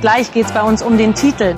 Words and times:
Gleich 0.00 0.32
geht 0.32 0.46
es 0.46 0.52
bei 0.52 0.62
uns 0.62 0.80
um 0.80 0.96
den 0.96 1.12
Titel. 1.12 1.56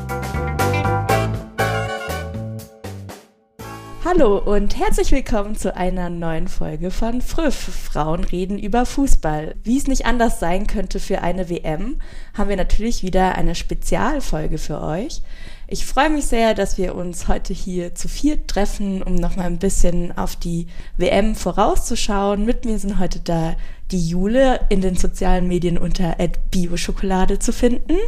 Hallo 4.02 4.38
und 4.38 4.78
herzlich 4.78 5.12
willkommen 5.12 5.56
zu 5.56 5.76
einer 5.76 6.08
neuen 6.08 6.48
Folge 6.48 6.90
von 6.90 7.20
Früff. 7.20 7.54
Frauen 7.54 8.24
reden 8.24 8.58
über 8.58 8.86
Fußball. 8.86 9.56
Wie 9.62 9.76
es 9.76 9.88
nicht 9.88 10.06
anders 10.06 10.40
sein 10.40 10.66
könnte 10.66 11.00
für 11.00 11.20
eine 11.20 11.50
WM, 11.50 12.00
haben 12.32 12.48
wir 12.48 12.56
natürlich 12.56 13.02
wieder 13.02 13.34
eine 13.34 13.54
Spezialfolge 13.54 14.56
für 14.56 14.80
euch. 14.80 15.20
Ich 15.68 15.84
freue 15.84 16.08
mich 16.08 16.24
sehr, 16.24 16.54
dass 16.54 16.78
wir 16.78 16.94
uns 16.94 17.28
heute 17.28 17.52
hier 17.52 17.94
zu 17.94 18.08
viert 18.08 18.48
treffen, 18.48 19.02
um 19.02 19.16
noch 19.16 19.36
mal 19.36 19.44
ein 19.44 19.58
bisschen 19.58 20.16
auf 20.16 20.34
die 20.34 20.66
WM 20.96 21.34
vorauszuschauen. 21.34 22.46
Mit 22.46 22.64
mir 22.64 22.78
sind 22.78 22.98
heute 22.98 23.20
da 23.20 23.54
die 23.90 24.08
Jule 24.08 24.60
in 24.70 24.80
den 24.80 24.96
sozialen 24.96 25.46
Medien 25.46 25.76
unter 25.76 26.16
@bioschokolade 26.50 27.38
zu 27.38 27.52
finden. 27.52 27.98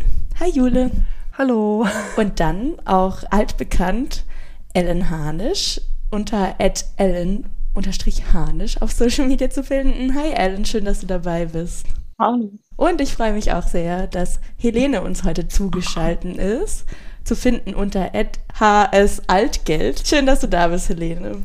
Hi 0.43 0.51
Jule. 0.51 0.91
Hallo. 1.39 1.87
Und 2.17 2.41
dann 2.41 2.75
auch 2.85 3.19
altbekannt 3.31 4.25
Ellen 4.75 5.09
Hanisch 5.09 5.81
unter 6.11 6.57
Ellen 6.97 7.47
Hanisch 8.33 8.83
auf 8.83 8.91
Social 8.91 9.29
Media 9.29 9.51
zu 9.51 9.63
finden. 9.63 10.17
Hi 10.17 10.33
Ellen, 10.33 10.65
schön, 10.65 10.85
dass 10.85 10.99
du 10.99 11.07
dabei 11.07 11.47
bist. 11.47 11.87
Hallo. 12.19 12.51
Und 12.75 13.01
ich 13.01 13.13
freue 13.13 13.35
mich 13.35 13.53
auch 13.53 13.69
sehr, 13.69 14.09
dass 14.09 14.41
Helene 14.59 15.03
uns 15.03 15.23
heute 15.23 15.47
zugeschaltet 15.47 16.37
ist, 16.39 16.87
zu 17.23 17.37
finden 17.37 17.73
unter 17.73 18.11
HS 18.59 19.23
Altgeld. 19.29 20.05
Schön, 20.05 20.27
dass 20.27 20.41
du 20.41 20.49
da 20.49 20.67
bist, 20.67 20.89
Helene. 20.89 21.41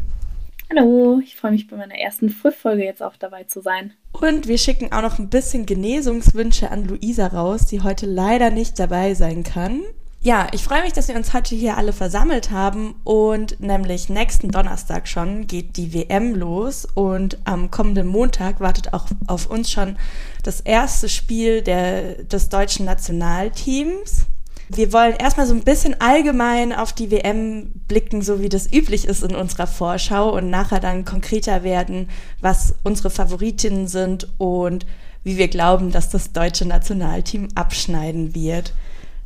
Hallo, 0.69 1.21
ich 1.23 1.37
freue 1.37 1.51
mich 1.51 1.67
bei 1.67 1.77
meiner 1.77 1.95
ersten 1.95 2.29
Frühfolge 2.29 2.83
jetzt 2.83 3.01
auch 3.01 3.15
dabei 3.15 3.45
zu 3.45 3.61
sein. 3.61 3.93
Und 4.11 4.47
wir 4.49 4.57
schicken 4.57 4.91
auch 4.91 5.01
noch 5.01 5.17
ein 5.17 5.29
bisschen 5.29 5.65
Genesungswünsche 5.65 6.69
an 6.69 6.83
Luisa 6.85 7.27
raus, 7.27 7.67
die 7.67 7.81
heute 7.81 8.05
leider 8.05 8.49
nicht 8.49 8.77
dabei 8.77 9.13
sein 9.13 9.43
kann. 9.43 9.81
Ja, 10.19 10.47
ich 10.51 10.63
freue 10.63 10.81
mich, 10.81 10.91
dass 10.91 11.07
wir 11.07 11.15
uns 11.15 11.33
heute 11.33 11.55
hier 11.55 11.77
alle 11.77 11.93
versammelt 11.93 12.51
haben 12.51 12.95
und 13.05 13.61
nämlich 13.61 14.09
nächsten 14.09 14.49
Donnerstag 14.51 15.07
schon 15.07 15.47
geht 15.47 15.77
die 15.77 15.93
WM 15.93 16.35
los 16.35 16.85
und 16.85 17.37
am 17.45 17.71
kommenden 17.71 18.07
Montag 18.07 18.59
wartet 18.59 18.93
auch 18.93 19.05
auf 19.27 19.49
uns 19.49 19.71
schon 19.71 19.95
das 20.43 20.59
erste 20.59 21.07
Spiel 21.07 21.61
der, 21.61 22.23
des 22.23 22.49
deutschen 22.49 22.85
Nationalteams. 22.85 24.25
Wir 24.69 24.91
wollen 24.91 25.13
erstmal 25.13 25.47
so 25.47 25.53
ein 25.53 25.63
bisschen 25.63 25.99
allgemein 26.01 26.73
auf 26.73 26.91
die 26.91 27.09
WM 27.09 27.71
blicken, 27.87 28.21
so 28.21 28.41
wie 28.41 28.49
das 28.49 28.71
üblich 28.71 29.05
ist 29.05 29.23
in 29.23 29.35
unserer 29.35 29.67
Vorschau 29.67 30.35
und 30.35 30.49
nachher 30.49 30.81
dann 30.81 31.05
konkreter 31.05 31.63
werden, 31.63 32.09
was 32.41 32.75
unsere 32.83 33.09
Favoritinnen 33.09 33.87
sind 33.87 34.27
und 34.37 34.85
wie 35.23 35.37
wir 35.37 35.47
glauben, 35.47 35.91
dass 35.91 36.09
das 36.09 36.33
deutsche 36.33 36.65
Nationalteam 36.65 37.47
abschneiden 37.55 38.35
wird. 38.35 38.73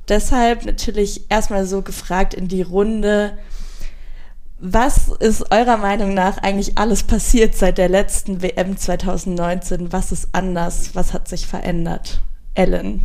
Deshalb 0.09 0.65
natürlich 0.65 1.29
erstmal 1.29 1.65
so 1.65 1.81
gefragt 1.81 2.33
in 2.33 2.47
die 2.47 2.61
Runde, 2.61 3.37
was 4.59 5.07
ist 5.07 5.51
eurer 5.51 5.77
Meinung 5.77 6.13
nach 6.13 6.37
eigentlich 6.37 6.77
alles 6.77 7.01
passiert 7.01 7.55
seit 7.55 7.79
der 7.79 7.89
letzten 7.89 8.43
WM 8.43 8.77
2019? 8.77 9.91
Was 9.91 10.11
ist 10.11 10.29
anders? 10.33 10.91
Was 10.93 11.13
hat 11.13 11.27
sich 11.27 11.47
verändert? 11.47 12.21
Ellen. 12.53 13.01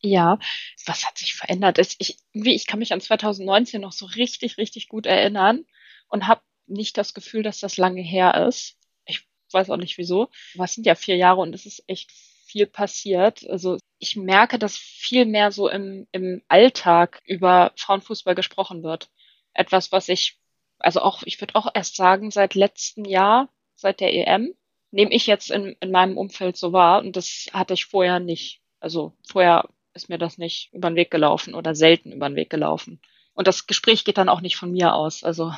Ja, 0.00 0.38
was 0.86 1.06
hat 1.06 1.18
sich 1.18 1.34
verändert? 1.34 1.78
Ich, 1.98 2.18
wie, 2.32 2.54
ich 2.54 2.66
kann 2.66 2.78
mich 2.78 2.92
an 2.92 3.00
2019 3.00 3.80
noch 3.80 3.92
so 3.92 4.06
richtig, 4.06 4.56
richtig 4.56 4.88
gut 4.88 5.06
erinnern 5.06 5.64
und 6.08 6.26
habe 6.28 6.42
nicht 6.66 6.96
das 6.98 7.14
Gefühl, 7.14 7.42
dass 7.42 7.58
das 7.60 7.76
lange 7.78 8.02
her 8.02 8.46
ist. 8.46 8.76
Ich 9.06 9.26
weiß 9.52 9.70
auch 9.70 9.76
nicht 9.76 9.98
wieso. 9.98 10.28
Was 10.54 10.74
sind 10.74 10.86
ja 10.86 10.94
vier 10.94 11.16
Jahre 11.16 11.40
und 11.40 11.54
es 11.54 11.66
ist 11.66 11.82
echt 11.88 12.12
viel 12.48 12.66
passiert. 12.66 13.48
Also 13.48 13.78
ich 13.98 14.16
merke, 14.16 14.58
dass 14.58 14.76
viel 14.76 15.26
mehr 15.26 15.52
so 15.52 15.68
im, 15.68 16.06
im 16.12 16.42
Alltag 16.48 17.20
über 17.24 17.72
Frauenfußball 17.76 18.34
gesprochen 18.34 18.82
wird. 18.82 19.10
Etwas, 19.52 19.92
was 19.92 20.08
ich, 20.08 20.38
also 20.78 21.00
auch, 21.00 21.22
ich 21.24 21.40
würde 21.40 21.56
auch 21.56 21.68
erst 21.74 21.96
sagen, 21.96 22.30
seit 22.30 22.54
letztem 22.54 23.04
Jahr, 23.04 23.48
seit 23.74 24.00
der 24.00 24.14
EM, 24.14 24.54
nehme 24.90 25.12
ich 25.12 25.26
jetzt 25.26 25.50
in, 25.50 25.76
in 25.80 25.90
meinem 25.90 26.16
Umfeld 26.16 26.56
so 26.56 26.72
wahr 26.72 27.00
und 27.00 27.16
das 27.16 27.46
hatte 27.52 27.74
ich 27.74 27.84
vorher 27.84 28.20
nicht. 28.20 28.60
Also 28.80 29.14
vorher 29.28 29.68
ist 29.98 30.08
mir 30.08 30.18
das 30.18 30.38
nicht 30.38 30.70
über 30.72 30.88
den 30.90 30.96
Weg 30.96 31.10
gelaufen 31.10 31.54
oder 31.54 31.74
selten 31.74 32.12
über 32.12 32.28
den 32.28 32.36
Weg 32.36 32.50
gelaufen. 32.50 33.00
Und 33.34 33.46
das 33.46 33.66
Gespräch 33.66 34.04
geht 34.04 34.18
dann 34.18 34.28
auch 34.28 34.40
nicht 34.40 34.56
von 34.56 34.72
mir 34.72 34.94
aus. 34.94 35.22
Also 35.24 35.52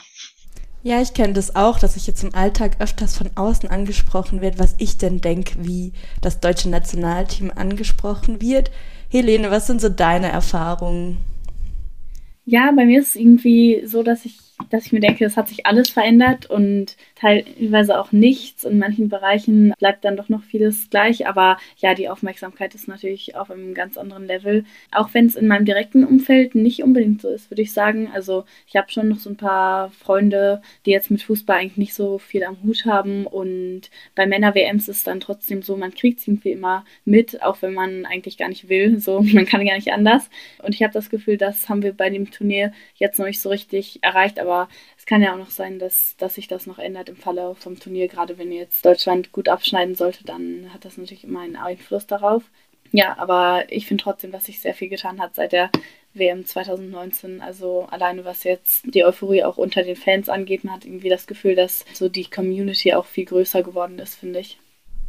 ja, 0.82 1.02
ich 1.02 1.12
kenne 1.12 1.34
das 1.34 1.56
auch, 1.56 1.78
dass 1.78 1.96
ich 1.96 2.06
jetzt 2.06 2.24
im 2.24 2.34
Alltag 2.34 2.76
öfters 2.80 3.16
von 3.16 3.30
außen 3.34 3.68
angesprochen 3.68 4.40
wird, 4.40 4.58
was 4.58 4.76
ich 4.78 4.96
denn 4.96 5.20
denke, 5.20 5.66
wie 5.66 5.92
das 6.22 6.40
deutsche 6.40 6.70
Nationalteam 6.70 7.52
angesprochen 7.54 8.40
wird. 8.40 8.70
Helene, 9.10 9.50
was 9.50 9.66
sind 9.66 9.80
so 9.80 9.90
deine 9.90 10.28
Erfahrungen? 10.28 11.18
Ja, 12.46 12.72
bei 12.74 12.86
mir 12.86 13.00
ist 13.00 13.08
es 13.08 13.16
irgendwie 13.16 13.82
so, 13.84 14.02
dass 14.02 14.24
ich 14.24 14.38
dass 14.68 14.86
ich 14.86 14.92
mir 14.92 15.00
denke, 15.00 15.24
es 15.24 15.36
hat 15.36 15.48
sich 15.48 15.64
alles 15.66 15.88
verändert 15.88 16.46
und 16.46 16.96
teilweise 17.20 18.00
auch 18.00 18.12
nichts. 18.12 18.64
In 18.64 18.78
manchen 18.78 19.08
Bereichen 19.08 19.75
bleibt 19.78 20.04
dann 20.04 20.16
doch 20.16 20.28
noch 20.28 20.42
vieles 20.42 20.88
gleich, 20.91 21.26
aber 21.26 21.58
ja, 21.78 21.94
die 21.94 22.08
Aufmerksamkeit 22.08 22.75
ist 22.75 22.88
natürlich 22.88 23.36
auf 23.36 23.50
einem 23.50 23.75
ganz 23.75 23.98
anderen 23.98 24.26
Level. 24.26 24.64
Auch 24.91 25.10
wenn 25.12 25.26
es 25.26 25.36
in 25.36 25.47
meinem 25.47 25.64
direkten 25.64 26.04
Umfeld 26.04 26.54
nicht 26.54 26.82
unbedingt 26.82 27.20
so 27.20 27.28
ist, 27.28 27.50
würde 27.50 27.62
ich 27.62 27.72
sagen. 27.72 28.10
Also 28.12 28.44
ich 28.66 28.76
habe 28.76 28.91
schon 28.91 29.09
noch 29.09 29.19
so 29.19 29.30
ein 29.30 29.36
paar 29.36 29.91
Freunde, 29.91 30.62
die 30.86 30.91
jetzt 30.91 31.10
mit 31.10 31.22
Fußball 31.22 31.59
eigentlich 31.59 31.76
nicht 31.76 31.94
so 31.94 32.19
viel 32.19 32.44
am 32.44 32.62
Hut 32.62 32.86
haben 32.86 33.26
und 33.26 33.91
bei 34.14 34.26
Männer-WMs 34.26 34.88
ist 34.88 34.98
es 34.98 35.04
dann 35.04 35.20
trotzdem 35.20 35.62
so, 35.62 35.76
man 35.76 35.94
kriegt 35.94 36.26
irgendwie 36.26 36.53
immer 36.53 36.84
mit, 37.04 37.42
auch 37.42 37.62
wenn 37.62 37.75
man 37.75 38.06
eigentlich 38.06 38.38
gar 38.38 38.48
nicht 38.48 38.69
will. 38.69 38.98
So, 38.98 39.20
man 39.32 39.47
kann 39.47 39.66
gar 39.66 39.76
nicht 39.76 39.92
anders. 39.92 40.30
Und 40.62 40.75
ich 40.75 40.82
habe 40.82 40.92
das 40.92 41.10
Gefühl, 41.10 41.36
das 41.36 41.69
haben 41.69 41.82
wir 41.82 41.92
bei 41.92 42.09
dem 42.10 42.30
Turnier 42.30 42.72
jetzt 42.94 43.19
noch 43.19 43.26
nicht 43.26 43.41
so 43.41 43.50
richtig 43.50 43.98
erreicht, 44.03 44.38
aber 44.41 44.69
es 45.00 45.06
kann 45.06 45.22
ja 45.22 45.32
auch 45.32 45.38
noch 45.38 45.50
sein, 45.50 45.78
dass, 45.78 46.14
dass 46.18 46.34
sich 46.34 46.46
das 46.46 46.66
noch 46.66 46.78
ändert 46.78 47.08
im 47.08 47.16
Falle 47.16 47.54
vom 47.54 47.80
Turnier. 47.80 48.06
Gerade 48.06 48.36
wenn 48.36 48.52
jetzt 48.52 48.84
Deutschland 48.84 49.32
gut 49.32 49.48
abschneiden 49.48 49.94
sollte, 49.94 50.24
dann 50.24 50.68
hat 50.74 50.84
das 50.84 50.98
natürlich 50.98 51.24
immer 51.24 51.40
einen 51.40 51.56
Einfluss 51.56 52.06
darauf. 52.06 52.42
Ja, 52.92 53.16
aber 53.16 53.64
ich 53.70 53.86
finde 53.86 54.04
trotzdem, 54.04 54.30
dass 54.30 54.44
sich 54.44 54.60
sehr 54.60 54.74
viel 54.74 54.90
getan 54.90 55.18
hat 55.18 55.34
seit 55.34 55.52
der 55.52 55.70
WM 56.12 56.44
2019. 56.44 57.40
Also 57.40 57.88
alleine 57.90 58.26
was 58.26 58.44
jetzt 58.44 58.82
die 58.92 59.02
Euphorie 59.06 59.42
auch 59.42 59.56
unter 59.56 59.84
den 59.84 59.96
Fans 59.96 60.28
angeht, 60.28 60.64
man 60.64 60.74
hat 60.74 60.84
irgendwie 60.84 61.08
das 61.08 61.26
Gefühl, 61.26 61.54
dass 61.54 61.86
so 61.94 62.10
die 62.10 62.28
Community 62.28 62.92
auch 62.92 63.06
viel 63.06 63.24
größer 63.24 63.62
geworden 63.62 63.98
ist, 64.00 64.16
finde 64.16 64.40
ich. 64.40 64.58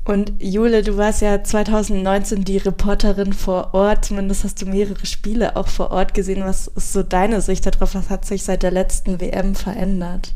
Und 0.03 0.33
Jule, 0.39 0.81
du 0.81 0.97
warst 0.97 1.21
ja 1.21 1.43
2019 1.43 2.43
die 2.43 2.57
Reporterin 2.57 3.33
vor 3.33 3.73
Ort, 3.73 4.05
zumindest 4.05 4.43
hast 4.43 4.61
du 4.61 4.65
mehrere 4.65 5.05
Spiele 5.05 5.55
auch 5.55 5.67
vor 5.67 5.91
Ort 5.91 6.13
gesehen. 6.15 6.43
Was 6.43 6.67
ist 6.67 6.91
so 6.91 7.03
deine 7.03 7.41
Sicht 7.41 7.65
darauf? 7.65 7.93
Was 7.93 8.09
hat 8.09 8.25
sich 8.25 8.43
seit 8.43 8.63
der 8.63 8.71
letzten 8.71 9.21
WM 9.21 9.53
verändert? 9.53 10.33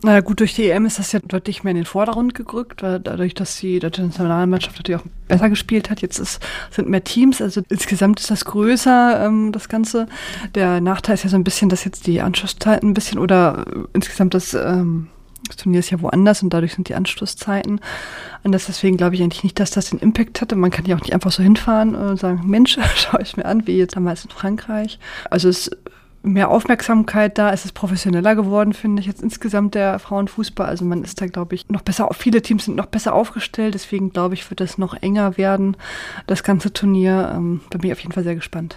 Na 0.00 0.20
gut, 0.20 0.38
durch 0.38 0.54
die 0.54 0.70
EM 0.70 0.86
ist 0.86 1.00
das 1.00 1.10
ja 1.10 1.18
deutlich 1.18 1.64
mehr 1.64 1.72
in 1.72 1.78
den 1.78 1.84
Vordergrund 1.84 2.32
gerückt, 2.32 2.84
weil 2.84 3.00
dadurch, 3.00 3.34
dass 3.34 3.56
die 3.56 3.80
deutsche 3.80 4.02
Nationalmannschaft 4.02 4.76
natürlich 4.76 5.00
auch 5.00 5.06
besser 5.26 5.50
gespielt 5.50 5.90
hat, 5.90 6.02
jetzt 6.02 6.20
ist, 6.20 6.40
sind 6.70 6.88
mehr 6.88 7.02
Teams, 7.02 7.42
also 7.42 7.62
insgesamt 7.68 8.20
ist 8.20 8.30
das 8.30 8.44
größer, 8.44 9.26
ähm, 9.26 9.50
das 9.50 9.68
Ganze. 9.68 10.06
Der 10.54 10.80
Nachteil 10.80 11.14
ist 11.14 11.24
ja 11.24 11.30
so 11.30 11.36
ein 11.36 11.42
bisschen, 11.42 11.68
dass 11.68 11.84
jetzt 11.84 12.06
die 12.06 12.20
Anschlusszeiten 12.20 12.90
ein 12.90 12.94
bisschen 12.94 13.18
oder 13.18 13.64
äh, 13.66 13.80
insgesamt 13.92 14.34
das 14.34 14.54
ähm, 14.54 15.08
das 15.48 15.56
Turnier 15.56 15.80
ist 15.80 15.90
ja 15.90 16.00
woanders 16.00 16.42
und 16.42 16.50
dadurch 16.50 16.74
sind 16.74 16.88
die 16.88 16.94
Anschlusszeiten 16.94 17.80
anders. 18.44 18.66
Deswegen 18.66 18.96
glaube 18.96 19.14
ich 19.14 19.22
eigentlich 19.22 19.44
nicht, 19.44 19.58
dass 19.58 19.70
das 19.70 19.90
den 19.90 19.98
Impact 19.98 20.40
hatte. 20.40 20.56
Man 20.56 20.70
kann 20.70 20.84
ja 20.86 20.96
auch 20.96 21.00
nicht 21.00 21.14
einfach 21.14 21.32
so 21.32 21.42
hinfahren 21.42 21.94
und 21.94 22.18
sagen, 22.18 22.42
Mensch, 22.46 22.78
schau 22.94 23.18
ich 23.18 23.36
mir 23.36 23.46
an, 23.46 23.66
wie 23.66 23.76
jetzt 23.76 23.96
damals 23.96 24.24
in 24.24 24.30
Frankreich. 24.30 24.98
Also 25.30 25.48
es 25.48 25.68
ist 25.68 25.76
mehr 26.22 26.50
Aufmerksamkeit 26.50 27.38
da, 27.38 27.52
es 27.52 27.64
ist 27.64 27.72
professioneller 27.72 28.34
geworden, 28.34 28.72
finde 28.72 29.00
ich 29.00 29.06
jetzt 29.06 29.22
insgesamt 29.22 29.74
der 29.74 29.98
Frauenfußball. 29.98 30.66
Also 30.66 30.84
man 30.84 31.04
ist 31.04 31.20
da, 31.20 31.26
glaube 31.26 31.54
ich, 31.54 31.68
noch 31.68 31.82
besser, 31.82 32.08
viele 32.12 32.42
Teams 32.42 32.64
sind 32.64 32.76
noch 32.76 32.86
besser 32.86 33.14
aufgestellt, 33.14 33.74
deswegen 33.74 34.12
glaube 34.12 34.34
ich, 34.34 34.48
wird 34.50 34.60
das 34.60 34.78
noch 34.78 34.94
enger 35.00 35.36
werden, 35.36 35.76
das 36.26 36.42
ganze 36.42 36.72
Turnier. 36.72 37.32
Ähm, 37.34 37.60
da 37.70 37.78
bin 37.78 37.88
ich 37.88 37.92
auf 37.92 38.00
jeden 38.00 38.12
Fall 38.12 38.24
sehr 38.24 38.34
gespannt. 38.34 38.76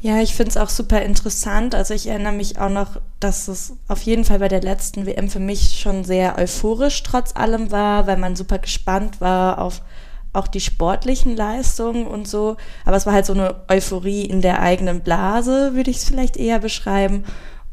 Ja, 0.00 0.20
ich 0.20 0.34
finde 0.34 0.50
es 0.50 0.56
auch 0.56 0.68
super 0.68 1.02
interessant. 1.02 1.74
Also 1.74 1.92
ich 1.92 2.06
erinnere 2.06 2.32
mich 2.32 2.58
auch 2.58 2.68
noch, 2.68 3.00
dass 3.18 3.48
es 3.48 3.72
auf 3.88 4.02
jeden 4.02 4.24
Fall 4.24 4.38
bei 4.38 4.48
der 4.48 4.62
letzten 4.62 5.06
WM 5.06 5.28
für 5.28 5.40
mich 5.40 5.80
schon 5.80 6.04
sehr 6.04 6.38
euphorisch 6.38 7.02
trotz 7.02 7.34
allem 7.34 7.72
war, 7.72 8.06
weil 8.06 8.16
man 8.16 8.36
super 8.36 8.58
gespannt 8.58 9.20
war 9.20 9.58
auf 9.58 9.82
auch 10.32 10.46
die 10.46 10.60
sportlichen 10.60 11.36
Leistungen 11.36 12.06
und 12.06 12.28
so. 12.28 12.56
Aber 12.84 12.96
es 12.96 13.06
war 13.06 13.12
halt 13.12 13.26
so 13.26 13.32
eine 13.32 13.56
Euphorie 13.68 14.24
in 14.24 14.40
der 14.40 14.60
eigenen 14.60 15.00
Blase, 15.00 15.74
würde 15.74 15.90
ich 15.90 15.96
es 15.98 16.04
vielleicht 16.04 16.36
eher 16.36 16.60
beschreiben. 16.60 17.24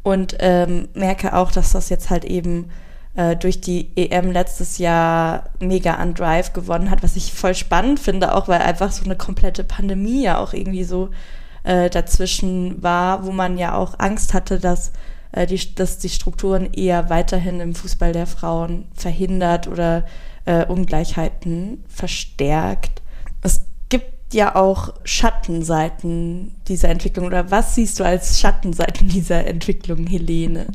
Und 0.02 0.36
ähm, 0.40 0.88
merke 0.94 1.34
auch, 1.34 1.52
dass 1.52 1.72
das 1.72 1.90
jetzt 1.90 2.10
halt 2.10 2.24
eben 2.24 2.70
äh, 3.14 3.36
durch 3.36 3.60
die 3.60 3.90
EM 3.96 4.32
letztes 4.32 4.78
Jahr 4.78 5.50
mega 5.60 5.94
an 5.94 6.14
Drive 6.14 6.52
gewonnen 6.54 6.90
hat, 6.90 7.02
was 7.02 7.16
ich 7.16 7.32
voll 7.32 7.54
spannend 7.54 8.00
finde, 8.00 8.34
auch 8.34 8.48
weil 8.48 8.62
einfach 8.62 8.90
so 8.90 9.04
eine 9.04 9.16
komplette 9.16 9.62
Pandemie 9.62 10.22
ja 10.22 10.38
auch 10.38 10.52
irgendwie 10.52 10.84
so 10.84 11.10
äh, 11.66 11.90
dazwischen 11.90 12.82
war, 12.82 13.26
wo 13.26 13.32
man 13.32 13.58
ja 13.58 13.74
auch 13.74 13.98
Angst 13.98 14.34
hatte, 14.34 14.60
dass, 14.60 14.92
äh, 15.32 15.46
die, 15.46 15.74
dass 15.74 15.98
die 15.98 16.08
Strukturen 16.08 16.72
eher 16.72 17.10
weiterhin 17.10 17.60
im 17.60 17.74
Fußball 17.74 18.12
der 18.12 18.26
Frauen 18.26 18.86
verhindert 18.94 19.66
oder 19.66 20.06
äh, 20.44 20.64
Ungleichheiten 20.64 21.84
verstärkt. 21.88 23.02
Es 23.42 23.66
gibt 23.88 24.32
ja 24.32 24.54
auch 24.54 24.94
Schattenseiten 25.04 26.54
dieser 26.68 26.88
Entwicklung. 26.88 27.26
Oder 27.26 27.50
was 27.50 27.74
siehst 27.74 27.98
du 27.98 28.04
als 28.04 28.40
Schattenseiten 28.40 29.08
dieser 29.08 29.44
Entwicklung, 29.46 30.06
Helene? 30.06 30.68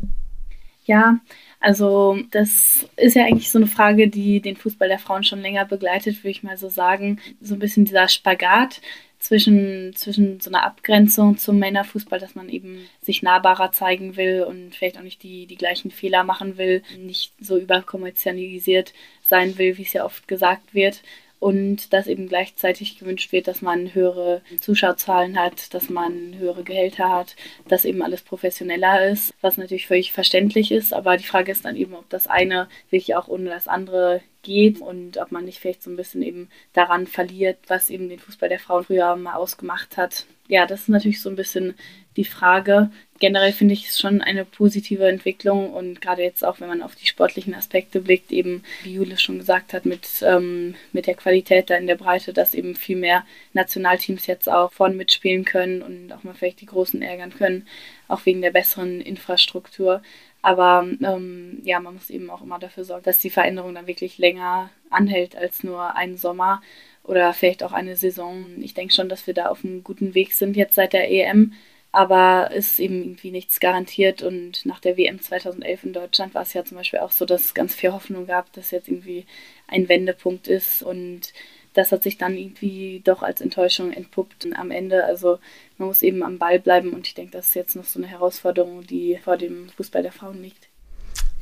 Ja, 0.83 1.19
also 1.61 2.17
das 2.31 2.85
ist 2.97 3.15
ja 3.15 3.23
eigentlich 3.23 3.49
so 3.49 3.59
eine 3.59 3.67
Frage, 3.67 4.09
die 4.09 4.41
den 4.41 4.57
Fußball 4.57 4.89
der 4.89 4.99
Frauen 4.99 5.23
schon 5.23 5.41
länger 5.41 5.63
begleitet, 5.63 6.17
würde 6.17 6.31
ich 6.31 6.43
mal 6.43 6.57
so 6.57 6.67
sagen. 6.67 7.19
So 7.39 7.53
ein 7.53 7.59
bisschen 7.59 7.85
dieser 7.85 8.09
Spagat 8.09 8.81
zwischen, 9.21 9.95
zwischen 9.95 10.39
so 10.39 10.49
einer 10.49 10.63
Abgrenzung 10.63 11.37
zum 11.37 11.59
Männerfußball, 11.59 12.19
dass 12.19 12.33
man 12.33 12.49
eben 12.49 12.89
sich 13.01 13.21
nahbarer 13.21 13.71
zeigen 13.71 14.17
will 14.17 14.43
und 14.43 14.75
vielleicht 14.75 14.97
auch 14.97 15.03
nicht 15.03 15.21
die, 15.21 15.45
die 15.45 15.57
gleichen 15.57 15.91
Fehler 15.91 16.23
machen 16.23 16.57
will, 16.57 16.81
nicht 16.97 17.31
so 17.39 17.57
überkommerzialisiert 17.57 18.93
sein 19.21 19.57
will, 19.59 19.77
wie 19.77 19.83
es 19.83 19.93
ja 19.93 20.05
oft 20.05 20.27
gesagt 20.27 20.73
wird. 20.73 21.03
Und 21.39 21.93
dass 21.93 22.05
eben 22.05 22.27
gleichzeitig 22.27 22.99
gewünscht 22.99 23.31
wird, 23.31 23.47
dass 23.47 23.63
man 23.63 23.95
höhere 23.95 24.41
Zuschauerzahlen 24.59 25.39
hat, 25.39 25.73
dass 25.73 25.89
man 25.89 26.35
höhere 26.37 26.63
Gehälter 26.63 27.09
hat, 27.09 27.35
dass 27.67 27.85
eben 27.85 28.03
alles 28.03 28.21
professioneller 28.21 29.07
ist, 29.07 29.33
was 29.41 29.57
natürlich 29.57 29.87
völlig 29.87 30.11
verständlich 30.11 30.71
ist, 30.71 30.93
aber 30.93 31.17
die 31.17 31.23
Frage 31.23 31.51
ist 31.51 31.65
dann 31.65 31.75
eben, 31.75 31.95
ob 31.95 32.07
das 32.09 32.27
eine 32.27 32.67
wirklich 32.91 33.15
auch 33.15 33.27
ohne 33.27 33.49
das 33.49 33.67
andere 33.67 34.21
geht 34.43 34.79
und 34.81 35.17
ob 35.17 35.31
man 35.31 35.45
nicht 35.45 35.59
vielleicht 35.59 35.83
so 35.83 35.89
ein 35.89 35.95
bisschen 35.95 36.21
eben 36.21 36.49
daran 36.73 37.07
verliert, 37.07 37.57
was 37.67 37.89
eben 37.89 38.09
den 38.09 38.19
Fußball 38.19 38.49
der 38.49 38.59
Frauen 38.59 38.85
früher 38.85 39.15
mal 39.15 39.35
ausgemacht 39.35 39.97
hat. 39.97 40.25
Ja, 40.47 40.65
das 40.65 40.81
ist 40.81 40.89
natürlich 40.89 41.21
so 41.21 41.29
ein 41.29 41.35
bisschen 41.35 41.75
die 42.17 42.25
Frage. 42.25 42.91
Generell 43.19 43.53
finde 43.53 43.73
ich 43.73 43.87
es 43.87 43.99
schon 43.99 44.21
eine 44.21 44.43
positive 44.43 45.07
Entwicklung 45.07 45.71
und 45.71 46.01
gerade 46.01 46.23
jetzt 46.23 46.43
auch, 46.43 46.59
wenn 46.59 46.67
man 46.67 46.81
auf 46.81 46.95
die 46.95 47.05
sportlichen 47.05 47.53
Aspekte 47.53 48.01
blickt, 48.01 48.31
eben, 48.31 48.63
wie 48.83 48.95
Jule 48.95 49.17
schon 49.17 49.37
gesagt 49.37 49.73
hat, 49.73 49.85
mit, 49.85 50.07
ähm, 50.23 50.75
mit 50.91 51.07
der 51.07 51.13
Qualität 51.13 51.69
da 51.69 51.75
in 51.75 51.87
der 51.87 51.95
Breite, 51.95 52.33
dass 52.33 52.53
eben 52.53 52.75
viel 52.75 52.97
mehr 52.97 53.25
Nationalteams 53.53 54.27
jetzt 54.27 54.49
auch 54.49 54.73
vorne 54.73 54.95
mitspielen 54.95 55.45
können 55.45 55.81
und 55.81 56.11
auch 56.11 56.23
mal 56.23 56.33
vielleicht 56.33 56.61
die 56.61 56.65
Großen 56.65 57.01
ärgern 57.01 57.33
können, 57.33 57.67
auch 58.07 58.25
wegen 58.25 58.41
der 58.41 58.51
besseren 58.51 58.99
Infrastruktur. 58.99 60.01
Aber 60.41 60.87
ähm, 61.03 61.59
ja, 61.63 61.79
man 61.79 61.93
muss 61.93 62.09
eben 62.09 62.29
auch 62.29 62.41
immer 62.41 62.59
dafür 62.59 62.83
sorgen, 62.83 63.03
dass 63.03 63.19
die 63.19 63.29
Veränderung 63.29 63.75
dann 63.75 63.87
wirklich 63.87 64.17
länger 64.17 64.69
anhält 64.89 65.35
als 65.35 65.63
nur 65.63 65.95
einen 65.95 66.17
Sommer 66.17 66.61
oder 67.03 67.33
vielleicht 67.33 67.63
auch 67.63 67.73
eine 67.73 67.95
Saison. 67.95 68.45
Ich 68.59 68.73
denke 68.73 68.93
schon, 68.93 69.09
dass 69.09 69.27
wir 69.27 69.33
da 69.33 69.47
auf 69.47 69.63
einem 69.63 69.83
guten 69.83 70.15
Weg 70.15 70.33
sind 70.33 70.55
jetzt 70.55 70.75
seit 70.75 70.93
der 70.93 71.11
EM 71.11 71.53
aber 71.91 72.51
ist 72.51 72.79
eben 72.79 73.03
irgendwie 73.03 73.31
nichts 73.31 73.59
garantiert. 73.59 74.21
Und 74.21 74.65
nach 74.65 74.79
der 74.79 74.97
WM 74.97 75.19
2011 75.19 75.83
in 75.83 75.93
Deutschland 75.93 76.33
war 76.33 76.43
es 76.43 76.53
ja 76.53 76.63
zum 76.63 76.77
Beispiel 76.77 76.99
auch 76.99 77.11
so, 77.11 77.25
dass 77.25 77.45
es 77.45 77.53
ganz 77.53 77.75
viel 77.75 77.91
Hoffnung 77.91 78.27
gab, 78.27 78.51
dass 78.53 78.71
jetzt 78.71 78.87
irgendwie 78.87 79.25
ein 79.67 79.89
Wendepunkt 79.89 80.47
ist. 80.47 80.83
Und 80.83 81.33
das 81.73 81.91
hat 81.91 82.03
sich 82.03 82.17
dann 82.17 82.37
irgendwie 82.37 83.01
doch 83.03 83.23
als 83.23 83.41
Enttäuschung 83.41 83.91
entpuppt 83.91 84.47
am 84.55 84.71
Ende. 84.71 85.05
Also 85.05 85.39
man 85.77 85.87
muss 85.87 86.01
eben 86.01 86.23
am 86.23 86.37
Ball 86.37 86.59
bleiben 86.59 86.93
und 86.93 87.07
ich 87.07 87.13
denke, 87.13 87.31
das 87.31 87.47
ist 87.47 87.55
jetzt 87.55 87.75
noch 87.75 87.85
so 87.85 87.99
eine 87.99 88.07
Herausforderung, 88.07 88.85
die 88.85 89.17
vor 89.23 89.37
dem 89.37 89.69
Fußball 89.69 90.03
der 90.03 90.11
Frauen 90.11 90.41
liegt. 90.41 90.67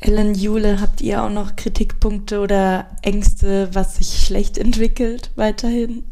Ellen 0.01 0.33
Jule, 0.33 0.79
habt 0.79 1.01
ihr 1.01 1.23
auch 1.23 1.29
noch 1.29 1.55
Kritikpunkte 1.55 2.39
oder 2.39 2.89
Ängste, 3.01 3.69
was 3.73 3.97
sich 3.97 4.25
schlecht 4.25 4.57
entwickelt 4.57 5.31
weiterhin? 5.35 6.05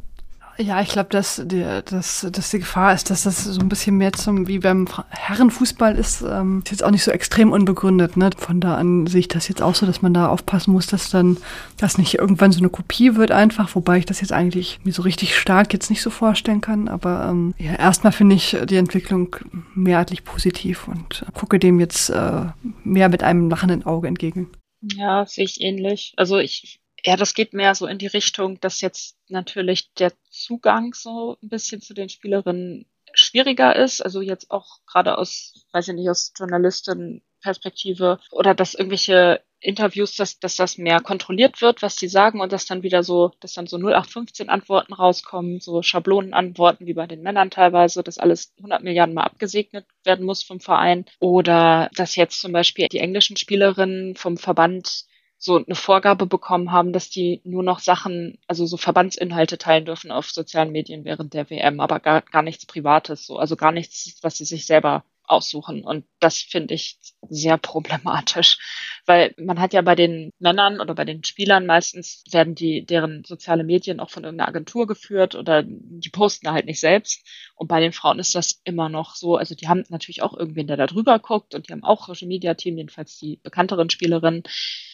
Ja, 0.60 0.82
ich 0.82 0.90
glaube, 0.90 1.10
dass, 1.10 1.42
die, 1.46 1.64
dass, 1.86 2.28
dass 2.32 2.50
die 2.50 2.60
Gefahr 2.60 2.94
ist, 2.94 3.10
dass 3.10 3.24
das 3.24 3.44
so 3.44 3.60
ein 3.60 3.70
bisschen 3.70 3.98
mehr 3.98 4.14
zum, 4.14 4.48
wie 4.48 4.60
beim 4.60 4.88
Herrenfußball 5.10 5.96
ist, 5.96 6.24
ähm, 6.24 6.62
ist 6.66 6.72
jetzt 6.72 6.84
auch 6.84 6.92
nicht 6.92 7.04
so 7.04 7.12
extrem 7.12 7.52
unbegründet. 7.52 8.18
Ne? 8.18 8.32
Von 8.38 8.60
da 8.60 8.76
an 8.76 9.06
sehe 9.06 9.20
ich 9.20 9.28
das 9.28 9.48
jetzt 9.48 9.62
auch 9.62 9.76
so, 9.76 9.86
dass 9.86 10.02
man 10.02 10.14
da 10.14 10.30
aufpassen 10.30 10.72
muss, 10.72 10.88
dass 10.88 11.12
dann 11.12 11.38
das 11.78 12.00
nicht 12.00 12.16
irgendwann 12.16 12.52
so 12.52 12.60
eine 12.60 12.70
Kopie 12.70 13.16
wird 13.16 13.32
einfach, 13.32 13.76
wobei 13.76 14.00
ich 14.00 14.06
das 14.06 14.20
jetzt 14.22 14.34
eigentlich 14.34 14.80
mir 14.84 14.94
so 14.94 15.04
richtig 15.04 15.38
stark 15.38 15.74
jetzt 15.74 15.92
nicht 15.92 16.02
so 16.02 16.10
vorstellen 16.10 16.62
kann. 16.62 16.88
Aber 16.88 17.28
ähm, 17.30 17.54
ja, 17.60 17.74
erstmal 17.74 18.12
finde 18.12 18.36
ich 18.36 18.58
die 18.68 18.78
Entwicklung 18.78 19.36
mehrheitlich 19.76 20.24
positiv 20.24 20.88
und 20.88 21.26
gucke 21.34 21.60
dem 21.60 21.80
jetzt 21.80 22.10
äh, 22.10 22.46
mehr 22.84 23.10
mit 23.10 23.22
einem 23.22 23.50
lachenden 23.50 23.86
Auge 23.86 24.08
entgegen. 24.08 24.50
Ja, 24.82 25.26
sehe 25.28 25.46
ich 25.46 25.62
ähnlich. 25.62 26.14
Also 26.18 26.38
ich 26.38 26.80
ja, 27.08 27.16
das 27.16 27.34
geht 27.34 27.54
mehr 27.54 27.74
so 27.74 27.88
in 27.88 28.00
die 28.00 28.08
Richtung, 28.08 28.60
dass 28.60 28.82
jetzt 28.82 29.16
natürlich 29.30 29.94
der 29.94 30.12
Zugang 30.30 30.94
so 30.94 31.38
ein 31.42 31.48
bisschen 31.48 31.80
zu 31.82 31.94
den 31.94 32.10
Spielerinnen 32.10 32.86
schwieriger 33.14 33.78
ist. 33.78 34.02
Also 34.02 34.20
jetzt 34.20 34.52
auch 34.52 34.80
gerade 34.86 35.18
aus, 35.18 35.66
weiß 35.72 35.88
ich 35.88 35.94
nicht, 35.96 36.10
aus 36.10 36.34
Journalistenperspektive 36.38 38.20
oder 38.30 38.54
dass 38.54 38.74
irgendwelche 38.74 39.42
Interviews, 39.62 40.18
dass, 40.18 40.40
dass 40.40 40.58
das 40.58 40.78
mehr 40.78 41.00
kontrolliert 41.00 41.62
wird, 41.62 41.82
was 41.82 41.96
die 41.96 42.10
sagen 42.10 42.42
und 42.42 42.52
dass 42.52 42.66
dann 42.66 42.84
wieder 42.84 43.04
so, 43.04 43.32
dass 43.40 43.54
dann 43.54 43.68
so 43.68 43.78
0815 43.78 44.50
Antworten 44.50 44.92
rauskommen, 44.92 45.62
so 45.62 45.82
Schablonenantworten 45.82 46.88
wie 46.88 46.94
bei 46.94 47.08
den 47.08 47.22
Männern 47.22 47.52
teilweise, 47.52 48.04
dass 48.04 48.18
alles 48.18 48.54
100 48.58 48.84
Milliarden 48.84 49.16
mal 49.16 49.24
abgesegnet 49.24 49.86
werden 50.04 50.26
muss 50.26 50.44
vom 50.44 50.60
Verein 50.60 51.06
oder 51.22 51.90
dass 51.96 52.18
jetzt 52.18 52.42
zum 52.42 52.52
Beispiel 52.52 52.90
die 52.90 53.00
englischen 53.00 53.38
Spielerinnen 53.38 54.18
vom 54.18 54.36
Verband 54.36 55.06
so 55.38 55.58
eine 55.58 55.76
Vorgabe 55.76 56.26
bekommen 56.26 56.72
haben, 56.72 56.94
dass 56.94 57.10
die 57.10 57.42
nur 57.44 57.64
noch 57.64 57.80
Sachen, 57.80 58.40
also 58.48 58.66
so 58.66 58.78
Verbandsinhalte 58.78 59.58
teilen 59.58 59.86
dürfen 59.86 60.12
auf 60.12 60.30
sozialen 60.32 60.72
Medien 60.72 61.06
während 61.06 61.34
der 61.34 61.50
WM, 61.50 61.80
aber 61.80 62.00
gar, 62.00 62.22
gar 62.22 62.42
nichts 62.42 62.66
Privates, 62.66 63.28
so, 63.28 63.38
also 63.38 63.56
gar 63.56 63.72
nichts, 63.72 64.18
was 64.24 64.38
sie 64.38 64.46
sich 64.46 64.66
selber 64.66 65.04
aussuchen. 65.28 65.84
Und 65.84 66.06
das 66.20 66.40
finde 66.40 66.74
ich 66.74 66.98
sehr 67.30 67.58
problematisch, 67.58 68.58
weil 69.06 69.34
man 69.38 69.60
hat 69.60 69.74
ja 69.74 69.82
bei 69.82 69.96
den 69.96 70.32
Männern 70.40 70.80
oder 70.80 70.96
bei 70.96 71.06
den 71.06 71.24
Spielern 71.24 71.66
meistens 71.66 72.24
werden 72.32 72.56
die, 72.56 72.86
deren 72.86 73.24
soziale 73.26 73.64
Medien 73.64 74.00
auch 74.00 74.10
von 74.10 74.24
irgendeiner 74.24 74.48
Agentur 74.50 74.88
geführt 74.88 75.36
oder 75.36 75.64
die 75.66 76.10
posten 76.10 76.50
halt 76.50 76.66
nicht 76.66 76.80
selbst. 76.80 77.26
Und 77.56 77.68
bei 77.68 77.80
den 77.80 77.92
Frauen 77.92 78.20
ist 78.20 78.36
das 78.36 78.62
immer 78.64 78.90
noch 78.90 79.16
so. 79.16 79.36
Also 79.36 79.56
die 79.56 79.68
haben 79.68 79.84
natürlich 79.90 80.22
auch 80.22 80.36
irgendwen, 80.38 80.68
der 80.68 80.78
da 80.78 80.88
drüber 80.88 81.20
guckt 81.20 81.54
und 81.54 81.68
die 81.68 81.74
haben 81.74 81.84
auch 81.84 82.08
Social 82.08 82.28
Media 82.28 82.54
Team, 82.54 82.78
jedenfalls 82.78 83.18
die 83.18 83.40
bekannteren 83.44 83.90
Spielerinnen 83.90 84.44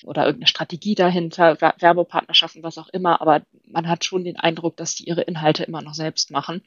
oder 0.04 0.26
irgendeine 0.26 0.48
Strategie 0.48 0.96
dahinter, 0.96 1.60
Werbepartnerschaften, 1.62 2.64
was 2.64 2.78
auch 2.78 2.90
immer. 2.90 3.22
Aber 3.22 3.44
man 3.68 3.88
hat 3.88 4.06
schon 4.06 4.24
den 4.24 4.38
Eindruck, 4.38 4.78
dass 4.78 4.96
die 4.96 5.06
ihre 5.06 5.22
Inhalte 5.22 5.64
immer 5.64 5.82
noch 5.82 5.94
selbst 5.94 6.32
machen. 6.32 6.62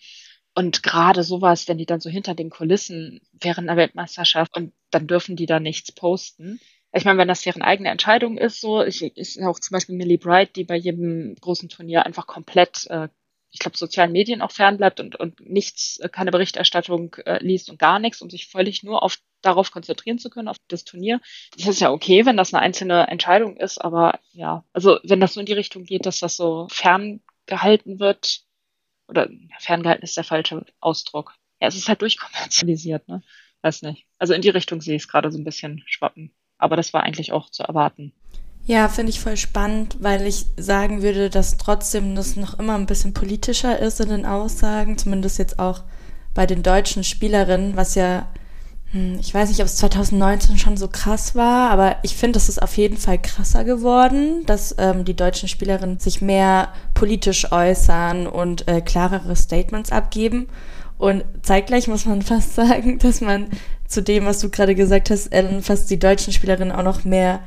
Und 0.58 0.82
gerade 0.82 1.22
sowas, 1.22 1.68
wenn 1.68 1.76
die 1.76 1.84
dann 1.84 2.00
so 2.00 2.08
hinter 2.08 2.34
den 2.34 2.48
Kulissen 2.48 3.20
während 3.32 3.68
der 3.68 3.76
Weltmeisterschaft 3.76 4.56
und 4.56 4.72
dann 4.90 5.06
dürfen 5.06 5.36
die 5.36 5.44
da 5.44 5.60
nichts 5.60 5.92
posten. 5.92 6.58
Ich 6.94 7.04
meine, 7.04 7.18
wenn 7.18 7.28
das 7.28 7.42
deren 7.42 7.60
eigene 7.60 7.90
Entscheidung 7.90 8.38
ist, 8.38 8.62
so, 8.62 8.82
ich, 8.82 9.02
ist 9.02 9.38
auch 9.42 9.60
zum 9.60 9.74
Beispiel 9.74 9.96
Millie 9.96 10.16
Bright, 10.16 10.56
die 10.56 10.64
bei 10.64 10.76
jedem 10.76 11.34
großen 11.42 11.68
Turnier 11.68 12.06
einfach 12.06 12.26
komplett, 12.26 12.86
äh, 12.88 13.08
ich 13.50 13.58
glaube, 13.58 13.76
sozialen 13.76 14.12
Medien 14.12 14.40
auch 14.40 14.50
fernbleibt 14.50 14.98
und, 14.98 15.16
und 15.16 15.40
nichts, 15.40 15.98
äh, 15.98 16.08
keine 16.08 16.30
Berichterstattung 16.30 17.14
äh, 17.26 17.38
liest 17.44 17.68
und 17.68 17.78
gar 17.78 17.98
nichts, 17.98 18.22
um 18.22 18.30
sich 18.30 18.46
völlig 18.46 18.82
nur 18.82 19.02
auf 19.02 19.18
darauf 19.42 19.70
konzentrieren 19.70 20.18
zu 20.18 20.30
können, 20.30 20.48
auf 20.48 20.56
das 20.68 20.84
Turnier. 20.84 21.20
Das 21.58 21.66
ist 21.66 21.80
ja 21.80 21.90
okay, 21.90 22.24
wenn 22.24 22.38
das 22.38 22.54
eine 22.54 22.62
einzelne 22.62 23.08
Entscheidung 23.08 23.58
ist, 23.58 23.76
aber 23.76 24.20
ja, 24.32 24.64
also 24.72 25.00
wenn 25.04 25.20
das 25.20 25.34
so 25.34 25.40
in 25.40 25.46
die 25.46 25.52
Richtung 25.52 25.84
geht, 25.84 26.06
dass 26.06 26.18
das 26.20 26.34
so 26.34 26.66
ferngehalten 26.70 28.00
wird, 28.00 28.45
oder 29.08 29.28
ferngehalten 29.58 30.04
ist 30.04 30.16
der 30.16 30.24
falsche 30.24 30.64
Ausdruck. 30.80 31.34
Ja, 31.60 31.68
es 31.68 31.76
ist 31.76 31.88
halt 31.88 32.02
durchkommerzialisiert, 32.02 33.08
ne? 33.08 33.22
Weiß 33.62 33.82
nicht. 33.82 34.06
Also 34.18 34.34
in 34.34 34.42
die 34.42 34.50
Richtung 34.50 34.80
sehe 34.80 34.96
ich 34.96 35.02
es 35.02 35.08
gerade 35.08 35.32
so 35.32 35.38
ein 35.38 35.44
bisschen 35.44 35.82
schwappen. 35.86 36.32
Aber 36.58 36.76
das 36.76 36.92
war 36.92 37.02
eigentlich 37.02 37.32
auch 37.32 37.50
zu 37.50 37.62
erwarten. 37.62 38.12
Ja, 38.66 38.88
finde 38.88 39.10
ich 39.10 39.20
voll 39.20 39.36
spannend, 39.36 39.96
weil 40.00 40.26
ich 40.26 40.46
sagen 40.56 41.02
würde, 41.02 41.30
dass 41.30 41.56
trotzdem 41.56 42.16
das 42.16 42.36
noch 42.36 42.58
immer 42.58 42.74
ein 42.74 42.86
bisschen 42.86 43.14
politischer 43.14 43.78
ist 43.78 44.00
in 44.00 44.08
den 44.08 44.26
Aussagen, 44.26 44.98
zumindest 44.98 45.38
jetzt 45.38 45.58
auch 45.58 45.84
bei 46.34 46.46
den 46.46 46.62
deutschen 46.62 47.04
Spielerinnen, 47.04 47.76
was 47.76 47.94
ja 47.94 48.28
ich 48.92 49.34
weiß 49.34 49.48
nicht, 49.48 49.60
ob 49.60 49.66
es 49.66 49.76
2019 49.76 50.58
schon 50.58 50.76
so 50.76 50.88
krass 50.88 51.34
war, 51.34 51.70
aber 51.70 51.96
ich 52.02 52.16
finde, 52.16 52.38
es 52.38 52.48
ist 52.48 52.62
auf 52.62 52.76
jeden 52.76 52.96
Fall 52.96 53.20
krasser 53.20 53.64
geworden, 53.64 54.46
dass 54.46 54.74
ähm, 54.78 55.04
die 55.04 55.16
deutschen 55.16 55.48
Spielerinnen 55.48 55.98
sich 55.98 56.22
mehr 56.22 56.68
politisch 56.94 57.50
äußern 57.52 58.26
und 58.26 58.68
äh, 58.68 58.80
klarere 58.80 59.34
Statements 59.34 59.92
abgeben. 59.92 60.48
Und 60.98 61.24
zeitgleich 61.42 61.88
muss 61.88 62.06
man 62.06 62.22
fast 62.22 62.54
sagen, 62.54 62.98
dass 62.98 63.20
man 63.20 63.48
zu 63.86 64.02
dem, 64.02 64.24
was 64.24 64.38
du 64.38 64.50
gerade 64.50 64.74
gesagt 64.74 65.10
hast, 65.10 65.28
Ellen, 65.28 65.62
fast 65.62 65.90
die 65.90 65.98
deutschen 65.98 66.32
Spielerinnen 66.32 66.72
auch 66.72 66.82
noch 66.82 67.04
mehr 67.04 67.40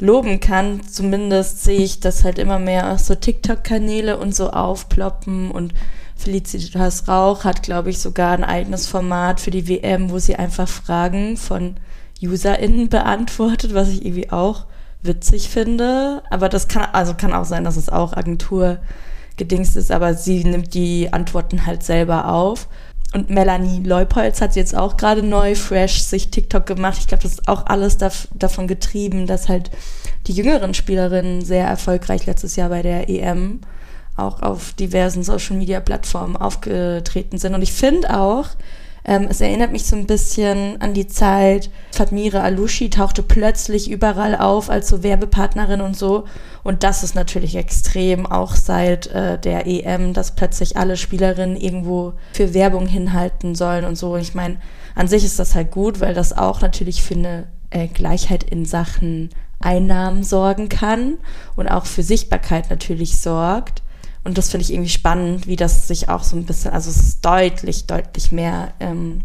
loben 0.00 0.40
kann. 0.40 0.80
Zumindest 0.82 1.62
sehe 1.62 1.80
ich 1.80 2.00
das 2.00 2.24
halt 2.24 2.38
immer 2.38 2.58
mehr 2.58 2.90
aus 2.90 3.06
so 3.06 3.14
TikTok-Kanäle 3.14 4.18
und 4.18 4.34
so 4.34 4.50
aufploppen 4.50 5.50
und 5.50 5.72
Felicitas 6.16 7.06
Rauch 7.08 7.44
hat, 7.44 7.62
glaube 7.62 7.90
ich, 7.90 7.98
sogar 7.98 8.32
ein 8.32 8.44
eigenes 8.44 8.86
Format 8.86 9.40
für 9.40 9.50
die 9.50 9.68
WM, 9.68 10.10
wo 10.10 10.18
sie 10.18 10.36
einfach 10.36 10.68
Fragen 10.68 11.36
von 11.36 11.76
UserInnen 12.22 12.88
beantwortet, 12.88 13.74
was 13.74 13.88
ich 13.88 14.04
irgendwie 14.04 14.30
auch 14.30 14.64
witzig 15.02 15.48
finde. 15.48 16.22
Aber 16.30 16.48
das 16.48 16.68
kann, 16.68 16.88
also 16.92 17.14
kann 17.14 17.32
auch 17.32 17.44
sein, 17.44 17.64
dass 17.64 17.76
es 17.76 17.88
auch 17.88 18.14
Agentur 18.14 18.78
gedingst 19.36 19.76
ist, 19.76 19.92
aber 19.92 20.14
sie 20.14 20.44
nimmt 20.44 20.74
die 20.74 21.12
Antworten 21.12 21.66
halt 21.66 21.82
selber 21.82 22.32
auf. 22.32 22.68
Und 23.14 23.30
Melanie 23.30 23.82
Leupolz 23.82 24.40
hat 24.40 24.56
jetzt 24.56 24.74
auch 24.74 24.96
gerade 24.96 25.22
neu, 25.22 25.54
fresh, 25.54 26.02
sich 26.02 26.30
TikTok 26.30 26.66
gemacht. 26.66 26.98
Ich 26.98 27.06
glaube, 27.06 27.22
das 27.22 27.32
ist 27.32 27.48
auch 27.48 27.66
alles 27.66 27.98
dav 27.98 28.28
davon 28.34 28.66
getrieben, 28.66 29.26
dass 29.26 29.48
halt 29.48 29.70
die 30.26 30.32
jüngeren 30.32 30.74
Spielerinnen 30.74 31.44
sehr 31.44 31.66
erfolgreich 31.66 32.26
letztes 32.26 32.56
Jahr 32.56 32.70
bei 32.70 32.82
der 32.82 33.08
EM 33.08 33.60
auch 34.16 34.42
auf 34.42 34.72
diversen 34.72 35.22
Social-Media-Plattformen 35.22 36.36
aufgetreten 36.36 37.38
sind. 37.38 37.54
Und 37.54 37.62
ich 37.62 37.72
finde 37.72 38.18
auch, 38.18 38.48
ähm, 39.08 39.28
es 39.30 39.40
erinnert 39.40 39.70
mich 39.70 39.84
so 39.86 39.94
ein 39.94 40.06
bisschen 40.06 40.80
an 40.80 40.92
die 40.92 41.06
Zeit, 41.06 41.70
Fatmire 41.92 42.42
Alushi 42.42 42.90
tauchte 42.90 43.22
plötzlich 43.22 43.88
überall 43.88 44.36
auf 44.36 44.68
als 44.68 44.88
so 44.88 45.02
Werbepartnerin 45.04 45.80
und 45.80 45.96
so. 45.96 46.24
Und 46.64 46.82
das 46.82 47.04
ist 47.04 47.14
natürlich 47.14 47.54
extrem, 47.54 48.26
auch 48.26 48.56
seit 48.56 49.06
äh, 49.06 49.38
der 49.38 49.66
EM, 49.66 50.12
dass 50.12 50.34
plötzlich 50.34 50.76
alle 50.76 50.96
Spielerinnen 50.96 51.56
irgendwo 51.56 52.14
für 52.32 52.52
Werbung 52.52 52.86
hinhalten 52.86 53.54
sollen 53.54 53.84
und 53.84 53.96
so. 53.96 54.16
Ich 54.16 54.34
meine, 54.34 54.56
an 54.96 55.06
sich 55.06 55.24
ist 55.24 55.38
das 55.38 55.54
halt 55.54 55.70
gut, 55.70 56.00
weil 56.00 56.14
das 56.14 56.36
auch 56.36 56.60
natürlich 56.60 57.02
für 57.04 57.14
eine 57.14 57.46
äh, 57.70 57.86
Gleichheit 57.86 58.42
in 58.42 58.64
Sachen 58.64 59.30
Einnahmen 59.60 60.24
sorgen 60.24 60.68
kann 60.68 61.14
und 61.54 61.68
auch 61.68 61.86
für 61.86 62.02
Sichtbarkeit 62.02 62.70
natürlich 62.70 63.18
sorgt. 63.18 63.82
Und 64.26 64.36
das 64.38 64.48
finde 64.50 64.64
ich 64.64 64.72
irgendwie 64.72 64.90
spannend, 64.90 65.46
wie 65.46 65.54
das 65.54 65.86
sich 65.86 66.08
auch 66.08 66.24
so 66.24 66.34
ein 66.34 66.46
bisschen, 66.46 66.72
also 66.72 66.90
es 66.90 66.96
ist 66.96 67.24
deutlich, 67.24 67.86
deutlich 67.86 68.32
mehr 68.32 68.72
ähm, 68.80 69.22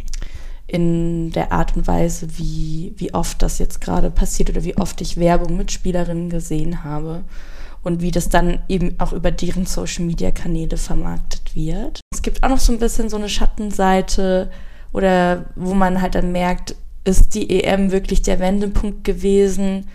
in 0.67 1.31
der 1.31 1.51
Art 1.51 1.75
und 1.75 1.87
Weise, 1.87 2.27
wie, 2.37 2.93
wie 2.97 3.11
oft 3.11 3.41
das 3.41 3.57
jetzt 3.57 3.81
gerade 3.81 4.11
passiert 4.11 4.51
oder 4.51 4.63
wie 4.63 4.77
oft 4.77 5.01
ich 5.01 5.17
Werbung 5.17 5.57
mit 5.57 5.71
Spielerinnen 5.71 6.29
gesehen 6.29 6.83
habe 6.83 7.23
und 7.81 8.03
wie 8.03 8.11
das 8.11 8.29
dann 8.29 8.59
eben 8.69 8.93
auch 8.99 9.11
über 9.11 9.31
deren 9.31 9.65
Social-Media-Kanäle 9.65 10.77
vermarktet 10.77 11.55
wird. 11.55 11.99
Es 12.13 12.21
gibt 12.21 12.43
auch 12.43 12.49
noch 12.49 12.59
so 12.59 12.71
ein 12.71 12.77
bisschen 12.77 13.09
so 13.09 13.17
eine 13.17 13.27
Schattenseite 13.27 14.51
oder 14.93 15.45
wo 15.55 15.73
man 15.73 15.99
halt 16.03 16.13
dann 16.13 16.31
merkt, 16.31 16.75
ist 17.05 17.33
die 17.33 17.49
EM 17.49 17.91
wirklich 17.91 18.21
der 18.21 18.39
Wendepunkt 18.39 19.03
gewesen? 19.03 19.87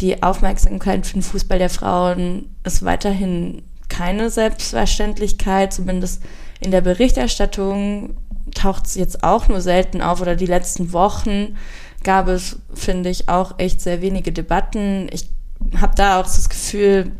Die 0.00 0.22
Aufmerksamkeit 0.22 1.08
für 1.08 1.14
den 1.14 1.22
Fußball 1.22 1.58
der 1.58 1.70
Frauen 1.70 2.54
ist 2.62 2.84
weiterhin 2.84 3.64
keine 3.88 4.30
Selbstverständlichkeit, 4.30 5.72
zumindest 5.72 6.22
in 6.60 6.70
der 6.70 6.80
Berichterstattung 6.80 8.16
taucht 8.54 8.86
es 8.86 8.94
jetzt 8.94 9.24
auch 9.24 9.48
nur 9.48 9.60
selten 9.60 10.00
auf 10.00 10.20
oder 10.20 10.36
die 10.36 10.46
letzten 10.46 10.92
Wochen 10.92 11.56
gab 12.02 12.28
es, 12.28 12.58
finde 12.74 13.10
ich, 13.10 13.28
auch 13.28 13.58
echt 13.58 13.80
sehr 13.80 14.02
wenige 14.02 14.30
Debatten. 14.30 15.08
Ich 15.10 15.30
habe 15.80 15.94
da 15.96 16.20
auch 16.20 16.24
das 16.24 16.48
Gefühl, 16.48 17.12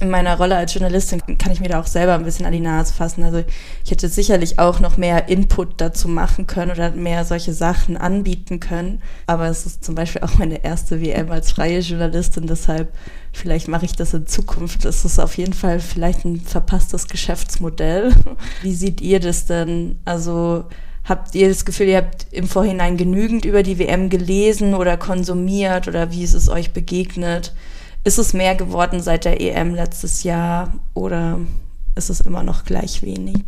in 0.00 0.10
meiner 0.10 0.36
Rolle 0.36 0.56
als 0.56 0.74
Journalistin 0.74 1.22
kann 1.38 1.52
ich 1.52 1.60
mir 1.60 1.68
da 1.68 1.80
auch 1.80 1.86
selber 1.86 2.14
ein 2.14 2.24
bisschen 2.24 2.44
an 2.44 2.52
die 2.52 2.60
Nase 2.60 2.92
fassen. 2.92 3.22
Also 3.22 3.44
ich 3.84 3.90
hätte 3.90 4.08
sicherlich 4.08 4.58
auch 4.58 4.80
noch 4.80 4.96
mehr 4.96 5.28
Input 5.28 5.80
dazu 5.80 6.08
machen 6.08 6.46
können 6.46 6.72
oder 6.72 6.90
mehr 6.90 7.24
solche 7.24 7.52
Sachen 7.52 7.96
anbieten 7.96 8.60
können. 8.60 9.00
Aber 9.26 9.46
es 9.46 9.64
ist 9.64 9.84
zum 9.84 9.94
Beispiel 9.94 10.22
auch 10.22 10.38
meine 10.38 10.64
erste 10.64 11.00
WM 11.00 11.30
als 11.30 11.52
freie 11.52 11.78
Journalistin, 11.78 12.46
deshalb 12.46 12.92
vielleicht 13.32 13.68
mache 13.68 13.84
ich 13.84 13.94
das 13.94 14.12
in 14.12 14.26
Zukunft. 14.26 14.84
Das 14.84 15.04
ist 15.04 15.18
auf 15.18 15.36
jeden 15.36 15.54
Fall 15.54 15.80
vielleicht 15.80 16.24
ein 16.24 16.40
verpasstes 16.40 17.08
Geschäftsmodell. 17.08 18.12
Wie 18.62 18.74
seht 18.74 19.00
ihr 19.00 19.20
das 19.20 19.46
denn? 19.46 19.98
Also 20.04 20.64
habt 21.04 21.34
ihr 21.34 21.48
das 21.48 21.64
Gefühl, 21.64 21.86
ihr 21.86 21.98
habt 21.98 22.26
im 22.32 22.48
Vorhinein 22.48 22.96
genügend 22.96 23.44
über 23.44 23.62
die 23.62 23.78
WM 23.78 24.10
gelesen 24.10 24.74
oder 24.74 24.96
konsumiert 24.96 25.86
oder 25.86 26.10
wie 26.10 26.24
ist 26.24 26.34
es 26.34 26.48
euch 26.48 26.72
begegnet? 26.72 27.54
Ist 28.06 28.18
es 28.18 28.34
mehr 28.34 28.54
geworden 28.54 29.00
seit 29.00 29.24
der 29.24 29.40
EM 29.40 29.74
letztes 29.74 30.22
Jahr 30.22 30.72
oder 30.94 31.40
ist 31.96 32.08
es 32.08 32.20
immer 32.20 32.44
noch 32.44 32.64
gleich 32.64 33.02
wenig? 33.02 33.42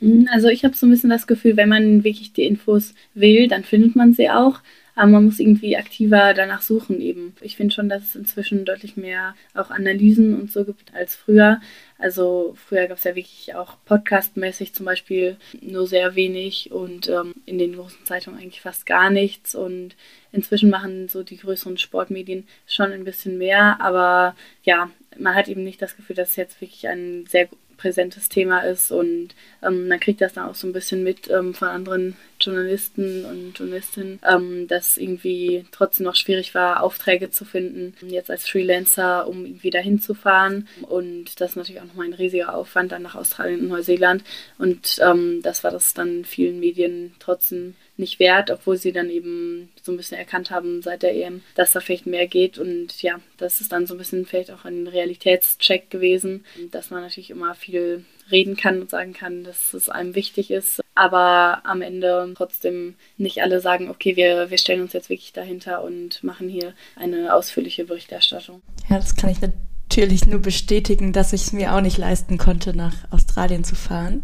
Hm, 0.00 0.28
also 0.32 0.48
ich 0.48 0.64
habe 0.64 0.74
so 0.74 0.86
ein 0.86 0.90
bisschen 0.90 1.08
das 1.08 1.28
Gefühl, 1.28 1.56
wenn 1.56 1.68
man 1.68 2.02
wirklich 2.02 2.32
die 2.32 2.42
Infos 2.42 2.94
will, 3.14 3.46
dann 3.46 3.62
findet 3.62 3.94
man 3.94 4.12
sie 4.12 4.28
auch. 4.28 4.58
Aber 4.96 5.06
man 5.06 5.26
muss 5.26 5.38
irgendwie 5.38 5.76
aktiver 5.76 6.34
danach 6.34 6.62
suchen 6.62 7.00
eben. 7.00 7.36
Ich 7.42 7.54
finde 7.54 7.72
schon, 7.72 7.88
dass 7.88 8.02
es 8.02 8.16
inzwischen 8.16 8.64
deutlich 8.64 8.96
mehr 8.96 9.36
auch 9.54 9.70
Analysen 9.70 10.34
und 10.34 10.50
so 10.50 10.64
gibt 10.64 10.92
als 10.94 11.14
früher. 11.14 11.60
Also 12.02 12.56
früher 12.56 12.88
gab 12.88 12.98
es 12.98 13.04
ja 13.04 13.14
wirklich 13.14 13.54
auch 13.54 13.76
podcastmäßig 13.84 14.74
zum 14.74 14.86
Beispiel 14.86 15.36
nur 15.60 15.86
sehr 15.86 16.16
wenig 16.16 16.72
und 16.72 17.08
ähm, 17.08 17.32
in 17.46 17.58
den 17.58 17.76
großen 17.76 18.04
Zeitungen 18.04 18.40
eigentlich 18.40 18.60
fast 18.60 18.86
gar 18.86 19.08
nichts. 19.08 19.54
Und 19.54 19.94
inzwischen 20.32 20.68
machen 20.68 21.08
so 21.08 21.22
die 21.22 21.36
größeren 21.36 21.78
Sportmedien 21.78 22.48
schon 22.66 22.90
ein 22.90 23.04
bisschen 23.04 23.38
mehr. 23.38 23.80
Aber 23.80 24.34
ja, 24.64 24.90
man 25.16 25.36
hat 25.36 25.46
eben 25.46 25.62
nicht 25.62 25.80
das 25.80 25.94
Gefühl, 25.94 26.16
dass 26.16 26.30
es 26.30 26.36
jetzt 26.36 26.60
wirklich 26.60 26.88
ein 26.88 27.24
sehr 27.28 27.48
präsentes 27.76 28.28
Thema 28.28 28.60
ist 28.60 28.90
und 28.90 29.30
ähm, 29.62 29.88
man 29.88 30.00
kriegt 30.00 30.20
das 30.20 30.34
dann 30.34 30.48
auch 30.48 30.54
so 30.54 30.66
ein 30.66 30.72
bisschen 30.72 31.02
mit 31.02 31.30
ähm, 31.30 31.54
von 31.54 31.68
anderen 31.68 32.16
Journalisten 32.40 33.24
und 33.24 33.58
Journalistinnen, 33.58 34.20
ähm, 34.28 34.66
dass 34.68 34.96
irgendwie 34.96 35.64
trotzdem 35.70 36.04
noch 36.04 36.16
schwierig 36.16 36.54
war, 36.54 36.82
Aufträge 36.82 37.30
zu 37.30 37.44
finden, 37.44 37.94
jetzt 38.08 38.30
als 38.30 38.48
Freelancer, 38.48 39.26
um 39.28 39.44
irgendwie 39.44 39.70
dahin 39.70 40.00
zu 40.00 40.14
fahren. 40.14 40.68
Und 40.82 41.40
das 41.40 41.50
ist 41.50 41.56
natürlich 41.56 41.80
auch 41.80 41.86
nochmal 41.86 42.06
ein 42.06 42.14
riesiger 42.14 42.54
Aufwand 42.54 42.92
dann 42.92 43.02
nach 43.02 43.14
Australien 43.14 43.60
und 43.60 43.68
Neuseeland. 43.68 44.24
Und 44.58 44.98
ähm, 45.00 45.40
das 45.42 45.64
war 45.64 45.70
das 45.70 45.94
dann 45.94 46.24
vielen 46.24 46.60
Medien 46.60 47.14
trotzdem 47.18 47.74
nicht 47.96 48.18
wert, 48.18 48.50
obwohl 48.50 48.76
sie 48.76 48.92
dann 48.92 49.10
eben 49.10 49.70
so 49.82 49.92
ein 49.92 49.96
bisschen 49.96 50.18
erkannt 50.18 50.50
haben 50.50 50.82
seit 50.82 51.02
der 51.02 51.14
EM, 51.14 51.42
dass 51.54 51.72
da 51.72 51.80
vielleicht 51.80 52.06
mehr 52.06 52.26
geht. 52.26 52.58
Und 52.58 53.02
ja, 53.02 53.20
das 53.36 53.60
ist 53.60 53.72
dann 53.72 53.86
so 53.86 53.94
ein 53.94 53.98
bisschen 53.98 54.26
vielleicht 54.26 54.50
auch 54.50 54.64
ein 54.64 54.86
Realitätscheck 54.86 55.90
gewesen, 55.90 56.44
dass 56.70 56.90
man 56.90 57.02
natürlich 57.02 57.30
immer 57.30 57.54
viel 57.54 58.04
reden 58.30 58.56
kann 58.56 58.80
und 58.80 58.90
sagen 58.90 59.12
kann, 59.12 59.44
dass 59.44 59.74
es 59.74 59.88
einem 59.88 60.14
wichtig 60.14 60.50
ist, 60.50 60.80
aber 60.94 61.60
am 61.64 61.82
Ende 61.82 62.32
trotzdem 62.36 62.94
nicht 63.16 63.42
alle 63.42 63.60
sagen, 63.60 63.90
okay, 63.90 64.16
wir, 64.16 64.50
wir 64.50 64.58
stellen 64.58 64.82
uns 64.82 64.92
jetzt 64.92 65.10
wirklich 65.10 65.32
dahinter 65.32 65.82
und 65.82 66.22
machen 66.22 66.48
hier 66.48 66.74
eine 66.96 67.34
ausführliche 67.34 67.84
Berichterstattung. 67.84 68.62
Ja, 68.88 68.96
das 68.96 69.16
kann 69.16 69.30
ich 69.30 69.38
natürlich 69.40 70.26
nur 70.26 70.40
bestätigen, 70.40 71.12
dass 71.12 71.32
ich 71.32 71.42
es 71.42 71.52
mir 71.52 71.74
auch 71.74 71.80
nicht 71.80 71.98
leisten 71.98 72.38
konnte, 72.38 72.74
nach 72.76 72.94
Australien 73.10 73.64
zu 73.64 73.74
fahren. 73.74 74.22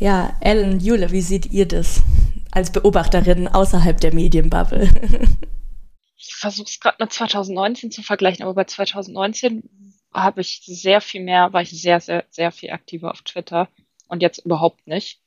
Ja, 0.00 0.36
Ellen, 0.40 0.80
Jule, 0.80 1.12
wie 1.12 1.20
seht 1.20 1.52
ihr 1.52 1.68
das? 1.68 2.02
als 2.50 2.72
Beobachterin 2.72 3.48
außerhalb 3.48 4.00
der 4.00 4.14
Medienbubble? 4.14 4.88
ich 6.16 6.34
versuche 6.34 6.68
es 6.68 6.80
gerade 6.80 6.96
mit 7.00 7.12
2019 7.12 7.90
zu 7.90 8.02
vergleichen, 8.02 8.42
aber 8.42 8.54
bei 8.54 8.64
2019 8.64 9.62
habe 10.12 10.40
ich 10.40 10.62
sehr 10.64 11.00
viel 11.00 11.22
mehr, 11.22 11.52
war 11.52 11.62
ich 11.62 11.70
sehr, 11.70 12.00
sehr, 12.00 12.24
sehr 12.30 12.50
viel 12.50 12.70
aktiver 12.70 13.12
auf 13.12 13.22
Twitter 13.22 13.68
und 14.08 14.22
jetzt 14.22 14.38
überhaupt 14.38 14.86
nicht. 14.86 15.20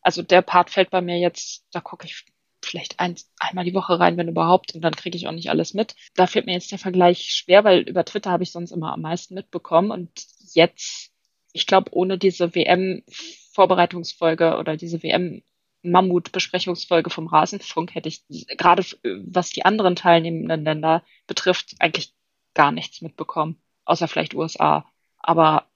Also 0.00 0.22
der 0.22 0.42
Part 0.42 0.70
fällt 0.70 0.90
bei 0.90 1.00
mir 1.00 1.18
jetzt, 1.18 1.64
da 1.72 1.80
gucke 1.80 2.06
ich 2.06 2.24
vielleicht 2.62 3.00
ein, 3.00 3.16
einmal 3.40 3.64
die 3.64 3.74
Woche 3.74 3.98
rein, 3.98 4.16
wenn 4.16 4.28
überhaupt, 4.28 4.74
und 4.74 4.82
dann 4.82 4.94
kriege 4.94 5.16
ich 5.16 5.26
auch 5.26 5.32
nicht 5.32 5.50
alles 5.50 5.74
mit. 5.74 5.96
Da 6.14 6.26
fällt 6.26 6.46
mir 6.46 6.52
jetzt 6.52 6.70
der 6.70 6.78
Vergleich 6.78 7.34
schwer, 7.34 7.64
weil 7.64 7.80
über 7.80 8.04
Twitter 8.04 8.30
habe 8.30 8.42
ich 8.42 8.52
sonst 8.52 8.70
immer 8.70 8.92
am 8.92 9.00
meisten 9.00 9.34
mitbekommen 9.34 9.90
und 9.90 10.10
jetzt, 10.52 11.10
ich 11.52 11.66
glaube, 11.66 11.90
ohne 11.92 12.18
diese 12.18 12.54
WM-Vorbereitungsfolge 13.58 14.56
oder 14.56 14.76
diese 14.76 15.02
WM 15.02 15.42
Mammut-Besprechungsfolge 15.82 17.10
vom 17.10 17.28
Rasenfunk 17.28 17.94
hätte 17.94 18.08
ich 18.08 18.22
gerade 18.56 18.84
was 19.02 19.50
die 19.50 19.64
anderen 19.64 19.94
teilnehmenden 19.94 20.64
Länder 20.64 21.04
betrifft 21.26 21.76
eigentlich 21.78 22.12
gar 22.54 22.72
nichts 22.72 23.00
mitbekommen, 23.00 23.56
außer 23.84 24.08
vielleicht 24.08 24.34
USA. 24.34 24.84
Aber 25.18 25.66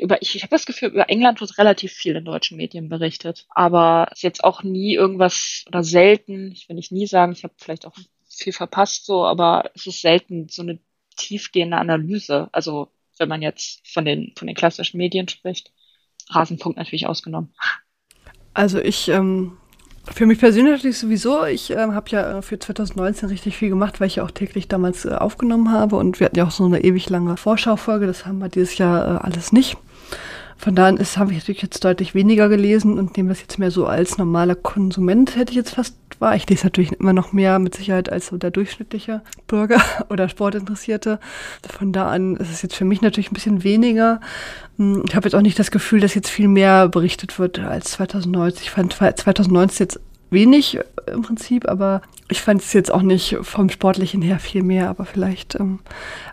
über, 0.00 0.22
ich, 0.22 0.36
ich 0.36 0.42
habe 0.42 0.50
das 0.50 0.64
Gefühl, 0.64 0.88
über 0.88 1.10
England 1.10 1.40
wird 1.40 1.58
relativ 1.58 1.92
viel 1.92 2.16
in 2.16 2.24
deutschen 2.24 2.56
Medien 2.56 2.88
berichtet. 2.88 3.46
Aber 3.50 4.08
ist 4.12 4.22
jetzt 4.22 4.42
auch 4.42 4.62
nie 4.62 4.94
irgendwas 4.94 5.64
oder 5.68 5.82
selten, 5.84 6.52
ich 6.52 6.68
will 6.68 6.76
nicht 6.76 6.92
nie 6.92 7.06
sagen, 7.06 7.32
ich 7.32 7.44
habe 7.44 7.54
vielleicht 7.58 7.86
auch 7.86 7.96
viel 8.28 8.54
verpasst 8.54 9.04
so, 9.04 9.26
aber 9.26 9.70
es 9.74 9.86
ist 9.86 10.00
selten 10.00 10.48
so 10.48 10.62
eine 10.62 10.78
tiefgehende 11.16 11.76
Analyse. 11.76 12.48
Also 12.52 12.88
wenn 13.18 13.28
man 13.28 13.42
jetzt 13.42 13.86
von 13.86 14.06
den, 14.06 14.32
von 14.36 14.46
den 14.46 14.56
klassischen 14.56 14.96
Medien 14.96 15.28
spricht. 15.28 15.72
Rasenfunk 16.34 16.76
natürlich 16.76 17.06
ausgenommen. 17.06 17.52
Also 18.54 18.78
ich, 18.78 19.08
ähm, 19.08 19.52
für 20.10 20.26
mich 20.26 20.38
persönlich 20.38 20.98
sowieso, 20.98 21.44
ich 21.44 21.70
äh, 21.70 21.76
habe 21.76 22.10
ja 22.10 22.38
äh, 22.38 22.42
für 22.42 22.58
2019 22.58 23.28
richtig 23.28 23.56
viel 23.56 23.68
gemacht, 23.68 24.00
weil 24.00 24.08
ich 24.08 24.16
ja 24.16 24.24
auch 24.24 24.30
täglich 24.30 24.68
damals 24.68 25.04
äh, 25.04 25.10
aufgenommen 25.10 25.70
habe 25.70 25.96
und 25.96 26.20
wir 26.20 26.26
hatten 26.26 26.36
ja 26.36 26.46
auch 26.46 26.50
so 26.50 26.64
eine 26.64 26.82
ewig 26.82 27.08
lange 27.08 27.36
Vorschaufolge, 27.36 28.06
das 28.06 28.26
haben 28.26 28.38
wir 28.38 28.48
dieses 28.48 28.76
Jahr 28.78 29.16
äh, 29.16 29.18
alles 29.24 29.52
nicht. 29.52 29.76
Von 30.62 30.76
da 30.76 30.86
an 30.86 30.96
ist, 30.96 31.18
habe 31.18 31.32
ich 31.32 31.38
natürlich 31.38 31.60
jetzt 31.60 31.84
deutlich 31.84 32.14
weniger 32.14 32.48
gelesen 32.48 32.96
und 32.96 33.16
nehme 33.16 33.30
das 33.30 33.40
jetzt 33.40 33.58
mehr 33.58 33.72
so 33.72 33.86
als 33.86 34.16
normaler 34.16 34.54
Konsument, 34.54 35.34
hätte 35.34 35.50
ich 35.50 35.56
jetzt 35.56 35.74
fast 35.74 35.96
war. 36.20 36.36
Ich 36.36 36.48
lese 36.48 36.66
natürlich 36.66 36.92
immer 36.92 37.12
noch 37.12 37.32
mehr 37.32 37.58
mit 37.58 37.74
Sicherheit 37.74 38.12
als 38.12 38.28
so 38.28 38.36
der 38.38 38.52
durchschnittliche 38.52 39.22
Bürger 39.48 39.82
oder 40.08 40.28
Sportinteressierte. 40.28 41.18
Von 41.68 41.92
da 41.92 42.08
an 42.08 42.36
ist 42.36 42.52
es 42.52 42.62
jetzt 42.62 42.76
für 42.76 42.84
mich 42.84 43.02
natürlich 43.02 43.32
ein 43.32 43.34
bisschen 43.34 43.64
weniger. 43.64 44.20
Hm, 44.78 45.02
ich 45.08 45.16
habe 45.16 45.26
jetzt 45.26 45.34
auch 45.34 45.42
nicht 45.42 45.58
das 45.58 45.72
Gefühl, 45.72 45.98
dass 45.98 46.14
jetzt 46.14 46.30
viel 46.30 46.46
mehr 46.46 46.88
berichtet 46.88 47.40
wird 47.40 47.58
als 47.58 47.90
2019. 47.90 48.62
Ich 48.62 48.70
fand 48.70 48.92
2019 48.92 49.84
jetzt 49.84 50.00
wenig 50.32 50.78
äh, 50.78 50.82
im 51.12 51.22
Prinzip, 51.22 51.68
aber 51.68 52.02
ich 52.28 52.40
fand 52.40 52.62
es 52.62 52.72
jetzt 52.72 52.92
auch 52.92 53.02
nicht 53.02 53.36
vom 53.42 53.68
Sportlichen 53.68 54.22
her 54.22 54.38
viel 54.38 54.62
mehr, 54.62 54.88
aber 54.88 55.04
vielleicht, 55.04 55.54
ähm, 55.60 55.80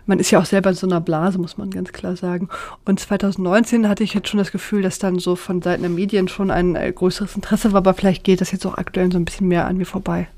man 0.06 0.18
ist 0.18 0.30
ja 0.30 0.40
auch 0.40 0.44
selber 0.44 0.70
in 0.70 0.76
so 0.76 0.86
einer 0.86 1.00
Blase, 1.00 1.38
muss 1.38 1.58
man 1.58 1.70
ganz 1.70 1.92
klar 1.92 2.16
sagen. 2.16 2.48
Und 2.84 2.98
2019 2.98 3.88
hatte 3.88 4.02
ich 4.02 4.14
jetzt 4.14 4.28
schon 4.28 4.38
das 4.38 4.52
Gefühl, 4.52 4.82
dass 4.82 4.98
dann 4.98 5.18
so 5.18 5.36
von 5.36 5.62
Seiten 5.62 5.82
der 5.82 5.90
Medien 5.90 6.28
schon 6.28 6.50
ein 6.50 6.74
äh, 6.74 6.92
größeres 6.92 7.36
Interesse 7.36 7.72
war, 7.72 7.78
aber 7.78 7.94
vielleicht 7.94 8.24
geht 8.24 8.40
das 8.40 8.52
jetzt 8.52 8.66
auch 8.66 8.78
aktuell 8.78 9.12
so 9.12 9.18
ein 9.18 9.24
bisschen 9.24 9.48
mehr 9.48 9.66
an 9.66 9.76
mir 9.76 9.86
vorbei. 9.86 10.28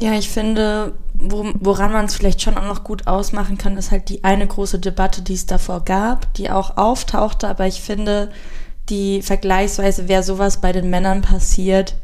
Ja, 0.00 0.12
ich 0.12 0.28
finde, 0.28 0.92
woran 1.18 1.92
man 1.92 2.04
es 2.04 2.14
vielleicht 2.14 2.40
schon 2.40 2.56
auch 2.56 2.66
noch 2.66 2.84
gut 2.84 3.08
ausmachen 3.08 3.58
kann, 3.58 3.76
ist 3.76 3.90
halt 3.90 4.08
die 4.08 4.22
eine 4.22 4.46
große 4.46 4.78
Debatte, 4.78 5.22
die 5.22 5.34
es 5.34 5.46
davor 5.46 5.84
gab, 5.84 6.32
die 6.34 6.50
auch 6.50 6.76
auftauchte, 6.76 7.48
aber 7.48 7.66
ich 7.66 7.80
finde, 7.80 8.30
die 8.88 9.22
vergleichsweise 9.22 10.08
wäre 10.08 10.22
sowas 10.22 10.60
bei 10.60 10.72
den 10.72 10.88
Männern 10.88 11.22
passiert, 11.22 11.96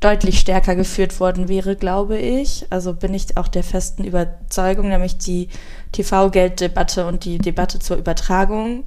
deutlich 0.00 0.38
stärker 0.38 0.76
geführt 0.76 1.18
worden 1.18 1.48
wäre, 1.48 1.76
glaube 1.76 2.18
ich. 2.18 2.66
Also 2.70 2.94
bin 2.94 3.14
ich 3.14 3.36
auch 3.36 3.48
der 3.48 3.64
festen 3.64 4.04
Überzeugung, 4.04 4.88
nämlich 4.88 5.18
die 5.18 5.48
TV-Gelddebatte 5.92 7.06
und 7.06 7.24
die 7.24 7.38
Debatte 7.38 7.78
zur 7.78 7.96
Übertragung. 7.96 8.84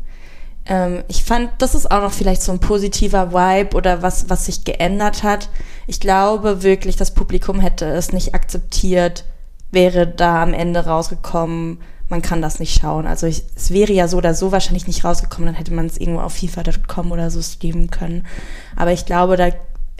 Ähm, 0.66 1.04
ich 1.08 1.24
fand, 1.24 1.50
das 1.58 1.76
ist 1.76 1.92
auch 1.92 2.02
noch 2.02 2.14
vielleicht 2.14 2.42
so 2.42 2.52
ein 2.52 2.60
positiver 2.60 3.34
Vibe 3.34 3.76
oder 3.76 4.02
was, 4.02 4.30
was 4.30 4.46
sich 4.46 4.64
geändert 4.64 5.24
hat. 5.24 5.50
Ich 5.88 6.00
glaube 6.00 6.64
wirklich, 6.64 6.96
das 6.96 7.14
Publikum 7.14 7.60
hätte 7.60 7.86
es 7.86 8.14
nicht 8.14 8.34
akzeptiert, 8.34 9.26
wäre 9.72 10.08
da 10.08 10.44
am 10.44 10.54
Ende 10.54 10.86
rausgekommen, 10.86 11.80
man 12.08 12.22
kann 12.22 12.42
das 12.42 12.60
nicht 12.60 12.80
schauen. 12.80 13.08
Also 13.08 13.26
ich, 13.26 13.44
es 13.56 13.72
wäre 13.72 13.94
ja 13.94 14.08
so 14.08 14.18
oder 14.18 14.34
so 14.34 14.52
wahrscheinlich 14.52 14.86
nicht 14.86 15.04
rausgekommen, 15.04 15.48
dann 15.48 15.56
hätte 15.56 15.74
man 15.74 15.86
es 15.86 15.98
irgendwo 15.98 16.22
auf 16.22 16.34
FIFA.com 16.34 17.12
oder 17.12 17.32
so 17.32 17.42
streamen 17.42 17.90
können. 17.90 18.28
Aber 18.76 18.92
ich 18.92 19.06
glaube, 19.06 19.38
da 19.38 19.50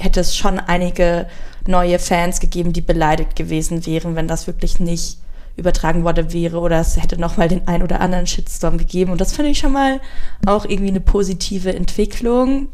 hätte 0.02 0.20
es 0.20 0.36
schon 0.36 0.60
einige 0.60 1.28
neue 1.68 2.00
Fans 2.00 2.40
gegeben, 2.40 2.74
die 2.74 2.82
beleidigt 2.82 3.36
gewesen 3.36 3.86
wären, 3.86 4.16
wenn 4.16 4.28
das 4.28 4.48
wirklich 4.48 4.80
nicht 4.80 5.18
übertragen 5.58 6.04
worden 6.04 6.32
wäre 6.34 6.60
oder 6.60 6.80
es 6.80 7.02
hätte 7.02 7.20
nochmal 7.20 7.48
den 7.48 7.68
ein 7.68 7.84
oder 7.84 8.00
anderen 8.00 8.28
Shitstorm 8.28 8.78
gegeben. 8.78 9.12
Und 9.12 9.22
das 9.22 9.34
finde 9.34 9.52
ich 9.52 9.60
schon 9.60 9.74
mal 9.74 10.00
auch 10.46 10.66
irgendwie 10.66 10.90
eine 10.90 11.02
positive 11.02 11.74
Entwicklung. 11.74 12.70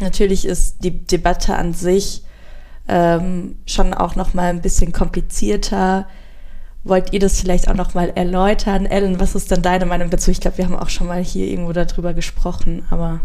Natürlich 0.00 0.44
ist 0.44 0.84
die 0.84 1.04
Debatte 1.04 1.56
an 1.56 1.74
sich 1.74 2.22
ähm, 2.88 3.56
schon 3.66 3.94
auch 3.94 4.16
nochmal 4.16 4.50
ein 4.50 4.62
bisschen 4.62 4.92
komplizierter. 4.92 6.06
Wollt 6.84 7.12
ihr 7.12 7.20
das 7.20 7.40
vielleicht 7.40 7.68
auch 7.68 7.74
nochmal 7.74 8.12
erläutern? 8.14 8.86
Ellen, 8.86 9.20
was 9.20 9.34
ist 9.34 9.50
denn 9.50 9.62
deine 9.62 9.86
Meinung 9.86 10.10
dazu? 10.10 10.30
Ich 10.30 10.40
glaube, 10.40 10.58
wir 10.58 10.64
haben 10.64 10.76
auch 10.76 10.88
schon 10.88 11.06
mal 11.06 11.22
hier 11.22 11.46
irgendwo 11.46 11.72
darüber 11.72 12.12
gesprochen, 12.12 12.84
aber. 12.90 13.20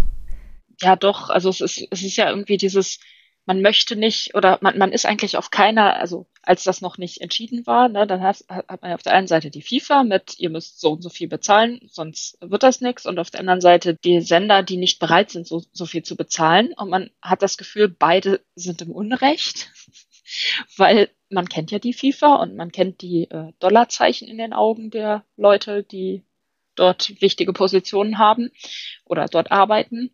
Ja, 0.80 0.96
doch. 0.96 1.30
Also 1.30 1.50
es 1.50 1.62
ist, 1.62 1.88
es 1.90 2.04
ist 2.04 2.18
ja 2.18 2.30
irgendwie 2.30 2.58
dieses, 2.58 3.00
man 3.48 3.62
möchte 3.62 3.96
nicht 3.96 4.36
oder 4.36 4.60
man, 4.62 4.78
man 4.78 4.92
ist 4.92 5.06
eigentlich 5.06 5.38
auf 5.38 5.52
keiner, 5.52 5.96
also 5.96 6.28
als 6.44 6.66
das 6.66 6.82
noch 6.82 6.98
nicht 6.98 7.22
entschieden 7.22 7.66
war, 7.66 7.88
ne, 7.88 8.06
dann 8.06 8.22
hat, 8.22 8.44
hat 8.50 8.82
man 8.82 8.92
auf 8.92 9.04
der 9.04 9.14
einen 9.14 9.28
Seite 9.28 9.50
die 9.50 9.62
FIFA 9.62 10.04
mit, 10.04 10.38
ihr 10.38 10.50
müsst 10.50 10.82
so 10.82 10.92
und 10.92 11.02
so 11.02 11.10
viel 11.10 11.30
bezahlen, 11.30 11.80
sonst 11.90 12.38
wird 12.42 12.62
das 12.62 12.82
nichts. 12.82 13.06
Und 13.06 13.20
auf 13.20 13.32
der 13.32 13.40
anderen 13.40 13.62
Seite 13.62 13.96
die 13.96 14.20
Sender, 14.20 14.64
die 14.64 14.76
nicht 14.76 15.00
bereit 15.00 15.32
sind, 15.32 15.48
so, 15.48 15.64
so 15.72 15.86
viel 15.86 16.04
zu 16.04 16.18
bezahlen. 16.18 16.74
Und 16.74 16.90
man 16.90 17.10
hat 17.22 17.42
das 17.42 17.58
Gefühl, 17.58 17.88
beide 17.88 18.42
sind 18.56 18.82
im 18.82 18.92
Unrecht, 18.92 19.72
weil 20.78 21.10
man 21.30 21.48
kennt 21.48 21.72
ja 21.72 21.80
die 21.80 21.94
FIFA 21.94 22.36
und 22.36 22.56
man 22.58 22.74
kennt 22.74 23.02
die 23.02 23.32
äh, 23.32 23.54
Dollarzeichen 23.60 24.28
in 24.28 24.38
den 24.38 24.52
Augen 24.52 24.92
der 24.92 25.24
Leute, 25.38 25.84
die 25.84 26.24
dort 26.76 27.22
wichtige 27.22 27.54
Positionen 27.54 28.18
haben 28.18 28.52
oder 29.06 29.26
dort 29.28 29.52
arbeiten. 29.52 30.12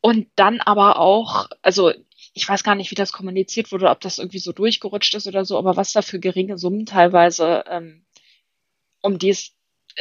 Und 0.00 0.28
dann 0.36 0.60
aber 0.60 0.98
auch, 0.98 1.48
also 1.62 1.92
ich 2.34 2.48
weiß 2.48 2.64
gar 2.64 2.74
nicht, 2.74 2.90
wie 2.90 2.96
das 2.96 3.12
kommuniziert 3.12 3.70
wurde, 3.72 3.88
ob 3.88 4.00
das 4.00 4.18
irgendwie 4.18 4.40
so 4.40 4.52
durchgerutscht 4.52 5.14
ist 5.14 5.28
oder 5.28 5.44
so, 5.44 5.56
aber 5.56 5.76
was 5.76 5.92
da 5.92 6.02
für 6.02 6.18
geringe 6.18 6.58
Summen 6.58 6.84
teilweise, 6.84 7.64
ähm, 7.68 8.04
um 9.02 9.18
dies, 9.18 9.52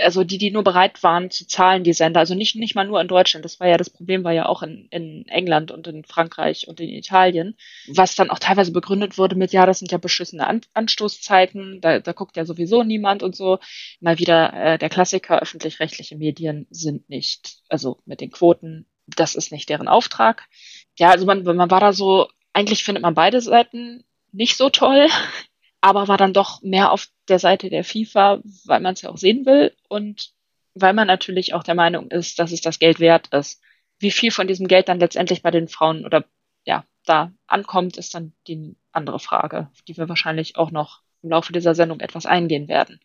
also 0.02 0.24
die, 0.24 0.40
die 0.40 0.50
nur 0.50 0.64
bereit 0.64 1.04
waren 1.04 1.30
zu 1.30 1.46
zahlen, 1.46 1.84
die 1.84 1.94
Sender, 1.94 2.20
also 2.20 2.34
nicht, 2.34 2.56
nicht 2.56 2.74
mal 2.74 2.88
nur 2.88 3.00
in 3.00 3.08
Deutschland, 3.08 3.46
das 3.46 3.60
war 3.60 3.68
ja, 3.68 3.78
das 3.78 3.92
Problem 3.92 4.24
war 4.24 4.32
ja 4.32 4.48
auch 4.48 4.64
in, 4.64 4.88
in 4.90 5.28
England 5.28 5.70
und 5.70 5.86
in 5.86 6.04
Frankreich 6.04 6.68
und 6.68 6.80
in 6.80 6.90
Italien, 6.90 7.56
was 7.88 8.16
dann 8.16 8.32
auch 8.32 8.40
teilweise 8.40 8.72
begründet 8.72 9.20
wurde 9.20 9.36
mit, 9.36 9.54
ja, 9.54 9.68
das 9.68 9.78
sind 9.78 9.92
ja 9.92 10.00
beschissene 10.00 10.48
An 10.48 10.62
Anstoßzeiten, 10.74 11.82
da, 11.82 12.00
da 12.00 12.14
guckt 12.14 12.36
ja 12.36 12.46
sowieso 12.46 12.82
niemand 12.82 13.22
und 13.22 13.36
so. 13.36 13.60
Mal 14.00 14.18
wieder 14.18 14.54
äh, 14.54 14.78
der 14.80 14.90
Klassiker, 14.90 15.40
öffentlich-rechtliche 15.40 16.18
Medien 16.18 16.66
sind 16.72 17.08
nicht, 17.10 17.58
also 17.70 18.00
mit 18.06 18.22
den 18.22 18.32
Quoten, 18.32 18.88
das 19.06 19.36
ist 19.36 19.52
nicht 19.52 19.70
deren 19.70 19.88
Auftrag 19.88 20.48
ja, 20.98 21.10
also 21.10 21.26
man, 21.26 21.44
man 21.44 21.72
war 21.72 21.80
da 21.80 21.94
so, 21.94 22.28
eigentlich 22.54 22.84
findet 22.84 23.02
man 23.02 23.14
beide 23.14 23.42
Seiten 23.42 24.04
nicht 24.32 24.58
so 24.58 24.70
toll, 24.70 25.08
aber 25.82 26.08
war 26.08 26.18
dann 26.18 26.34
doch 26.34 26.62
mehr 26.62 26.92
auf 26.92 27.08
der 27.28 27.40
Seite 27.40 27.70
der 27.70 27.84
FIFA, 27.84 28.42
weil 28.66 28.80
man 28.80 28.94
es 28.94 29.02
ja 29.02 29.10
auch 29.10 29.18
sehen 29.18 29.46
will 29.46 29.74
und 29.90 30.32
weil 30.76 30.94
man 30.94 31.08
natürlich 31.08 31.54
auch 31.54 31.64
der 31.64 31.76
Meinung 31.76 32.10
ist, 32.10 32.40
dass 32.40 32.52
es 32.52 32.62
das 32.62 32.80
Geld 32.80 33.00
wert 33.00 33.28
ist. 33.34 33.62
Wie 34.00 34.12
viel 34.12 34.32
von 34.32 34.48
diesem 34.48 34.68
Geld 34.68 34.90
dann 34.90 35.00
letztendlich 35.00 35.44
bei 35.44 35.52
den 35.52 35.68
Frauen 35.68 36.06
oder 36.06 36.26
ja, 36.66 36.84
da 37.06 37.32
ankommt, 37.48 37.98
ist 37.98 38.16
dann 38.16 38.34
die 38.48 38.76
andere 38.92 39.20
Frage, 39.20 39.70
auf 39.72 39.82
die 39.84 39.98
wir 39.98 40.10
wahrscheinlich 40.10 40.58
auch 40.58 40.72
noch 40.72 41.02
im 41.22 41.30
Laufe 41.30 41.54
dieser 41.54 41.76
Sendung 41.76 42.00
etwas 42.00 42.26
eingehen 42.26 42.68
werden. 42.68 43.00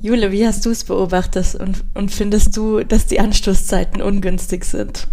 Jule, 0.00 0.32
wie 0.32 0.46
hast 0.46 0.66
du 0.66 0.70
es 0.70 0.84
beobachtet 0.84 1.54
und, 1.54 1.84
und 1.94 2.10
findest 2.10 2.56
du, 2.56 2.82
dass 2.82 3.06
die 3.06 3.20
Anstoßzeiten 3.20 4.02
ungünstig 4.02 4.64
sind? 4.64 5.06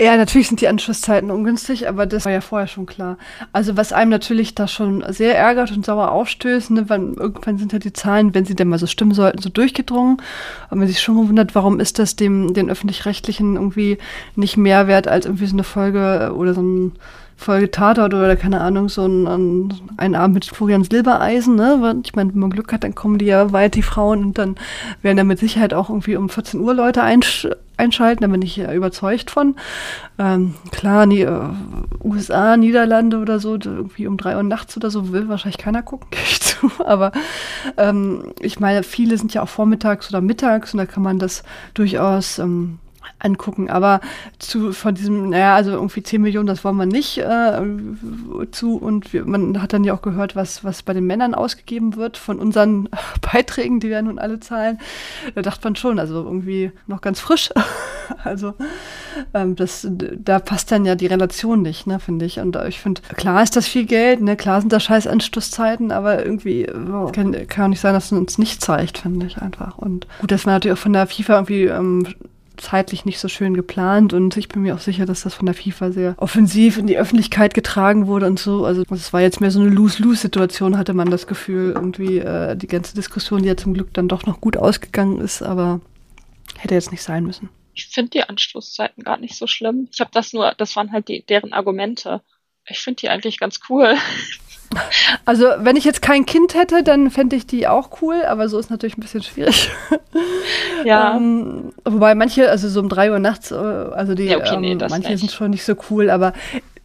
Ja, 0.00 0.16
natürlich 0.16 0.46
sind 0.46 0.60
die 0.60 0.68
Anschlusszeiten 0.68 1.32
ungünstig, 1.32 1.88
aber 1.88 2.06
das 2.06 2.24
war 2.24 2.30
ja 2.30 2.40
vorher 2.40 2.68
schon 2.68 2.86
klar. 2.86 3.18
Also 3.52 3.76
was 3.76 3.92
einem 3.92 4.12
natürlich 4.12 4.54
da 4.54 4.68
schon 4.68 5.04
sehr 5.08 5.36
ärgert 5.36 5.72
und 5.72 5.84
sauer 5.84 6.12
aufstößt, 6.12 6.70
ne, 6.70 6.88
weil 6.88 7.14
irgendwann 7.14 7.58
sind 7.58 7.72
ja 7.72 7.80
die 7.80 7.92
Zahlen, 7.92 8.32
wenn 8.32 8.44
sie 8.44 8.54
denn 8.54 8.68
mal 8.68 8.78
so 8.78 8.86
stimmen 8.86 9.12
sollten, 9.12 9.42
so 9.42 9.48
durchgedrungen. 9.48 10.18
Und 10.70 10.78
man 10.78 10.86
sich 10.86 11.00
schon 11.00 11.20
gewundert, 11.20 11.56
warum 11.56 11.80
ist 11.80 11.98
das 11.98 12.14
dem 12.14 12.54
den 12.54 12.70
öffentlich-rechtlichen 12.70 13.56
irgendwie 13.56 13.98
nicht 14.36 14.56
mehr 14.56 14.86
wert 14.86 15.08
als 15.08 15.26
irgendwie 15.26 15.46
so 15.46 15.56
eine 15.56 15.64
Folge 15.64 16.32
oder 16.36 16.54
so 16.54 16.62
ein 16.62 16.92
Folge 17.38 17.70
Tatort 17.70 18.12
oder 18.14 18.34
keine 18.34 18.60
Ahnung, 18.60 18.88
so 18.88 19.06
ein, 19.06 19.72
ein 19.96 20.16
Abend 20.16 20.34
mit 20.34 20.44
Florian 20.44 20.82
Silbereisen, 20.82 21.54
ne? 21.54 22.00
Ich 22.02 22.16
meine, 22.16 22.34
wenn 22.34 22.40
man 22.40 22.50
Glück 22.50 22.72
hat, 22.72 22.82
dann 22.82 22.96
kommen 22.96 23.16
die 23.18 23.26
ja 23.26 23.52
weit, 23.52 23.76
die 23.76 23.82
Frauen, 23.82 24.24
und 24.24 24.38
dann 24.38 24.56
werden 25.02 25.16
da 25.16 25.22
mit 25.22 25.38
Sicherheit 25.38 25.72
auch 25.72 25.88
irgendwie 25.88 26.16
um 26.16 26.28
14 26.28 26.58
Uhr 26.58 26.74
Leute 26.74 27.02
einsch 27.02 27.46
einschalten, 27.76 28.22
da 28.22 28.26
bin 28.26 28.42
ich 28.42 28.58
überzeugt 28.58 29.30
von. 29.30 29.54
Ähm, 30.18 30.56
klar, 30.72 31.06
nie, 31.06 31.24
uh, 31.24 31.50
USA, 32.02 32.56
Niederlande 32.56 33.18
oder 33.18 33.38
so, 33.38 33.52
irgendwie 33.54 34.08
um 34.08 34.16
drei 34.16 34.34
Uhr 34.34 34.42
nachts 34.42 34.76
oder 34.76 34.90
so, 34.90 35.12
will 35.12 35.28
wahrscheinlich 35.28 35.58
keiner 35.58 35.82
gucken, 35.82 36.08
gehe 36.10 36.20
ich 36.20 36.40
zu. 36.40 36.72
Aber 36.84 37.12
ähm, 37.76 38.32
ich 38.40 38.58
meine, 38.58 38.82
viele 38.82 39.16
sind 39.16 39.32
ja 39.32 39.42
auch 39.42 39.48
vormittags 39.48 40.08
oder 40.10 40.20
mittags 40.20 40.74
und 40.74 40.78
da 40.78 40.86
kann 40.86 41.04
man 41.04 41.20
das 41.20 41.44
durchaus 41.74 42.40
ähm, 42.40 42.80
angucken. 43.18 43.70
Aber 43.70 44.00
zu 44.38 44.72
von 44.72 44.94
diesem, 44.94 45.30
naja, 45.30 45.54
also 45.54 45.72
irgendwie 45.72 46.02
10 46.02 46.20
Millionen, 46.20 46.46
das 46.46 46.64
wollen 46.64 46.76
wir 46.76 46.86
nicht 46.86 47.18
äh, 47.18 47.60
zu. 48.50 48.76
Und 48.76 49.12
wir, 49.12 49.24
man 49.24 49.60
hat 49.62 49.72
dann 49.72 49.84
ja 49.84 49.94
auch 49.94 50.02
gehört, 50.02 50.36
was, 50.36 50.64
was 50.64 50.82
bei 50.82 50.92
den 50.92 51.06
Männern 51.06 51.34
ausgegeben 51.34 51.96
wird 51.96 52.16
von 52.16 52.38
unseren 52.38 52.88
Beiträgen, 53.32 53.80
die 53.80 53.90
wir 53.90 54.02
nun 54.02 54.18
alle 54.18 54.40
zahlen. 54.40 54.78
Da 55.34 55.42
dachte 55.42 55.64
man 55.64 55.76
schon, 55.76 55.98
also 55.98 56.22
irgendwie 56.24 56.72
noch 56.86 57.00
ganz 57.00 57.20
frisch. 57.20 57.50
also 58.24 58.54
ähm, 59.34 59.56
das, 59.56 59.86
da 59.90 60.38
passt 60.38 60.70
dann 60.70 60.84
ja 60.84 60.94
die 60.94 61.06
Relation 61.06 61.62
nicht, 61.62 61.86
ne, 61.86 61.98
finde 61.98 62.24
ich. 62.24 62.38
Und 62.40 62.56
ich 62.68 62.80
finde, 62.80 63.02
klar 63.16 63.42
ist 63.42 63.56
das 63.56 63.66
viel 63.66 63.86
Geld, 63.86 64.20
ne, 64.20 64.36
klar 64.36 64.60
sind 64.60 64.72
das 64.72 64.84
scheiß 64.84 65.06
Anstoßzeiten, 65.06 65.92
aber 65.92 66.24
irgendwie 66.24 66.68
oh, 66.70 67.10
kann, 67.12 67.34
kann 67.48 67.64
auch 67.64 67.68
nicht 67.68 67.80
sein, 67.80 67.94
dass 67.94 68.06
es 68.06 68.12
uns 68.12 68.38
nicht 68.38 68.62
zeigt, 68.62 68.98
finde 68.98 69.26
ich 69.26 69.38
einfach. 69.38 69.78
Und 69.78 70.06
gut, 70.20 70.30
das 70.30 70.46
war 70.46 70.54
natürlich 70.54 70.78
auch 70.78 70.82
von 70.82 70.92
der 70.92 71.06
FIFA 71.06 71.34
irgendwie 71.34 71.64
ähm, 71.64 72.06
zeitlich 72.58 73.04
nicht 73.04 73.18
so 73.18 73.28
schön 73.28 73.54
geplant 73.54 74.12
und 74.12 74.36
ich 74.36 74.48
bin 74.48 74.62
mir 74.62 74.74
auch 74.74 74.80
sicher, 74.80 75.06
dass 75.06 75.22
das 75.22 75.34
von 75.34 75.46
der 75.46 75.54
FIFA 75.54 75.92
sehr 75.92 76.14
offensiv 76.18 76.78
in 76.78 76.86
die 76.86 76.98
Öffentlichkeit 76.98 77.54
getragen 77.54 78.06
wurde 78.06 78.26
und 78.26 78.38
so. 78.38 78.64
Also 78.64 78.84
es 78.90 79.12
war 79.12 79.20
jetzt 79.20 79.40
mehr 79.40 79.50
so 79.50 79.60
eine 79.60 79.70
Lose-Lose-Situation, 79.70 80.76
hatte 80.76 80.94
man 80.94 81.10
das 81.10 81.26
Gefühl. 81.26 81.72
Irgendwie 81.74 82.18
äh, 82.18 82.56
die 82.56 82.66
ganze 82.66 82.94
Diskussion, 82.94 83.42
die 83.42 83.48
ja 83.48 83.56
zum 83.56 83.74
Glück 83.74 83.94
dann 83.94 84.08
doch 84.08 84.26
noch 84.26 84.40
gut 84.40 84.56
ausgegangen 84.56 85.20
ist, 85.20 85.42
aber 85.42 85.80
hätte 86.56 86.74
jetzt 86.74 86.90
nicht 86.90 87.02
sein 87.02 87.24
müssen. 87.24 87.48
Ich 87.74 87.86
finde 87.86 88.10
die 88.10 88.22
Anstoßzeiten 88.24 89.04
gar 89.04 89.18
nicht 89.18 89.36
so 89.36 89.46
schlimm. 89.46 89.88
Ich 89.92 90.00
habe 90.00 90.10
das 90.12 90.32
nur, 90.32 90.52
das 90.56 90.74
waren 90.76 90.92
halt 90.92 91.08
die, 91.08 91.24
deren 91.24 91.52
Argumente. 91.52 92.22
Ich 92.66 92.80
finde 92.80 93.00
die 93.00 93.08
eigentlich 93.08 93.38
ganz 93.38 93.60
cool. 93.68 93.94
Also, 95.24 95.46
wenn 95.58 95.76
ich 95.76 95.84
jetzt 95.84 96.02
kein 96.02 96.26
Kind 96.26 96.54
hätte, 96.54 96.82
dann 96.82 97.10
fände 97.10 97.36
ich 97.36 97.46
die 97.46 97.66
auch 97.66 98.02
cool, 98.02 98.22
aber 98.26 98.48
so 98.48 98.58
ist 98.58 98.70
natürlich 98.70 98.96
ein 98.98 99.00
bisschen 99.00 99.22
schwierig. 99.22 99.70
Ja. 100.84 101.16
ähm, 101.16 101.72
wobei 101.84 102.14
manche, 102.14 102.48
also 102.50 102.68
so 102.68 102.80
um 102.80 102.88
drei 102.88 103.10
Uhr 103.10 103.18
nachts, 103.18 103.50
äh, 103.50 103.54
also 103.54 104.14
die, 104.14 104.24
Ja, 104.26 104.38
okay, 104.38 104.56
nee, 104.58 104.72
ähm, 104.72 104.78
manche 104.88 105.10
nicht. 105.10 105.20
sind 105.20 105.32
schon 105.32 105.50
nicht 105.50 105.64
so 105.64 105.74
cool, 105.90 106.10
aber 106.10 106.32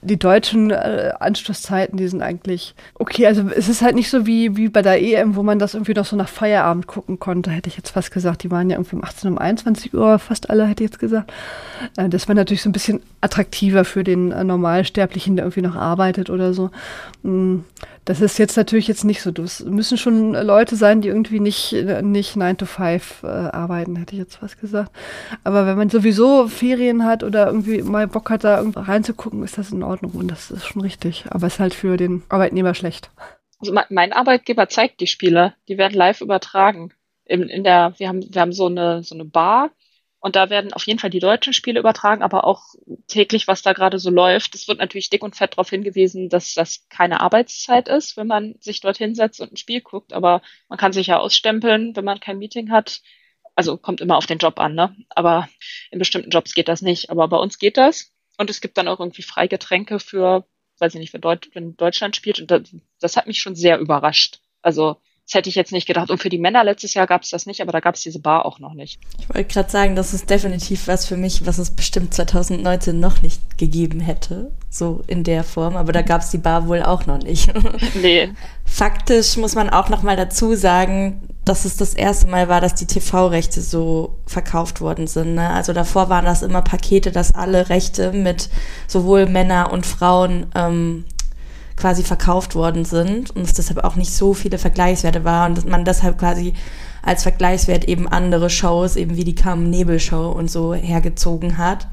die 0.04 0.18
deutschen 0.18 0.72
äh, 0.72 1.14
Anschlusszeiten, 1.20 1.98
die 1.98 2.08
sind 2.08 2.22
eigentlich 2.22 2.76
okay. 2.96 3.28
Also 3.28 3.50
es 3.56 3.70
ist 3.70 3.82
halt 3.82 3.96
nicht 3.96 4.10
so 4.10 4.26
wie, 4.26 4.56
wie 4.58 4.70
bei 4.70 4.82
der 4.82 5.02
EM, 5.02 5.36
wo 5.36 5.44
man 5.44 5.60
das 5.60 5.74
irgendwie 5.74 5.94
noch 5.94 6.06
so 6.06 6.16
nach 6.16 6.30
Feierabend 6.30 6.88
gucken 6.88 7.20
konnte, 7.20 7.52
hätte 7.52 7.70
ich 7.70 7.78
jetzt 7.78 7.92
fast 7.92 8.12
gesagt. 8.12 8.44
Die 8.44 8.52
waren 8.52 8.70
ja 8.70 8.78
irgendwie 8.78 8.96
um 8.96 9.04
18, 9.04 9.32
um 9.32 9.38
21 9.38 9.94
Uhr, 9.94 10.20
fast 10.20 10.50
alle 10.50 10.66
hätte 10.68 10.84
ich 10.84 10.90
jetzt 10.92 11.00
gesagt. 11.00 11.32
Äh, 11.98 12.10
das 12.10 12.28
war 12.28 12.36
natürlich 12.36 12.62
so 12.62 12.70
ein 12.70 12.74
bisschen 12.74 13.02
attraktiver 13.22 13.86
für 13.86 14.04
den 14.04 14.32
äh, 14.32 14.44
Normalsterblichen, 14.44 15.36
der 15.36 15.46
irgendwie 15.46 15.62
noch 15.62 15.76
arbeitet 15.76 16.30
oder 16.30 16.54
so. 16.54 16.70
Mm, 17.24 17.60
Das 18.06 18.20
ist 18.20 18.38
jetzt 18.38 18.58
natürlich 18.58 18.88
jetzt 18.90 19.06
nicht 19.06 19.22
so. 19.22 19.32
Das 19.32 19.62
müssen 19.64 19.98
schon 19.98 20.34
Leute 20.34 20.76
sein, 20.76 21.00
die 21.02 21.08
irgendwie 21.08 21.40
nicht, 21.40 21.72
äh, 21.72 22.02
nicht 22.02 22.36
9 22.36 22.58
to 22.58 22.66
5 22.66 23.24
äh, 23.24 23.28
arbeiten, 23.28 23.96
hätte 23.96 24.14
ich 24.14 24.20
jetzt 24.20 24.36
fast 24.36 24.60
gesagt. 24.60 24.92
Aber 25.46 25.66
wenn 25.66 25.78
man 25.78 25.90
sowieso 25.90 26.48
Ferien 26.50 27.06
hat 27.06 27.24
oder 27.24 27.48
irgendwie 27.48 27.82
mal 27.82 28.08
Bock 28.08 28.30
hat, 28.30 28.44
da 28.44 28.62
reinzugucken, 28.76 29.44
ist 29.44 29.58
das 29.58 29.72
in 29.72 29.84
Ordnung 29.84 29.93
und 30.02 30.28
das 30.30 30.52
ist 30.52 30.66
schon 30.66 30.82
richtig. 30.82 31.26
Aber 31.30 31.48
ist 31.48 31.60
halt 31.60 31.74
für 31.74 31.98
den 31.98 32.24
Arbeitnehmer 32.30 32.74
schlecht. 32.74 33.10
Also 33.60 33.74
mein, 33.74 33.86
mein 33.90 34.14
Arbeitgeber 34.14 34.68
zeigt 34.70 35.00
die 35.00 35.08
Spiele. 35.08 35.56
Die 35.68 35.78
werden 35.78 35.94
live 35.94 36.22
übertragen. 36.22 36.94
In, 37.26 37.44
in 37.44 37.64
der, 37.64 37.94
wir 37.98 38.10
haben, 38.10 38.22
wir 38.34 38.42
haben 38.42 38.54
so 38.54 38.66
eine, 38.66 39.04
so 39.04 39.16
eine 39.16 39.26
Bar 39.26 39.72
und 40.24 40.38
da 40.38 40.50
werden 40.50 40.72
auf 40.72 40.88
jeden 40.88 41.00
Fall 41.00 41.10
die 41.10 41.20
deutschen 41.20 41.52
Spiele 41.52 41.82
übertragen, 41.82 42.24
aber 42.24 42.46
auch 42.46 42.76
täglich, 43.08 43.46
was 43.50 43.62
da 43.62 43.74
gerade 43.74 44.00
so 44.00 44.10
läuft. 44.10 44.56
Es 44.56 44.70
wird 44.70 44.80
natürlich 44.80 45.10
dick 45.10 45.22
und 45.22 45.36
fett 45.36 45.52
darauf 45.52 45.70
hingewiesen, 45.70 46.30
dass 46.30 46.54
das 46.54 46.88
keine 46.88 47.20
Arbeitszeit 47.20 47.90
ist, 47.90 48.16
wenn 48.16 48.28
man 48.28 48.56
sich 48.62 48.80
dort 48.80 48.96
hinsetzt 48.96 49.42
und 49.42 49.52
ein 49.52 49.58
Spiel 49.58 49.82
guckt. 49.82 50.14
Aber 50.14 50.42
man 50.70 50.80
kann 50.80 50.94
sich 50.94 51.08
ja 51.08 51.20
ausstempeln, 51.20 51.94
wenn 51.98 52.06
man 52.06 52.22
kein 52.22 52.38
Meeting 52.38 52.72
hat. 52.72 53.02
Also 53.56 53.76
kommt 53.76 54.00
immer 54.00 54.16
auf 54.16 54.26
den 54.26 54.38
Job 54.38 54.62
an, 54.62 54.76
ne? 54.76 54.96
Aber 55.10 55.50
in 55.92 56.00
bestimmten 56.00 56.30
Jobs 56.30 56.54
geht 56.54 56.70
das 56.70 56.82
nicht. 56.82 57.10
Aber 57.10 57.28
bei 57.28 57.38
uns 57.38 57.60
geht 57.60 57.76
das. 57.76 58.14
Und 58.44 58.50
es 58.50 58.60
gibt 58.60 58.78
dann 58.78 58.90
auch 58.90 59.00
irgendwie 59.00 59.22
Freigetränke 59.22 60.02
für, 60.02 60.46
weiß 60.80 60.96
ich 60.96 61.00
nicht, 61.00 61.14
wenn, 61.14 61.22
Deut 61.22 61.48
wenn 61.54 61.78
Deutschland 61.78 62.18
spielt. 62.18 62.42
Und 62.42 62.52
das, 62.52 62.76
das 63.00 63.16
hat 63.16 63.26
mich 63.26 63.40
schon 63.40 63.56
sehr 63.56 63.80
überrascht. 63.80 64.42
Also 64.62 64.98
das 65.26 65.36
hätte 65.36 65.50
ich 65.50 65.56
jetzt 65.56 65.72
nicht 65.72 65.88
gedacht. 65.88 66.10
Und 66.10 66.22
für 66.22 66.30
die 66.30 66.38
Männer 66.38 66.64
letztes 66.64 66.94
Jahr 66.94 67.08
gab 67.08 67.22
es 67.22 67.30
das 67.30 67.46
nicht, 67.46 67.62
aber 67.62 67.72
da 67.72 67.80
gab 67.80 67.96
es 67.96 68.02
diese 68.02 68.20
Bar 68.20 68.46
auch 68.46 68.60
noch 68.60 68.74
nicht. 68.74 69.00
Ich 69.20 69.34
wollte 69.34 69.54
gerade 69.54 69.70
sagen, 69.70 69.96
das 69.96 70.14
ist 70.14 70.30
definitiv 70.30 70.88
was 70.88 71.06
für 71.06 71.16
mich, 71.16 71.46
was 71.46 71.58
es 71.60 71.72
bestimmt 71.72 72.14
2019 72.14 73.00
noch 73.00 73.22
nicht 73.22 73.58
gegeben 73.58 74.02
hätte. 74.02 74.52
So 74.70 75.02
in 75.08 75.24
der 75.24 75.44
Form. 75.44 75.78
Aber 75.78 75.94
da 75.94 76.02
gab 76.02 76.22
es 76.22 76.32
die 76.32 76.38
Bar 76.38 76.68
wohl 76.68 76.84
auch 76.84 77.06
noch 77.06 77.20
nicht. 77.20 77.52
Nee, 77.96 78.32
Faktisch 78.66 79.38
muss 79.38 79.56
man 79.56 79.70
auch 79.70 79.90
noch 79.90 80.04
mal 80.04 80.16
dazu 80.16 80.56
sagen, 80.56 81.22
dass 81.46 81.66
es 81.66 81.78
das 81.78 81.94
erste 81.94 82.28
Mal 82.28 82.48
war, 82.48 82.62
dass 82.62 82.76
die 82.76 82.88
TV-Rechte 82.88 83.62
so 83.62 84.18
verkauft 84.26 84.82
worden 84.82 85.08
sind. 85.08 85.36
Ne? 85.36 85.50
Also 85.50 85.74
davor 85.74 86.10
waren 86.10 86.26
das 86.26 86.42
immer 86.42 86.62
Pakete, 86.62 87.12
dass 87.12 87.36
alle 87.36 87.70
Rechte 87.70 88.14
mit 88.14 88.50
sowohl 88.88 89.26
Männer 89.28 89.72
und 89.72 89.86
Frauen 89.86 90.48
ähm, 90.56 91.06
quasi 91.84 92.04
verkauft 92.04 92.56
worden 92.56 92.86
sind 92.86 93.32
und 93.32 93.42
es 93.42 93.52
deshalb 93.52 93.84
auch 93.84 93.98
nicht 93.98 94.14
so 94.14 94.34
viele 94.34 94.58
Vergleichswerte 94.58 95.26
war 95.26 95.48
und 95.48 95.58
dass 95.58 95.66
man 95.66 95.84
deshalb 95.84 96.18
quasi 96.18 96.54
als 97.02 97.24
Vergleichswert 97.24 97.84
eben 97.90 98.08
andere 98.08 98.50
Shows, 98.50 98.96
eben 98.96 99.18
wie 99.18 99.26
die 99.26 99.36
Carmen 99.36 99.70
Nebel 99.70 100.00
Show 100.00 100.30
und 100.30 100.50
so 100.50 100.74
hergezogen 100.74 101.58
hat. 101.58 101.90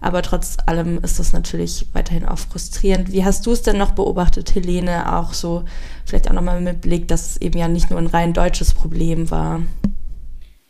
Aber 0.00 0.22
trotz 0.22 0.56
allem 0.64 0.96
ist 1.02 1.18
das 1.18 1.34
natürlich 1.34 1.86
weiterhin 1.92 2.24
auch 2.24 2.38
frustrierend. 2.38 3.12
Wie 3.12 3.22
hast 3.22 3.44
du 3.44 3.52
es 3.52 3.60
denn 3.60 3.76
noch 3.76 3.90
beobachtet, 3.90 4.54
Helene? 4.54 5.14
Auch 5.14 5.34
so, 5.34 5.64
vielleicht 6.06 6.30
auch 6.30 6.34
nochmal 6.34 6.62
mit 6.62 6.80
Blick, 6.80 7.06
dass 7.08 7.32
es 7.32 7.36
eben 7.42 7.58
ja 7.58 7.68
nicht 7.68 7.90
nur 7.90 7.98
ein 7.98 8.06
rein 8.06 8.32
deutsches 8.32 8.72
Problem 8.72 9.30
war. 9.30 9.60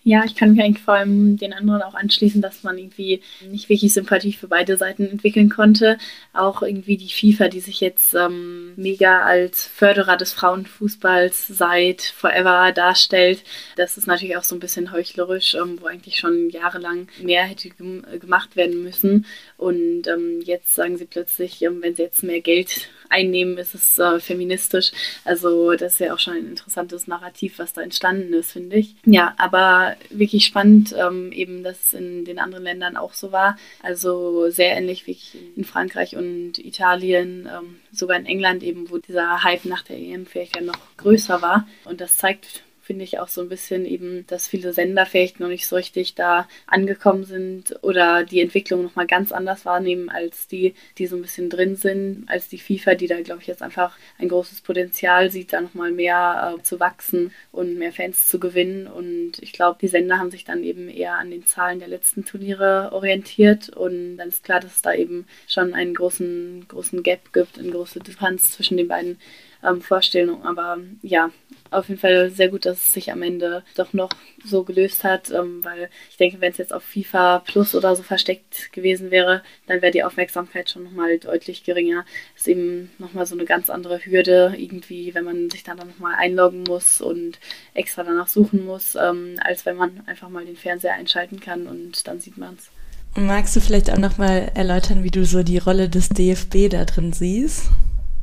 Ja, 0.06 0.22
ich 0.26 0.34
kann 0.36 0.52
mich 0.52 0.62
eigentlich 0.62 0.84
vor 0.84 0.94
allem 0.94 1.38
den 1.38 1.54
anderen 1.54 1.80
auch 1.80 1.94
anschließen, 1.94 2.42
dass 2.42 2.62
man 2.62 2.76
irgendwie 2.76 3.22
nicht 3.50 3.70
wirklich 3.70 3.94
Sympathie 3.94 4.34
für 4.34 4.48
beide 4.48 4.76
Seiten 4.76 5.08
entwickeln 5.08 5.48
konnte. 5.48 5.96
Auch 6.34 6.60
irgendwie 6.60 6.98
die 6.98 7.08
FIFA, 7.08 7.48
die 7.48 7.60
sich 7.60 7.80
jetzt 7.80 8.12
ähm, 8.12 8.74
mega 8.76 9.22
als 9.22 9.66
Förderer 9.66 10.18
des 10.18 10.34
Frauenfußballs 10.34 11.46
seit 11.48 12.02
Forever 12.02 12.70
darstellt. 12.72 13.44
Das 13.76 13.96
ist 13.96 14.06
natürlich 14.06 14.36
auch 14.36 14.44
so 14.44 14.54
ein 14.54 14.60
bisschen 14.60 14.92
heuchlerisch, 14.92 15.54
ähm, 15.54 15.78
wo 15.80 15.86
eigentlich 15.86 16.18
schon 16.18 16.50
jahrelang 16.50 17.08
mehr 17.22 17.44
hätte 17.44 17.70
gem 17.70 18.04
gemacht 18.20 18.56
werden 18.56 18.82
müssen. 18.82 19.24
Und 19.56 20.06
ähm, 20.06 20.42
jetzt 20.44 20.74
sagen 20.74 20.98
sie 20.98 21.06
plötzlich, 21.06 21.62
ähm, 21.62 21.80
wenn 21.80 21.94
sie 21.94 22.02
jetzt 22.02 22.22
mehr 22.22 22.42
Geld 22.42 22.90
einnehmen, 23.08 23.58
ist 23.58 23.74
es 23.74 23.98
äh, 23.98 24.20
feministisch. 24.20 24.92
Also 25.24 25.72
das 25.72 25.94
ist 25.94 25.98
ja 26.00 26.14
auch 26.14 26.18
schon 26.18 26.34
ein 26.34 26.48
interessantes 26.48 27.06
Narrativ, 27.06 27.58
was 27.58 27.72
da 27.72 27.82
entstanden 27.82 28.32
ist, 28.32 28.52
finde 28.52 28.76
ich. 28.76 28.94
Ja, 29.04 29.34
aber 29.38 29.96
wirklich 30.10 30.44
spannend, 30.44 30.94
ähm, 30.98 31.32
eben, 31.32 31.62
dass 31.62 31.86
es 31.86 31.94
in 31.94 32.24
den 32.24 32.38
anderen 32.38 32.64
Ländern 32.64 32.96
auch 32.96 33.14
so 33.14 33.32
war. 33.32 33.56
Also 33.82 34.50
sehr 34.50 34.76
ähnlich 34.76 35.06
wie 35.06 35.18
in 35.56 35.64
Frankreich 35.64 36.16
und 36.16 36.58
Italien, 36.58 37.48
ähm, 37.52 37.76
sogar 37.92 38.16
in 38.18 38.26
England 38.26 38.62
eben, 38.62 38.90
wo 38.90 38.98
dieser 38.98 39.42
Hype 39.44 39.64
nach 39.64 39.82
der 39.82 39.98
EM 39.98 40.26
vielleicht 40.26 40.56
ja 40.56 40.62
noch 40.62 40.78
größer 40.96 41.42
war. 41.42 41.66
Und 41.84 42.00
das 42.00 42.16
zeigt 42.16 42.62
finde 42.84 43.04
ich 43.04 43.18
auch 43.18 43.28
so 43.28 43.40
ein 43.40 43.48
bisschen 43.48 43.86
eben, 43.86 44.26
dass 44.26 44.46
viele 44.46 44.74
Sender 44.74 45.06
vielleicht 45.06 45.40
noch 45.40 45.48
nicht 45.48 45.66
so 45.66 45.76
richtig 45.76 46.14
da 46.14 46.46
angekommen 46.66 47.24
sind 47.24 47.82
oder 47.82 48.24
die 48.24 48.42
Entwicklung 48.42 48.82
nochmal 48.82 49.06
ganz 49.06 49.32
anders 49.32 49.64
wahrnehmen 49.64 50.10
als 50.10 50.48
die, 50.48 50.74
die 50.98 51.06
so 51.06 51.16
ein 51.16 51.22
bisschen 51.22 51.48
drin 51.48 51.76
sind, 51.76 52.24
als 52.26 52.48
die 52.48 52.58
FIFA, 52.58 52.94
die 52.94 53.06
da, 53.06 53.20
glaube 53.22 53.40
ich, 53.40 53.46
jetzt 53.46 53.62
einfach 53.62 53.96
ein 54.18 54.28
großes 54.28 54.60
Potenzial 54.60 55.30
sieht, 55.30 55.54
da 55.54 55.62
nochmal 55.62 55.92
mehr 55.92 56.56
äh, 56.58 56.62
zu 56.62 56.78
wachsen 56.78 57.32
und 57.52 57.78
mehr 57.78 57.92
Fans 57.92 58.28
zu 58.28 58.38
gewinnen. 58.38 58.86
Und 58.86 59.38
ich 59.40 59.52
glaube, 59.52 59.78
die 59.80 59.88
Sender 59.88 60.18
haben 60.18 60.30
sich 60.30 60.44
dann 60.44 60.62
eben 60.62 60.90
eher 60.90 61.14
an 61.14 61.30
den 61.30 61.46
Zahlen 61.46 61.78
der 61.78 61.88
letzten 61.88 62.26
Turniere 62.26 62.90
orientiert 62.92 63.70
und 63.70 64.18
dann 64.18 64.28
ist 64.28 64.44
klar, 64.44 64.60
dass 64.60 64.76
es 64.76 64.82
da 64.82 64.92
eben 64.92 65.26
schon 65.48 65.72
einen 65.72 65.94
großen, 65.94 66.66
großen 66.68 67.02
Gap 67.02 67.32
gibt, 67.32 67.58
eine 67.58 67.70
große 67.70 68.00
Differenz 68.00 68.52
zwischen 68.52 68.76
den 68.76 68.88
beiden 68.88 69.18
ähm, 69.64 69.80
Vorstellungen. 69.80 70.42
Aber 70.42 70.78
ja, 71.02 71.30
auf 71.70 71.88
jeden 71.88 72.00
Fall 72.00 72.30
sehr 72.30 72.48
gut, 72.48 72.66
dass 72.66 72.88
es 72.88 72.94
sich 72.94 73.10
am 73.10 73.22
Ende 73.22 73.62
doch 73.76 73.92
noch 73.92 74.10
so 74.44 74.62
gelöst 74.62 75.04
hat, 75.04 75.30
ähm, 75.30 75.64
weil 75.64 75.88
ich 76.10 76.16
denke, 76.16 76.40
wenn 76.40 76.52
es 76.52 76.58
jetzt 76.58 76.72
auf 76.72 76.82
FIFA 76.82 77.40
Plus 77.40 77.74
oder 77.74 77.96
so 77.96 78.02
versteckt 78.02 78.72
gewesen 78.72 79.10
wäre, 79.10 79.42
dann 79.66 79.82
wäre 79.82 79.92
die 79.92 80.04
Aufmerksamkeit 80.04 80.70
schon 80.70 80.84
nochmal 80.84 81.18
deutlich 81.18 81.64
geringer. 81.64 82.04
Ist 82.36 82.48
eben 82.48 82.90
nochmal 82.98 83.26
so 83.26 83.34
eine 83.34 83.44
ganz 83.44 83.70
andere 83.70 84.04
Hürde, 84.04 84.54
irgendwie, 84.56 85.14
wenn 85.14 85.24
man 85.24 85.50
sich 85.50 85.64
dann, 85.64 85.76
dann 85.76 85.88
nochmal 85.88 86.14
einloggen 86.16 86.64
muss 86.64 87.00
und 87.00 87.38
extra 87.74 88.04
danach 88.04 88.28
suchen 88.28 88.64
muss, 88.64 88.94
ähm, 88.94 89.36
als 89.40 89.66
wenn 89.66 89.76
man 89.76 90.02
einfach 90.06 90.28
mal 90.28 90.44
den 90.44 90.56
Fernseher 90.56 90.94
einschalten 90.94 91.40
kann 91.40 91.66
und 91.66 92.06
dann 92.06 92.20
sieht 92.20 92.38
man 92.38 92.54
es. 92.54 92.70
Magst 93.16 93.54
du 93.54 93.60
vielleicht 93.60 93.92
auch 93.92 93.98
nochmal 93.98 94.50
erläutern, 94.54 95.04
wie 95.04 95.10
du 95.10 95.24
so 95.24 95.44
die 95.44 95.58
Rolle 95.58 95.88
des 95.88 96.08
DFB 96.08 96.68
da 96.68 96.84
drin 96.84 97.12
siehst? 97.12 97.70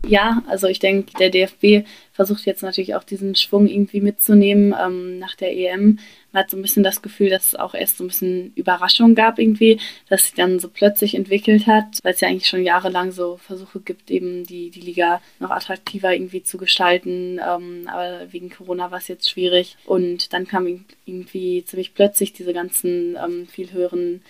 Ja, 0.07 0.41
also 0.47 0.67
ich 0.67 0.79
denke, 0.79 1.13
der 1.19 1.29
DFB 1.29 1.87
versucht 2.11 2.45
jetzt 2.45 2.63
natürlich 2.63 2.95
auch 2.95 3.03
diesen 3.03 3.35
Schwung 3.35 3.67
irgendwie 3.67 4.01
mitzunehmen 4.01 4.75
ähm, 4.79 5.19
nach 5.19 5.35
der 5.35 5.55
EM. 5.55 5.99
Man 6.31 6.43
hat 6.43 6.49
so 6.49 6.57
ein 6.57 6.61
bisschen 6.61 6.83
das 6.83 7.01
Gefühl, 7.01 7.29
dass 7.29 7.47
es 7.47 7.55
auch 7.55 7.75
erst 7.75 7.97
so 7.97 8.03
ein 8.03 8.07
bisschen 8.07 8.51
Überraschung 8.55 9.13
gab 9.13 9.37
irgendwie, 9.37 9.79
dass 10.09 10.23
sich 10.25 10.33
dann 10.33 10.59
so 10.59 10.69
plötzlich 10.69 11.13
entwickelt 11.13 11.67
hat, 11.67 11.99
weil 12.03 12.13
es 12.13 12.21
ja 12.21 12.29
eigentlich 12.29 12.49
schon 12.49 12.63
jahrelang 12.63 13.11
so 13.11 13.37
Versuche 13.37 13.79
gibt, 13.79 14.09
eben 14.09 14.43
die, 14.43 14.71
die 14.71 14.81
Liga 14.81 15.21
noch 15.39 15.51
attraktiver 15.51 16.13
irgendwie 16.13 16.41
zu 16.41 16.57
gestalten. 16.57 17.39
Ähm, 17.39 17.87
aber 17.87 18.31
wegen 18.31 18.49
Corona 18.49 18.89
war 18.89 18.97
es 18.97 19.07
jetzt 19.07 19.29
schwierig. 19.29 19.77
Und 19.85 20.33
dann 20.33 20.47
kam 20.47 20.85
irgendwie 21.05 21.63
ziemlich 21.65 21.93
plötzlich 21.93 22.33
diese 22.33 22.53
ganzen 22.53 23.17
ähm, 23.23 23.47
viel 23.47 23.71
höheren 23.71 24.21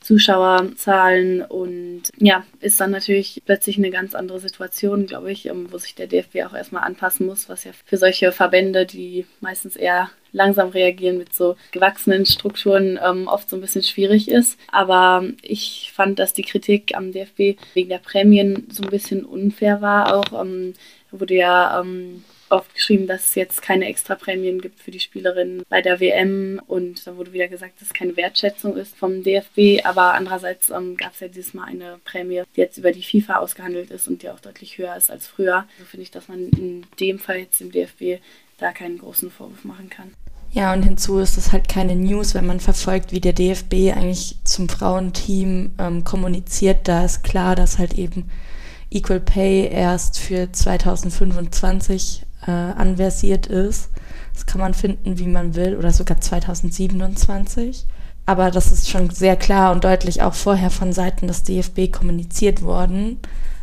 Zuschauerzahlen 0.00 1.42
und 1.42 2.04
ja, 2.18 2.44
ist 2.60 2.80
dann 2.80 2.90
natürlich 2.90 3.42
plötzlich 3.44 3.78
eine 3.78 3.90
ganz 3.90 4.14
andere 4.14 4.40
Situation, 4.40 5.06
glaube 5.06 5.32
ich, 5.32 5.46
ähm, 5.46 5.68
wo 5.70 5.78
sich 5.78 5.94
der 5.94 6.06
DFB 6.06 6.44
auch 6.46 6.54
erstmal 6.54 6.84
anpassen 6.84 7.26
muss, 7.26 7.48
was 7.48 7.64
ja 7.64 7.72
für 7.84 7.96
solche 7.96 8.32
Verbände, 8.32 8.86
die 8.86 9.26
meistens 9.40 9.76
eher 9.76 10.10
langsam 10.32 10.68
reagieren 10.68 11.18
mit 11.18 11.34
so 11.34 11.56
gewachsenen 11.72 12.26
Strukturen, 12.26 12.98
ähm, 13.02 13.28
oft 13.28 13.48
so 13.50 13.56
ein 13.56 13.60
bisschen 13.60 13.82
schwierig 13.82 14.28
ist. 14.28 14.58
Aber 14.70 15.24
ich 15.42 15.92
fand, 15.94 16.18
dass 16.18 16.32
die 16.32 16.42
Kritik 16.42 16.96
am 16.96 17.12
DFB 17.12 17.58
wegen 17.74 17.88
der 17.88 17.98
Prämien 17.98 18.68
so 18.70 18.82
ein 18.82 18.90
bisschen 18.90 19.24
unfair 19.24 19.80
war. 19.80 20.14
Auch 20.14 20.40
ähm, 20.40 20.74
wurde 21.10 21.34
ja 21.34 21.80
ähm, 21.80 22.24
oft 22.50 22.74
geschrieben, 22.74 23.06
dass 23.06 23.24
es 23.26 23.34
jetzt 23.34 23.62
keine 23.62 23.86
Extraprämien 23.86 24.60
gibt 24.60 24.80
für 24.80 24.90
die 24.90 25.00
Spielerinnen 25.00 25.62
bei 25.68 25.82
der 25.82 26.00
WM 26.00 26.60
und 26.66 27.06
da 27.06 27.16
wurde 27.16 27.32
wieder 27.32 27.48
gesagt, 27.48 27.80
dass 27.80 27.88
es 27.88 27.94
keine 27.94 28.16
Wertschätzung 28.16 28.76
ist 28.76 28.96
vom 28.96 29.22
DFB, 29.22 29.84
aber 29.84 30.14
andererseits 30.14 30.70
ähm, 30.70 30.96
gab 30.96 31.14
es 31.14 31.20
ja 31.20 31.28
dieses 31.28 31.54
Mal 31.54 31.64
eine 31.64 31.98
Prämie, 32.04 32.42
die 32.56 32.60
jetzt 32.60 32.78
über 32.78 32.92
die 32.92 33.02
FIFA 33.02 33.36
ausgehandelt 33.36 33.90
ist 33.90 34.08
und 34.08 34.22
die 34.22 34.30
auch 34.30 34.40
deutlich 34.40 34.78
höher 34.78 34.96
ist 34.96 35.10
als 35.10 35.26
früher. 35.26 35.66
So 35.78 35.84
finde 35.84 36.02
ich, 36.02 36.10
dass 36.10 36.28
man 36.28 36.48
in 36.50 36.86
dem 37.00 37.18
Fall 37.18 37.38
jetzt 37.38 37.60
dem 37.60 37.72
DFB 37.72 38.22
da 38.58 38.72
keinen 38.72 38.98
großen 38.98 39.30
Vorwurf 39.30 39.64
machen 39.64 39.90
kann. 39.90 40.12
Ja, 40.50 40.72
und 40.72 40.82
hinzu 40.82 41.18
ist 41.18 41.36
es 41.36 41.52
halt 41.52 41.68
keine 41.68 41.94
News, 41.94 42.34
wenn 42.34 42.46
man 42.46 42.58
verfolgt, 42.58 43.12
wie 43.12 43.20
der 43.20 43.34
DFB 43.34 43.94
eigentlich 43.94 44.36
zum 44.44 44.68
Frauenteam 44.68 45.72
ähm, 45.78 46.04
kommuniziert. 46.04 46.88
Da 46.88 47.04
ist 47.04 47.22
klar, 47.22 47.54
dass 47.54 47.78
halt 47.78 47.94
eben 47.94 48.30
Equal 48.90 49.20
Pay 49.20 49.68
erst 49.68 50.18
für 50.18 50.50
2025 50.50 52.22
äh, 52.46 52.50
anversiert 52.50 53.46
ist. 53.46 53.90
Das 54.34 54.46
kann 54.46 54.60
man 54.60 54.74
finden, 54.74 55.18
wie 55.18 55.26
man 55.26 55.54
will, 55.54 55.76
oder 55.76 55.90
sogar 55.90 56.20
2027. 56.20 57.86
Aber 58.26 58.50
das 58.50 58.70
ist 58.70 58.90
schon 58.90 59.10
sehr 59.10 59.36
klar 59.36 59.72
und 59.72 59.84
deutlich 59.84 60.22
auch 60.22 60.34
vorher 60.34 60.70
von 60.70 60.92
Seiten 60.92 61.26
des 61.26 61.44
DFB 61.44 61.90
kommuniziert 61.90 62.62
worden. 62.62 63.18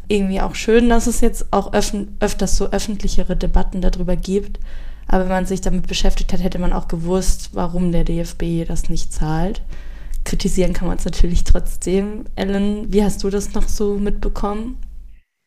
Irgendwie 0.08 0.42
auch 0.42 0.56
schön, 0.56 0.90
dass 0.90 1.08
es 1.08 1.22
jetzt 1.22 1.54
auch 1.54 1.72
öfters 1.74 2.58
so 2.58 2.72
öffentlichere 2.72 3.36
Debatten 3.36 3.82
darüber 3.82 4.16
gibt. 4.16 4.60
Aber 5.08 5.24
wenn 5.24 5.30
man 5.30 5.46
sich 5.46 5.62
damit 5.62 5.88
beschäftigt 5.88 6.34
hat, 6.34 6.42
hätte 6.42 6.60
man 6.60 6.74
auch 6.74 6.88
gewusst, 6.88 7.52
warum 7.54 7.92
der 7.92 8.04
DFB 8.04 8.68
das 8.68 8.90
nicht 8.90 9.14
zahlt. 9.14 9.62
Kritisieren 10.24 10.74
kann 10.74 10.88
man 10.88 10.98
es 10.98 11.06
natürlich 11.06 11.44
trotzdem. 11.44 12.26
Ellen, 12.36 12.92
wie 12.92 13.04
hast 13.04 13.24
du 13.24 13.30
das 13.30 13.54
noch 13.54 13.68
so 13.68 13.96
mitbekommen? 13.96 14.78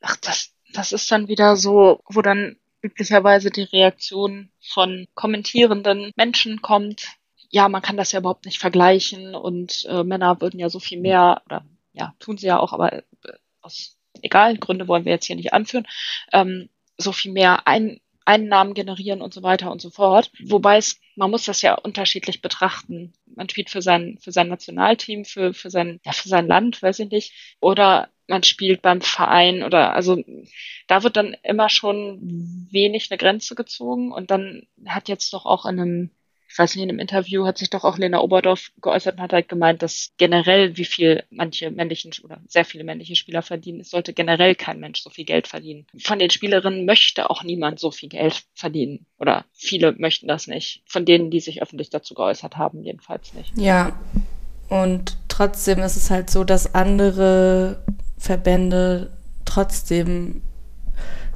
Ach, 0.01 0.17
das, 0.23 0.51
das 0.73 0.93
ist 0.93 1.11
dann 1.11 1.27
wieder 1.27 1.57
so, 1.57 2.01
wo 2.09 2.23
dann 2.23 2.57
üblicherweise 2.83 3.51
die 3.51 3.63
Reaktion 3.63 4.51
von 4.61 5.07
kommentierenden 5.15 6.13
Menschen 6.17 6.63
kommt. 6.63 7.09
Ja, 7.51 7.69
man 7.69 7.83
kann 7.83 7.97
das 7.97 8.13
ja 8.13 8.21
überhaupt 8.21 8.45
nicht 8.45 8.59
vergleichen 8.59 9.35
und 9.35 9.87
äh, 9.89 10.05
Männer 10.05 10.41
würden 10.41 10.61
ja 10.61 10.69
so 10.69 10.81
viel 10.81 11.01
mehr, 11.01 11.43
oder 11.47 11.65
ja, 11.93 12.15
tun 12.19 12.37
sie 12.37 12.47
ja 12.47 12.59
auch, 12.59 12.73
aber 12.73 12.93
äh, 12.93 13.03
aus 13.63 13.97
egal, 14.23 14.57
Gründe 14.59 14.89
wollen 14.89 15.05
wir 15.05 15.13
jetzt 15.13 15.27
hier 15.27 15.37
nicht 15.37 15.53
anführen, 15.53 15.87
ähm, 16.33 16.69
so 16.97 17.13
viel 17.13 17.33
mehr 17.33 17.67
ein, 17.67 18.01
Einnahmen 18.29 18.75
generieren 18.75 19.23
und 19.23 19.33
so 19.33 19.43
weiter 19.43 19.73
und 19.73 19.81
so 19.81 19.89
fort. 19.89 20.31
Wobei 20.45 20.77
es, 20.77 21.01
man 21.17 21.31
muss 21.31 21.47
das 21.47 21.63
ja 21.63 21.75
unterschiedlich 21.75 22.43
betrachten. 22.43 23.15
Man 23.25 23.49
spielt 23.49 23.71
für 23.71 23.81
sein, 23.81 24.19
für 24.21 24.33
sein 24.33 24.49
Nationalteam, 24.49 25.25
für, 25.25 25.55
für 25.55 25.71
sein, 25.71 25.99
ja, 26.05 26.13
für 26.13 26.29
sein 26.29 26.47
Land, 26.47 26.83
weiß 26.83 26.99
ich 26.99 27.11
nicht. 27.11 27.33
Oder 27.61 28.11
man 28.27 28.43
spielt 28.43 28.83
beim 28.83 29.01
Verein 29.01 29.63
oder 29.63 29.95
also 29.95 30.23
da 30.87 31.03
wird 31.03 31.17
dann 31.17 31.35
immer 31.43 31.71
schon 31.71 32.69
wenig 32.71 33.11
eine 33.11 33.17
Grenze 33.17 33.55
gezogen 33.55 34.13
und 34.13 34.31
dann 34.31 34.67
hat 34.87 35.09
jetzt 35.09 35.33
doch 35.33 35.47
auch 35.47 35.65
in 35.65 35.81
einem 35.81 36.11
ich 36.51 36.59
weiß 36.59 36.75
nicht, 36.75 36.85
in 36.85 36.89
einem 36.89 36.99
Interview 36.99 37.47
hat 37.47 37.59
sich 37.59 37.69
doch 37.69 37.85
auch 37.85 37.99
Lena 37.99 38.21
Oberdorf 38.21 38.73
geäußert 38.81 39.17
und 39.17 39.23
hat 39.23 39.33
halt 39.35 39.49
gemeint, 39.49 39.83
dass 39.83 40.13
generell, 40.17 40.77
wie 40.79 40.87
viel 40.87 41.25
manche 41.31 41.71
männlichen 41.71 42.13
oder 42.25 42.41
sehr 42.49 42.65
viele 42.65 42.85
männliche 42.85 43.17
Spieler 43.17 43.43
verdienen, 43.43 43.81
es 43.81 43.91
sollte 43.91 44.15
generell 44.15 44.55
kein 44.55 44.81
Mensch 44.81 45.03
so 45.03 45.11
viel 45.11 45.27
Geld 45.27 45.47
verdienen. 45.47 45.87
Von 45.99 46.19
den 46.19 46.31
Spielerinnen 46.31 46.87
möchte 46.87 47.29
auch 47.29 47.43
niemand 47.43 47.79
so 47.79 47.91
viel 47.91 48.09
Geld 48.09 48.45
verdienen. 48.55 49.05
Oder 49.19 49.45
viele 49.53 49.93
möchten 49.93 50.27
das 50.27 50.47
nicht. 50.47 50.83
Von 50.87 51.05
denen, 51.05 51.31
die 51.31 51.41
sich 51.41 51.61
öffentlich 51.61 51.91
dazu 51.91 52.15
geäußert 52.15 52.57
haben, 52.57 52.83
jedenfalls 52.83 53.35
nicht. 53.35 53.57
Ja. 53.57 53.99
Und 54.71 55.17
trotzdem 55.29 55.81
ist 55.81 55.97
es 55.97 56.11
halt 56.11 56.31
so, 56.31 56.45
dass 56.45 56.75
andere 56.75 57.85
Verbände 58.17 59.13
trotzdem 59.45 60.43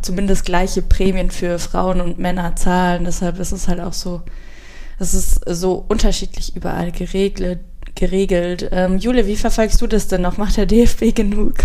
zumindest 0.01 0.45
gleiche 0.47 0.83
Prämien 0.83 1.31
für 1.31 1.59
Frauen 1.59 2.01
und 2.01 2.19
Männer 2.19 2.57
zahlen. 2.57 3.05
Deshalb 3.05 3.39
ist 3.39 3.53
es 3.53 3.69
halt 3.69 3.81
auch 3.81 3.93
so, 3.93 4.23
das 5.03 5.15
ist 5.15 5.41
so 5.49 5.85
unterschiedlich 5.89 6.55
überall 6.55 6.93
geregelt. 6.93 7.59
geregelt. 7.97 8.69
Ähm, 8.71 8.99
Jule, 8.99 9.27
wie 9.27 9.35
verfolgst 9.35 9.83
du 9.83 9.89
das 9.89 10.07
denn 10.07 10.23
noch? 10.23 10.37
Macht 10.37 10.57
der 10.57 10.67
DFB 10.67 11.13
genug? 11.13 11.55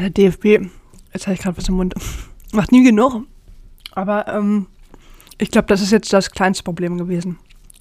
der 0.00 0.08
DFB, 0.08 0.70
jetzt 1.12 1.26
habe 1.26 1.34
ich 1.34 1.40
gerade 1.40 1.58
was 1.58 1.68
im 1.68 1.74
Mund, 1.74 1.94
macht 2.52 2.72
nie 2.72 2.82
genug. 2.82 3.26
Aber 3.92 4.26
ähm, 4.26 4.68
ich 5.36 5.50
glaube, 5.50 5.68
das 5.68 5.82
ist 5.82 5.92
jetzt 5.92 6.10
das 6.14 6.30
kleinste 6.30 6.64
Problem 6.64 6.96
gewesen. 6.96 7.38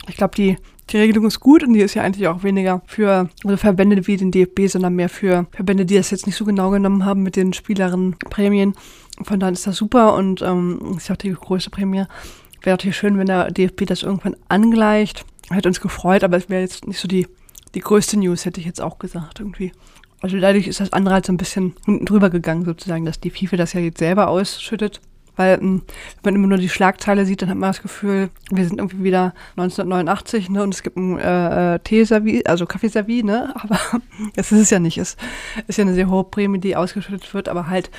Ich 0.10 0.18
glaube, 0.18 0.36
die, 0.36 0.58
die 0.90 0.98
Regelung 0.98 1.26
ist 1.28 1.40
gut 1.40 1.64
und 1.64 1.72
die 1.72 1.80
ist 1.80 1.94
ja 1.94 2.04
eigentlich 2.04 2.28
auch 2.28 2.44
weniger 2.44 2.82
für 2.86 3.30
also 3.46 3.56
Verbände 3.56 4.06
wie 4.08 4.18
den 4.18 4.32
DFB, 4.32 4.68
sondern 4.68 4.94
mehr 4.94 5.08
für 5.08 5.48
Verbände, 5.52 5.86
die 5.86 5.96
das 5.96 6.12
jetzt 6.12 6.26
nicht 6.26 6.36
so 6.36 6.44
genau 6.44 6.70
genommen 6.70 7.06
haben 7.06 7.24
mit 7.24 7.38
den 7.38 7.54
Spielerinnenprämien. 7.54 8.76
Von 9.24 9.40
daher 9.40 9.54
ist 9.54 9.66
das 9.66 9.78
super 9.78 10.16
und 10.16 10.42
ähm, 10.42 10.96
ist 10.98 11.10
auch 11.10 11.16
die 11.16 11.32
größte 11.32 11.70
Prämie. 11.70 12.04
Wäre 12.62 12.74
natürlich 12.74 12.98
schön, 12.98 13.18
wenn 13.18 13.28
der 13.28 13.52
DFB 13.52 13.86
das 13.86 14.04
irgendwann 14.04 14.36
angleicht. 14.48 15.26
Hätte 15.50 15.70
uns 15.70 15.82
gefreut, 15.82 16.24
aber 16.24 16.38
es 16.38 16.50
wäre 16.50 16.62
jetzt 16.62 16.88
nicht 16.88 17.00
so 17.00 17.08
die, 17.08 17.28
die 17.76 17.80
größte 17.80 18.18
News, 18.18 18.46
hätte 18.46 18.60
ich 18.60 18.66
jetzt 18.66 18.82
auch 18.82 19.00
gesagt, 19.00 19.40
irgendwie. 19.40 19.72
Also 20.20 20.40
dadurch 20.40 20.68
ist 20.68 20.80
das 20.80 20.94
andere 20.94 21.14
halt 21.14 21.26
so 21.26 21.34
ein 21.34 21.38
bisschen 21.38 21.76
unten 21.86 22.06
drüber 22.06 22.30
gegangen, 22.30 22.66
sozusagen, 22.66 23.06
dass 23.06 23.20
die 23.20 23.30
FIFA 23.30 23.58
das 23.58 23.74
ja 23.74 23.80
jetzt 23.80 24.00
selber 24.00 24.28
ausschüttet. 24.28 25.00
Weil, 25.38 25.60
ähm, 25.62 25.84
wenn 26.24 26.34
man 26.34 26.42
immer 26.42 26.48
nur 26.48 26.58
die 26.58 26.68
Schlagzeile 26.68 27.26
sieht, 27.26 27.44
dann 27.44 27.50
hat 27.50 27.58
man 27.58 27.70
das 27.70 27.84
Gefühl, 27.84 28.30
wir 28.50 28.66
sind 28.66 28.80
irgendwie 28.80 29.04
wieder 29.04 29.36
1989, 29.52 30.50
ne, 30.50 30.64
und 30.64 30.74
es 30.74 30.82
gibt 30.82 30.98
ein 30.98 31.20
äh, 31.20 31.76
äh 31.76 31.80
Teeservice, 31.80 32.46
also 32.48 32.66
Kaffeeservice, 32.66 33.24
ne, 33.24 33.54
aber 33.62 33.80
das 34.36 34.52
ist 34.52 34.60
es 34.60 34.70
ja 34.72 34.80
nicht. 34.80 34.98
Es 34.98 35.16
ist 35.68 35.78
ja 35.78 35.84
eine 35.84 35.94
sehr 35.94 36.10
hohe 36.10 36.24
Prämie, 36.24 36.60
die 36.60 36.76
ausgeschüttet 36.76 37.34
wird, 37.36 37.48
aber 37.50 37.68
halt, 37.68 37.92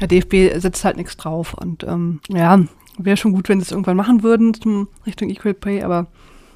der 0.00 0.08
DFB 0.08 0.60
setzt 0.60 0.84
halt 0.84 0.98
nichts 0.98 1.16
drauf. 1.16 1.54
Und 1.54 1.82
ähm, 1.84 2.20
ja, 2.28 2.60
Wäre 2.98 3.16
schon 3.16 3.32
gut, 3.32 3.48
wenn 3.48 3.60
sie 3.60 3.64
es 3.64 3.70
irgendwann 3.70 3.96
machen 3.96 4.22
würden 4.22 4.54
zum 4.54 4.88
Richtung 5.06 5.30
Equal 5.30 5.54
Pay, 5.54 5.82
aber 5.82 6.08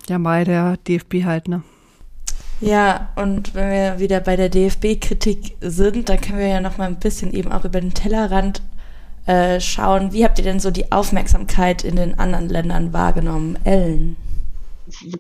ja, 0.09 0.19
mal 0.19 0.45
der 0.45 0.77
DFB 0.77 1.25
halt, 1.25 1.49
ne? 1.49 1.63
Ja, 2.61 3.13
und 3.17 3.55
wenn 3.55 3.71
wir 3.71 3.99
wieder 3.99 4.21
bei 4.21 4.37
der 4.37 4.49
DFB-Kritik 4.49 5.57
sind, 5.61 6.09
dann 6.09 6.21
können 6.21 6.39
wir 6.39 6.49
ja 6.49 6.61
noch 6.61 6.79
mal 6.79 6.87
ein 6.87 6.99
bisschen 6.99 7.35
eben 7.35 7.53
auch 7.53 7.65
über 7.65 7.81
den 7.81 7.93
Tellerrand 7.93 8.63
äh, 9.27 9.61
schauen. 9.61 10.13
Wie 10.13 10.25
habt 10.25 10.39
ihr 10.39 10.45
denn 10.45 10.61
so 10.61 10.71
die 10.71 10.91
Aufmerksamkeit 10.91 11.85
in 11.85 11.97
den 11.97 12.19
anderen 12.19 12.49
Ländern 12.49 12.93
wahrgenommen? 12.93 13.59
Ellen? 13.65 14.17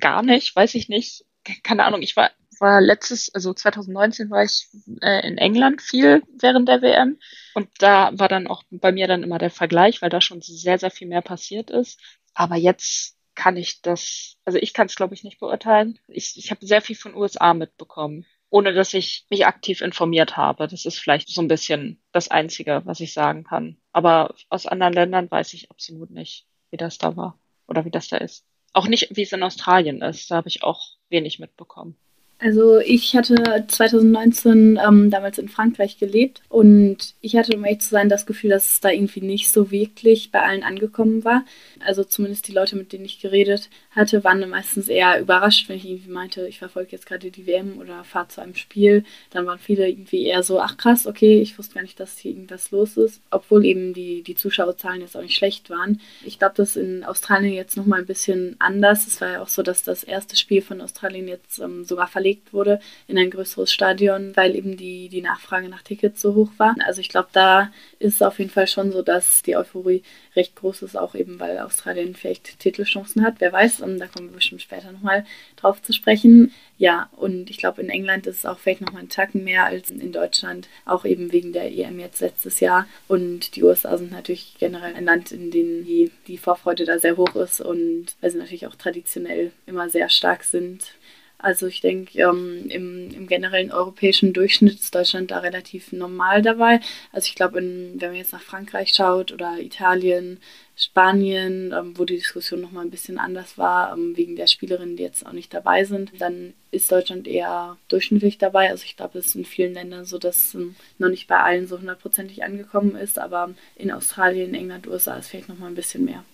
Gar 0.00 0.22
nicht, 0.22 0.54
weiß 0.56 0.74
ich 0.76 0.88
nicht. 0.88 1.24
Keine 1.62 1.84
Ahnung, 1.84 2.00
ich 2.00 2.16
war, 2.16 2.30
war 2.58 2.80
letztes, 2.80 3.34
also 3.34 3.52
2019 3.52 4.30
war 4.30 4.44
ich 4.44 4.68
äh, 5.02 5.26
in 5.28 5.36
England 5.36 5.82
viel 5.82 6.22
während 6.40 6.68
der 6.68 6.80
WM 6.80 7.18
und 7.56 7.70
da 7.78 8.10
war 8.12 8.28
dann 8.28 8.48
auch 8.48 8.64
bei 8.70 8.92
mir 8.92 9.08
dann 9.08 9.22
immer 9.22 9.38
der 9.38 9.48
Vergleich, 9.48 10.02
weil 10.02 10.10
da 10.10 10.20
schon 10.20 10.42
sehr, 10.42 10.78
sehr 10.78 10.90
viel 10.90 11.08
mehr 11.08 11.22
passiert 11.22 11.70
ist. 11.70 11.98
Aber 12.34 12.56
jetzt 12.56 13.16
kann 13.34 13.56
ich 13.56 13.80
das, 13.80 14.36
also 14.44 14.58
ich 14.58 14.74
kann 14.74 14.88
es 14.88 14.94
glaube 14.94 15.14
ich 15.14 15.24
nicht 15.24 15.40
beurteilen. 15.40 15.98
Ich, 16.06 16.36
ich 16.36 16.50
habe 16.50 16.66
sehr 16.66 16.82
viel 16.82 16.96
von 16.96 17.14
USA 17.14 17.54
mitbekommen, 17.54 18.26
ohne 18.50 18.74
dass 18.74 18.92
ich 18.92 19.24
mich 19.30 19.46
aktiv 19.46 19.80
informiert 19.80 20.36
habe. 20.36 20.68
Das 20.68 20.84
ist 20.84 20.98
vielleicht 20.98 21.30
so 21.30 21.40
ein 21.40 21.48
bisschen 21.48 21.98
das 22.12 22.28
Einzige, 22.28 22.82
was 22.84 23.00
ich 23.00 23.14
sagen 23.14 23.44
kann. 23.44 23.78
Aber 23.90 24.34
aus 24.50 24.66
anderen 24.66 24.92
Ländern 24.92 25.30
weiß 25.30 25.54
ich 25.54 25.70
absolut 25.70 26.10
nicht, 26.10 26.44
wie 26.70 26.76
das 26.76 26.98
da 26.98 27.16
war 27.16 27.38
oder 27.66 27.86
wie 27.86 27.90
das 27.90 28.08
da 28.08 28.18
ist. 28.18 28.44
Auch 28.74 28.86
nicht, 28.86 29.16
wie 29.16 29.22
es 29.22 29.32
in 29.32 29.42
Australien 29.42 30.02
ist. 30.02 30.30
Da 30.30 30.36
habe 30.36 30.48
ich 30.48 30.62
auch 30.62 30.82
wenig 31.08 31.38
mitbekommen. 31.38 31.96
Also 32.38 32.78
ich 32.80 33.16
hatte 33.16 33.64
2019 33.66 34.78
ähm, 34.86 35.10
damals 35.10 35.38
in 35.38 35.48
Frankreich 35.48 35.98
gelebt 35.98 36.42
und 36.50 37.14
ich 37.22 37.34
hatte, 37.34 37.56
um 37.56 37.64
ehrlich 37.64 37.80
zu 37.80 37.88
sein, 37.88 38.10
das 38.10 38.26
Gefühl, 38.26 38.50
dass 38.50 38.72
es 38.72 38.80
da 38.80 38.90
irgendwie 38.90 39.22
nicht 39.22 39.50
so 39.50 39.70
wirklich 39.70 40.30
bei 40.30 40.42
allen 40.42 40.62
angekommen 40.62 41.24
war. 41.24 41.46
Also 41.82 42.04
zumindest 42.04 42.46
die 42.48 42.52
Leute, 42.52 42.76
mit 42.76 42.92
denen 42.92 43.06
ich 43.06 43.20
geredet 43.20 43.70
hatte, 43.90 44.22
waren 44.22 44.46
meistens 44.50 44.88
eher 44.88 45.18
überrascht, 45.18 45.70
wenn 45.70 45.78
ich 45.78 45.86
irgendwie 45.86 46.10
meinte, 46.10 46.46
ich 46.46 46.58
verfolge 46.58 46.92
jetzt 46.92 47.06
gerade 47.06 47.30
die 47.30 47.46
WM 47.46 47.78
oder 47.78 48.04
fahre 48.04 48.28
zu 48.28 48.42
einem 48.42 48.54
Spiel. 48.54 49.04
Dann 49.30 49.46
waren 49.46 49.58
viele 49.58 49.88
irgendwie 49.88 50.24
eher 50.26 50.42
so, 50.42 50.60
ach 50.60 50.76
krass, 50.76 51.06
okay, 51.06 51.40
ich 51.40 51.58
wusste 51.58 51.76
gar 51.76 51.82
nicht, 51.82 51.98
dass 51.98 52.18
hier 52.18 52.32
irgendwas 52.32 52.70
los 52.70 52.98
ist. 52.98 53.22
Obwohl 53.30 53.64
eben 53.64 53.94
die, 53.94 54.22
die 54.22 54.34
Zuschauerzahlen 54.34 55.00
jetzt 55.00 55.16
auch 55.16 55.22
nicht 55.22 55.36
schlecht 55.36 55.70
waren. 55.70 56.02
Ich 56.22 56.38
glaube, 56.38 56.54
das 56.56 56.76
ist 56.76 56.82
in 56.82 57.02
Australien 57.02 57.54
jetzt 57.54 57.78
nochmal 57.78 58.00
ein 58.00 58.06
bisschen 58.06 58.56
anders. 58.58 59.06
Es 59.06 59.22
war 59.22 59.30
ja 59.30 59.42
auch 59.42 59.48
so, 59.48 59.62
dass 59.62 59.82
das 59.82 60.04
erste 60.04 60.36
Spiel 60.36 60.60
von 60.60 60.82
Australien 60.82 61.28
jetzt 61.28 61.60
ähm, 61.60 61.84
sogar 61.84 62.08
verlegt 62.08 62.25
verlegt 62.26 62.52
wurde 62.52 62.80
in 63.06 63.18
ein 63.18 63.30
größeres 63.30 63.72
Stadion, 63.72 64.34
weil 64.34 64.56
eben 64.56 64.76
die, 64.76 65.08
die 65.08 65.22
Nachfrage 65.22 65.68
nach 65.68 65.82
Tickets 65.82 66.20
so 66.20 66.34
hoch 66.34 66.50
war. 66.56 66.74
Also 66.84 67.00
ich 67.00 67.08
glaube, 67.08 67.28
da 67.32 67.70
ist 68.00 68.14
es 68.14 68.22
auf 68.22 68.38
jeden 68.38 68.50
Fall 68.50 68.66
schon 68.66 68.90
so, 68.90 69.02
dass 69.02 69.42
die 69.42 69.56
Euphorie 69.56 70.02
recht 70.34 70.56
groß 70.56 70.82
ist, 70.82 70.96
auch 70.96 71.14
eben 71.14 71.38
weil 71.38 71.58
Australien 71.58 72.16
vielleicht 72.16 72.58
Titelchancen 72.58 73.24
hat. 73.24 73.36
Wer 73.38 73.52
weiß, 73.52 73.80
und 73.80 73.98
da 73.98 74.06
kommen 74.06 74.28
wir 74.28 74.36
bestimmt 74.36 74.62
später 74.62 74.90
nochmal 74.90 75.24
drauf 75.56 75.80
zu 75.82 75.92
sprechen. 75.92 76.52
Ja, 76.78 77.08
und 77.16 77.48
ich 77.48 77.58
glaube, 77.58 77.80
in 77.80 77.88
England 77.88 78.26
ist 78.26 78.38
es 78.38 78.46
auch 78.46 78.58
vielleicht 78.58 78.80
nochmal 78.80 79.00
einen 79.00 79.08
Tacken 79.08 79.44
mehr 79.44 79.64
als 79.64 79.90
in 79.90 80.12
Deutschland, 80.12 80.68
auch 80.84 81.04
eben 81.04 81.32
wegen 81.32 81.52
der 81.52 81.72
EM 81.72 82.00
jetzt 82.00 82.20
letztes 82.20 82.60
Jahr. 82.60 82.86
Und 83.08 83.54
die 83.54 83.62
USA 83.62 83.96
sind 83.96 84.10
natürlich 84.10 84.56
generell 84.58 84.94
ein 84.94 85.04
Land, 85.04 85.30
in 85.30 85.50
dem 85.50 85.84
die, 85.84 86.10
die 86.26 86.38
Vorfreude 86.38 86.84
da 86.84 86.98
sehr 86.98 87.16
hoch 87.16 87.36
ist 87.36 87.60
und 87.60 88.08
weil 88.20 88.30
sie 88.30 88.38
natürlich 88.38 88.66
auch 88.66 88.74
traditionell 88.74 89.52
immer 89.66 89.88
sehr 89.88 90.08
stark 90.08 90.42
sind. 90.42 90.92
Also 91.38 91.66
ich 91.66 91.80
denke, 91.80 92.18
ähm, 92.18 92.66
im, 92.68 93.10
im, 93.10 93.26
generellen 93.26 93.70
europäischen 93.70 94.32
Durchschnitt 94.32 94.80
ist 94.80 94.94
Deutschland 94.94 95.30
da 95.30 95.40
relativ 95.40 95.92
normal 95.92 96.40
dabei. 96.40 96.80
Also 97.12 97.26
ich 97.26 97.34
glaube, 97.34 97.56
wenn 97.56 97.96
man 97.98 98.14
jetzt 98.14 98.32
nach 98.32 98.42
Frankreich 98.42 98.94
schaut 98.94 99.32
oder 99.32 99.58
Italien, 99.60 100.40
Spanien, 100.78 101.72
ähm, 101.72 101.98
wo 101.98 102.04
die 102.04 102.16
Diskussion 102.16 102.60
nochmal 102.60 102.84
ein 102.84 102.90
bisschen 102.90 103.18
anders 103.18 103.58
war, 103.58 103.92
ähm, 103.92 104.16
wegen 104.16 104.36
der 104.36 104.46
Spielerinnen, 104.46 104.96
die 104.96 105.02
jetzt 105.02 105.26
auch 105.26 105.32
nicht 105.32 105.52
dabei 105.52 105.84
sind, 105.84 106.12
dann 106.18 106.54
ist 106.70 106.90
Deutschland 106.90 107.26
eher 107.26 107.76
durchschnittlich 107.88 108.38
dabei. 108.38 108.70
Also 108.70 108.84
ich 108.84 108.96
glaube, 108.96 109.18
es 109.18 109.26
ist 109.26 109.36
in 109.36 109.44
vielen 109.44 109.74
Ländern 109.74 110.04
so, 110.04 110.18
dass 110.18 110.36
es 110.36 110.54
ähm, 110.54 110.74
noch 110.98 111.08
nicht 111.08 111.28
bei 111.28 111.38
allen 111.38 111.66
so 111.66 111.78
hundertprozentig 111.78 112.44
angekommen 112.44 112.96
ist, 112.96 113.18
aber 113.18 113.50
in 113.76 113.90
Australien, 113.90 114.54
England, 114.54 114.86
USA 114.86 115.16
ist 115.16 115.28
vielleicht 115.28 115.48
nochmal 115.48 115.70
ein 115.70 115.76
bisschen 115.76 116.04
mehr. 116.04 116.24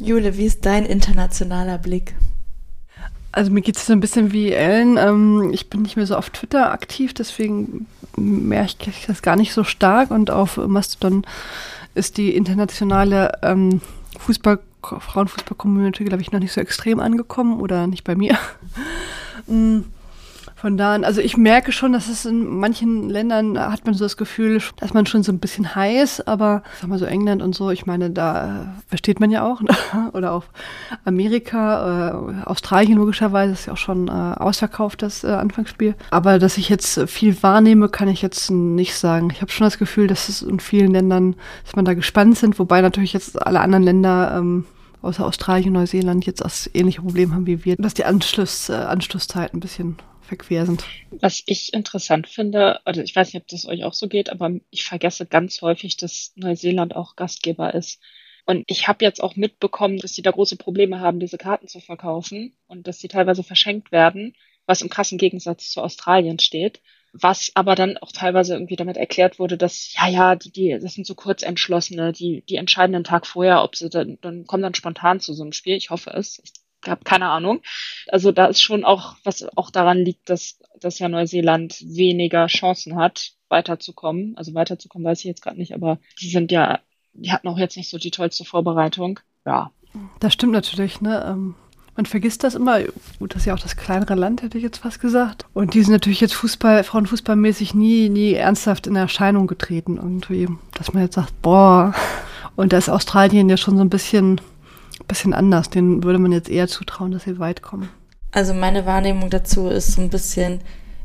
Jule, 0.00 0.36
wie 0.36 0.46
ist 0.46 0.64
dein 0.64 0.86
internationaler 0.86 1.78
Blick? 1.78 2.14
Also 3.32 3.50
mir 3.50 3.60
geht 3.60 3.76
es 3.76 3.86
so 3.86 3.92
ein 3.92 4.00
bisschen 4.00 4.32
wie 4.32 4.52
Ellen. 4.52 4.96
Ähm, 4.96 5.50
ich 5.52 5.70
bin 5.70 5.82
nicht 5.82 5.96
mehr 5.96 6.06
so 6.06 6.16
auf 6.16 6.30
Twitter 6.30 6.72
aktiv, 6.72 7.14
deswegen 7.14 7.86
merke 8.16 8.90
ich 8.90 9.06
das 9.06 9.22
gar 9.22 9.36
nicht 9.36 9.52
so 9.52 9.64
stark. 9.64 10.10
Und 10.10 10.30
auf 10.30 10.56
Mastodon 10.56 11.24
ist 11.94 12.16
die 12.16 12.34
internationale 12.34 13.38
ähm, 13.42 13.80
Fußball, 14.18 14.58
Frauenfußball-Community, 14.82 16.04
glaube 16.04 16.22
ich, 16.22 16.32
noch 16.32 16.40
nicht 16.40 16.52
so 16.52 16.60
extrem 16.60 17.00
angekommen 17.00 17.60
oder 17.60 17.86
nicht 17.86 18.04
bei 18.04 18.14
mir. 18.14 18.38
Von 20.60 20.76
da 20.76 20.92
an, 20.92 21.04
also 21.04 21.22
ich 21.22 21.38
merke 21.38 21.72
schon, 21.72 21.94
dass 21.94 22.08
es 22.08 22.26
in 22.26 22.46
manchen 22.46 23.08
Ländern 23.08 23.58
hat 23.58 23.86
man 23.86 23.94
so 23.94 24.04
das 24.04 24.18
Gefühl, 24.18 24.60
dass 24.76 24.92
man 24.92 25.06
schon 25.06 25.22
so 25.22 25.32
ein 25.32 25.38
bisschen 25.38 25.74
heiß, 25.74 26.26
aber 26.26 26.62
sag 26.78 26.90
mal 26.90 26.98
so 26.98 27.06
England 27.06 27.40
und 27.40 27.54
so, 27.54 27.70
ich 27.70 27.86
meine, 27.86 28.10
da 28.10 28.74
versteht 28.86 29.20
man 29.20 29.30
ja 29.30 29.42
auch, 29.42 29.62
ne? 29.62 29.70
oder 30.12 30.32
auch 30.32 30.44
Amerika, 31.06 32.10
äh, 32.10 32.46
Australien 32.46 32.98
logischerweise 32.98 33.54
ist 33.54 33.64
ja 33.64 33.72
auch 33.72 33.78
schon 33.78 34.08
äh, 34.08 34.10
ausverkauft, 34.10 35.00
das 35.00 35.24
äh, 35.24 35.28
Anfangsspiel. 35.28 35.94
Aber 36.10 36.38
dass 36.38 36.58
ich 36.58 36.68
jetzt 36.68 37.08
viel 37.08 37.42
wahrnehme, 37.42 37.88
kann 37.88 38.08
ich 38.08 38.20
jetzt 38.20 38.50
nicht 38.50 38.94
sagen. 38.94 39.30
Ich 39.32 39.40
habe 39.40 39.50
schon 39.50 39.66
das 39.66 39.78
Gefühl, 39.78 40.08
dass 40.08 40.28
es 40.28 40.42
in 40.42 40.60
vielen 40.60 40.92
Ländern, 40.92 41.36
dass 41.64 41.74
man 41.74 41.86
da 41.86 41.94
gespannt 41.94 42.36
sind, 42.36 42.58
wobei 42.58 42.82
natürlich 42.82 43.14
jetzt 43.14 43.40
alle 43.40 43.60
anderen 43.60 43.84
Länder 43.84 44.36
ähm, 44.36 44.66
außer 45.00 45.24
Australien 45.24 45.68
und 45.68 45.80
Neuseeland 45.80 46.26
jetzt 46.26 46.42
das 46.42 46.68
ähnliche 46.74 47.00
Problem 47.00 47.34
haben 47.34 47.46
wie 47.46 47.64
wir, 47.64 47.76
dass 47.76 47.94
die 47.94 48.04
Anschluss, 48.04 48.68
äh, 48.68 48.74
Anschlusszeit 48.74 49.54
ein 49.54 49.60
bisschen 49.60 49.96
verquer 50.30 50.64
sind. 50.64 50.84
Was 51.10 51.42
ich 51.46 51.74
interessant 51.74 52.28
finde, 52.28 52.84
also 52.86 53.02
ich 53.02 53.14
weiß 53.14 53.32
nicht, 53.32 53.42
ob 53.42 53.48
das 53.48 53.66
euch 53.66 53.84
auch 53.84 53.94
so 53.94 54.08
geht, 54.08 54.30
aber 54.30 54.50
ich 54.70 54.84
vergesse 54.84 55.26
ganz 55.26 55.60
häufig, 55.60 55.96
dass 55.96 56.32
Neuseeland 56.36 56.96
auch 56.96 57.16
Gastgeber 57.16 57.74
ist. 57.74 58.00
Und 58.46 58.64
ich 58.68 58.88
habe 58.88 59.04
jetzt 59.04 59.22
auch 59.22 59.36
mitbekommen, 59.36 59.98
dass 59.98 60.14
sie 60.14 60.22
da 60.22 60.30
große 60.30 60.56
Probleme 60.56 61.00
haben, 61.00 61.20
diese 61.20 61.38
Karten 61.38 61.68
zu 61.68 61.80
verkaufen 61.80 62.56
und 62.66 62.86
dass 62.86 62.98
sie 62.98 63.08
teilweise 63.08 63.42
verschenkt 63.42 63.92
werden, 63.92 64.34
was 64.66 64.82
im 64.82 64.88
krassen 64.88 65.18
Gegensatz 65.18 65.70
zu 65.70 65.82
Australien 65.82 66.38
steht. 66.38 66.80
Was 67.12 67.50
aber 67.54 67.74
dann 67.74 67.96
auch 67.98 68.12
teilweise 68.12 68.54
irgendwie 68.54 68.76
damit 68.76 68.96
erklärt 68.96 69.40
wurde, 69.40 69.58
dass, 69.58 69.92
ja, 69.94 70.08
ja, 70.08 70.36
die, 70.36 70.52
die, 70.52 70.78
das 70.80 70.94
sind 70.94 71.08
so 71.08 71.16
Kurzentschlossene, 71.16 72.12
die, 72.12 72.44
die 72.48 72.54
entscheiden 72.54 72.92
den 72.92 73.02
Tag 73.02 73.26
vorher, 73.26 73.64
ob 73.64 73.74
sie 73.74 73.90
dann, 73.90 74.18
dann 74.20 74.46
kommen 74.46 74.62
dann 74.62 74.76
spontan 74.76 75.18
zu 75.18 75.34
so 75.34 75.42
einem 75.42 75.52
Spiel. 75.52 75.76
Ich 75.76 75.90
hoffe 75.90 76.10
es. 76.10 76.40
Ich 76.44 76.52
habe 76.86 77.04
keine 77.04 77.28
Ahnung. 77.28 77.60
Also 78.08 78.32
da 78.32 78.46
ist 78.46 78.62
schon 78.62 78.84
auch, 78.84 79.16
was 79.24 79.46
auch 79.56 79.70
daran 79.70 79.98
liegt, 79.98 80.30
dass, 80.30 80.58
dass 80.80 80.98
ja 80.98 81.08
Neuseeland 81.08 81.80
weniger 81.84 82.46
Chancen 82.46 82.96
hat, 82.96 83.32
weiterzukommen. 83.48 84.34
Also 84.36 84.54
weiterzukommen 84.54 85.06
weiß 85.06 85.20
ich 85.20 85.26
jetzt 85.26 85.42
gerade 85.42 85.58
nicht, 85.58 85.74
aber 85.74 85.98
die 86.20 86.30
sind 86.30 86.52
ja, 86.52 86.80
die 87.12 87.32
hatten 87.32 87.48
auch 87.48 87.58
jetzt 87.58 87.76
nicht 87.76 87.90
so 87.90 87.98
die 87.98 88.10
tollste 88.10 88.44
Vorbereitung. 88.44 89.20
Ja. 89.44 89.70
Das 90.20 90.32
stimmt 90.32 90.52
natürlich, 90.52 91.00
ne? 91.00 91.24
Ähm 91.26 91.54
man 92.00 92.06
vergisst 92.06 92.44
das 92.44 92.54
immer. 92.54 92.80
Gut, 93.18 93.34
das 93.34 93.42
ist 93.42 93.46
ja 93.46 93.52
auch 93.52 93.58
das 93.58 93.76
kleinere 93.76 94.14
Land, 94.14 94.42
hätte 94.42 94.56
ich 94.56 94.64
jetzt 94.64 94.78
fast 94.78 95.00
gesagt. 95.00 95.44
Und 95.52 95.74
die 95.74 95.82
sind 95.82 95.92
natürlich 95.92 96.20
jetzt 96.20 96.34
Fußball, 96.34 96.82
Frauenfußballmäßig 96.82 97.74
nie, 97.74 98.08
nie 98.08 98.32
ernsthaft 98.32 98.86
in 98.86 98.96
Erscheinung 98.96 99.46
getreten 99.46 99.96
irgendwie. 99.96 100.48
Dass 100.72 100.94
man 100.94 101.02
jetzt 101.02 101.16
sagt, 101.16 101.42
boah. 101.42 101.92
Und 102.56 102.72
da 102.72 102.78
ist 102.78 102.88
Australien 102.88 103.50
ja 103.50 103.58
schon 103.58 103.76
so 103.76 103.82
ein 103.82 103.90
bisschen 103.90 104.40
bisschen 105.06 105.34
anders. 105.34 105.70
Den 105.70 106.02
würde 106.02 106.18
man 106.18 106.32
jetzt 106.32 106.48
eher 106.48 106.68
zutrauen, 106.68 107.12
dass 107.12 107.24
sie 107.24 107.38
weit 107.38 107.62
kommen. 107.62 107.88
Also 108.32 108.54
meine 108.54 108.86
Wahrnehmung 108.86 109.30
dazu 109.30 109.68
ist 109.68 109.92
so 109.92 110.00
ein 110.00 110.10
bisschen, 110.10 110.60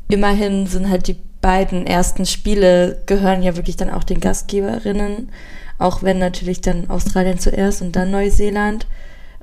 immerhin 0.08 0.66
sind 0.66 0.88
halt 0.88 1.08
die 1.08 1.16
beiden 1.40 1.86
ersten 1.86 2.26
Spiele 2.26 3.02
gehören 3.06 3.42
ja 3.42 3.56
wirklich 3.56 3.76
dann 3.76 3.90
auch 3.90 4.04
den 4.04 4.20
Gastgeberinnen, 4.20 5.30
auch 5.78 6.02
wenn 6.02 6.18
natürlich 6.18 6.60
dann 6.60 6.88
Australien 6.88 7.38
zuerst 7.38 7.82
und 7.82 7.94
dann 7.96 8.10
Neuseeland. 8.10 8.86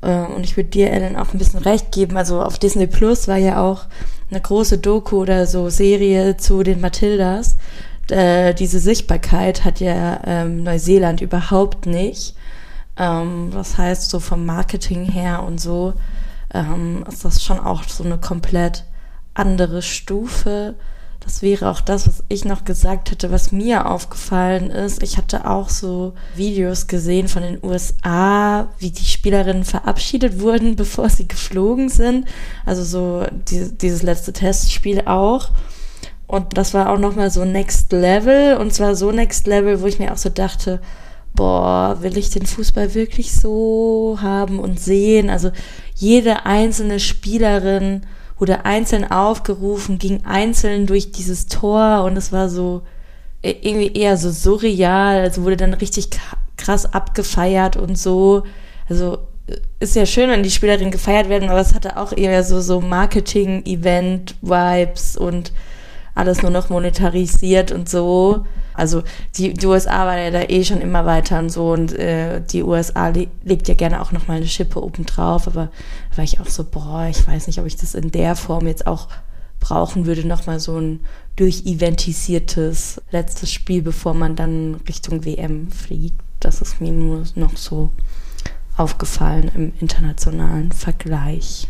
Äh, 0.02 0.26
und 0.26 0.44
ich 0.44 0.58
würde 0.58 0.70
dir, 0.70 0.92
Ellen, 0.92 1.16
auch 1.16 1.34
ein 1.34 1.38
bisschen 1.38 1.62
recht 1.62 1.92
geben. 1.92 2.18
Also 2.18 2.42
auf 2.42 2.60
Disney 2.60 2.88
Plus 2.88 3.28
war 3.28 3.38
ja 3.38 3.62
auch 3.62 3.86
eine 4.30 4.42
große 4.42 4.78
Doku 4.80 5.18
oder 5.18 5.46
so 5.46 5.70
Serie 5.70 6.38
zu 6.38 6.64
den 6.64 6.82
Matildas. 6.82 7.58
Äh, 8.10 8.54
diese 8.54 8.80
Sichtbarkeit 8.80 9.64
hat 9.64 9.80
ja 9.80 10.22
ähm, 10.26 10.64
Neuseeland 10.64 11.22
überhaupt 11.22 11.86
nicht. 11.86 12.36
Ähm, 12.98 13.50
das 13.52 13.78
heißt, 13.78 14.10
so 14.10 14.20
vom 14.20 14.46
Marketing 14.46 15.06
her 15.06 15.44
und 15.44 15.60
so 15.60 15.94
ähm, 16.54 17.04
ist 17.08 17.26
das 17.26 17.44
schon 17.44 17.60
auch 17.60 17.84
so 17.84 18.04
eine 18.04 18.18
komplett 18.18 18.86
andere 19.34 19.82
Stufe. 19.82 20.76
Das 21.20 21.42
wäre 21.42 21.70
auch 21.70 21.80
das, 21.80 22.06
was 22.06 22.24
ich 22.28 22.44
noch 22.44 22.66
gesagt 22.66 23.10
hätte, 23.10 23.32
was 23.32 23.54
mir 23.54 23.90
aufgefallen 23.90 24.70
ist. 24.70 25.02
Ich 25.02 25.18
hatte 25.18 25.50
auch 25.50 25.70
so 25.70 26.14
Videos 26.36 26.88
gesehen 26.88 27.30
von 27.30 27.44
den 27.44 27.64
USA, 27.64 28.68
wie 28.78 28.92
die 28.92 29.06
Spielerinnen 29.06 29.64
verabschiedet 29.64 30.42
wurden, 30.42 30.76
bevor 30.76 31.10
sie 31.10 31.28
geflogen 31.28 31.90
sind. 31.90 32.28
Also 32.66 32.84
so 32.84 33.26
die, 33.50 33.72
dieses 33.78 34.04
letzte 34.04 34.34
Testspiel 34.34 35.04
auch. 35.06 35.52
Und 36.28 36.58
das 36.58 36.74
war 36.74 36.90
auch 36.90 37.00
nochmal 37.00 37.30
so 37.32 37.46
Next 37.46 37.92
Level. 37.94 38.58
Und 38.58 38.74
zwar 38.74 38.96
so 38.96 39.12
Next 39.12 39.48
Level, 39.48 39.82
wo 39.82 39.88
ich 39.88 40.00
mir 40.00 40.12
auch 40.12 40.18
so 40.18 40.30
dachte, 40.30 40.82
boah, 41.36 41.98
will 42.02 42.18
ich 42.18 42.30
den 42.30 42.46
Fußball 42.46 42.94
wirklich 42.94 43.34
so 43.34 44.18
haben 44.22 44.60
und 44.60 44.80
sehen? 44.80 45.30
Also 45.30 45.52
jede 45.96 46.46
einzelne 46.46 47.00
Spielerin 47.00 48.02
wurde 48.38 48.66
einzeln 48.66 49.10
aufgerufen, 49.10 50.00
ging 50.00 50.26
einzeln 50.26 50.86
durch 50.86 51.12
dieses 51.12 51.48
Tor 51.48 52.04
und 52.04 52.18
es 52.18 52.32
war 52.32 52.50
so 52.50 52.84
e, 53.42 53.56
irgendwie 53.62 53.94
eher 53.94 54.18
so 54.18 54.32
surreal, 54.32 55.22
also 55.22 55.44
wurde 55.44 55.58
dann 55.58 55.74
richtig 55.74 56.10
krass 56.58 56.94
abgefeiert 56.94 57.78
und 57.78 57.98
so. 57.98 58.44
Also 58.90 59.20
ist 59.80 59.96
ja 59.96 60.06
schön, 60.06 60.30
wenn 60.30 60.44
die 60.44 60.52
Spielerinnen 60.52 60.92
gefeiert 60.92 61.30
werden, 61.30 61.50
aber 61.50 61.60
es 61.60 61.74
hatte 61.74 61.98
auch 61.98 62.14
eher 62.14 62.44
so, 62.44 62.62
so 62.62 62.80
Marketing-Event-Vibes 62.82 65.18
und 65.18 65.52
alles 66.16 66.42
nur 66.42 66.52
noch 66.52 66.70
monetarisiert 66.70 67.72
und 67.72 67.90
so. 67.90 68.46
Also 68.74 69.04
die, 69.36 69.54
die 69.54 69.66
USA 69.66 70.06
war 70.06 70.18
ja 70.18 70.32
da 70.32 70.42
eh 70.44 70.64
schon 70.64 70.82
immer 70.82 71.06
weiter 71.06 71.40
und 71.40 71.50
so 71.50 71.72
und 71.72 71.94
äh, 71.94 72.42
die 72.42 72.64
USA 72.64 73.10
le 73.10 73.28
legt 73.44 73.68
ja 73.68 73.76
gerne 73.76 74.02
auch 74.02 74.12
nochmal 74.12 74.38
eine 74.38 74.48
Schippe 74.48 74.84
oben 74.84 75.06
drauf, 75.06 75.48
aber 75.48 75.70
da 76.12 76.18
war 76.18 76.24
ich 76.24 76.40
auch 76.40 76.48
so, 76.48 76.64
boah, 76.64 77.08
ich 77.10 77.28
weiß 77.28 77.48
nicht, 77.48 77.60
ob 77.60 77.66
ich 77.66 77.76
das 77.76 77.94
in 77.94 78.12
der 78.12 78.36
Form 78.36 78.68
jetzt 78.68 78.88
auch 78.88 79.10
brauchen 79.60 80.06
würde, 80.06 80.28
nochmal 80.28 80.60
so 80.60 80.78
ein 80.78 81.00
durcheventisiertes 81.36 83.02
letztes 83.12 83.52
Spiel, 83.52 83.82
bevor 83.82 84.14
man 84.14 84.36
dann 84.36 84.76
Richtung 84.88 85.24
WM 85.24 85.72
fliegt. 85.72 86.20
Das 86.40 86.62
ist 86.62 86.82
mir 86.82 86.92
nur 86.92 87.24
noch 87.36 87.56
so 87.56 87.92
aufgefallen 88.76 89.52
im 89.56 89.74
internationalen 89.80 90.72
Vergleich. 90.72 91.68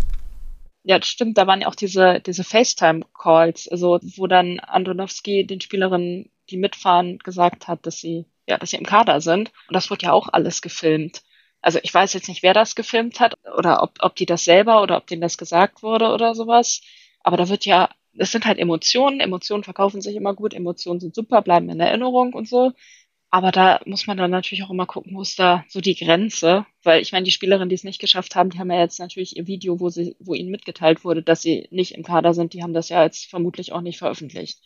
Ja, 0.84 1.02
stimmt. 1.02 1.38
Da 1.38 1.48
waren 1.48 1.62
ja 1.62 1.68
auch 1.68 1.76
diese, 1.76 2.20
diese 2.20 2.44
FaceTime-Calls, 2.44 3.68
also 3.70 4.00
wo 4.02 4.28
dann 4.28 4.60
Andronowski 4.60 5.46
den 5.48 5.62
Spielerinnen, 5.62 6.30
die 6.50 6.58
mitfahren, 6.58 7.20
gesagt 7.20 7.68
hat, 7.68 7.86
dass 7.86 8.00
sie, 8.00 8.26
ja, 8.48 8.58
dass 8.58 8.72
sie 8.72 8.78
im 8.78 8.86
Kader 8.86 9.22
sind. 9.22 9.52
Und 9.70 9.74
das 9.76 9.90
wurde 9.90 10.06
ja 10.08 10.12
auch 10.14 10.28
alles 10.32 10.62
gefilmt. 10.62 11.24
Also 11.62 11.80
ich 11.82 11.94
weiß 11.94 12.12
jetzt 12.14 12.28
nicht, 12.28 12.44
wer 12.44 12.54
das 12.54 12.76
gefilmt 12.76 13.22
hat 13.22 13.36
oder 13.58 13.82
ob, 13.82 13.94
ob 14.02 14.16
die 14.18 14.26
das 14.26 14.44
selber 14.44 14.82
oder 14.82 14.98
ob 14.98 15.08
denen 15.08 15.22
das 15.22 15.38
gesagt 15.38 15.82
wurde 15.84 16.12
oder 16.12 16.36
sowas. 16.36 16.82
Aber 17.22 17.38
da 17.38 17.48
wird 17.48 17.66
ja, 17.66 17.90
es 18.18 18.32
sind 18.34 18.46
halt 18.46 18.60
Emotionen. 18.60 19.22
Emotionen 19.22 19.64
verkaufen 19.64 20.02
sich 20.02 20.16
immer 20.18 20.34
gut. 20.34 20.54
Emotionen 20.54 21.00
sind 21.00 21.16
super, 21.16 21.42
bleiben 21.42 21.70
in 21.70 21.80
Erinnerung 21.80 22.34
und 22.34 22.50
so. 22.50 22.74
Aber 23.34 23.52
da 23.52 23.82
muss 23.88 24.06
man 24.06 24.18
dann 24.18 24.30
natürlich 24.30 24.64
auch 24.64 24.70
immer 24.70 24.86
gucken, 24.86 25.16
wo 25.16 25.24
ist 25.24 25.40
da 25.40 25.66
so 25.68 25.82
die 25.82 25.96
Grenze. 25.96 26.68
Weil 26.84 27.02
ich 27.02 27.12
meine, 27.14 27.24
die 27.24 27.32
Spielerinnen, 27.32 27.68
die 27.68 27.74
es 27.74 27.84
nicht 27.84 28.00
geschafft 28.00 28.36
haben, 28.36 28.52
die 28.52 28.60
haben 28.60 28.70
ja 28.70 28.80
jetzt 28.80 29.00
natürlich 29.00 29.36
ihr 29.38 29.48
Video, 29.48 29.80
wo 29.80 29.90
sie, 29.90 30.16
wo 30.20 30.36
ihnen 30.36 30.52
mitgeteilt 30.52 31.04
wurde, 31.04 31.24
dass 31.24 31.42
sie 31.42 31.68
nicht 31.72 31.96
im 31.96 32.04
Kader 32.04 32.36
sind, 32.36 32.54
die 32.54 32.62
haben 32.62 32.74
das 32.74 32.90
ja 32.90 33.04
jetzt 33.04 33.26
vermutlich 33.28 33.72
auch 33.72 33.82
nicht 33.82 33.98
veröffentlicht. 33.98 34.60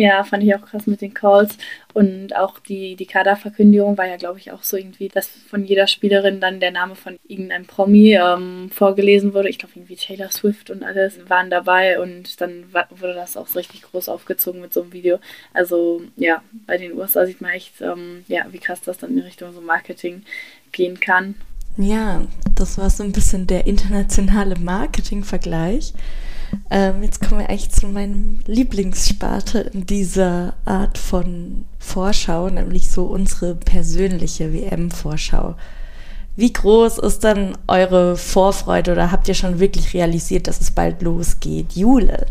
Ja, 0.00 0.24
fand 0.24 0.42
ich 0.42 0.54
auch 0.54 0.62
krass 0.62 0.86
mit 0.86 1.02
den 1.02 1.12
Calls. 1.12 1.58
Und 1.92 2.34
auch 2.34 2.58
die, 2.58 2.96
die 2.96 3.04
Kaderverkündigung 3.04 3.98
war 3.98 4.06
ja, 4.06 4.16
glaube 4.16 4.38
ich, 4.38 4.50
auch 4.50 4.62
so 4.62 4.78
irgendwie, 4.78 5.08
dass 5.08 5.28
von 5.28 5.62
jeder 5.62 5.86
Spielerin 5.86 6.40
dann 6.40 6.58
der 6.58 6.70
Name 6.70 6.94
von 6.94 7.18
irgendeinem 7.28 7.66
Promi 7.66 8.14
ähm, 8.14 8.70
vorgelesen 8.72 9.34
wurde. 9.34 9.50
Ich 9.50 9.58
glaube, 9.58 9.74
irgendwie 9.76 9.96
Taylor 9.96 10.30
Swift 10.30 10.70
und 10.70 10.82
alles 10.82 11.18
waren 11.28 11.50
dabei 11.50 12.00
und 12.00 12.40
dann 12.40 12.72
wurde 12.72 13.12
das 13.14 13.36
auch 13.36 13.46
so 13.46 13.58
richtig 13.58 13.82
groß 13.82 14.08
aufgezogen 14.08 14.62
mit 14.62 14.72
so 14.72 14.80
einem 14.80 14.94
Video. 14.94 15.18
Also 15.52 16.00
ja, 16.16 16.42
bei 16.66 16.78
den 16.78 16.96
USA 16.96 17.26
sieht 17.26 17.42
man 17.42 17.50
echt, 17.50 17.82
ähm, 17.82 18.24
ja, 18.26 18.46
wie 18.52 18.58
krass 18.58 18.80
das 18.80 18.96
dann 18.96 19.10
in 19.10 19.24
Richtung 19.24 19.52
so 19.52 19.60
Marketing 19.60 20.22
gehen 20.72 20.98
kann. 20.98 21.34
Ja, 21.76 22.26
das 22.54 22.78
war 22.78 22.88
so 22.88 23.02
ein 23.02 23.12
bisschen 23.12 23.46
der 23.46 23.66
internationale 23.66 24.56
Marketing-Vergleich. 24.58 25.92
Ähm, 26.70 27.02
jetzt 27.02 27.20
kommen 27.20 27.40
wir 27.40 27.50
eigentlich 27.50 27.70
zu 27.70 27.88
meinem 27.88 28.40
Lieblingssparte 28.46 29.58
in 29.58 29.86
dieser 29.86 30.54
Art 30.64 30.98
von 30.98 31.64
Vorschau, 31.78 32.48
nämlich 32.48 32.90
so 32.90 33.06
unsere 33.06 33.54
persönliche 33.54 34.52
WM-Vorschau. 34.52 35.56
Wie 36.36 36.52
groß 36.52 36.98
ist 36.98 37.24
dann 37.24 37.58
eure 37.66 38.16
Vorfreude 38.16 38.92
oder 38.92 39.10
habt 39.10 39.28
ihr 39.28 39.34
schon 39.34 39.58
wirklich 39.58 39.94
realisiert, 39.94 40.46
dass 40.46 40.60
es 40.60 40.70
bald 40.70 41.02
losgeht? 41.02 41.72
Jule. 41.72 42.26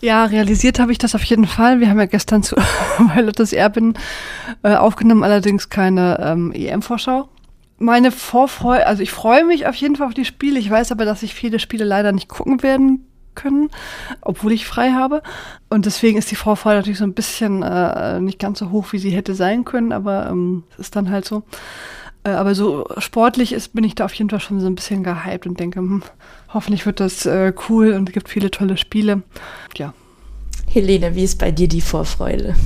Ja, 0.00 0.26
realisiert 0.26 0.78
habe 0.78 0.92
ich 0.92 0.98
das 0.98 1.14
auf 1.14 1.22
jeden 1.24 1.46
Fall. 1.46 1.80
Wir 1.80 1.88
haben 1.88 1.98
ja 1.98 2.06
gestern 2.06 2.42
zu 2.42 2.56
bei 3.14 3.20
Lottes 3.20 3.52
Erbin 3.52 3.94
äh, 4.62 4.74
aufgenommen, 4.74 5.22
allerdings 5.22 5.70
keine 5.70 6.18
ähm, 6.20 6.52
EM-Vorschau. 6.52 7.28
Meine 7.78 8.10
Vorfreude, 8.10 8.86
also 8.86 9.02
ich 9.02 9.10
freue 9.10 9.44
mich 9.44 9.66
auf 9.66 9.76
jeden 9.76 9.96
Fall 9.96 10.08
auf 10.08 10.14
die 10.14 10.24
Spiele. 10.24 10.58
Ich 10.58 10.68
weiß 10.68 10.92
aber, 10.92 11.04
dass 11.04 11.22
ich 11.22 11.34
viele 11.34 11.58
Spiele 11.58 11.84
leider 11.84 12.12
nicht 12.12 12.28
gucken 12.28 12.62
werden 12.62 13.06
können, 13.36 13.70
obwohl 14.20 14.50
ich 14.50 14.66
frei 14.66 14.90
habe. 14.90 15.22
Und 15.70 15.86
deswegen 15.86 16.18
ist 16.18 16.30
die 16.32 16.36
Vorfreude 16.36 16.78
natürlich 16.78 16.98
so 16.98 17.04
ein 17.04 17.14
bisschen 17.14 17.62
äh, 17.62 18.20
nicht 18.20 18.40
ganz 18.40 18.58
so 18.58 18.70
hoch, 18.70 18.92
wie 18.92 18.98
sie 18.98 19.10
hätte 19.10 19.36
sein 19.36 19.64
können, 19.64 19.92
aber 19.92 20.28
ähm, 20.28 20.64
es 20.72 20.80
ist 20.80 20.96
dann 20.96 21.10
halt 21.10 21.24
so. 21.24 21.44
Äh, 22.24 22.30
aber 22.30 22.56
so 22.56 22.86
sportlich 22.98 23.52
ist, 23.52 23.72
bin 23.72 23.84
ich 23.84 23.94
da 23.94 24.04
auf 24.04 24.14
jeden 24.14 24.30
Fall 24.30 24.40
schon 24.40 24.60
so 24.60 24.66
ein 24.66 24.74
bisschen 24.74 25.04
gehypt 25.04 25.46
und 25.46 25.60
denke, 25.60 25.78
hm, 25.78 26.02
hoffentlich 26.52 26.84
wird 26.84 26.98
das 26.98 27.24
äh, 27.24 27.52
cool 27.68 27.92
und 27.92 28.08
es 28.08 28.12
gibt 28.12 28.28
viele 28.28 28.50
tolle 28.50 28.76
Spiele. 28.76 29.22
Ja. 29.76 29.94
Helene, 30.68 31.14
wie 31.14 31.24
ist 31.24 31.38
bei 31.38 31.52
dir 31.52 31.68
die 31.68 31.80
Vorfreude? 31.80 32.56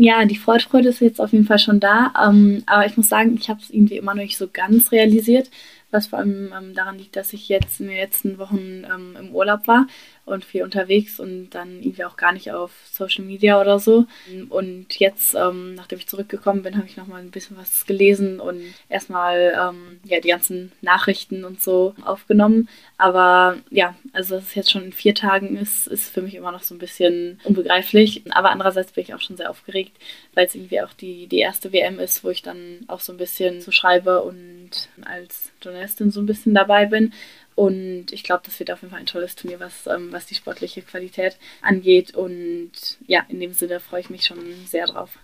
Ja, 0.00 0.24
die 0.24 0.36
Vorfreude 0.36 0.90
ist 0.90 1.00
jetzt 1.00 1.20
auf 1.20 1.32
jeden 1.32 1.44
Fall 1.44 1.58
schon 1.58 1.80
da. 1.80 2.12
Ähm, 2.24 2.62
aber 2.66 2.86
ich 2.86 2.96
muss 2.96 3.08
sagen, 3.08 3.36
ich 3.38 3.50
habe 3.50 3.60
es 3.60 3.68
irgendwie 3.68 3.96
immer 3.96 4.14
noch 4.14 4.22
nicht 4.22 4.38
so 4.38 4.46
ganz 4.50 4.92
realisiert, 4.92 5.50
was 5.90 6.08
vor 6.08 6.18
allem 6.18 6.52
ähm, 6.56 6.74
daran 6.74 6.98
liegt, 6.98 7.16
dass 7.16 7.32
ich 7.32 7.48
jetzt 7.48 7.80
in 7.80 7.88
den 7.88 7.96
letzten 7.96 8.38
Wochen 8.38 8.84
ähm, 8.84 9.16
im 9.18 9.34
Urlaub 9.34 9.66
war 9.66 9.86
und 10.28 10.44
viel 10.44 10.62
unterwegs 10.62 11.18
und 11.20 11.50
dann 11.50 11.82
irgendwie 11.82 12.04
auch 12.04 12.16
gar 12.16 12.32
nicht 12.32 12.52
auf 12.52 12.70
Social 12.90 13.24
Media 13.24 13.60
oder 13.60 13.78
so. 13.78 14.06
Und 14.48 14.98
jetzt, 14.98 15.34
ähm, 15.34 15.74
nachdem 15.74 15.98
ich 15.98 16.06
zurückgekommen 16.06 16.62
bin, 16.62 16.76
habe 16.76 16.86
ich 16.86 16.96
nochmal 16.96 17.20
ein 17.20 17.30
bisschen 17.30 17.56
was 17.56 17.86
gelesen 17.86 18.40
und 18.40 18.62
erstmal 18.88 19.54
ähm, 19.58 20.00
ja, 20.04 20.20
die 20.20 20.28
ganzen 20.28 20.72
Nachrichten 20.80 21.44
und 21.44 21.60
so 21.60 21.94
aufgenommen. 22.04 22.68
Aber 22.96 23.56
ja, 23.70 23.94
also 24.12 24.36
dass 24.36 24.44
es 24.44 24.54
jetzt 24.54 24.70
schon 24.70 24.84
in 24.84 24.92
vier 24.92 25.14
Tagen 25.14 25.56
ist, 25.56 25.86
ist 25.86 26.12
für 26.12 26.22
mich 26.22 26.34
immer 26.34 26.52
noch 26.52 26.62
so 26.62 26.74
ein 26.74 26.78
bisschen 26.78 27.40
unbegreiflich. 27.44 28.22
Aber 28.30 28.50
andererseits 28.50 28.92
bin 28.92 29.04
ich 29.04 29.14
auch 29.14 29.20
schon 29.20 29.36
sehr 29.36 29.50
aufgeregt, 29.50 29.96
weil 30.34 30.46
es 30.46 30.54
irgendwie 30.54 30.80
auch 30.82 30.92
die, 30.92 31.26
die 31.26 31.38
erste 31.38 31.72
WM 31.72 31.98
ist, 31.98 32.24
wo 32.24 32.30
ich 32.30 32.42
dann 32.42 32.80
auch 32.88 33.00
so 33.00 33.12
ein 33.12 33.18
bisschen 33.18 33.60
zu 33.60 33.72
schreibe 33.72 34.22
und 34.22 34.70
als 35.04 35.50
Journalistin 35.62 36.10
so 36.10 36.20
ein 36.20 36.26
bisschen 36.26 36.54
dabei 36.54 36.86
bin. 36.86 37.12
Und 37.58 38.12
ich 38.12 38.22
glaube, 38.22 38.42
das 38.44 38.60
wird 38.60 38.70
auf 38.70 38.82
jeden 38.82 38.92
Fall 38.92 39.00
ein 39.00 39.06
tolles 39.06 39.34
Turnier, 39.34 39.58
was, 39.58 39.88
ähm, 39.88 40.12
was 40.12 40.26
die 40.26 40.36
sportliche 40.36 40.80
Qualität 40.80 41.36
angeht. 41.60 42.14
Und 42.14 42.70
ja, 43.04 43.26
in 43.28 43.40
dem 43.40 43.52
Sinne 43.52 43.80
freue 43.80 44.00
ich 44.00 44.10
mich 44.10 44.24
schon 44.24 44.38
sehr 44.64 44.86
drauf. 44.86 45.18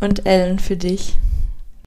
Und 0.00 0.24
Ellen, 0.24 0.58
für 0.58 0.78
dich? 0.78 1.12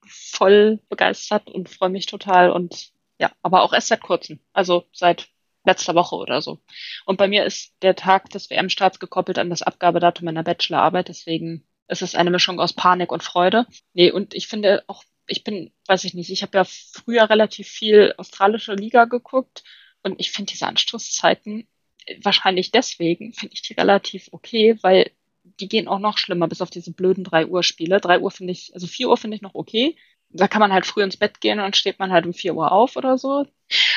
Voll 0.05 0.77
begeistert 0.89 1.49
und 1.49 1.69
freue 1.69 1.89
mich 1.89 2.05
total. 2.05 2.51
Und 2.51 2.91
ja, 3.17 3.31
aber 3.41 3.63
auch 3.63 3.73
erst 3.73 3.87
seit 3.87 4.03
kurzem. 4.03 4.39
Also 4.53 4.83
seit 4.93 5.27
letzter 5.65 5.95
Woche 5.95 6.17
oder 6.17 6.43
so. 6.43 6.59
Und 7.07 7.17
bei 7.17 7.27
mir 7.27 7.43
ist 7.45 7.73
der 7.81 7.95
Tag 7.95 8.29
des 8.29 8.51
WM-Starts 8.51 8.99
gekoppelt 8.99 9.39
an 9.39 9.49
das 9.49 9.63
Abgabedatum 9.63 10.25
meiner 10.25 10.43
Bachelorarbeit. 10.43 11.07
Deswegen 11.07 11.65
ist 11.87 12.03
es 12.03 12.13
eine 12.13 12.29
Mischung 12.29 12.59
aus 12.59 12.73
Panik 12.73 13.11
und 13.11 13.23
Freude. 13.23 13.65
Nee, 13.93 14.11
und 14.11 14.35
ich 14.35 14.47
finde 14.47 14.83
auch 14.85 15.03
ich 15.29 15.43
bin, 15.43 15.71
weiß 15.87 16.03
ich 16.03 16.13
nicht, 16.13 16.29
ich 16.29 16.41
habe 16.41 16.57
ja 16.57 16.63
früher 16.65 17.29
relativ 17.29 17.67
viel 17.67 18.13
australische 18.17 18.73
Liga 18.73 19.05
geguckt 19.05 19.63
und 20.03 20.19
ich 20.19 20.31
finde 20.31 20.51
diese 20.51 20.67
Anstoßzeiten 20.67 21.67
äh, 22.05 22.19
wahrscheinlich 22.23 22.71
deswegen, 22.71 23.33
finde 23.33 23.53
ich 23.53 23.61
die 23.61 23.73
relativ 23.73 24.29
okay, 24.31 24.77
weil 24.81 25.11
die 25.59 25.67
gehen 25.69 25.87
auch 25.87 25.99
noch 25.99 26.17
schlimmer, 26.17 26.47
bis 26.47 26.61
auf 26.61 26.69
diese 26.69 26.91
blöden 26.93 27.23
3 27.23 27.47
Uhr 27.47 27.63
Spiele. 27.63 27.99
3 27.99 28.19
Uhr 28.19 28.31
finde 28.31 28.51
ich, 28.51 28.71
also 28.73 28.87
4 28.87 29.09
Uhr 29.09 29.17
finde 29.17 29.35
ich 29.35 29.41
noch 29.41 29.55
okay. 29.55 29.95
Da 30.31 30.47
kann 30.47 30.59
man 30.59 30.71
halt 30.71 30.85
früh 30.85 31.01
ins 31.01 31.17
Bett 31.17 31.41
gehen 31.41 31.59
und 31.59 31.75
steht 31.75 31.97
man 31.97 32.11
halt 32.11 32.25
um 32.25 32.33
4 32.33 32.53
Uhr 32.55 32.71
auf 32.71 32.95
oder 32.97 33.17
so. 33.17 33.45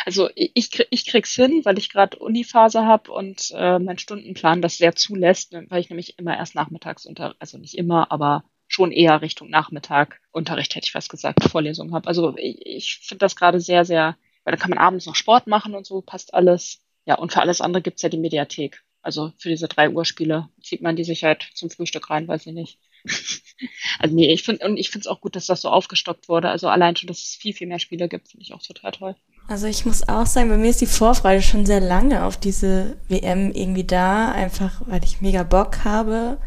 Also 0.06 0.30
ich, 0.34 0.70
ich 0.90 1.06
krieg's 1.06 1.34
hin, 1.34 1.60
weil 1.64 1.78
ich 1.78 1.90
gerade 1.90 2.18
Uniphase 2.18 2.84
habe 2.86 3.12
und 3.12 3.52
äh, 3.54 3.78
mein 3.78 3.98
Stundenplan 3.98 4.62
das 4.62 4.78
sehr 4.78 4.94
zulässt, 4.94 5.52
weil 5.68 5.80
ich 5.80 5.90
nämlich 5.90 6.18
immer 6.18 6.36
erst 6.36 6.54
nachmittags 6.54 7.06
unter, 7.06 7.34
also 7.38 7.58
nicht 7.58 7.76
immer, 7.76 8.10
aber 8.10 8.44
schon 8.74 8.92
eher 8.92 9.22
Richtung 9.22 9.50
Nachmittag 9.50 10.20
Unterricht, 10.30 10.74
hätte 10.74 10.86
ich 10.86 10.92
fast 10.92 11.10
gesagt, 11.10 11.44
Vorlesungen 11.44 11.94
habe. 11.94 12.08
Also 12.08 12.36
ich, 12.36 12.64
ich 12.64 12.98
finde 13.02 13.20
das 13.20 13.36
gerade 13.36 13.60
sehr, 13.60 13.84
sehr, 13.84 14.16
weil 14.44 14.52
da 14.52 14.56
kann 14.56 14.70
man 14.70 14.78
abends 14.78 15.06
noch 15.06 15.14
Sport 15.14 15.46
machen 15.46 15.74
und 15.74 15.86
so, 15.86 16.00
passt 16.00 16.34
alles. 16.34 16.80
Ja, 17.04 17.16
und 17.16 17.32
für 17.32 17.40
alles 17.40 17.60
andere 17.60 17.82
gibt's 17.82 18.02
ja 18.02 18.08
die 18.08 18.18
Mediathek. 18.18 18.82
Also 19.02 19.32
für 19.36 19.48
diese 19.48 19.66
drei 19.66 19.90
Uhr 19.90 20.04
Spiele 20.04 20.48
zieht 20.62 20.80
man 20.80 20.94
die 20.94 21.04
sich 21.04 21.24
halt 21.24 21.50
zum 21.54 21.70
Frühstück 21.70 22.08
rein, 22.08 22.28
weiß 22.28 22.46
ich 22.46 22.52
nicht. 22.52 22.78
also 23.98 24.14
nee, 24.14 24.32
ich 24.32 24.44
finde 24.44 24.64
und 24.64 24.76
ich 24.76 24.90
finde 24.90 25.00
es 25.00 25.06
auch 25.08 25.20
gut, 25.20 25.34
dass 25.34 25.46
das 25.46 25.60
so 25.60 25.70
aufgestockt 25.70 26.28
wurde. 26.28 26.50
Also 26.50 26.68
allein 26.68 26.94
schon, 26.94 27.08
dass 27.08 27.18
es 27.18 27.34
viel, 27.34 27.52
viel 27.52 27.66
mehr 27.66 27.80
Spiele 27.80 28.08
gibt, 28.08 28.28
finde 28.28 28.44
ich 28.44 28.54
auch 28.54 28.62
total 28.62 28.92
toll. 28.92 29.16
Also 29.48 29.66
ich 29.66 29.84
muss 29.84 30.08
auch 30.08 30.26
sagen, 30.26 30.48
bei 30.50 30.56
mir 30.56 30.70
ist 30.70 30.80
die 30.80 30.86
Vorfreude 30.86 31.42
schon 31.42 31.66
sehr 31.66 31.80
lange 31.80 32.24
auf 32.24 32.38
diese 32.38 32.96
WM 33.08 33.50
irgendwie 33.50 33.84
da, 33.84 34.30
einfach 34.30 34.82
weil 34.86 35.02
ich 35.04 35.20
mega 35.20 35.42
Bock 35.42 35.84
habe. 35.84 36.38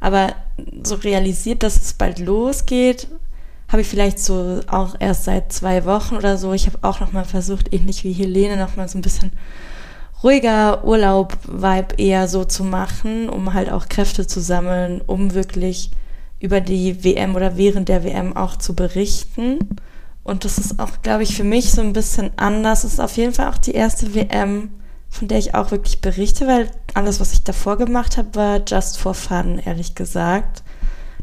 Aber 0.00 0.34
so 0.82 0.96
realisiert, 0.96 1.62
dass 1.62 1.76
es 1.76 1.94
bald 1.94 2.18
losgeht, 2.18 3.08
habe 3.68 3.82
ich 3.82 3.88
vielleicht 3.88 4.18
so 4.18 4.60
auch 4.68 4.94
erst 5.00 5.24
seit 5.24 5.52
zwei 5.52 5.84
Wochen 5.84 6.16
oder 6.16 6.36
so. 6.36 6.52
Ich 6.52 6.66
habe 6.66 6.78
auch 6.82 7.00
noch 7.00 7.12
mal 7.12 7.24
versucht, 7.24 7.72
ähnlich 7.72 8.04
wie 8.04 8.12
Helene, 8.12 8.56
noch 8.56 8.76
mal 8.76 8.88
so 8.88 8.98
ein 8.98 9.02
bisschen 9.02 9.32
ruhiger 10.22 10.84
Urlaub-Vibe 10.84 11.96
eher 11.98 12.28
so 12.28 12.44
zu 12.44 12.64
machen, 12.64 13.28
um 13.28 13.54
halt 13.54 13.70
auch 13.70 13.88
Kräfte 13.88 14.26
zu 14.26 14.40
sammeln, 14.40 15.00
um 15.06 15.34
wirklich 15.34 15.90
über 16.38 16.60
die 16.60 17.02
WM 17.04 17.34
oder 17.34 17.56
während 17.56 17.88
der 17.88 18.04
WM 18.04 18.36
auch 18.36 18.56
zu 18.56 18.74
berichten. 18.74 19.58
Und 20.22 20.44
das 20.44 20.58
ist 20.58 20.78
auch, 20.78 21.02
glaube 21.02 21.22
ich, 21.22 21.36
für 21.36 21.44
mich 21.44 21.70
so 21.70 21.80
ein 21.80 21.92
bisschen 21.92 22.30
anders. 22.36 22.84
Es 22.84 22.94
ist 22.94 23.00
auf 23.00 23.16
jeden 23.16 23.32
Fall 23.32 23.48
auch 23.48 23.58
die 23.58 23.72
erste 23.72 24.14
WM, 24.14 24.70
von 25.08 25.28
der 25.28 25.38
ich 25.38 25.54
auch 25.54 25.70
wirklich 25.70 26.00
berichte, 26.00 26.46
weil 26.46 26.70
alles, 26.94 27.20
was 27.20 27.32
ich 27.32 27.44
davor 27.44 27.78
gemacht 27.78 28.16
habe, 28.16 28.34
war 28.34 28.60
just 28.66 28.98
for 28.98 29.14
fun, 29.14 29.58
ehrlich 29.64 29.94
gesagt. 29.94 30.62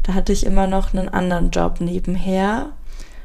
Da 0.02 0.14
hatte 0.14 0.32
ich 0.32 0.46
immer 0.46 0.66
noch 0.66 0.92
einen 0.92 1.08
anderen 1.08 1.50
Job 1.50 1.80
nebenher. 1.80 2.72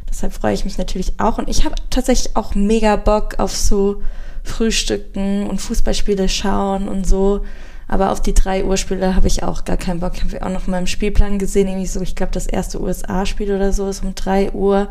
Deshalb 0.10 0.34
freue 0.34 0.54
ich 0.54 0.66
mich 0.66 0.78
natürlich 0.78 1.20
auch. 1.20 1.38
Und 1.38 1.50
ich 1.50 1.66
habe 1.66 1.76
tatsächlich 1.90 2.36
auch 2.36 2.56
mega 2.56 2.96
Bock 2.96 3.40
auf 3.40 3.56
so 3.56 4.02
Frühstücken 4.44 5.48
und 5.48 5.62
Fußballspiele 5.62 6.30
schauen 6.30 6.88
und 6.88 7.08
so. 7.08 7.42
Aber 7.88 8.12
auf 8.12 8.22
die 8.22 8.34
drei 8.34 8.64
Uhr 8.64 8.78
Spiele 8.78 9.16
habe 9.16 9.28
ich 9.28 9.44
auch 9.44 9.66
gar 9.66 9.78
keinen 9.78 10.00
Bock. 10.00 10.14
Ich 10.16 10.24
habe 10.24 10.46
auch 10.46 10.52
noch 10.52 10.68
mal 10.68 10.78
im 10.78 10.88
Spielplan 10.88 11.40
gesehen, 11.40 11.68
irgendwie 11.68 11.88
so, 11.88 12.02
ich 12.02 12.16
glaube, 12.16 12.32
das 12.32 12.48
erste 12.48 12.82
USA-Spiel 12.82 13.54
oder 13.54 13.74
so 13.74 13.90
ist 13.90 14.04
um 14.04 14.16
drei 14.16 14.52
Uhr. 14.52 14.90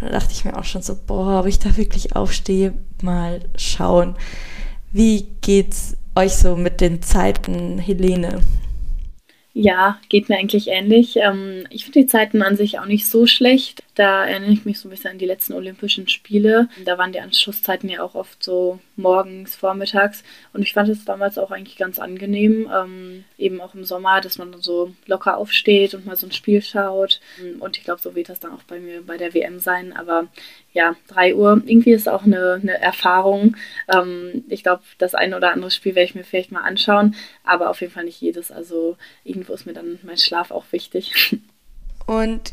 Und 0.00 0.08
da 0.08 0.18
dachte 0.18 0.32
ich 0.32 0.44
mir 0.44 0.56
auch 0.56 0.64
schon 0.64 0.82
so, 0.82 0.94
boah, 1.06 1.40
ob 1.40 1.46
ich 1.46 1.58
da 1.58 1.76
wirklich 1.76 2.14
aufstehe, 2.14 2.74
mal 3.02 3.40
schauen. 3.56 4.16
Wie 4.96 5.26
geht's 5.42 5.94
euch 6.14 6.32
so 6.32 6.56
mit 6.56 6.80
den 6.80 7.02
Zeiten, 7.02 7.76
Helene? 7.76 8.40
Ja, 9.52 10.00
geht 10.08 10.30
mir 10.30 10.38
eigentlich 10.38 10.68
ähnlich. 10.68 11.16
Ähm, 11.16 11.64
ich 11.68 11.84
finde 11.84 12.00
die 12.00 12.06
Zeiten 12.06 12.40
an 12.40 12.56
sich 12.56 12.78
auch 12.78 12.86
nicht 12.86 13.06
so 13.06 13.26
schlecht. 13.26 13.82
Da 13.96 14.26
erinnere 14.26 14.52
ich 14.52 14.66
mich 14.66 14.78
so 14.78 14.88
ein 14.88 14.90
bisschen 14.90 15.12
an 15.12 15.18
die 15.18 15.24
letzten 15.24 15.54
Olympischen 15.54 16.06
Spiele. 16.06 16.68
Da 16.84 16.98
waren 16.98 17.12
die 17.12 17.20
Anschlusszeiten 17.20 17.88
ja 17.88 18.02
auch 18.02 18.14
oft 18.14 18.42
so 18.42 18.78
morgens, 18.94 19.56
vormittags. 19.56 20.22
Und 20.52 20.60
ich 20.60 20.74
fand 20.74 20.90
es 20.90 21.06
damals 21.06 21.38
auch 21.38 21.50
eigentlich 21.50 21.78
ganz 21.78 21.98
angenehm, 21.98 22.70
ähm, 22.70 23.24
eben 23.38 23.58
auch 23.58 23.74
im 23.74 23.84
Sommer, 23.84 24.20
dass 24.20 24.36
man 24.36 24.52
so 24.60 24.94
locker 25.06 25.38
aufsteht 25.38 25.94
und 25.94 26.04
mal 26.04 26.14
so 26.14 26.26
ein 26.26 26.32
Spiel 26.32 26.60
schaut. 26.60 27.22
Und 27.58 27.78
ich 27.78 27.84
glaube, 27.84 28.02
so 28.02 28.14
wird 28.14 28.28
das 28.28 28.38
dann 28.38 28.52
auch 28.52 28.62
bei 28.64 28.80
mir 28.80 29.00
bei 29.00 29.16
der 29.16 29.32
WM 29.32 29.60
sein. 29.60 29.94
Aber 29.96 30.26
ja, 30.74 30.94
3 31.08 31.34
Uhr, 31.34 31.62
irgendwie 31.64 31.92
ist 31.92 32.06
auch 32.06 32.24
eine, 32.24 32.60
eine 32.60 32.78
Erfahrung. 32.78 33.56
Ähm, 33.90 34.44
ich 34.50 34.62
glaube, 34.62 34.82
das 34.98 35.14
eine 35.14 35.38
oder 35.38 35.54
andere 35.54 35.70
Spiel 35.70 35.94
werde 35.94 36.10
ich 36.10 36.14
mir 36.14 36.24
vielleicht 36.24 36.52
mal 36.52 36.60
anschauen, 36.60 37.14
aber 37.44 37.70
auf 37.70 37.80
jeden 37.80 37.94
Fall 37.94 38.04
nicht 38.04 38.20
jedes. 38.20 38.52
Also 38.52 38.98
irgendwo 39.24 39.54
ist 39.54 39.64
mir 39.64 39.72
dann 39.72 39.98
mein 40.02 40.18
Schlaf 40.18 40.50
auch 40.50 40.66
wichtig. 40.70 41.38
Und 42.06 42.52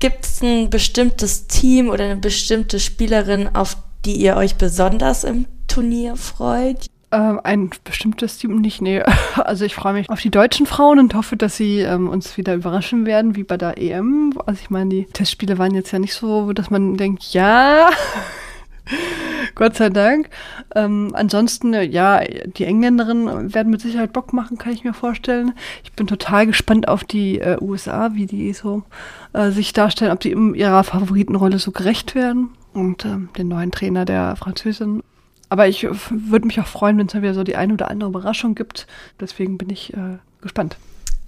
Gibt 0.00 0.24
es 0.24 0.42
ein 0.42 0.70
bestimmtes 0.70 1.48
Team 1.48 1.88
oder 1.88 2.04
eine 2.04 2.16
bestimmte 2.16 2.78
Spielerin, 2.78 3.48
auf 3.54 3.76
die 4.04 4.14
ihr 4.14 4.36
euch 4.36 4.54
besonders 4.54 5.24
im 5.24 5.46
Turnier 5.66 6.14
freut? 6.16 6.86
Ähm, 7.10 7.40
ein 7.42 7.70
bestimmtes 7.84 8.38
Team 8.38 8.60
nicht, 8.60 8.80
nee. 8.80 9.02
Also 9.34 9.64
ich 9.64 9.74
freue 9.74 9.94
mich 9.94 10.08
auf 10.08 10.20
die 10.20 10.30
deutschen 10.30 10.66
Frauen 10.66 10.98
und 10.98 11.14
hoffe, 11.14 11.36
dass 11.36 11.56
sie 11.56 11.80
ähm, 11.80 12.08
uns 12.08 12.36
wieder 12.36 12.54
überraschen 12.54 13.06
werden, 13.06 13.34
wie 13.34 13.42
bei 13.44 13.56
der 13.56 13.78
EM. 13.78 14.34
Also 14.46 14.60
ich 14.62 14.70
meine, 14.70 14.90
die 14.90 15.04
Testspiele 15.06 15.58
waren 15.58 15.74
jetzt 15.74 15.90
ja 15.90 15.98
nicht 15.98 16.14
so, 16.14 16.52
dass 16.52 16.70
man 16.70 16.96
denkt, 16.96 17.32
ja, 17.32 17.90
Gott 19.58 19.74
sei 19.76 19.90
Dank. 19.90 20.30
Ähm, 20.76 21.10
ansonsten, 21.14 21.74
äh, 21.74 21.82
ja, 21.82 22.22
die 22.24 22.64
Engländerinnen 22.64 23.52
werden 23.52 23.70
mit 23.70 23.80
Sicherheit 23.80 24.12
Bock 24.12 24.32
machen, 24.32 24.56
kann 24.56 24.72
ich 24.72 24.84
mir 24.84 24.94
vorstellen. 24.94 25.52
Ich 25.82 25.92
bin 25.92 26.06
total 26.06 26.46
gespannt 26.46 26.86
auf 26.86 27.02
die 27.02 27.40
äh, 27.40 27.58
USA, 27.60 28.14
wie 28.14 28.26
die 28.26 28.52
so 28.52 28.84
äh, 29.32 29.50
sich 29.50 29.72
darstellen, 29.72 30.12
ob 30.12 30.20
die 30.20 30.30
in 30.30 30.54
ihrer 30.54 30.84
Favoritenrolle 30.84 31.58
so 31.58 31.72
gerecht 31.72 32.14
werden. 32.14 32.50
Und 32.72 33.04
ähm, 33.04 33.30
den 33.36 33.48
neuen 33.48 33.72
Trainer 33.72 34.04
der 34.04 34.36
Französin. 34.36 35.02
Aber 35.48 35.66
ich 35.66 35.82
äh, 35.82 35.90
würde 36.08 36.46
mich 36.46 36.60
auch 36.60 36.66
freuen, 36.66 36.96
wenn 36.96 37.08
es 37.08 37.14
mal 37.14 37.22
wieder 37.22 37.34
so 37.34 37.42
die 37.42 37.56
eine 37.56 37.72
oder 37.72 37.90
andere 37.90 38.10
Überraschung 38.10 38.54
gibt. 38.54 38.86
Deswegen 39.20 39.58
bin 39.58 39.70
ich 39.70 39.92
äh, 39.92 40.18
gespannt. 40.40 40.76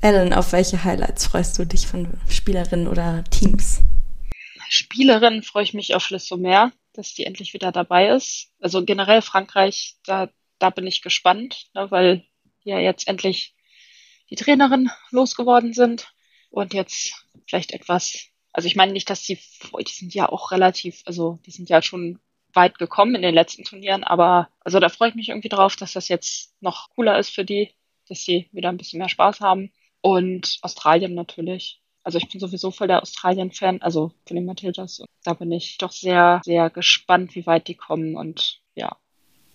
Ellen, 0.03 0.33
auf 0.33 0.53
welche 0.53 0.85
Highlights 0.85 1.27
freust 1.27 1.59
du 1.59 1.67
dich 1.67 1.89
von 1.89 2.07
Spielerinnen 2.29 2.87
oder 2.87 3.25
Teams? 3.25 3.83
Spielerinnen 4.69 5.43
freue 5.43 5.65
ich 5.65 5.75
mich 5.75 5.97
auf 5.97 6.11
Le 6.11 6.21
Sommer 6.21 6.71
dass 7.01 7.15
die 7.15 7.25
endlich 7.25 7.55
wieder 7.55 7.73
dabei 7.73 8.11
ist. 8.11 8.53
Also 8.61 8.85
generell 8.85 9.23
Frankreich, 9.23 9.97
da, 10.05 10.29
da 10.59 10.71
bin 10.71 10.87
ich 10.87 11.01
gespannt, 11.03 11.71
ne, 11.75 11.91
weil 11.91 12.25
ja 12.63 12.79
jetzt 12.79 13.09
endlich 13.09 13.55
die 14.29 14.37
Trainerin 14.37 14.91
losgeworden 15.11 15.73
sind 15.73 16.13
und 16.51 16.75
jetzt 16.75 17.27
vielleicht 17.47 17.73
etwas 17.73 18.29
Also 18.53 18.67
ich 18.67 18.77
meine 18.77 18.93
nicht, 18.93 19.09
dass 19.09 19.25
sie, 19.25 19.37
die 19.37 19.93
sind 19.93 20.15
ja 20.15 20.29
auch 20.29 20.51
relativ, 20.53 21.03
also 21.07 21.39
die 21.47 21.51
sind 21.51 21.69
ja 21.71 21.83
schon 21.83 22.19
weit 22.53 22.79
gekommen 22.79 23.15
in 23.15 23.23
den 23.23 23.35
letzten 23.35 23.65
Turnieren, 23.65 24.05
aber 24.05 24.49
also 24.61 24.81
da 24.81 24.89
freue 24.89 25.11
ich 25.11 25.15
mich 25.15 25.29
irgendwie 25.29 25.49
drauf, 25.49 25.77
dass 25.77 25.93
das 25.93 26.09
jetzt 26.09 26.55
noch 26.61 26.91
cooler 26.91 27.19
ist 27.19 27.31
für 27.31 27.45
die, 27.45 27.73
dass 28.09 28.25
sie 28.25 28.49
wieder 28.53 28.69
ein 28.69 28.77
bisschen 28.77 28.99
mehr 28.99 29.09
Spaß 29.09 29.41
haben. 29.41 29.73
Und 30.03 30.59
Australien 30.63 31.15
natürlich. 31.15 31.81
Also 32.03 32.19
ich 32.19 32.29
bin 32.29 32.41
sowieso 32.41 32.71
voll 32.71 32.89
der 32.89 33.03
Australien-Fan, 33.03 33.83
also 33.83 34.13
von 34.27 34.37
den 34.37 34.47
Matildas. 34.47 35.03
Da 35.25 35.35
bin 35.35 35.53
ich 35.53 35.79
doch 35.79 35.93
sehr, 35.93 36.41
sehr 36.45 36.71
gespannt, 36.71 37.35
wie 37.35 37.47
weit 37.47 37.69
die 37.69 37.75
kommen 37.75 38.17
und 38.17 38.61
ja. 38.75 38.97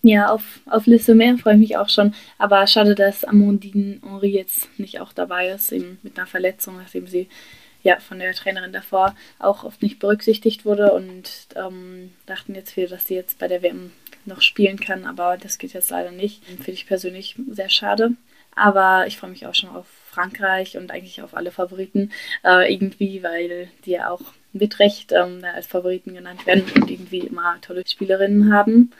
Ja, 0.02 0.30
auf, 0.30 0.60
auf 0.66 0.86
Liste 0.86 1.16
mehr 1.16 1.36
freue 1.36 1.54
ich 1.54 1.60
mich 1.60 1.76
auch 1.76 1.88
schon. 1.88 2.14
Aber 2.38 2.64
schade, 2.68 2.94
dass 2.94 3.24
Amandine 3.24 3.98
Henri 4.02 4.28
jetzt 4.28 4.68
nicht 4.78 5.00
auch 5.00 5.12
dabei 5.12 5.48
ist, 5.48 5.72
eben 5.72 5.98
mit 6.02 6.16
einer 6.16 6.28
Verletzung, 6.28 6.76
nachdem 6.76 7.08
sie 7.08 7.28
ja 7.82 7.98
von 7.98 8.18
der 8.18 8.32
Trainerin 8.34 8.72
davor 8.72 9.16
auch 9.38 9.64
oft 9.64 9.82
nicht 9.82 9.98
berücksichtigt 9.98 10.64
wurde 10.64 10.92
und 10.92 11.48
ähm, 11.56 12.12
dachten 12.26 12.54
jetzt 12.54 12.72
viele, 12.72 12.88
dass 12.88 13.06
sie 13.06 13.14
jetzt 13.14 13.38
bei 13.38 13.48
der 13.48 13.62
WM 13.62 13.92
noch 14.24 14.42
spielen 14.42 14.78
kann, 14.78 15.06
aber 15.06 15.36
das 15.36 15.58
geht 15.58 15.72
jetzt 15.72 15.90
leider 15.90 16.12
nicht. 16.12 16.44
Finde 16.44 16.72
ich 16.72 16.86
persönlich 16.86 17.36
sehr 17.50 17.68
schade. 17.68 18.10
Aber 18.54 19.06
ich 19.06 19.18
freue 19.18 19.30
mich 19.30 19.46
auch 19.46 19.54
schon 19.54 19.70
auf 19.70 19.86
Frankreich 20.16 20.78
und 20.78 20.90
eigentlich 20.90 21.20
auf 21.20 21.36
alle 21.36 21.50
Favoriten 21.50 22.10
äh, 22.42 22.72
irgendwie, 22.72 23.22
weil 23.22 23.68
die 23.84 23.92
ja 23.92 24.10
auch 24.10 24.22
mit 24.54 24.78
Recht 24.78 25.12
ähm, 25.12 25.44
als 25.54 25.66
Favoriten 25.66 26.14
genannt 26.14 26.46
werden 26.46 26.64
und 26.74 26.90
irgendwie 26.90 27.18
immer 27.18 27.60
tolle 27.60 27.86
Spielerinnen 27.86 28.50
haben. 28.52 28.92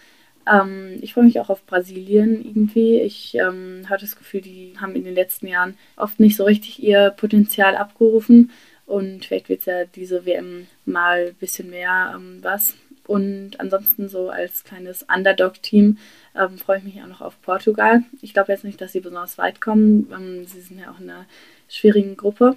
Ähm, 0.46 0.98
ich 1.00 1.14
freue 1.14 1.24
mich 1.24 1.40
auch 1.40 1.48
auf 1.48 1.64
Brasilien 1.64 2.44
irgendwie. 2.44 3.00
Ich 3.00 3.34
ähm, 3.34 3.86
habe 3.88 4.02
das 4.02 4.16
Gefühl, 4.16 4.42
die 4.42 4.74
haben 4.78 4.94
in 4.94 5.04
den 5.04 5.14
letzten 5.14 5.46
Jahren 5.46 5.78
oft 5.96 6.20
nicht 6.20 6.36
so 6.36 6.44
richtig 6.44 6.82
ihr 6.82 7.10
Potenzial 7.16 7.76
abgerufen 7.76 8.50
und 8.84 9.24
vielleicht 9.24 9.48
wird 9.48 9.60
es 9.60 9.66
ja 9.66 9.84
diese 9.86 10.26
WM 10.26 10.66
mal 10.84 11.28
ein 11.28 11.34
bisschen 11.34 11.70
mehr 11.70 12.12
ähm, 12.14 12.40
was. 12.42 12.76
Und 13.06 13.60
ansonsten 13.60 14.08
so 14.08 14.30
als 14.30 14.64
kleines 14.64 15.04
Underdog-Team 15.14 15.98
ähm, 16.34 16.58
freue 16.58 16.78
ich 16.78 16.84
mich 16.84 17.02
auch 17.02 17.06
noch 17.06 17.20
auf 17.20 17.40
Portugal. 17.42 18.02
Ich 18.22 18.32
glaube 18.32 18.52
jetzt 18.52 18.64
nicht, 18.64 18.80
dass 18.80 18.92
sie 18.92 19.00
besonders 19.00 19.38
weit 19.38 19.60
kommen. 19.60 20.12
Ähm, 20.12 20.46
sie 20.46 20.60
sind 20.60 20.78
ja 20.78 20.90
auch 20.90 21.00
in 21.00 21.10
einer 21.10 21.26
schwierigen 21.68 22.16
Gruppe. 22.16 22.56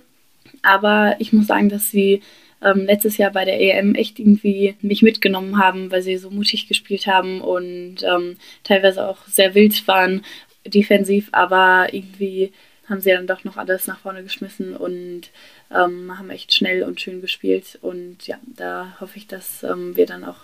Aber 0.62 1.16
ich 1.20 1.34
muss 1.34 1.48
sagen, 1.48 1.70
dass 1.70 1.92
sie 1.92 2.22
ähm, 2.62 2.86
letztes 2.86 3.18
Jahr 3.18 3.32
bei 3.32 3.46
der 3.46 3.60
EM 3.60 3.96
echt 3.96 4.20
irgendwie 4.20 4.76
mich 4.82 5.02
mitgenommen 5.02 5.58
haben, 5.58 5.92
weil 5.92 6.02
sie 6.02 6.18
so 6.18 6.30
mutig 6.30 6.68
gespielt 6.68 7.08
haben 7.08 7.42
und 7.42 8.04
ähm, 8.04 8.38
teilweise 8.64 9.08
auch 9.08 9.26
sehr 9.28 9.56
wild 9.56 9.88
waren 9.88 10.24
defensiv, 10.66 11.30
aber 11.32 11.88
irgendwie 11.94 12.52
haben 12.88 13.02
sie 13.02 13.12
dann 13.12 13.28
doch 13.28 13.44
noch 13.44 13.58
alles 13.58 13.88
nach 13.88 14.00
vorne 14.00 14.24
geschmissen 14.24 14.76
und 14.76 15.30
ähm, 15.72 16.18
haben 16.18 16.30
echt 16.30 16.54
schnell 16.54 16.84
und 16.84 17.02
schön 17.02 17.22
gespielt. 17.22 17.78
Und 17.82 18.28
ja, 18.28 18.38
da 18.46 18.96
hoffe 19.00 19.18
ich, 19.18 19.28
dass 19.28 19.64
ähm, 19.64 19.96
wir 19.96 20.06
dann 20.06 20.24
auch 20.24 20.38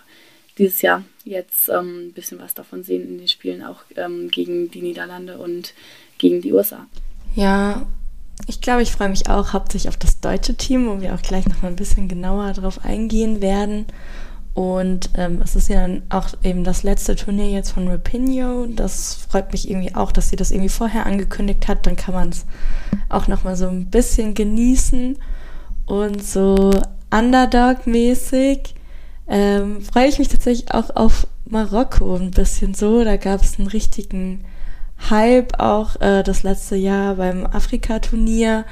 dieses 0.58 0.82
Jahr 0.82 1.04
jetzt 1.24 1.70
ähm, 1.70 2.08
ein 2.08 2.14
bisschen 2.14 2.40
was 2.40 2.54
davon 2.54 2.84
sehen 2.84 3.08
in 3.08 3.18
den 3.18 3.28
Spielen, 3.28 3.64
auch 3.64 3.82
ähm, 3.96 4.30
gegen 4.30 4.72
die 4.72 4.82
Niederlande 4.82 5.38
und 5.38 5.74
gegen 6.18 6.42
die 6.42 6.54
USA. 6.54 6.88
Ja, 7.36 7.86
ich 8.48 8.62
glaube, 8.62 8.82
ich 8.82 8.92
freue 8.92 9.10
mich 9.10 9.30
auch 9.30 9.54
hauptsächlich 9.54 9.90
auf 9.90 9.98
das 9.98 10.20
deutsche 10.20 10.56
Team, 10.56 10.88
wo 10.88 11.02
wir 11.02 11.14
auch 11.14 11.22
gleich 11.22 11.48
noch 11.48 11.62
mal 11.62 11.70
ein 11.70 11.76
bisschen 11.76 12.08
genauer 12.08 12.54
drauf 12.54 12.84
eingehen 12.86 13.42
werden. 13.42 13.86
Und 14.56 15.10
ähm, 15.16 15.42
es 15.44 15.58
ist 15.58 15.68
ja 15.68 15.82
dann 15.82 16.04
auch 16.08 16.30
eben 16.42 16.64
das 16.64 16.84
letzte 16.84 17.18
Turnier 17.18 17.50
jetzt 17.50 17.72
von 17.72 17.90
Rapinho. 17.90 18.68
Das 18.68 19.14
freut 19.14 19.52
mich 19.52 19.70
irgendwie 19.70 19.94
auch, 19.94 20.14
dass 20.14 20.30
sie 20.30 20.38
das 20.38 20.50
irgendwie 20.50 20.70
vorher 20.70 21.06
angekündigt 21.06 21.68
hat. 21.68 21.86
Dann 21.86 21.98
kann 21.98 22.14
man 22.14 22.30
es 22.30 22.46
auch 23.10 23.28
noch 23.28 23.44
mal 23.44 23.58
so 23.58 23.68
ein 23.68 23.88
bisschen 23.88 24.34
genießen. 24.34 25.18
Und 25.86 26.24
so 26.24 26.72
Underdog-mäßig 27.12 28.76
ähm, 29.28 29.82
freue 29.82 30.08
ich 30.08 30.20
mich 30.20 30.30
tatsächlich 30.30 30.72
auch 30.74 30.96
auf 30.96 31.28
Marokko 31.44 32.16
ein 32.16 32.32
bisschen 32.32 32.74
so. 32.74 33.04
Da 33.04 33.18
gab 33.18 33.42
es 33.42 33.60
einen 33.60 33.68
richtigen 33.68 34.46
Hype 35.10 35.60
auch 35.60 36.00
äh, 36.00 36.24
das 36.24 36.44
letzte 36.44 36.78
Jahr 36.78 37.16
beim 37.16 37.46
Afrika-Turnier. 37.46 38.64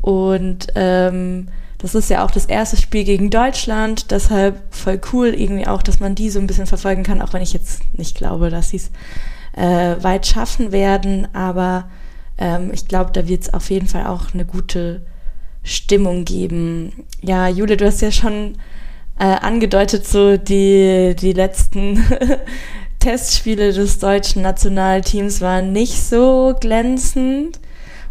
Und 0.00 0.68
ähm, 0.76 1.48
das 1.86 1.94
ist 1.94 2.10
ja 2.10 2.24
auch 2.24 2.32
das 2.32 2.46
erste 2.46 2.76
Spiel 2.76 3.04
gegen 3.04 3.30
Deutschland, 3.30 4.10
deshalb 4.10 4.60
voll 4.74 5.00
cool 5.12 5.28
irgendwie 5.28 5.68
auch, 5.68 5.82
dass 5.82 6.00
man 6.00 6.16
die 6.16 6.30
so 6.30 6.40
ein 6.40 6.48
bisschen 6.48 6.66
verfolgen 6.66 7.04
kann, 7.04 7.22
auch 7.22 7.32
wenn 7.32 7.42
ich 7.42 7.52
jetzt 7.52 7.80
nicht 7.96 8.16
glaube, 8.16 8.50
dass 8.50 8.70
sie 8.70 8.78
es 8.78 8.90
äh, 9.52 10.02
weit 10.02 10.26
schaffen 10.26 10.72
werden. 10.72 11.28
Aber 11.32 11.88
ähm, 12.38 12.72
ich 12.72 12.88
glaube, 12.88 13.12
da 13.12 13.28
wird 13.28 13.42
es 13.42 13.54
auf 13.54 13.70
jeden 13.70 13.86
Fall 13.86 14.06
auch 14.06 14.34
eine 14.34 14.44
gute 14.44 15.02
Stimmung 15.62 16.24
geben. 16.24 17.04
Ja, 17.22 17.46
Jule, 17.46 17.76
du 17.76 17.86
hast 17.86 18.00
ja 18.00 18.10
schon 18.10 18.58
äh, 19.20 19.24
angedeutet, 19.24 20.08
so 20.08 20.36
die, 20.36 21.14
die 21.16 21.34
letzten 21.34 22.04
Testspiele 22.98 23.72
des 23.72 24.00
deutschen 24.00 24.42
Nationalteams 24.42 25.40
waren 25.40 25.72
nicht 25.72 26.02
so 26.02 26.56
glänzend. 26.60 27.60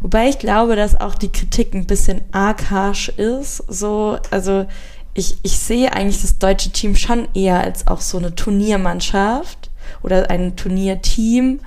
Wobei 0.05 0.29
ich 0.29 0.37
glaube, 0.37 0.75
dass 0.75 1.01
auch 1.01 1.15
die 1.15 1.31
Kritik 1.31 1.73
ein 1.73 1.87
bisschen 1.87 2.21
arg 2.31 2.69
harsch 2.69 3.09
ist. 3.09 3.57
So, 3.67 4.19
also 4.29 4.67
ich, 5.15 5.39
ich 5.41 5.57
sehe 5.57 5.91
eigentlich 5.93 6.21
das 6.21 6.37
deutsche 6.37 6.69
Team 6.69 6.95
schon 6.95 7.27
eher 7.33 7.59
als 7.59 7.87
auch 7.87 8.01
so 8.01 8.19
eine 8.19 8.35
Turniermannschaft 8.35 9.71
oder 10.03 10.29
ein 10.29 10.55
Turnierteam, 10.55 11.59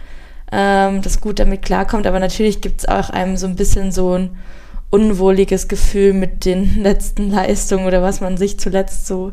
ähm, 0.53 1.03
das 1.03 1.21
gut 1.21 1.41
damit 1.41 1.63
klarkommt. 1.63 2.07
Aber 2.07 2.21
natürlich 2.21 2.61
gibt 2.61 2.83
es 2.83 2.89
auch 2.89 3.11
einem 3.11 3.37
so 3.37 3.49
ein 3.49 3.57
bisschen 3.57 3.91
so 3.91 4.17
ein 4.17 4.39
unwohliges 4.91 5.67
Gefühl 5.67 6.13
mit 6.13 6.45
den 6.45 6.81
letzten 6.81 7.33
Leistungen 7.33 7.87
oder 7.87 8.03
was 8.03 8.21
man 8.21 8.37
sich 8.37 8.61
zuletzt 8.61 9.09
so 9.09 9.33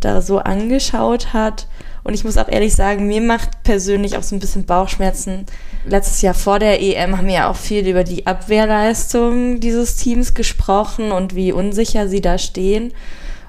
da 0.00 0.22
so 0.22 0.38
angeschaut 0.38 1.34
hat. 1.34 1.66
Und 2.08 2.14
ich 2.14 2.24
muss 2.24 2.38
auch 2.38 2.48
ehrlich 2.48 2.74
sagen, 2.74 3.06
mir 3.06 3.20
macht 3.20 3.62
persönlich 3.64 4.16
auch 4.16 4.22
so 4.22 4.34
ein 4.34 4.38
bisschen 4.38 4.64
Bauchschmerzen. 4.64 5.44
Letztes 5.84 6.22
Jahr 6.22 6.32
vor 6.32 6.58
der 6.58 6.80
EM 6.80 7.18
haben 7.18 7.26
wir 7.26 7.34
ja 7.34 7.50
auch 7.50 7.56
viel 7.56 7.86
über 7.86 8.02
die 8.02 8.26
Abwehrleistung 8.26 9.60
dieses 9.60 9.96
Teams 9.96 10.32
gesprochen 10.32 11.12
und 11.12 11.34
wie 11.34 11.52
unsicher 11.52 12.08
sie 12.08 12.22
da 12.22 12.38
stehen. 12.38 12.94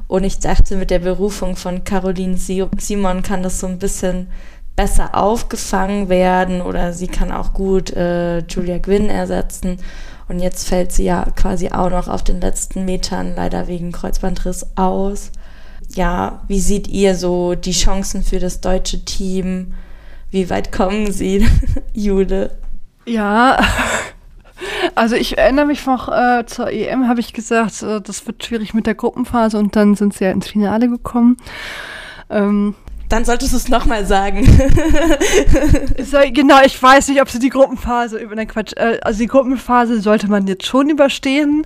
Und 0.10 0.26
ich 0.26 0.40
dachte, 0.40 0.76
mit 0.76 0.92
der 0.92 1.00
Berufung 1.00 1.56
von 1.56 1.86
Caroline 1.86 2.36
Simon 2.36 3.24
kann 3.24 3.44
das 3.44 3.62
so 3.62 3.68
ein 3.68 3.80
bisschen 3.80 4.28
besser 4.76 5.16
aufgefangen 5.16 6.10
werden 6.10 6.62
oder 6.62 6.92
sie 6.92 7.08
kann 7.08 7.32
auch 7.32 7.54
gut 7.54 7.92
äh, 7.92 8.40
Julia 8.40 8.80
Gwynn 8.80 9.10
ersetzen. 9.10 9.78
Und 10.28 10.40
jetzt 10.40 10.68
fällt 10.68 10.92
sie 10.92 11.06
ja 11.06 11.26
quasi 11.38 11.70
auch 11.70 11.92
noch 11.92 12.10
auf 12.10 12.26
den 12.26 12.42
letzten 12.42 12.84
Metern 12.84 13.36
leider 13.38 13.70
wegen 13.70 13.94
Kreuzbandriss 13.94 14.66
aus 14.76 15.32
ja, 15.96 16.42
wie 16.48 16.60
seht 16.60 16.88
ihr 16.88 17.16
so 17.16 17.56
die 17.56 17.72
Chancen 17.72 18.24
für 18.24 18.40
das 18.40 18.62
deutsche 18.62 19.04
Team? 19.06 19.74
Wie 20.32 20.50
weit 20.50 20.72
kommen 20.72 21.12
sie, 21.12 21.48
Jule? 21.94 22.58
Ja, 23.06 23.60
also 24.96 25.16
ich 25.16 25.38
erinnere 25.38 25.66
mich 25.66 25.86
noch, 25.86 26.10
äh, 26.10 26.46
zur 26.46 26.72
EM 26.72 27.08
habe 27.08 27.20
ich 27.20 27.34
gesagt, 27.34 27.82
äh, 27.82 28.02
das 28.02 28.26
wird 28.28 28.44
schwierig 28.44 28.74
mit 28.74 28.86
der 28.86 28.96
Gruppenphase 28.96 29.58
und 29.58 29.76
dann 29.76 29.96
sind 29.96 30.14
sie 30.14 30.26
ja 30.26 30.32
ins 30.32 30.48
Finale 30.48 30.88
gekommen. 30.88 31.38
Ähm, 32.30 32.76
dann 33.10 33.26
solltest 33.26 33.54
du 33.54 33.58
es 33.58 33.70
nochmal 33.70 34.06
sagen. 34.06 34.46
genau, 36.34 36.58
ich 36.64 36.82
weiß 36.82 37.08
nicht, 37.10 37.22
ob 37.22 37.30
sie 37.30 37.40
die 37.40 37.50
Gruppenphase 37.50 38.20
über 38.20 38.36
den 38.36 38.48
Quatsch. 38.48 38.74
Äh, 38.78 39.00
also 39.02 39.20
die 39.20 39.28
Gruppenphase 39.28 40.00
sollte 40.00 40.28
man 40.28 40.46
jetzt 40.48 40.66
schon 40.66 40.90
überstehen, 40.90 41.66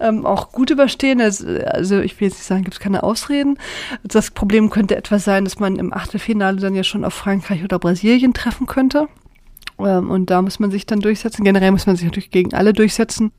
ähm, 0.00 0.26
auch 0.26 0.50
gut 0.50 0.70
überstehen. 0.70 1.20
Also, 1.20 2.00
ich 2.00 2.20
will 2.20 2.28
jetzt 2.28 2.38
nicht 2.38 2.46
sagen, 2.46 2.64
gibt 2.64 2.74
es 2.74 2.80
keine 2.80 3.04
Ausreden. 3.04 3.58
Das 4.02 4.32
Problem 4.32 4.70
könnte 4.70 4.96
etwas 4.96 5.24
sein, 5.24 5.44
dass 5.44 5.60
man 5.60 5.76
im 5.76 5.92
Achtelfinale 5.92 6.58
dann 6.58 6.74
ja 6.74 6.82
schon 6.82 7.04
auf 7.04 7.14
Frankreich 7.14 7.62
oder 7.62 7.78
Brasilien 7.78 8.34
treffen 8.34 8.66
könnte. 8.66 9.08
Ähm, 9.78 10.10
und 10.10 10.30
da 10.30 10.42
muss 10.42 10.58
man 10.58 10.72
sich 10.72 10.84
dann 10.86 11.00
durchsetzen. 11.00 11.44
Generell 11.44 11.70
muss 11.70 11.86
man 11.86 11.94
sich 11.94 12.04
natürlich 12.04 12.30
gegen 12.30 12.54
alle 12.54 12.72
durchsetzen 12.72 13.30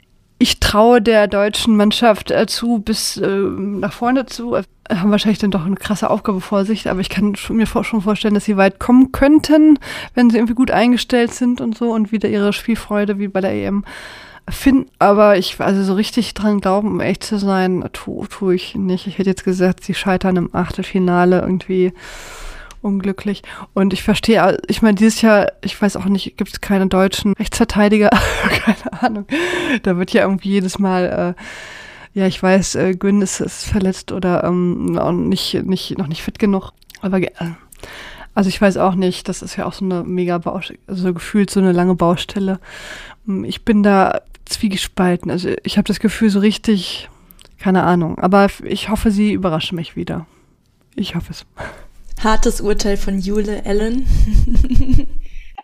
ich 0.44 0.60
traue 0.60 1.02
der 1.02 1.28
deutschen 1.28 1.78
Mannschaft 1.78 2.30
äh, 2.30 2.46
zu, 2.48 2.80
bis 2.80 3.16
äh, 3.16 3.26
nach 3.28 3.94
vorne 3.94 4.26
zu. 4.26 4.56
Äh, 4.56 4.64
haben 4.94 5.10
wahrscheinlich 5.10 5.40
dann 5.40 5.52
doch 5.52 5.66
eine 5.66 5.78
krasse 5.78 6.10
Aufgabe 6.10 6.42
vor 6.42 6.66
sich, 6.66 6.90
aber 6.90 7.00
ich 7.00 7.08
kann 7.08 7.34
mir 7.48 7.66
schon 7.66 8.02
vorstellen, 8.02 8.34
dass 8.34 8.44
sie 8.44 8.58
weit 8.58 8.78
kommen 8.78 9.14
könnten, 9.14 9.80
wenn 10.16 10.30
sie 10.30 10.36
irgendwie 10.36 10.54
gut 10.54 10.70
eingestellt 10.70 11.34
sind 11.34 11.62
und 11.62 11.78
so 11.78 11.92
und 11.94 12.12
wieder 12.12 12.28
ihre 12.28 12.52
Spielfreude 12.52 13.20
wie 13.20 13.30
bei 13.30 13.40
der 13.40 13.54
EM 13.54 13.86
finden. 14.50 14.92
Aber 15.00 15.38
ich, 15.38 15.62
also 15.62 15.82
so 15.82 15.94
richtig 15.94 16.34
dran 16.34 16.60
glauben, 16.60 16.90
um 16.90 17.00
echt 17.00 17.24
zu 17.24 17.40
sein, 17.40 17.88
tue 17.94 18.28
tu 18.28 18.52
ich 18.52 18.76
nicht. 18.76 19.08
Ich 19.08 19.20
hätte 19.20 19.30
jetzt 19.30 19.46
gesagt, 19.46 19.86
sie 19.86 19.94
scheitern 19.94 20.36
im 20.36 20.54
Achtelfinale 20.54 21.40
irgendwie 21.40 21.94
unglücklich. 22.84 23.44
Und 23.74 23.94
ich 23.94 24.04
verstehe, 24.04 24.58
ich 24.68 24.82
meine, 24.82 24.96
dieses 24.96 25.22
Jahr, 25.22 25.52
ich 25.62 25.80
weiß 25.80 25.96
auch 25.98 26.06
nicht, 26.06 26.38
gibt 26.38 26.52
es 26.52 26.62
keine 26.62 26.88
deutschen 26.88 27.34
Rechtsverteidiger, 27.34 28.10
keine 28.50 29.02
Ahnung. 29.02 29.26
Da 29.84 29.98
wird 29.98 30.12
ja 30.12 30.24
irgendwie 30.24 30.50
jedes 30.50 30.80
Mal, 30.80 31.36
äh, 31.36 32.20
ja, 32.20 32.28
ich 32.28 32.42
weiß, 32.42 32.76
äh, 32.76 32.94
Gün 32.94 33.22
ist, 33.22 33.40
ist 33.40 33.66
verletzt 33.66 34.12
oder 34.12 34.44
ähm, 34.44 34.98
nicht, 35.30 35.54
nicht, 35.64 35.98
noch 35.98 36.08
nicht 36.08 36.24
fit 36.24 36.40
genug. 36.40 36.72
Aber 37.02 37.20
äh, 37.20 37.30
also 38.36 38.50
ich 38.50 38.62
weiß 38.62 38.78
auch 38.78 38.96
nicht, 38.96 39.30
das 39.30 39.42
ist 39.42 39.56
ja 39.56 39.66
auch 39.66 39.74
so 39.74 39.86
eine 39.86 40.04
mega 40.04 40.38
Baustelle, 40.38 40.80
also 40.88 41.14
gefühlt 41.14 41.50
so 41.50 41.60
eine 41.60 41.72
lange 41.72 41.96
Baustelle. 41.96 42.60
Ich 43.44 43.64
bin 43.64 43.84
da 43.84 44.22
zwiegespalten. 44.46 45.32
Also 45.32 45.50
ich 45.64 45.78
habe 45.78 45.88
das 45.88 46.00
Gefühl, 46.00 46.30
so 46.30 46.40
richtig 46.40 47.10
keine 47.64 47.84
Ahnung. 47.84 48.20
Aber 48.20 48.48
ich 48.64 48.90
hoffe, 48.90 49.10
sie 49.10 49.32
überraschen 49.32 49.78
mich 49.78 49.96
wieder. 49.96 50.28
Ich 50.96 51.16
hoffe 51.16 51.32
es. 51.32 51.46
Hartes 52.22 52.62
Urteil 52.62 52.98
von 52.98 53.20
Jule 53.20 53.64
Ellen. 53.64 54.08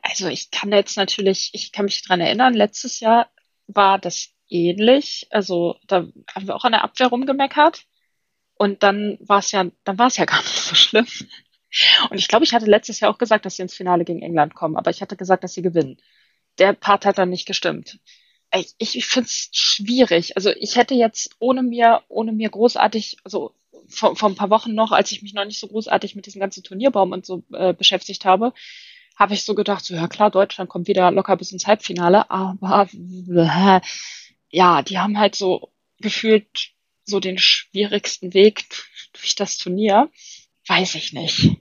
also 0.01 0.27
ich 0.27 0.51
kann 0.51 0.71
jetzt 0.71 0.97
natürlich, 0.97 1.51
ich 1.53 1.71
kann 1.71 1.85
mich 1.85 2.03
dran 2.03 2.21
erinnern, 2.21 2.53
letztes 2.53 2.99
Jahr 2.99 3.29
war 3.67 3.99
das 3.99 4.29
ähnlich. 4.49 5.27
Also 5.29 5.77
da 5.87 6.07
haben 6.33 6.47
wir 6.47 6.55
auch 6.55 6.65
an 6.65 6.73
der 6.73 6.83
Abwehr 6.83 7.07
rumgemeckert. 7.07 7.85
Und 8.55 8.83
dann 8.83 9.17
war 9.21 9.39
es 9.39 9.51
ja, 9.51 9.65
dann 9.85 9.97
war 9.97 10.07
es 10.07 10.17
ja 10.17 10.25
gar 10.25 10.41
nicht 10.41 10.49
so 10.49 10.75
schlimm. 10.75 11.07
Und 12.09 12.17
ich 12.17 12.27
glaube, 12.27 12.43
ich 12.43 12.53
hatte 12.53 12.65
letztes 12.65 12.99
Jahr 12.99 13.11
auch 13.11 13.17
gesagt, 13.17 13.45
dass 13.45 13.55
sie 13.55 13.61
ins 13.61 13.75
Finale 13.75 14.03
gegen 14.03 14.21
England 14.21 14.55
kommen, 14.55 14.75
aber 14.75 14.89
ich 14.89 15.01
hatte 15.01 15.15
gesagt, 15.15 15.43
dass 15.43 15.53
sie 15.53 15.61
gewinnen. 15.61 15.97
Der 16.57 16.73
Part 16.73 17.05
hat 17.05 17.17
dann 17.17 17.29
nicht 17.29 17.45
gestimmt. 17.45 17.99
Ich, 18.53 18.73
ich 18.79 19.05
finde 19.05 19.27
es 19.27 19.49
schwierig. 19.51 20.35
Also 20.35 20.49
ich 20.49 20.75
hätte 20.75 20.95
jetzt 20.95 21.35
ohne 21.39 21.61
mir, 21.61 22.01
ohne 22.07 22.31
mir 22.31 22.49
großartig, 22.49 23.17
also 23.23 23.53
vor, 23.89 24.15
vor 24.15 24.29
ein 24.29 24.35
paar 24.35 24.49
Wochen 24.49 24.73
noch, 24.73 24.91
als 24.91 25.11
ich 25.11 25.21
mich 25.21 25.33
noch 25.33 25.45
nicht 25.45 25.59
so 25.59 25.67
großartig 25.67 26.15
mit 26.15 26.25
diesem 26.25 26.39
ganzen 26.39 26.63
Turnierbaum 26.63 27.11
und 27.11 27.25
so 27.25 27.43
äh, 27.53 27.73
beschäftigt 27.73 28.25
habe, 28.25 28.53
habe 29.15 29.33
ich 29.33 29.43
so 29.43 29.55
gedacht, 29.55 29.83
so 29.83 29.95
ja 29.95 30.07
klar, 30.07 30.31
Deutschland 30.31 30.69
kommt 30.69 30.87
wieder 30.87 31.11
locker 31.11 31.35
bis 31.35 31.51
ins 31.51 31.67
Halbfinale, 31.67 32.31
aber 32.31 32.87
äh, 32.93 33.81
ja, 34.49 34.81
die 34.81 34.97
haben 34.97 35.19
halt 35.19 35.35
so 35.35 35.71
gefühlt 35.99 36.71
so 37.03 37.19
den 37.19 37.37
schwierigsten 37.37 38.33
Weg 38.33 38.65
durch 39.13 39.35
das 39.35 39.57
Turnier. 39.57 40.09
Weiß 40.67 40.95
ich 40.95 41.13
nicht. 41.13 41.57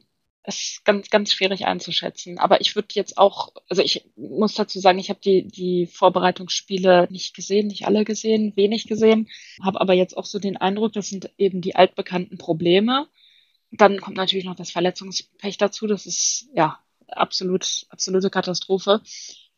Das 0.49 0.63
ist 0.63 0.85
ganz, 0.87 1.11
ganz 1.11 1.31
schwierig 1.31 1.67
einzuschätzen. 1.67 2.39
Aber 2.39 2.63
ich 2.63 2.75
würde 2.75 2.89
jetzt 2.93 3.19
auch, 3.19 3.53
also 3.69 3.83
ich 3.83 4.09
muss 4.17 4.55
dazu 4.55 4.81
sagen, 4.81 4.99
ich 4.99 5.11
habe 5.11 5.21
die, 5.23 5.47
die 5.47 5.87
Vorbereitungsspiele 5.87 7.07
nicht 7.11 7.37
gesehen, 7.37 7.67
nicht 7.67 7.85
alle 7.85 8.07
gesehen, 8.07 8.57
wenig 8.57 8.87
gesehen, 8.87 9.29
habe 9.63 9.79
aber 9.79 9.93
jetzt 9.93 10.17
auch 10.17 10.25
so 10.25 10.39
den 10.39 10.57
Eindruck, 10.57 10.95
das 10.95 11.11
sind 11.11 11.29
eben 11.37 11.61
die 11.61 11.77
altbekannten 11.77 12.39
Probleme. 12.39 13.09
Dann 13.73 14.01
kommt 14.01 14.17
natürlich 14.17 14.47
noch 14.47 14.57
das 14.57 14.71
Verletzungspech 14.71 15.59
dazu. 15.59 15.87
Das 15.87 16.07
ist 16.07 16.49
ja 16.55 16.79
absolut, 17.09 17.85
absolute 17.91 18.31
Katastrophe. 18.31 19.03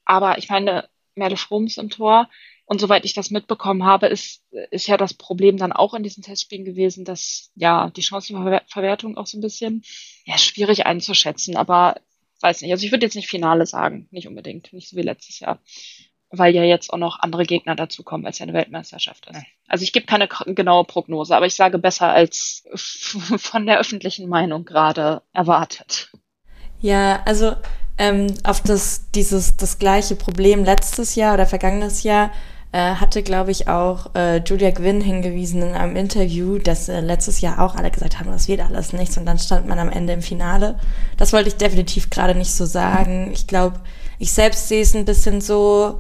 Aber 0.05 0.39
ich 0.39 0.49
meine, 0.49 0.89
Merle 1.15 1.37
Froms 1.37 1.77
im 1.77 1.91
Tor, 1.91 2.29
und 2.71 2.81
soweit 2.81 3.05
ich 3.05 3.15
das 3.15 3.33
mitbekommen 3.33 3.85
habe, 3.85 4.07
ist, 4.07 4.45
ist 4.71 4.87
ja 4.87 4.97
das 4.97 5.13
Problem 5.13 5.57
dann 5.57 5.73
auch 5.73 5.93
in 5.93 6.05
diesen 6.05 6.23
Testspielen 6.23 6.65
gewesen, 6.65 7.05
dass 7.05 7.51
ja 7.57 7.91
die 7.91 8.03
Chancenverwertung 8.03 9.17
auch 9.17 9.27
so 9.27 9.39
ein 9.39 9.41
bisschen 9.41 9.83
ja, 10.25 10.39
schwierig 10.39 10.87
einzuschätzen, 10.87 11.57
aber 11.57 11.97
weiß 12.41 12.63
nicht. 12.63 12.71
Also 12.71 12.87
ich 12.87 12.93
würde 12.93 13.05
jetzt 13.05 13.17
nicht 13.17 13.29
Finale 13.29 13.67
sagen, 13.67 14.07
nicht 14.13 14.29
unbedingt, 14.29 14.73
nicht 14.73 14.89
so 14.89 14.97
wie 14.97 15.03
letztes 15.03 15.41
Jahr, 15.41 15.59
weil 16.31 16.55
ja 16.55 16.63
jetzt 16.63 16.93
auch 16.93 16.99
noch 16.99 17.19
andere 17.19 17.43
Gegner 17.43 17.75
dazukommen, 17.75 18.25
als 18.25 18.39
ja 18.39 18.45
eine 18.45 18.55
Weltmeisterschaft 18.55 19.27
ist. 19.27 19.43
Also 19.67 19.83
ich 19.83 19.93
gebe 19.93 20.07
keine 20.07 20.29
genaue 20.29 20.85
Prognose, 20.85 21.35
aber 21.35 21.47
ich 21.47 21.57
sage 21.57 21.79
besser 21.79 22.11
als 22.11 22.63
von 22.75 23.67
der 23.67 23.81
öffentlichen 23.81 24.29
Meinung 24.29 24.65
gerade 24.65 25.23
erwartet. 25.33 26.13
Ja, 26.81 27.21
also 27.27 27.57
ähm, 27.99 28.33
auf 28.45 28.63
das 28.63 29.11
dieses 29.11 29.57
das 29.57 29.81
gleiche 29.81 30.15
Problem 30.15 30.65
letztes 30.65 31.17
Jahr 31.17 31.35
oder 31.35 31.47
vergangenes 31.47 32.05
Jahr 32.05 32.31
äh, 32.73 32.95
hatte, 32.95 33.23
glaube 33.23 33.51
ich, 33.51 33.69
auch 33.69 34.15
äh, 34.15 34.39
Julia 34.39 34.71
Gwynn 34.71 35.01
hingewiesen 35.01 35.63
in 35.63 35.75
einem 35.75 35.97
Interview, 35.97 36.59
dass 36.59 36.89
äh, 36.89 37.01
letztes 37.01 37.41
Jahr 37.41 37.59
auch 37.59 37.75
alle 37.75 37.91
gesagt 37.91 38.19
haben, 38.19 38.31
das 38.31 38.47
wird 38.47 38.61
alles 38.61 38.93
nichts 38.93 39.19
und 39.19 39.27
dann 39.27 39.39
stand 39.39 39.67
man 39.67 39.79
am 39.79 39.91
Ende 39.91 40.13
im 40.13 40.23
Finale. 40.23 40.79
Das 41.17 41.33
wollte 41.33 41.49
ich 41.49 41.57
definitiv 41.57 42.11
gerade 42.11 42.37
nicht 42.37 42.53
so 42.53 42.67
sagen. 42.67 43.31
Ich 43.33 43.49
glaube, 43.49 43.81
ich 44.21 44.31
selbst 44.33 44.69
sehe 44.69 44.83
es 44.83 44.95
ein 44.95 45.05
bisschen 45.05 45.41
so, 45.41 45.99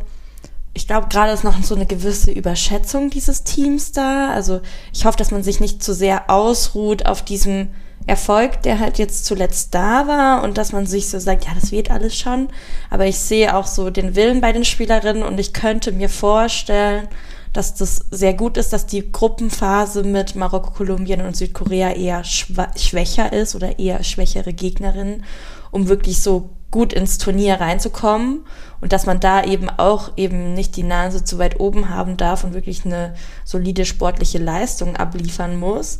ich 0.73 0.87
glaube, 0.87 1.09
gerade 1.09 1.33
ist 1.33 1.43
noch 1.43 1.61
so 1.63 1.75
eine 1.75 1.87
gewisse 1.87 2.31
Überschätzung 2.31 3.11
dieses 3.11 3.43
Teams 3.43 3.91
da. 3.91 4.31
Also 4.31 4.61
ich 4.93 5.05
hoffe, 5.05 5.19
dass 5.19 5.33
man 5.33 5.43
sich 5.43 5.59
nicht 5.59 5.83
zu 5.83 5.93
sehr 5.93 6.31
ausruht 6.31 7.05
auf 7.05 7.23
diesem 7.23 7.71
Erfolg, 8.07 8.63
der 8.63 8.81
halt 8.81 8.99
jetzt 8.99 9.25
zuletzt 9.27 9.75
da 9.75 10.07
war 10.09 10.43
und 10.43 10.59
dass 10.59 10.73
man 10.73 10.87
sich 10.87 11.09
so 11.09 11.19
sagt, 11.19 11.45
ja, 11.45 11.53
das 11.55 11.71
wird 11.71 11.91
alles 11.91 12.17
schon. 12.17 12.49
Aber 12.89 13.07
ich 13.07 13.19
sehe 13.19 13.55
auch 13.55 13.67
so 13.67 13.91
den 13.91 14.17
Willen 14.17 14.41
bei 14.41 14.53
den 14.53 14.65
Spielerinnen 14.65 15.23
und 15.23 15.39
ich 15.39 15.53
könnte 15.53 15.93
mir 15.93 16.09
vorstellen, 16.09 17.09
dass 17.53 17.75
das 17.75 18.07
sehr 18.11 18.35
gut 18.35 18.57
ist, 18.57 18.73
dass 18.73 18.87
die 18.87 19.11
Gruppenphase 19.11 20.05
mit 20.05 20.35
Marokko, 20.35 20.71
Kolumbien 20.71 21.21
und 21.21 21.37
Südkorea 21.37 21.93
eher 21.93 22.23
schwächer 22.25 23.33
ist 23.33 23.55
oder 23.55 23.79
eher 23.79 24.03
schwächere 24.05 24.53
Gegnerinnen, 24.53 25.25
um 25.71 25.89
wirklich 25.89 26.23
so 26.23 26.51
gut 26.71 26.93
ins 26.93 27.19
Turnier 27.19 27.61
reinzukommen 27.61 28.45
und 28.81 28.93
dass 28.93 29.05
man 29.05 29.19
da 29.19 29.43
eben 29.45 29.69
auch 29.69 30.13
eben 30.17 30.55
nicht 30.55 30.77
die 30.77 30.85
Nase 30.85 31.25
zu 31.25 31.39
weit 31.39 31.59
oben 31.59 31.89
haben 31.89 32.17
darf 32.17 32.45
und 32.45 32.55
wirklich 32.55 32.85
eine 32.85 33.15
solide 33.45 33.85
sportliche 33.85 34.39
Leistung 34.39 34.97
abliefern 34.97 35.59
muss 35.59 35.99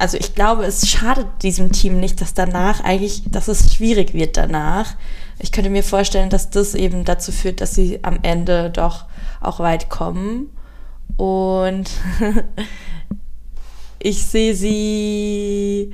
also 0.00 0.16
ich 0.16 0.34
glaube, 0.34 0.64
es 0.64 0.88
schadet 0.88 1.26
diesem 1.42 1.72
Team 1.72 2.00
nicht, 2.00 2.22
dass 2.22 2.32
danach 2.32 2.82
eigentlich, 2.82 3.22
dass 3.30 3.48
es 3.48 3.74
schwierig 3.74 4.14
wird 4.14 4.38
danach. 4.38 4.94
Ich 5.38 5.52
könnte 5.52 5.68
mir 5.68 5.84
vorstellen, 5.84 6.30
dass 6.30 6.48
das 6.48 6.74
eben 6.74 7.04
dazu 7.04 7.32
führt, 7.32 7.60
dass 7.60 7.74
sie 7.74 8.00
am 8.02 8.18
Ende 8.22 8.70
doch 8.70 9.04
auch 9.42 9.60
weit 9.60 9.90
kommen. 9.90 10.50
Und 11.18 11.90
ich 13.98 14.24
sehe 14.24 14.54
sie 14.54 15.92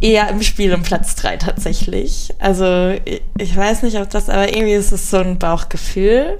eher 0.00 0.28
im 0.28 0.42
Spiel 0.42 0.72
um 0.72 0.82
Platz 0.82 1.16
3 1.16 1.38
tatsächlich. 1.38 2.32
Also 2.38 2.94
ich 3.36 3.56
weiß 3.56 3.82
nicht, 3.82 3.98
ob 3.98 4.08
das, 4.10 4.28
aber 4.28 4.48
irgendwie 4.48 4.74
ist 4.74 4.92
es 4.92 5.10
so 5.10 5.18
ein 5.18 5.40
Bauchgefühl. 5.40 6.38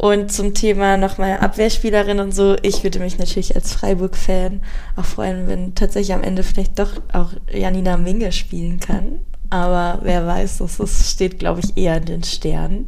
Und 0.00 0.32
zum 0.32 0.54
Thema 0.54 0.96
nochmal 0.96 1.40
Abwehrspielerin 1.40 2.20
und 2.20 2.34
so, 2.34 2.56
ich 2.62 2.82
würde 2.82 3.00
mich 3.00 3.18
natürlich 3.18 3.54
als 3.54 3.74
Freiburg-Fan 3.74 4.62
auch 4.96 5.04
freuen, 5.04 5.46
wenn 5.46 5.74
tatsächlich 5.74 6.14
am 6.14 6.22
Ende 6.22 6.42
vielleicht 6.42 6.78
doch 6.78 6.92
auch 7.12 7.32
Janina 7.52 7.98
Minge 7.98 8.32
spielen 8.32 8.80
kann. 8.80 9.20
Aber 9.50 9.98
wer 10.02 10.26
weiß, 10.26 10.56
das, 10.56 11.10
steht, 11.10 11.38
glaube 11.38 11.60
ich, 11.60 11.76
eher 11.76 11.98
in 11.98 12.06
den 12.06 12.22
Sternen. 12.22 12.86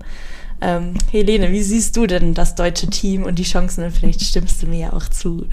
Ähm, 0.63 0.95
Helene, 1.11 1.51
wie 1.53 1.63
siehst 1.63 1.99
du 1.99 2.07
denn 2.07 2.33
das 2.33 2.55
deutsche 2.55 2.87
Team 2.87 3.25
und 3.25 3.39
die 3.39 3.43
Chancen? 3.43 3.85
Und 3.85 3.91
vielleicht 3.91 4.23
stimmst 4.23 4.63
du 4.63 4.67
mir 4.67 4.79
ja 4.79 4.93
auch 4.95 5.07
zu, 5.07 5.45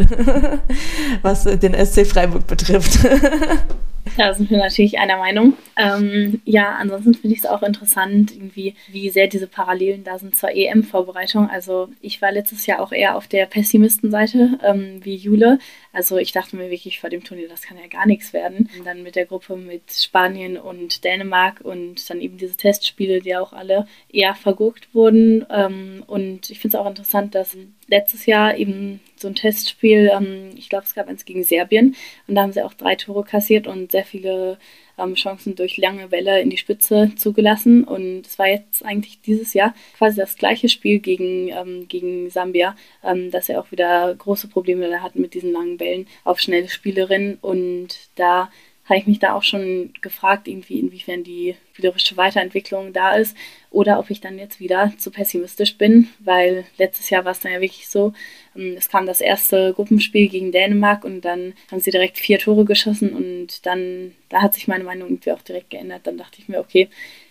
was 1.23 1.43
den 1.43 1.73
SC 1.73 2.07
Freiburg 2.07 2.47
betrifft. 2.47 2.99
Da 4.17 4.33
sind 4.33 4.49
wir 4.49 4.57
natürlich 4.57 4.99
einer 4.99 5.17
Meinung. 5.17 5.53
Ähm, 5.77 6.41
ja, 6.45 6.75
ansonsten 6.75 7.13
finde 7.13 7.35
ich 7.35 7.43
es 7.43 7.49
auch 7.49 7.63
interessant, 7.63 8.35
irgendwie, 8.35 8.75
wie 8.91 9.09
sehr 9.09 9.27
diese 9.27 9.47
Parallelen 9.47 10.03
da 10.03 10.17
sind 10.19 10.35
zur 10.35 10.51
EM-Vorbereitung. 10.51 11.49
Also 11.49 11.89
ich 12.01 12.21
war 12.21 12.31
letztes 12.31 12.65
Jahr 12.65 12.81
auch 12.81 12.91
eher 12.91 13.15
auf 13.15 13.27
der 13.27 13.45
Pessimistenseite 13.45 14.59
ähm, 14.63 14.99
wie 15.03 15.15
Jule. 15.15 15.59
Also 15.93 16.17
ich 16.17 16.31
dachte 16.31 16.55
mir 16.55 16.69
wirklich 16.69 16.99
vor 16.99 17.09
dem 17.09 17.23
Turnier, 17.23 17.47
das 17.47 17.61
kann 17.61 17.77
ja 17.77 17.87
gar 17.87 18.05
nichts 18.05 18.33
werden. 18.33 18.69
Und 18.77 18.85
dann 18.85 19.03
mit 19.03 19.15
der 19.15 19.25
Gruppe 19.25 19.55
mit 19.55 19.91
Spanien 19.91 20.57
und 20.57 21.03
Dänemark 21.03 21.61
und 21.61 22.09
dann 22.09 22.21
eben 22.21 22.37
diese 22.37 22.57
Testspiele, 22.57 23.21
die 23.21 23.35
auch 23.35 23.53
alle 23.53 23.87
eher 24.11 24.35
verguckt 24.35 24.93
wurden. 24.93 25.45
Ähm, 25.49 26.03
und 26.07 26.49
ich 26.49 26.59
finde 26.59 26.77
es 26.77 26.81
auch 26.81 26.89
interessant, 26.89 27.35
dass 27.35 27.55
letztes 27.89 28.25
Jahr 28.25 28.57
eben 28.57 28.99
so 29.15 29.27
ein 29.27 29.35
Testspiel, 29.35 30.11
ähm, 30.13 30.51
ich 30.55 30.69
glaube, 30.69 30.85
es 30.85 30.95
gab 30.95 31.07
eins 31.07 31.25
gegen 31.25 31.43
Serbien 31.43 31.95
und 32.27 32.35
da 32.35 32.43
haben 32.43 32.53
sie 32.53 32.63
auch 32.63 32.73
drei 32.73 32.95
Tore 32.95 33.23
kassiert 33.23 33.67
und 33.67 33.91
sehr 33.91 34.05
viele 34.05 34.57
ähm, 34.97 35.15
Chancen 35.15 35.55
durch 35.55 35.77
lange 35.77 36.11
Welle 36.11 36.41
in 36.41 36.49
die 36.49 36.57
Spitze 36.57 37.11
zugelassen. 37.15 37.83
Und 37.83 38.25
es 38.25 38.37
war 38.37 38.47
jetzt 38.47 38.85
eigentlich 38.85 39.21
dieses 39.21 39.53
Jahr 39.53 39.73
quasi 39.97 40.17
das 40.17 40.37
gleiche 40.37 40.69
Spiel 40.69 40.99
gegen, 40.99 41.49
ähm, 41.49 41.87
gegen 41.87 42.29
Sambia, 42.29 42.75
ähm, 43.03 43.31
dass 43.31 43.49
er 43.49 43.59
auch 43.59 43.71
wieder 43.71 44.13
große 44.15 44.47
Probleme 44.47 44.89
da 44.89 45.01
hat 45.01 45.15
mit 45.15 45.33
diesen 45.33 45.51
langen 45.51 45.77
Bällen 45.77 46.07
auf 46.23 46.39
schnelle 46.39 46.69
Spielerinnen. 46.69 47.37
Und 47.41 48.09
da 48.15 48.51
habe 48.89 48.99
ich 48.99 49.07
mich 49.07 49.19
da 49.19 49.33
auch 49.33 49.43
schon 49.43 49.93
gefragt, 50.01 50.47
irgendwie 50.47 50.79
inwiefern 50.79 51.23
die 51.23 51.55
spielerische 51.73 52.17
Weiterentwicklung 52.17 52.91
da 52.91 53.13
ist 53.15 53.37
oder 53.69 53.99
ob 53.99 54.09
ich 54.09 54.19
dann 54.19 54.39
jetzt 54.39 54.59
wieder 54.59 54.91
zu 54.97 55.11
pessimistisch 55.11 55.77
bin, 55.77 56.09
weil 56.19 56.65
letztes 56.77 57.09
Jahr 57.09 57.23
war 57.23 57.31
es 57.31 57.39
dann 57.39 57.51
ja 57.51 57.61
wirklich 57.61 57.87
so, 57.87 58.13
ähm, 58.55 58.75
es 58.77 58.89
kam 58.89 59.05
das 59.05 59.21
erste 59.21 59.73
Gruppenspiel 59.73 60.27
gegen 60.27 60.51
Dänemark 60.51 61.03
und 61.05 61.21
dann 61.21 61.53
haben 61.71 61.79
sie 61.79 61.91
direkt 61.91 62.17
vier 62.17 62.39
Tore 62.39 62.65
geschossen 62.65 63.11
und 63.11 63.65
dann, 63.65 64.13
da 64.29 64.41
hat 64.41 64.55
sich 64.55 64.67
meine 64.67 64.83
Meinung 64.83 65.09
irgendwie 65.09 65.31
auch 65.31 65.41
direkt 65.41 65.69
geändert. 65.69 66.01
Dann 66.05 66.17
dachte 66.17 66.39
ich 66.41 66.49
mir, 66.49 66.59
okay, 66.59 66.89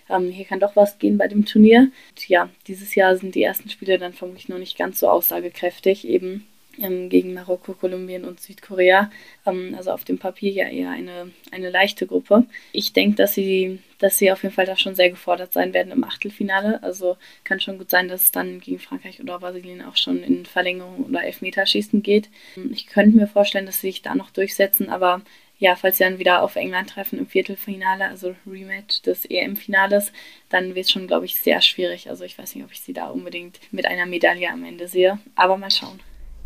ähm, 0.09 0.31
hier 0.31 0.45
kann 0.45 0.61
doch 0.61 0.77
was 0.77 0.99
gehen 0.99 1.19
bei 1.19 1.29
dem 1.29 1.45
Turnier. 1.45 1.91
Und 2.11 2.29
ja, 2.29 2.49
dieses 2.67 2.95
Jahr 2.95 3.17
sind 3.17 3.35
die 3.35 3.43
ersten 3.43 3.69
Spiele 3.69 3.99
dann 3.99 4.13
vermutlich 4.13 4.49
noch 4.49 4.59
nicht 4.59 4.79
ganz 4.79 5.01
so 5.01 5.09
aussagekräftig, 5.09 6.07
eben 6.07 6.47
gegen 6.79 7.35
Marokko, 7.35 7.75
Kolumbien 7.75 8.25
und 8.25 8.41
Südkorea. 8.41 9.11
Ähm, 9.47 9.75
also 9.77 9.91
auf 9.91 10.05
dem 10.05 10.19
Papier 10.19 10.53
ja 10.53 10.69
eher 10.69 10.91
eine, 10.91 11.31
eine 11.51 11.71
leichte 11.71 12.07
Gruppe. 12.07 12.47
Ich 12.73 12.93
denke, 12.93 13.17
dass 13.17 13.35
sie, 13.35 13.81
dass 13.99 14.19
sie 14.19 14.31
auf 14.31 14.43
jeden 14.43 14.55
Fall 14.55 14.67
da 14.67 14.77
schon 14.77 14.95
sehr 14.95 15.11
gefordert 15.11 15.53
sein 15.53 15.75
werden 15.75 15.93
im 15.93 16.05
Achtelfinale. 16.05 16.83
Also 16.83 17.17
kann 17.45 17.61
schon 17.61 17.79
gut 17.79 17.91
sein, 17.91 18.09
dass 18.09 18.23
es 18.23 18.33
dann 18.33 18.61
gegen 18.61 18.79
Frankreich 18.79 19.21
oder 19.21 19.39
Brasilien 19.39 19.83
auch 19.83 19.97
schon 19.97 20.23
in 20.23 20.47
Verlängerung 20.47 21.05
oder 21.05 21.25
Elfmeterschießen 21.25 22.03
geht. 22.03 22.29
Ich 22.73 22.87
könnte 22.87 23.17
mir 23.17 23.27
vorstellen, 23.27 23.67
dass 23.67 23.81
sie 23.81 23.89
sich 23.89 24.03
da 24.03 24.15
noch 24.15 24.31
durchsetzen, 24.31 24.89
aber 24.89 25.23
ja, 25.59 25.75
falls 25.75 25.99
sie 25.99 26.05
dann 26.05 26.21
wieder 26.21 26.43
auf 26.43 26.55
England 26.55 26.91
treffen 26.91 27.19
im 27.19 27.27
Viertelfinale, 27.27 28.07
also 28.07 28.35
Rematch 28.47 29.03
des 29.03 29.25
EM-Finales, 29.25 30.13
dann 30.49 30.77
wird 30.77 30.87
es 30.87 30.93
schon, 30.93 31.09
glaube 31.09 31.27
ich, 31.27 31.37
sehr 31.37 31.61
schwierig. 31.61 32.09
Also 32.09 32.25
ich 32.25 32.39
weiß 32.39 32.55
nicht, 32.55 32.65
ob 32.65 32.71
ich 32.71 32.81
sie 32.81 32.93
da 32.93 33.09
unbedingt 33.09 33.59
mit 33.73 33.87
einer 33.87 34.07
Medaille 34.07 34.49
am 34.51 34.65
Ende 34.65 34.87
sehe, 34.87 35.19
aber 35.35 35.57
mal 35.57 35.71
schauen. 35.71 36.01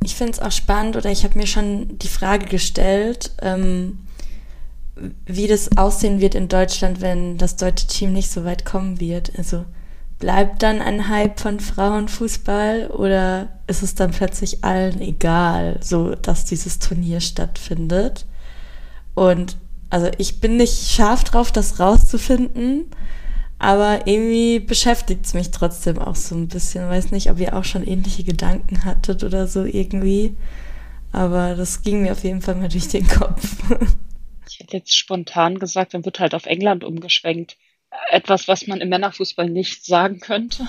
Ich 0.04 0.14
finde 0.14 0.32
es 0.32 0.40
auch 0.40 0.52
spannend 0.52 0.96
oder 0.96 1.10
ich 1.10 1.24
habe 1.24 1.38
mir 1.38 1.46
schon 1.46 1.98
die 1.98 2.08
Frage 2.08 2.46
gestellt, 2.46 3.30
ähm, 3.40 4.00
wie 5.26 5.46
das 5.46 5.76
aussehen 5.76 6.20
wird 6.20 6.34
in 6.34 6.48
Deutschland, 6.48 7.00
wenn 7.00 7.38
das 7.38 7.56
deutsche 7.56 7.86
Team 7.86 8.12
nicht 8.12 8.30
so 8.30 8.44
weit 8.44 8.64
kommen 8.64 9.00
wird. 9.00 9.32
Also 9.38 9.64
bleibt 10.18 10.62
dann 10.62 10.80
ein 10.80 11.08
Hype 11.08 11.40
von 11.40 11.60
Frauenfußball 11.60 12.88
oder 12.88 13.48
ist 13.66 13.82
es 13.82 13.94
dann 13.94 14.12
plötzlich 14.12 14.62
allen 14.62 15.00
egal, 15.00 15.78
so 15.80 16.14
dass 16.14 16.44
dieses 16.44 16.78
Turnier 16.78 17.20
stattfindet? 17.20 18.26
Und 19.14 19.56
also 19.90 20.10
ich 20.18 20.40
bin 20.40 20.56
nicht 20.56 20.90
scharf 20.90 21.24
drauf, 21.24 21.52
das 21.52 21.80
rauszufinden, 21.80 22.84
aber 23.62 24.08
irgendwie 24.08 24.58
beschäftigt 24.58 25.24
es 25.24 25.34
mich 25.34 25.52
trotzdem 25.52 26.00
auch 26.00 26.16
so 26.16 26.34
ein 26.34 26.48
bisschen. 26.48 26.88
Weiß 26.88 27.12
nicht, 27.12 27.30
ob 27.30 27.38
ihr 27.38 27.56
auch 27.56 27.62
schon 27.62 27.86
ähnliche 27.86 28.24
Gedanken 28.24 28.84
hattet 28.84 29.22
oder 29.22 29.46
so 29.46 29.62
irgendwie. 29.64 30.36
Aber 31.12 31.54
das 31.54 31.82
ging 31.82 32.02
mir 32.02 32.10
auf 32.10 32.24
jeden 32.24 32.42
Fall 32.42 32.56
mal 32.56 32.68
durch 32.68 32.88
den 32.88 33.06
Kopf. 33.06 33.62
Ich 34.50 34.58
hätte 34.58 34.76
jetzt 34.76 34.94
spontan 34.94 35.58
gesagt, 35.58 35.94
dann 35.94 36.04
wird 36.04 36.18
halt 36.18 36.34
auf 36.34 36.44
England 36.44 36.84
umgeschwenkt. 36.84 37.56
Etwas, 38.10 38.48
was 38.48 38.66
man 38.66 38.82
im 38.82 38.90
Männerfußball 38.90 39.48
nicht 39.48 39.86
sagen 39.86 40.20
könnte. 40.20 40.66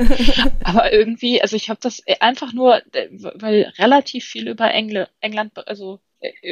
Aber 0.64 0.92
irgendwie, 0.92 1.40
also 1.40 1.54
ich 1.54 1.68
habe 1.68 1.78
das 1.80 2.02
einfach 2.18 2.52
nur, 2.52 2.82
weil 3.12 3.72
relativ 3.78 4.24
viel 4.24 4.48
über 4.48 4.72
Engl 4.72 5.06
England, 5.20 5.52
also 5.68 6.00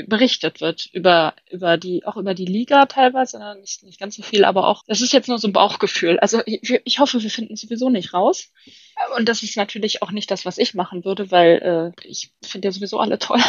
berichtet 0.07 0.61
wird 0.63 0.89
über 0.93 1.35
über 1.51 1.77
die 1.77 2.07
auch 2.07 2.17
über 2.17 2.33
die 2.33 2.47
Liga 2.47 2.87
teilweise 2.87 3.39
ne, 3.39 3.57
nicht 3.61 3.83
nicht 3.83 4.01
ganz 4.01 4.17
so 4.17 4.23
viel 4.23 4.45
aber 4.45 4.67
auch 4.67 4.83
das 4.87 5.03
ist 5.03 5.13
jetzt 5.13 5.29
nur 5.29 5.39
so 5.39 5.49
ein 5.49 5.53
Bauchgefühl. 5.53 6.19
Also 6.21 6.41
ich, 6.47 6.81
ich 6.85 6.99
hoffe 6.99 7.23
wir 7.23 7.31
finden 7.31 7.57
sowieso 7.57 7.91
nicht 7.91 8.15
raus. 8.15 8.51
Und 9.17 9.29
das 9.29 9.43
ist 9.43 9.57
natürlich 9.57 10.03
auch 10.03 10.11
nicht 10.11 10.31
das 10.31 10.47
was 10.47 10.59
ich 10.59 10.75
machen 10.75 11.05
würde 11.05 11.31
weil 11.31 11.95
äh, 11.99 12.09
ich 12.09 12.33
finde 12.43 12.69
ja 12.69 12.73
sowieso 12.73 12.99
alle 12.99 13.19
toll. 13.19 13.41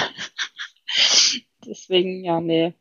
Deswegen 1.65 2.23
ja 2.23 2.41
nee. 2.41 2.73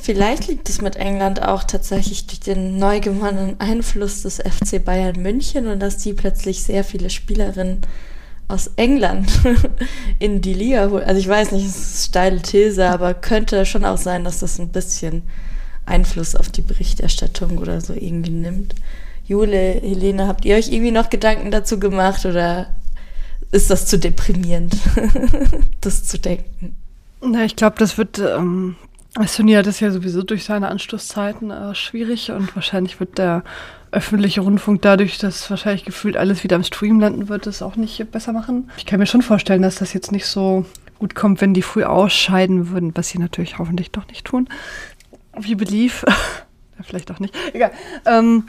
Vielleicht 0.00 0.46
liegt 0.46 0.68
es 0.68 0.80
mit 0.80 0.94
England 0.94 1.42
auch 1.42 1.64
tatsächlich 1.64 2.26
durch 2.28 2.38
den 2.38 2.78
neu 2.78 3.00
gewonnenen 3.00 3.58
Einfluss 3.58 4.22
des 4.22 4.36
FC 4.36 4.82
Bayern 4.84 5.20
München 5.20 5.66
und 5.66 5.80
dass 5.80 5.98
die 5.98 6.12
plötzlich 6.12 6.62
sehr 6.62 6.84
viele 6.84 7.10
Spielerinnen 7.10 7.80
aus 8.48 8.70
England 8.76 9.30
in 10.18 10.40
die 10.40 10.54
Liga 10.54 10.90
holen. 10.90 11.04
Also 11.04 11.20
ich 11.20 11.28
weiß 11.28 11.52
nicht, 11.52 11.66
es 11.66 11.76
ist 11.76 12.06
steile 12.06 12.40
These, 12.40 12.88
aber 12.88 13.14
könnte 13.14 13.64
schon 13.66 13.84
auch 13.84 13.98
sein, 13.98 14.24
dass 14.24 14.40
das 14.40 14.58
ein 14.58 14.70
bisschen 14.70 15.22
Einfluss 15.84 16.34
auf 16.34 16.48
die 16.48 16.62
Berichterstattung 16.62 17.58
oder 17.58 17.80
so 17.80 17.92
irgendwie 17.92 18.30
nimmt. 18.30 18.74
Jule, 19.26 19.80
Helene, 19.82 20.26
habt 20.26 20.44
ihr 20.46 20.56
euch 20.56 20.72
irgendwie 20.72 20.90
noch 20.90 21.10
Gedanken 21.10 21.50
dazu 21.50 21.78
gemacht 21.78 22.24
oder 22.24 22.68
ist 23.50 23.70
das 23.70 23.86
zu 23.86 23.98
deprimierend, 23.98 24.76
das 25.80 26.04
zu 26.04 26.18
denken? 26.18 26.76
Na, 27.20 27.44
ich 27.44 27.56
glaube, 27.56 27.76
das 27.78 27.98
wird 27.98 28.18
ähm, 28.18 28.76
das 29.14 29.36
Turnier 29.36 29.58
hat 29.58 29.66
es 29.66 29.80
ja 29.80 29.90
sowieso 29.90 30.22
durch 30.22 30.44
seine 30.44 30.68
Anstoßzeiten 30.68 31.50
äh, 31.50 31.74
schwierig 31.74 32.30
und 32.30 32.54
wahrscheinlich 32.54 33.00
wird 33.00 33.18
der 33.18 33.42
öffentliche 33.90 34.42
Rundfunk 34.42 34.82
dadurch, 34.82 35.18
dass 35.18 35.48
wahrscheinlich 35.50 35.84
gefühlt 35.84 36.16
alles 36.16 36.44
wieder 36.44 36.56
am 36.56 36.64
Stream 36.64 37.00
landen 37.00 37.28
wird, 37.28 37.46
es 37.46 37.62
auch 37.62 37.76
nicht 37.76 38.10
besser 38.10 38.32
machen. 38.32 38.70
Ich 38.76 38.86
kann 38.86 38.98
mir 39.00 39.06
schon 39.06 39.22
vorstellen, 39.22 39.62
dass 39.62 39.76
das 39.76 39.94
jetzt 39.94 40.12
nicht 40.12 40.26
so 40.26 40.66
gut 40.98 41.14
kommt, 41.14 41.40
wenn 41.40 41.54
die 41.54 41.62
früh 41.62 41.84
ausscheiden 41.84 42.70
würden, 42.70 42.92
was 42.94 43.08
sie 43.08 43.18
natürlich 43.18 43.58
hoffentlich 43.58 43.90
doch 43.90 44.06
nicht 44.08 44.26
tun. 44.26 44.48
Wie 45.38 45.54
belief. 45.54 46.04
vielleicht 46.82 47.10
auch 47.10 47.18
nicht. 47.18 47.34
Egal. 47.52 47.72
Ähm, 48.06 48.44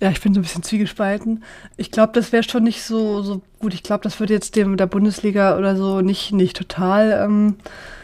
ja, 0.00 0.10
ich 0.10 0.20
bin 0.20 0.34
so 0.34 0.40
ein 0.40 0.42
bisschen 0.42 0.62
zwiegespalten. 0.62 1.42
Ich 1.76 1.90
glaube, 1.90 2.12
das 2.12 2.32
wäre 2.32 2.42
schon 2.42 2.64
nicht 2.64 2.82
so, 2.82 3.22
so 3.22 3.42
gut. 3.60 3.74
Ich 3.74 3.82
glaube, 3.82 4.04
das 4.04 4.20
würde 4.20 4.34
jetzt 4.34 4.56
dem 4.56 4.76
der 4.76 4.86
Bundesliga 4.86 5.56
oder 5.56 5.76
so 5.76 6.00
nicht, 6.00 6.32
nicht 6.32 6.56
total 6.56 7.24
ähm, 7.24 7.56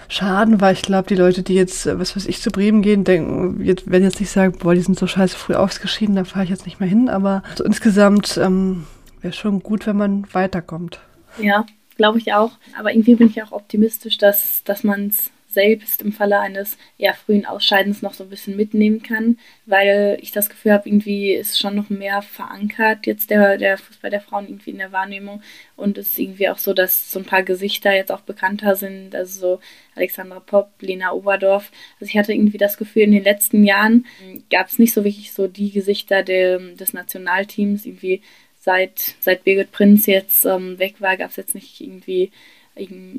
schaden, 0.08 0.60
weil 0.60 0.72
ich 0.72 0.82
glaube, 0.82 1.08
die 1.08 1.14
Leute, 1.14 1.42
die 1.42 1.54
jetzt, 1.54 1.86
äh, 1.86 1.98
was 1.98 2.16
weiß 2.16 2.26
ich, 2.26 2.40
zu 2.40 2.50
Bremen 2.50 2.82
gehen, 2.82 3.04
denken, 3.04 3.64
jetzt, 3.64 3.90
werden 3.90 4.04
jetzt 4.04 4.20
nicht 4.20 4.30
sagen, 4.30 4.58
boah, 4.58 4.74
die 4.74 4.80
sind 4.80 4.98
so 4.98 5.06
scheiße 5.06 5.36
früh 5.36 5.54
ausgeschieden, 5.54 6.16
da 6.16 6.24
fahre 6.24 6.44
ich 6.44 6.50
jetzt 6.50 6.66
nicht 6.66 6.80
mehr 6.80 6.88
hin. 6.88 7.08
Aber 7.08 7.42
so 7.54 7.64
insgesamt 7.64 8.38
ähm, 8.42 8.86
wäre 9.20 9.34
schon 9.34 9.60
gut, 9.60 9.86
wenn 9.86 9.96
man 9.96 10.26
weiterkommt. 10.32 11.00
Ja, 11.40 11.66
glaube 11.96 12.18
ich 12.18 12.32
auch. 12.32 12.52
Aber 12.78 12.92
irgendwie 12.92 13.14
bin 13.14 13.28
ich 13.28 13.42
auch 13.42 13.52
optimistisch, 13.52 14.18
dass, 14.18 14.64
dass 14.64 14.82
man 14.82 15.08
es 15.08 15.30
selbst 15.48 16.02
im 16.02 16.12
Falle 16.12 16.38
eines 16.38 16.76
eher 16.98 17.14
frühen 17.14 17.46
Ausscheidens 17.46 18.02
noch 18.02 18.12
so 18.12 18.24
ein 18.24 18.30
bisschen 18.30 18.54
mitnehmen 18.54 19.02
kann, 19.02 19.38
weil 19.64 20.18
ich 20.20 20.30
das 20.30 20.50
Gefühl 20.50 20.72
habe, 20.72 20.88
irgendwie 20.88 21.32
ist 21.32 21.58
schon 21.58 21.74
noch 21.74 21.88
mehr 21.88 22.20
verankert 22.20 23.06
jetzt 23.06 23.30
der, 23.30 23.56
der 23.56 23.78
Fußball 23.78 24.10
der 24.10 24.20
Frauen 24.20 24.46
irgendwie 24.46 24.70
in 24.70 24.78
der 24.78 24.92
Wahrnehmung 24.92 25.42
und 25.74 25.96
es 25.96 26.08
ist 26.08 26.18
irgendwie 26.18 26.50
auch 26.50 26.58
so, 26.58 26.74
dass 26.74 27.10
so 27.10 27.18
ein 27.18 27.24
paar 27.24 27.42
Gesichter 27.42 27.94
jetzt 27.94 28.12
auch 28.12 28.20
bekannter 28.20 28.76
sind, 28.76 29.14
also 29.14 29.40
so 29.40 29.60
Alexandra 29.94 30.40
Popp, 30.40 30.70
Lena 30.80 31.12
Oberdorf. 31.12 31.72
Also 31.98 32.10
ich 32.10 32.18
hatte 32.18 32.32
irgendwie 32.32 32.58
das 32.58 32.76
Gefühl, 32.76 33.02
in 33.02 33.12
den 33.12 33.24
letzten 33.24 33.64
Jahren 33.64 34.06
gab 34.50 34.68
es 34.68 34.78
nicht 34.78 34.92
so 34.92 35.02
wirklich 35.02 35.32
so 35.32 35.48
die 35.48 35.70
Gesichter 35.70 36.22
der, 36.22 36.58
des 36.58 36.92
Nationalteams, 36.92 37.86
irgendwie 37.86 38.22
seit, 38.60 39.14
seit 39.20 39.44
Birgit 39.44 39.72
Prinz 39.72 40.06
jetzt 40.06 40.44
ähm, 40.44 40.78
weg 40.78 41.00
war, 41.00 41.16
gab 41.16 41.30
es 41.30 41.36
jetzt 41.36 41.54
nicht 41.54 41.80
irgendwie 41.80 42.30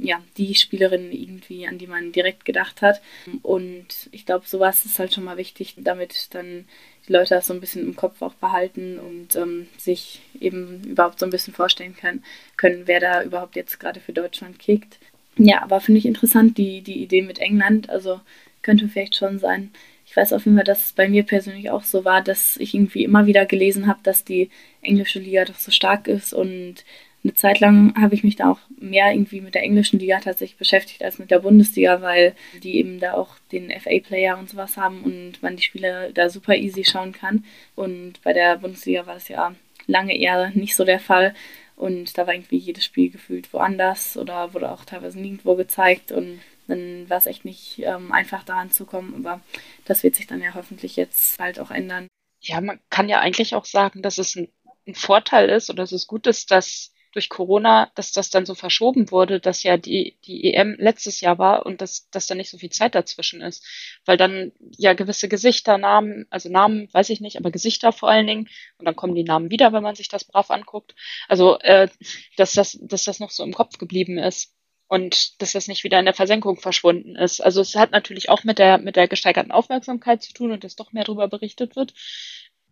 ja, 0.01 0.22
die 0.38 0.55
Spielerin 0.55 1.12
irgendwie, 1.12 1.68
an 1.68 1.78
die 1.78 1.88
man 1.88 2.12
direkt 2.12 2.45
gedacht 2.45 2.82
hat. 2.82 3.01
Und 3.41 4.10
ich 4.12 4.26
glaube, 4.26 4.47
sowas 4.47 4.86
ist 4.86 4.99
halt 4.99 5.14
schon 5.14 5.24
mal 5.24 5.38
wichtig, 5.38 5.76
damit 5.78 6.34
dann 6.34 6.66
die 7.07 7.14
Leute 7.14 7.36
das 7.36 7.47
so 7.47 7.53
ein 7.53 7.60
bisschen 7.60 7.84
im 7.84 7.95
Kopf 7.95 8.22
auch 8.22 8.34
behalten 8.36 8.99
und 8.99 9.36
ähm, 9.36 9.68
sich 9.78 10.22
eben 10.39 10.84
überhaupt 10.84 11.20
so 11.20 11.26
ein 11.26 11.32
bisschen 11.32 11.53
vorstellen 11.53 11.95
können, 11.95 12.24
können, 12.57 12.84
wer 12.86 12.99
da 12.99 13.24
überhaupt 13.24 13.55
jetzt 13.55 13.80
gerade 13.80 13.99
für 13.99 14.14
Deutschland 14.14 14.60
kickt. 14.60 14.99
Ja, 15.38 15.62
aber 15.64 15.82
finde 15.82 15.99
ich 15.99 16.05
interessant, 16.05 16.57
die, 16.57 16.82
die 16.82 17.01
Idee 17.01 17.22
mit 17.22 17.39
England. 17.39 17.89
Also 17.89 18.20
könnte 18.62 18.88
vielleicht 18.88 19.16
schon 19.16 19.39
sein. 19.39 19.72
Ich 20.05 20.16
weiß 20.16 20.34
auf 20.34 20.45
jeden 20.45 20.57
Fall, 20.57 20.66
dass 20.66 20.86
es 20.86 20.91
bei 20.93 21.07
mir 21.07 21.24
persönlich 21.24 21.70
auch 21.70 21.84
so 21.84 22.03
war, 22.03 22.22
dass 22.22 22.57
ich 22.57 22.74
irgendwie 22.74 23.03
immer 23.03 23.26
wieder 23.26 23.45
gelesen 23.45 23.88
habe, 23.88 23.99
dass 24.03 24.24
die 24.24 24.49
englische 24.82 25.20
Liga 25.20 25.45
doch 25.45 25.57
so 25.57 25.72
stark 25.72 26.07
ist 26.07 26.34
und 26.34 26.84
eine 27.24 27.34
Zeit 27.34 27.59
lang 27.59 27.93
habe 27.99 28.15
ich 28.15 28.24
mich 28.24 28.38
da 28.38 28.51
auch 28.51 28.59
mehr 28.80 29.11
irgendwie 29.11 29.41
mit 29.41 29.55
der 29.55 29.63
englischen 29.63 29.99
Liga 29.99 30.20
tatsächlich 30.20 30.57
beschäftigt 30.57 31.03
als 31.03 31.20
mit 31.20 31.32
der 31.32 31.39
Bundesliga, 31.39 32.01
weil 32.01 32.34
die 32.63 32.78
eben 32.78 32.99
da 32.99 33.13
auch 33.13 33.36
den 33.51 33.72
FA-Player 33.72 34.38
und 34.38 34.49
sowas 34.49 34.78
haben 34.78 35.03
und 35.03 35.43
man 35.43 35.57
die 35.57 35.63
Spiele 35.63 36.11
da 36.13 36.30
super 36.30 36.55
easy 36.55 36.86
schauen 36.86 37.11
kann. 37.11 37.43
Und 37.76 38.22
bei 38.24 38.32
der 38.32 38.57
Bundesliga 38.57 39.05
war 39.05 39.15
das 39.15 39.28
ja 39.28 39.53
lange 39.86 40.17
eher 40.17 40.51
nicht 40.51 40.76
so 40.76 40.86
der 40.86 40.99
Fall. 40.99 41.34
Und 41.76 42.17
da 42.17 42.26
war 42.28 42.34
irgendwie 42.34 42.57
jedes 42.57 42.86
Spiel 42.86 43.09
gefühlt 43.09 43.51
woanders 43.53 44.17
oder 44.17 44.53
wurde 44.53 44.72
auch 44.72 44.86
teilweise 44.86 45.20
nirgendwo 45.20 45.55
gezeigt. 45.55 46.11
Und 46.11 46.41
dann 46.67 47.09
war 47.09 47.17
es 47.17 47.26
echt 47.26 47.43
nicht 47.43 47.80
ähm, 47.80 48.11
einfach 48.11 48.43
daran 48.43 48.72
zu 48.72 48.86
kommen. 48.86 49.13
Aber 49.15 49.41
das 49.86 50.03
wird 50.03 50.15
sich 50.15 50.28
dann 50.28 50.41
ja 50.41 50.53
hoffentlich 50.53 50.95
jetzt 50.95 51.38
bald 51.38 51.59
auch 51.59 51.72
ändern. 51.72 52.07
Ja, 52.41 52.61
man 52.61 52.80
kann 52.89 53.09
ja 53.09 53.20
eigentlich 53.20 53.55
auch 53.55 53.65
sagen, 53.65 54.01
dass 54.01 54.17
es 54.17 54.36
ein, 54.36 54.47
ein 54.88 54.95
Vorteil 54.95 55.49
ist 55.49 55.70
oder 55.70 55.84
dass 55.84 55.91
es 55.91 56.07
gut 56.07 56.28
ist, 56.28 56.51
dass 56.51 56.93
durch 57.12 57.30
Corona, 57.30 57.91
dass 57.95 58.12
das 58.12 58.30
dann 58.30 58.45
so 58.45 58.55
verschoben 58.55 59.12
wurde, 59.12 59.39
dass 59.39 59.64
ja 59.64 59.78
die, 59.78 60.18
die 60.26 60.53
EM 60.53 60.76
letztes 60.78 61.22
Jahr 61.22 61.38
war 61.39 61.66
und 61.66 61.82
dass, 61.82 62.10
dass 62.12 62.28
da 62.28 62.36
nicht 62.36 62.49
so 62.49 62.57
viel 62.57 62.70
Zeit 62.70 62.95
dazwischen 62.95 63.41
ist. 63.41 63.66
Weil 64.05 64.18
dann 64.18 64.51
ja 64.78 64.93
gewisse 64.93 65.28
Gesichter, 65.28 65.78
Namen, 65.78 66.28
also 66.30 66.49
Namen 66.49 66.88
weiß 66.93 67.10
ich 67.10 67.22
nicht, 67.22 67.38
aber 67.38 67.51
Gesichter 67.51 67.91
vor 67.91 68.10
allen 68.10 68.28
Dingen, 68.28 68.49
und 68.78 68.86
dann 68.86 68.95
kommen 68.95 69.16
die 69.16 69.24
Namen 69.24 69.49
wieder, 69.49 69.74
wenn 69.74 69.84
man 69.84 69.95
sich 69.95 70.07
das 70.10 70.24
brav 70.24 70.51
anguckt. 70.51 70.95
Also, 71.28 71.60
äh, 71.60 71.89
dass 72.38 72.53
das, 72.53 72.78
dass 72.82 73.05
das 73.05 73.20
noch 73.20 73.32
so 73.32 73.43
im 73.43 73.53
Kopf 73.53 73.78
geblieben 73.78 74.18
ist 74.18 74.53
und 74.88 75.41
dass 75.41 75.53
das 75.53 75.68
nicht 75.68 75.84
wieder 75.84 75.99
in 75.99 76.05
der 76.05 76.14
Versenkung 76.14 76.57
verschwunden 76.57 77.16
ist. 77.16 77.41
Also 77.41 77.62
es 77.62 77.76
hat 77.76 77.91
natürlich 77.91 78.30
auch 78.30 78.43
mit 78.43 78.60
der, 78.60 78.80
mit 78.80 78.95
der 78.95 79.07
gesteigerten 79.07 79.51
Aufmerksamkeit 79.51 80.24
zu 80.24 80.34
tun 80.34 80.51
und 80.51 80.64
dass 80.64 80.76
doch 80.76 80.91
mehr 80.91 81.03
darüber 81.03 81.28
berichtet 81.28 81.76
wird, 81.76 81.93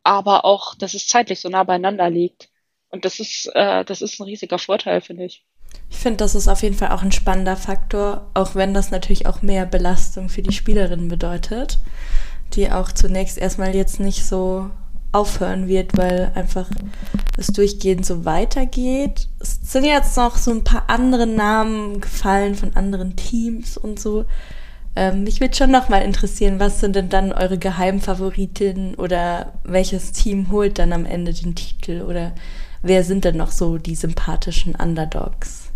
aber 0.03 0.43
auch, 0.45 0.73
dass 0.75 0.93
es 0.93 1.07
zeitlich 1.07 1.39
so 1.39 1.49
nah 1.49 1.63
beieinander 1.63 2.09
liegt. 2.09 2.49
Und 2.89 3.05
das 3.05 3.19
ist, 3.19 3.49
äh, 3.53 3.83
das 3.85 4.01
ist 4.01 4.19
ein 4.19 4.23
riesiger 4.23 4.59
Vorteil, 4.59 5.01
finde 5.01 5.25
ich. 5.25 5.43
Ich 5.89 5.97
finde, 5.97 6.17
das 6.17 6.35
ist 6.35 6.47
auf 6.47 6.63
jeden 6.63 6.75
Fall 6.75 6.91
auch 6.91 7.01
ein 7.01 7.11
spannender 7.11 7.57
Faktor, 7.57 8.29
auch 8.33 8.55
wenn 8.55 8.73
das 8.73 8.91
natürlich 8.91 9.25
auch 9.27 9.41
mehr 9.41 9.65
Belastung 9.65 10.29
für 10.29 10.41
die 10.41 10.53
Spielerinnen 10.53 11.07
bedeutet, 11.07 11.79
die 12.53 12.71
auch 12.71 12.91
zunächst 12.91 13.37
erstmal 13.37 13.75
jetzt 13.75 13.99
nicht 13.99 14.25
so 14.25 14.69
aufhören 15.11 15.67
wird, 15.67 15.97
weil 15.97 16.31
einfach 16.35 16.69
es 17.37 17.47
durchgehend 17.47 18.05
so 18.05 18.25
weitergeht. 18.25 19.27
Es 19.39 19.59
sind 19.63 19.85
jetzt 19.85 20.17
noch 20.17 20.37
so 20.37 20.51
ein 20.51 20.63
paar 20.63 20.89
andere 20.89 21.25
Namen 21.27 22.01
gefallen 22.01 22.55
von 22.55 22.75
anderen 22.75 23.15
Teams 23.15 23.77
und 23.77 23.99
so. 23.99 24.25
Ähm, 24.95 25.23
mich 25.23 25.39
würde 25.39 25.55
schon 25.55 25.71
noch 25.71 25.89
mal 25.89 26.01
interessieren, 26.01 26.59
was 26.59 26.79
sind 26.79 26.95
denn 26.95 27.09
dann 27.09 27.31
eure 27.31 27.57
Geheimfavoritinnen 27.57 28.95
oder 28.95 29.53
welches 29.63 30.11
Team 30.11 30.51
holt 30.51 30.79
dann 30.79 30.91
am 30.91 31.05
Ende 31.05 31.33
den 31.33 31.55
Titel 31.55 32.01
oder 32.01 32.33
wer 32.81 33.03
sind 33.03 33.25
denn 33.25 33.37
noch 33.37 33.51
so 33.51 33.77
die 33.77 33.95
sympathischen 33.95 34.75
Underdogs? 34.75 35.71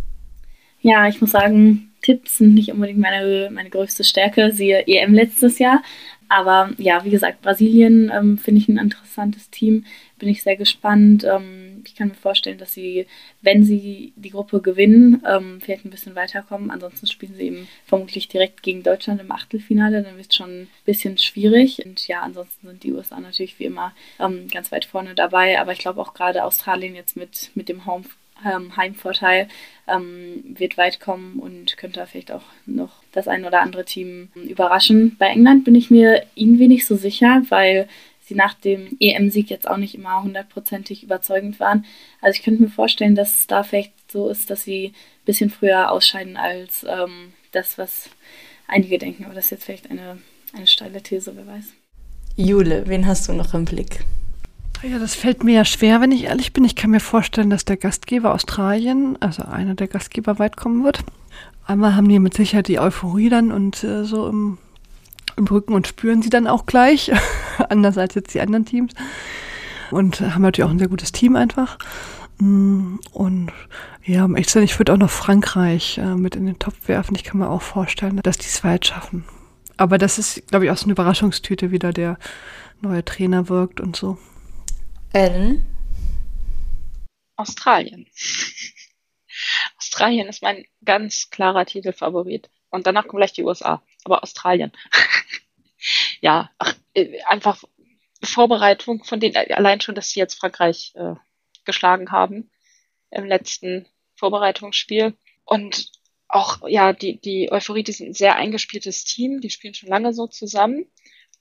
Ja, 0.82 1.08
ich 1.08 1.22
muss 1.22 1.32
sagen, 1.32 1.92
Tipps 2.02 2.40
sind 2.40 2.56
nicht 2.56 2.72
unbedingt 2.72 3.00
meine, 3.00 3.50
meine 3.52 3.70
größte 3.70 4.04
Stärke, 4.04 4.52
siehe 4.52 4.88
EM 4.88 5.14
letztes 5.14 5.60
Jahr. 5.60 5.84
Aber 6.28 6.72
ja, 6.78 7.04
wie 7.04 7.10
gesagt, 7.10 7.42
Brasilien 7.42 8.12
ähm, 8.14 8.38
finde 8.38 8.62
ich 8.62 8.70
ein 8.70 8.78
interessantes 8.78 9.50
Team. 9.50 9.86
Bin 10.18 10.30
ich 10.30 10.44
sehr 10.44 10.56
gespannt. 10.56 11.26
Ähm, 11.26 11.71
ich 11.92 11.98
kann 11.98 12.08
mir 12.08 12.16
vorstellen, 12.16 12.58
dass 12.58 12.74
sie, 12.74 13.06
wenn 13.42 13.66
sie 13.66 14.14
die 14.16 14.30
Gruppe 14.30 14.62
gewinnen, 14.62 15.22
ähm, 15.28 15.60
vielleicht 15.62 15.84
ein 15.84 15.90
bisschen 15.90 16.16
weiterkommen. 16.16 16.72
Ansonsten 16.72 17.06
spielen 17.06 17.36
sie 17.36 17.44
eben 17.44 17.68
vermutlich 17.86 18.30
direkt 18.30 18.64
gegen 18.64 18.82
Deutschland 18.82 19.20
im 19.20 19.32
Achtelfinale. 19.32 20.02
Dann 20.02 20.16
wird 20.16 20.30
es 20.30 20.36
schon 20.36 20.62
ein 20.62 20.68
bisschen 20.86 21.18
schwierig. 21.18 21.86
Und 21.86 22.08
ja, 22.08 22.22
ansonsten 22.22 22.68
sind 22.68 22.84
die 22.84 22.94
USA 22.94 23.20
natürlich 23.20 23.60
wie 23.60 23.66
immer 23.66 23.94
ähm, 24.20 24.48
ganz 24.48 24.72
weit 24.72 24.86
vorne 24.86 25.16
dabei. 25.16 25.60
Aber 25.60 25.74
ich 25.74 25.80
glaube 25.80 26.00
auch 26.00 26.14
gerade 26.14 26.46
Australien 26.46 26.96
jetzt 26.96 27.18
mit, 27.18 27.52
mit 27.56 27.68
dem 27.68 27.86
Home 27.86 28.06
ähm, 28.46 28.76
Heimvorteil 28.78 29.50
ähm, 29.88 30.44
wird 30.58 30.78
weit 30.78 31.00
kommen 31.00 31.40
und 31.40 31.78
könnte 31.78 32.06
vielleicht 32.08 32.32
auch 32.32 32.42
noch 32.66 33.04
das 33.12 33.28
ein 33.28 33.46
oder 33.46 33.62
andere 33.62 33.86
Team 33.86 34.30
überraschen. 34.36 35.18
Bei 35.20 35.28
England 35.28 35.66
bin 35.66 35.76
ich 35.76 35.92
mir 35.92 36.24
irgendwie 36.36 36.68
nicht 36.68 36.86
so 36.86 36.96
sicher, 36.96 37.44
weil 37.50 37.88
sie 38.24 38.36
nach 38.36 38.54
dem 38.54 38.98
EM-Sieg 39.00 39.50
jetzt 39.50 39.68
auch 39.68 39.78
nicht 39.78 39.96
immer 39.96 40.24
hundertprozentig 40.24 41.04
überzeugend 41.04 41.60
waren. 41.60 41.86
Also 42.22 42.38
ich 42.38 42.44
könnte 42.44 42.62
mir 42.64 42.70
vorstellen, 42.70 43.16
dass 43.16 43.42
es 43.42 43.48
da 43.48 43.64
vielleicht 43.64 43.94
so 44.12 44.30
ist, 44.30 44.50
dass 44.50 44.64
sie 44.64 44.88
ein 44.88 45.26
bisschen 45.26 45.50
früher 45.50 45.92
ausscheiden 45.92 46.38
als 46.38 46.86
ähm, 46.88 47.34
das, 47.52 47.78
was 47.78 48.10
einige 48.68 48.98
denken. 48.98 49.26
Aber 49.26 49.34
das 49.34 49.46
ist 49.46 49.52
jetzt 49.52 49.64
vielleicht 49.66 49.90
eine, 49.90 50.20
eine 50.54 50.68
steile 50.68 51.02
These, 51.02 51.36
wer 51.36 51.48
weiß. 51.48 51.74
Jule, 52.38 52.88
wen 52.88 53.06
hast 53.06 53.28
du 53.28 53.34
noch 53.34 53.54
im 53.54 53.66
Blick? 53.66 54.04
Ja, 54.84 54.98
das 54.98 55.14
fällt 55.14 55.44
mir 55.44 55.54
ja 55.54 55.66
schwer, 55.66 56.02
wenn 56.02 56.12
ich 56.12 56.24
ehrlich 56.24 56.54
bin. 56.54 56.64
Ich 56.64 56.76
kann 56.76 56.90
mir 56.90 57.00
vorstellen, 57.00 57.52
dass 57.52 57.66
der 57.66 57.78
Gastgeber 57.78 58.34
Australien, 58.34 59.16
also 59.20 59.44
einer 59.44 59.76
der 59.76 59.88
Gastgeber, 59.88 60.40
weit 60.40 60.58
kommen 60.58 60.84
wird. 60.84 61.04
Einmal 61.68 61.96
haben 61.96 62.10
die 62.10 62.18
mit 62.18 62.34
Sicherheit 62.34 62.68
die 62.68 62.80
Euphorie 62.80 63.30
dann 63.30 63.52
und 63.52 63.84
äh, 63.84 64.04
so 64.06 64.28
im, 64.28 64.58
im 65.42 65.48
Rücken 65.48 65.74
und 65.74 65.88
spüren 65.88 66.22
sie 66.22 66.30
dann 66.30 66.48
auch 66.48 66.66
gleich, 66.66 67.12
anders 67.70 67.98
als 67.98 68.16
jetzt 68.16 68.34
die 68.34 68.42
anderen 68.42 68.66
Teams. 68.66 68.94
Und 69.90 70.22
haben 70.22 70.44
natürlich 70.44 70.66
auch 70.66 70.72
ein 70.72 70.80
sehr 70.80 70.88
gutes 70.88 71.12
Team 71.12 71.36
einfach. 71.36 71.78
Mm, 72.38 72.98
und 73.12 73.52
ja, 74.06 74.24
um 74.24 74.36
echt 74.36 74.50
zu 74.50 74.54
sein, 74.54 74.64
ich 74.64 74.80
würde 74.80 74.94
auch 74.94 74.98
noch 74.98 75.10
Frankreich 75.10 75.98
äh, 75.98 76.16
mit 76.16 76.36
in 76.36 76.46
den 76.46 76.60
Topf 76.60 76.88
werfen. 76.88 77.16
Ich 77.16 77.24
kann 77.24 77.40
mir 77.40 77.50
auch 77.50 77.62
vorstellen, 77.62 78.20
dass 78.24 78.38
die 78.38 78.48
es 78.48 78.64
weit 78.64 78.86
schaffen. 78.86 79.26
Aber 79.78 79.98
das 79.98 80.18
ist, 80.18 80.48
glaube 80.48 80.66
ich, 80.66 80.72
auch 80.72 80.78
so 80.78 80.86
eine 80.86 80.94
Überraschungstüte, 80.94 81.72
wie 81.72 81.80
da 81.80 81.92
der 81.92 82.18
neue 82.82 83.04
Trainer 83.04 83.50
wirkt 83.50 83.82
und 83.82 83.96
so. 83.96 84.18
Ellen? 85.12 85.66
Australien. 87.36 88.08
Australien 89.78 90.28
ist 90.28 90.42
mein 90.42 90.66
ganz 90.86 91.30
klarer 91.32 91.66
Titelfavorit. 91.66 92.50
Und 92.70 92.88
danach 92.88 93.08
kommen 93.08 93.20
gleich 93.20 93.34
die 93.34 93.44
USA. 93.44 93.84
Aber 94.06 94.24
Australien. 94.24 94.72
ja, 96.22 96.50
ach, 96.58 96.76
äh, 96.94 97.22
einfach 97.24 97.64
Vorbereitung 98.24 99.04
von 99.04 99.20
denen, 99.20 99.36
allein 99.36 99.82
schon, 99.82 99.96
dass 99.96 100.12
sie 100.12 100.20
jetzt 100.20 100.36
Frankreich 100.36 100.94
äh, 100.96 101.16
geschlagen 101.66 102.12
haben 102.12 102.50
im 103.10 103.26
letzten 103.26 103.88
Vorbereitungsspiel. 104.16 105.16
Und 105.44 105.92
auch, 106.28 106.68
ja, 106.68 106.94
die, 106.94 107.20
die 107.20 107.52
Euphorie, 107.52 107.84
die 107.84 107.92
sind 107.92 108.10
ein 108.10 108.14
sehr 108.14 108.36
eingespieltes 108.36 109.04
Team, 109.04 109.42
die 109.42 109.50
spielen 109.50 109.74
schon 109.74 109.90
lange 109.90 110.14
so 110.14 110.28
zusammen 110.28 110.86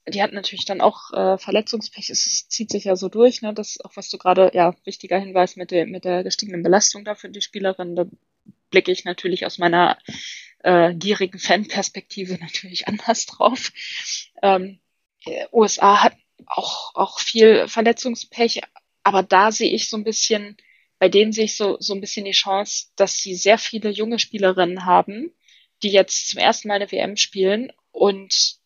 die 0.08 0.22
hat 0.22 0.32
natürlich 0.32 0.64
dann 0.64 0.80
auch 0.80 1.12
äh, 1.12 1.38
Verletzungspech. 1.38 2.10
Es 2.10 2.48
zieht 2.48 2.70
sich 2.70 2.84
ja 2.84 2.96
so 2.96 3.08
durch, 3.08 3.42
ne? 3.42 3.52
Das 3.52 3.80
auch, 3.80 3.92
was 3.96 4.08
du 4.08 4.18
gerade, 4.18 4.50
ja, 4.54 4.74
wichtiger 4.84 5.18
Hinweis 5.18 5.56
mit 5.56 5.70
der, 5.70 5.86
mit 5.86 6.04
der 6.04 6.22
gestiegenen 6.24 6.62
Belastung 6.62 7.04
da 7.04 7.14
für 7.14 7.28
die 7.28 7.42
Spielerin. 7.42 7.96
Da 7.96 8.06
blicke 8.70 8.92
ich 8.92 9.04
natürlich 9.04 9.46
aus 9.46 9.58
meiner 9.58 9.98
äh, 10.60 10.94
gierigen 10.94 11.38
Fanperspektive 11.38 12.34
natürlich 12.40 12.88
anders 12.88 13.26
drauf. 13.26 13.72
Ähm, 14.42 14.80
USA 15.52 16.02
hat 16.02 16.14
auch, 16.46 16.94
auch 16.94 17.20
viel 17.20 17.68
Verletzungspech, 17.68 18.62
aber 19.02 19.22
da 19.22 19.52
sehe 19.52 19.70
ich 19.70 19.88
so 19.88 19.96
ein 19.96 20.04
bisschen, 20.04 20.56
bei 20.98 21.08
denen 21.08 21.32
sehe 21.32 21.44
ich 21.44 21.56
so, 21.56 21.76
so 21.80 21.94
ein 21.94 22.00
bisschen 22.00 22.24
die 22.24 22.32
Chance, 22.32 22.88
dass 22.96 23.18
sie 23.18 23.34
sehr 23.34 23.58
viele 23.58 23.90
junge 23.90 24.18
Spielerinnen 24.18 24.84
haben, 24.84 25.32
die 25.82 25.90
jetzt 25.90 26.28
zum 26.28 26.40
ersten 26.40 26.68
Mal 26.68 26.74
eine 26.74 26.90
WM 26.90 27.16
spielen 27.16 27.72
und 27.92 28.58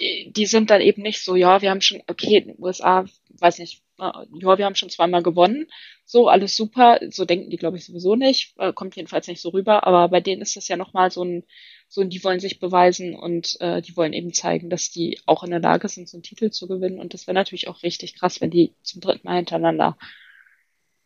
die, 0.00 0.32
die 0.32 0.46
sind 0.46 0.70
dann 0.70 0.80
eben 0.80 1.02
nicht 1.02 1.22
so, 1.22 1.36
ja, 1.36 1.62
wir 1.62 1.70
haben 1.70 1.80
schon, 1.80 2.02
okay, 2.06 2.54
USA, 2.58 3.04
weiß 3.38 3.58
nicht, 3.58 3.82
ja, 3.98 4.58
wir 4.58 4.64
haben 4.64 4.74
schon 4.74 4.90
zweimal 4.90 5.22
gewonnen, 5.22 5.70
so, 6.04 6.28
alles 6.28 6.56
super, 6.56 6.98
so 7.10 7.24
denken 7.24 7.50
die, 7.50 7.56
glaube 7.56 7.76
ich, 7.76 7.84
sowieso 7.84 8.16
nicht, 8.16 8.54
äh, 8.58 8.72
kommt 8.72 8.96
jedenfalls 8.96 9.28
nicht 9.28 9.40
so 9.40 9.50
rüber, 9.50 9.86
aber 9.86 10.08
bei 10.08 10.20
denen 10.20 10.42
ist 10.42 10.56
das 10.56 10.68
ja 10.68 10.76
nochmal 10.76 11.10
so 11.10 11.24
ein, 11.24 11.44
so 11.92 12.00
ein, 12.00 12.08
die 12.08 12.24
wollen 12.24 12.40
sich 12.40 12.58
beweisen 12.58 13.14
und 13.14 13.60
äh, 13.60 13.82
die 13.82 13.94
wollen 13.98 14.14
eben 14.14 14.32
zeigen, 14.32 14.70
dass 14.70 14.90
die 14.90 15.20
auch 15.26 15.42
in 15.44 15.50
der 15.50 15.60
Lage 15.60 15.88
sind, 15.88 16.08
so 16.08 16.16
einen 16.16 16.22
Titel 16.22 16.50
zu 16.50 16.66
gewinnen 16.66 16.98
und 16.98 17.12
das 17.12 17.26
wäre 17.26 17.34
natürlich 17.34 17.68
auch 17.68 17.82
richtig 17.82 18.14
krass, 18.14 18.40
wenn 18.40 18.50
die 18.50 18.74
zum 18.82 19.02
dritten 19.02 19.26
Mal 19.26 19.36
hintereinander 19.36 19.98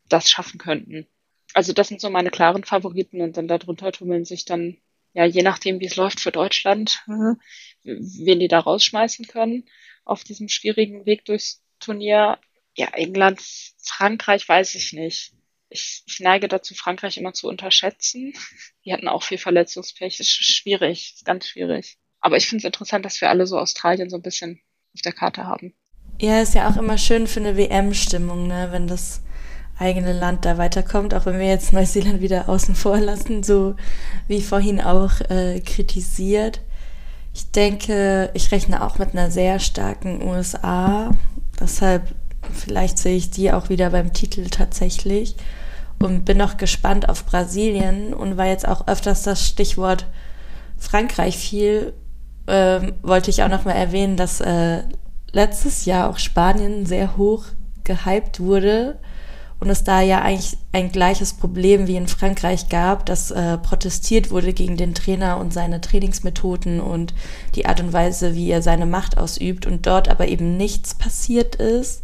das 0.08 0.30
schaffen 0.30 0.58
könnten. 0.58 1.08
Also 1.54 1.72
das 1.72 1.88
sind 1.88 2.00
so 2.00 2.08
meine 2.08 2.30
klaren 2.30 2.62
Favoriten 2.62 3.20
und 3.20 3.36
dann 3.36 3.48
darunter 3.48 3.90
tummeln 3.90 4.24
sich 4.24 4.44
dann 4.44 4.76
ja, 5.12 5.24
je 5.24 5.42
nachdem, 5.42 5.80
wie 5.80 5.86
es 5.86 5.96
läuft 5.96 6.20
für 6.20 6.30
Deutschland, 6.30 7.02
mhm. 7.06 7.40
wen 7.82 8.38
die 8.38 8.48
da 8.48 8.60
rausschmeißen 8.60 9.26
können 9.26 9.64
auf 10.04 10.22
diesem 10.22 10.48
schwierigen 10.48 11.04
Weg 11.04 11.24
durchs 11.24 11.64
Turnier. 11.80 12.38
Ja, 12.76 12.90
England, 12.92 13.40
Frankreich 13.82 14.48
weiß 14.48 14.76
ich 14.76 14.92
nicht. 14.92 15.32
Ich, 15.76 16.20
neige 16.20 16.48
dazu, 16.48 16.74
Frankreich 16.74 17.18
immer 17.18 17.32
zu 17.32 17.48
unterschätzen. 17.48 18.32
Die 18.84 18.92
hatten 18.92 19.08
auch 19.08 19.22
viel 19.22 19.38
Verletzungspech. 19.38 20.18
Das 20.18 20.26
ist 20.26 20.54
schwierig, 20.54 21.14
ist 21.16 21.24
ganz 21.24 21.46
schwierig. 21.46 21.98
Aber 22.20 22.36
ich 22.36 22.48
finde 22.48 22.62
es 22.62 22.64
interessant, 22.64 23.04
dass 23.04 23.20
wir 23.20 23.30
alle 23.30 23.46
so 23.46 23.58
Australien 23.58 24.10
so 24.10 24.16
ein 24.16 24.22
bisschen 24.22 24.60
auf 24.94 25.02
der 25.02 25.12
Karte 25.12 25.46
haben. 25.46 25.74
Ja, 26.20 26.40
ist 26.40 26.54
ja 26.54 26.68
auch 26.68 26.76
immer 26.76 26.96
schön 26.96 27.26
für 27.26 27.40
eine 27.40 27.56
WM-Stimmung, 27.56 28.46
ne, 28.46 28.68
wenn 28.70 28.86
das 28.86 29.22
eigene 29.78 30.14
Land 30.14 30.46
da 30.46 30.56
weiterkommt, 30.56 31.12
auch 31.12 31.26
wenn 31.26 31.38
wir 31.38 31.46
jetzt 31.46 31.72
Neuseeland 31.72 32.22
wieder 32.22 32.48
außen 32.48 32.74
vor 32.74 32.98
lassen, 32.98 33.42
so 33.42 33.76
wie 34.26 34.40
vorhin 34.40 34.80
auch 34.80 35.20
äh, 35.28 35.60
kritisiert. 35.60 36.60
Ich 37.34 37.50
denke, 37.50 38.30
ich 38.32 38.50
rechne 38.50 38.82
auch 38.82 38.98
mit 38.98 39.10
einer 39.12 39.30
sehr 39.30 39.58
starken 39.58 40.22
USA. 40.22 41.10
Deshalb 41.60 42.14
vielleicht 42.52 42.98
sehe 42.98 43.16
ich 43.16 43.30
die 43.30 43.52
auch 43.52 43.68
wieder 43.68 43.90
beim 43.90 44.12
Titel 44.12 44.46
tatsächlich. 44.46 45.36
Und 45.98 46.24
bin 46.24 46.36
noch 46.38 46.56
gespannt 46.56 47.08
auf 47.08 47.24
Brasilien 47.24 48.12
und 48.12 48.36
weil 48.36 48.50
jetzt 48.50 48.68
auch 48.68 48.86
öfters 48.86 49.22
das 49.22 49.46
Stichwort 49.46 50.06
Frankreich 50.76 51.38
fiel, 51.38 51.94
äh, 52.46 52.92
wollte 53.02 53.30
ich 53.30 53.42
auch 53.42 53.48
noch 53.48 53.64
mal 53.64 53.72
erwähnen, 53.72 54.16
dass 54.16 54.40
äh, 54.40 54.82
letztes 55.32 55.84
Jahr 55.84 56.10
auch 56.10 56.18
Spanien 56.18 56.86
sehr 56.86 57.16
hoch 57.16 57.46
gehypt 57.84 58.40
wurde 58.40 58.98
und 59.58 59.70
es 59.70 59.84
da 59.84 60.02
ja 60.02 60.20
eigentlich 60.20 60.58
ein 60.72 60.92
gleiches 60.92 61.32
Problem 61.32 61.86
wie 61.86 61.96
in 61.96 62.08
Frankreich 62.08 62.68
gab, 62.68 63.06
dass 63.06 63.30
äh, 63.30 63.56
protestiert 63.56 64.30
wurde 64.30 64.52
gegen 64.52 64.76
den 64.76 64.94
Trainer 64.94 65.38
und 65.38 65.52
seine 65.52 65.80
Trainingsmethoden 65.80 66.80
und 66.80 67.14
die 67.54 67.64
Art 67.64 67.80
und 67.80 67.92
Weise, 67.92 68.34
wie 68.34 68.50
er 68.50 68.60
seine 68.60 68.84
Macht 68.84 69.16
ausübt 69.16 69.64
und 69.64 69.86
dort 69.86 70.10
aber 70.10 70.28
eben 70.28 70.58
nichts 70.58 70.94
passiert 70.94 71.56
ist. 71.56 72.02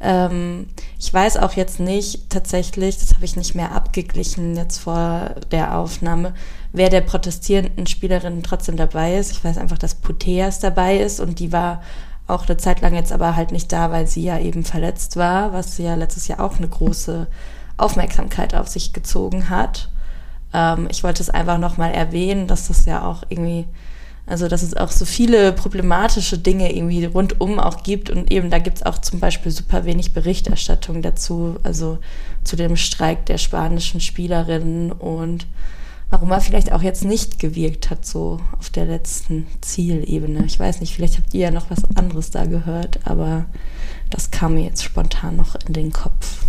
Ähm, 0.00 0.68
ich 0.98 1.12
weiß 1.12 1.36
auch 1.36 1.52
jetzt 1.52 1.78
nicht 1.80 2.30
tatsächlich, 2.30 2.98
das 2.98 3.14
habe 3.14 3.24
ich 3.24 3.36
nicht 3.36 3.54
mehr 3.54 3.72
abgeglichen 3.72 4.56
jetzt 4.56 4.78
vor 4.78 5.34
der 5.50 5.76
Aufnahme, 5.76 6.34
wer 6.72 6.88
der 6.88 7.02
protestierenden 7.02 7.86
Spielerin 7.86 8.42
trotzdem 8.42 8.76
dabei 8.76 9.16
ist. 9.16 9.32
Ich 9.32 9.44
weiß 9.44 9.58
einfach, 9.58 9.78
dass 9.78 9.94
Puteas 9.94 10.58
dabei 10.58 10.98
ist 10.98 11.20
und 11.20 11.38
die 11.38 11.52
war 11.52 11.82
auch 12.26 12.46
eine 12.46 12.56
Zeit 12.56 12.80
lang 12.80 12.94
jetzt 12.94 13.12
aber 13.12 13.36
halt 13.36 13.52
nicht 13.52 13.72
da, 13.72 13.90
weil 13.90 14.06
sie 14.06 14.22
ja 14.22 14.38
eben 14.38 14.64
verletzt 14.64 15.16
war, 15.16 15.52
was 15.52 15.76
ja 15.78 15.94
letztes 15.96 16.28
Jahr 16.28 16.40
auch 16.40 16.56
eine 16.56 16.68
große 16.68 17.26
Aufmerksamkeit 17.76 18.54
auf 18.54 18.68
sich 18.68 18.92
gezogen 18.92 19.50
hat. 19.50 19.90
Ähm, 20.52 20.88
ich 20.90 21.02
wollte 21.02 21.22
es 21.22 21.30
einfach 21.30 21.58
nochmal 21.58 21.92
erwähnen, 21.92 22.46
dass 22.46 22.68
das 22.68 22.86
ja 22.86 23.04
auch 23.04 23.24
irgendwie, 23.28 23.66
also 24.30 24.46
dass 24.46 24.62
es 24.62 24.76
auch 24.76 24.90
so 24.90 25.04
viele 25.04 25.52
problematische 25.52 26.38
Dinge 26.38 26.74
irgendwie 26.74 27.04
rundum 27.04 27.58
auch 27.58 27.82
gibt 27.82 28.10
und 28.10 28.30
eben 28.32 28.48
da 28.48 28.58
gibt 28.58 28.78
es 28.78 28.82
auch 28.86 28.98
zum 28.98 29.18
Beispiel 29.18 29.50
super 29.50 29.84
wenig 29.84 30.12
Berichterstattung 30.12 31.02
dazu, 31.02 31.56
also 31.64 31.98
zu 32.44 32.56
dem 32.56 32.76
Streik 32.76 33.26
der 33.26 33.38
spanischen 33.38 34.00
Spielerinnen 34.00 34.92
und 34.92 35.46
warum 36.10 36.30
er 36.30 36.40
vielleicht 36.40 36.72
auch 36.72 36.82
jetzt 36.82 37.04
nicht 37.04 37.38
gewirkt 37.38 37.90
hat, 37.90 38.06
so 38.06 38.40
auf 38.58 38.70
der 38.70 38.86
letzten 38.86 39.46
Zielebene. 39.60 40.44
Ich 40.46 40.58
weiß 40.58 40.80
nicht, 40.80 40.94
vielleicht 40.94 41.18
habt 41.18 41.34
ihr 41.34 41.40
ja 41.40 41.50
noch 41.50 41.70
was 41.70 41.84
anderes 41.96 42.30
da 42.30 42.44
gehört, 42.46 43.00
aber 43.04 43.46
das 44.10 44.30
kam 44.30 44.54
mir 44.54 44.64
jetzt 44.64 44.84
spontan 44.84 45.36
noch 45.36 45.56
in 45.66 45.72
den 45.72 45.92
Kopf. 45.92 46.44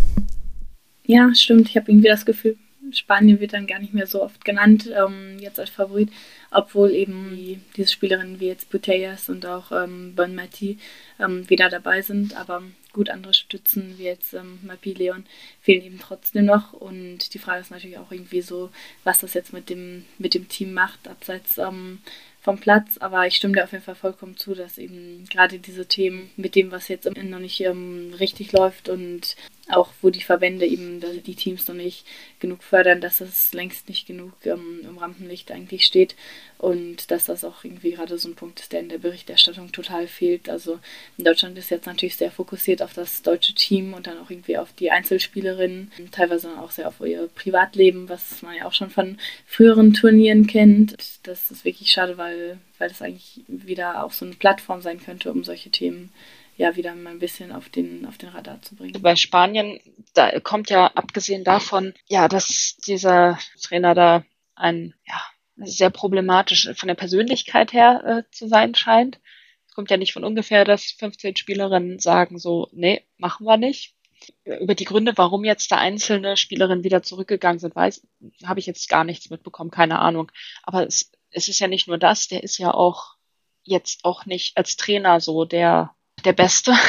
Ja, 1.06 1.34
stimmt. 1.34 1.70
Ich 1.70 1.78
habe 1.78 1.92
irgendwie 1.92 2.10
das 2.10 2.26
Gefühl, 2.26 2.58
Spanien 2.92 3.40
wird 3.40 3.54
dann 3.54 3.68
gar 3.68 3.80
nicht 3.80 3.94
mehr 3.94 4.08
so 4.08 4.24
oft 4.24 4.44
genannt, 4.44 4.90
ähm, 4.96 5.38
jetzt 5.40 5.60
als 5.60 5.70
Favorit, 5.70 6.10
obwohl 6.52 6.92
eben 6.92 7.36
die, 7.36 7.60
diese 7.78 7.92
Spielerinnen 7.92 8.40
wie 8.40 8.48
jetzt 8.48 8.70
Putellas 8.70 9.30
und 9.30 9.46
auch 9.46 9.72
ähm, 9.72 10.14
Bon 10.16 10.36
Mati 10.36 10.78
ähm, 11.20 11.50
wieder 11.50 11.70
dabei 11.70 12.02
sind. 12.02 12.36
Aber 12.36 12.62
gut, 12.92 13.10
andere 13.10 13.34
Stützen 13.34 13.98
wie 13.98 14.04
jetzt 14.04 14.34
ähm, 14.34 14.60
Mapi 14.64 14.94
Leon 14.94 15.26
fehlen 15.62 15.84
eben 15.84 16.00
trotzdem 16.00 16.46
noch. 16.46 16.74
Und 16.74 17.34
die 17.34 17.40
Frage 17.40 17.62
ist 17.62 17.72
natürlich 17.72 17.98
auch 17.98 18.12
irgendwie 18.12 18.42
so, 18.42 18.70
was 19.04 19.22
das 19.22 19.34
jetzt 19.34 19.54
mit 19.54 19.70
dem, 19.70 20.06
mit 20.18 20.34
dem 20.34 20.50
Team 20.50 20.74
macht, 20.74 21.08
abseits 21.08 21.58
ähm, 21.58 22.00
vom 22.42 22.60
Platz. 22.60 22.98
Aber 22.98 23.26
ich 23.28 23.38
stimme 23.38 23.54
dir 23.54 23.64
auf 23.64 23.72
jeden 23.72 23.84
Fall 23.84 23.96
vollkommen 23.96 24.36
zu, 24.36 24.54
dass 24.54 24.78
eben 24.78 25.26
gerade 25.30 25.58
diese 25.58 25.86
Themen 25.86 26.32
mit 26.36 26.56
dem, 26.56 26.72
was 26.72 26.90
jetzt 26.90 27.06
noch 27.06 27.40
nicht 27.40 27.62
ähm, 27.62 28.14
richtig 28.20 28.52
läuft 28.52 28.90
und 28.90 29.38
auch 29.72 29.90
wo 30.02 30.10
die 30.10 30.22
Verbände 30.22 30.66
eben 30.66 31.02
die 31.24 31.36
Teams 31.36 31.68
noch 31.68 31.76
nicht 31.76 32.06
genug 32.40 32.64
fördern, 32.64 33.02
dass 33.02 33.22
es 33.22 33.54
längst 33.54 33.90
nicht 33.90 34.08
genug 34.08 34.34
ähm, 34.46 34.82
im 34.84 34.98
Rampenlicht 34.98 35.52
eigentlich 35.52 35.86
steht 35.86 36.16
und 36.58 37.10
dass 37.12 37.26
das 37.26 37.44
auch 37.44 37.64
irgendwie 37.64 37.92
gerade 37.92 38.18
so 38.18 38.30
ein 38.30 38.36
Punkt 38.36 38.60
ist, 38.60 38.72
der 38.72 38.82
in 38.82 38.90
der 38.90 39.00
Berichterstattung 39.00 39.72
total 39.72 40.08
fehlt. 40.08 40.50
Also 40.50 40.80
in 41.18 41.26
Deutschland 41.26 41.58
ist 41.58 41.72
jetzt 41.72 41.88
natürlich 41.88 42.16
sehr 42.16 42.32
fokussiert 42.32 42.82
auf 42.82 42.94
das 42.94 43.22
deutsche 43.22 43.54
Team 43.54 43.94
und 43.94 44.08
dann 44.08 44.20
auch 44.20 44.30
irgendwie 44.30 44.58
auf 44.58 44.72
die 44.74 44.92
Einzelspielerinnen, 44.92 45.92
teilweise 46.12 46.60
auch 46.60 46.72
sehr 46.72 46.88
auf 46.88 47.00
ihr 47.02 47.30
Privatleben, 47.34 48.10
was 48.10 48.42
man 48.42 48.56
ja 48.56 48.66
auch 48.66 48.74
schon 48.74 48.90
von 48.90 49.18
früheren 49.48 49.94
Turnieren 49.94 50.48
kennt. 50.48 50.96
Das 51.24 51.52
ist 51.52 51.66
wirklich 51.66 51.92
schade, 51.92 52.18
weil, 52.18 52.60
weil 52.78 52.90
das 52.90 53.02
eigentlich 53.02 53.42
wieder 53.48 54.04
auch 54.04 54.12
so 54.12 54.26
eine 54.26 54.36
Plattform 54.36 54.82
sein 54.82 55.02
könnte, 55.02 55.32
um 55.32 55.44
solche 55.44 55.72
Themen 55.72 56.12
ja 56.58 56.76
wieder 56.76 56.96
mal 56.96 57.12
ein 57.12 57.20
bisschen 57.20 57.52
auf 57.52 57.70
den, 57.70 58.06
auf 58.06 58.18
den 58.18 58.30
Radar 58.30 58.62
zu 58.62 58.76
bringen. 58.76 59.02
Bei 59.02 59.16
Spanien, 59.16 59.80
da 60.14 60.40
kommt 60.40 60.70
ja 60.70 60.88
abgesehen 60.88 61.44
davon, 61.44 61.94
ja, 62.08 62.28
dass 62.28 62.78
dieser 62.86 63.40
Trainer 63.62 63.96
da 63.96 64.24
ein, 64.56 64.94
ja, 65.06 65.22
sehr 65.64 65.90
problematisch 65.90 66.70
von 66.76 66.88
der 66.88 66.96
Persönlichkeit 66.96 67.74
her 67.74 68.04
äh, 68.06 68.32
zu 68.32 68.48
sein 68.48 68.74
scheint. 68.76 69.20
Es 69.68 69.74
kommt 69.74 69.92
ja 69.92 69.98
nicht 69.98 70.14
von 70.14 70.24
ungefähr, 70.24 70.66
dass 70.66 70.92
15 70.92 71.36
Spielerinnen 71.36 72.00
sagen 72.00 72.40
so, 72.40 72.68
nee, 72.72 73.06
machen 73.18 73.46
wir 73.46 73.58
nicht. 73.58 73.96
Über 74.44 74.76
die 74.76 74.86
Gründe, 74.86 75.14
warum 75.16 75.44
jetzt 75.46 75.72
da 75.72 75.78
einzelne 75.78 76.38
Spielerinnen 76.38 76.84
wieder 76.84 77.04
zurückgegangen 77.04 77.60
sind, 77.60 77.76
weiß, 77.76 78.06
habe 78.46 78.60
ich 78.60 78.66
jetzt 78.66 78.88
gar 78.90 79.04
nichts 79.04 79.30
mitbekommen, 79.30 79.72
keine 79.72 80.00
Ahnung. 80.00 80.32
Aber 80.64 80.86
es, 80.86 81.12
es 81.32 81.48
ist 81.48 81.60
ja 81.60 81.68
nicht 81.68 81.88
nur 81.88 81.98
das, 81.98 82.28
der 82.28 82.44
ist 82.44 82.58
ja 82.58 82.74
auch 82.74 83.16
jetzt 83.64 84.04
auch 84.04 84.26
nicht 84.26 84.58
als 84.58 84.76
Trainer 84.76 85.20
so 85.20 85.46
der 85.46 85.96
der 86.22 86.34
Beste. 86.34 86.74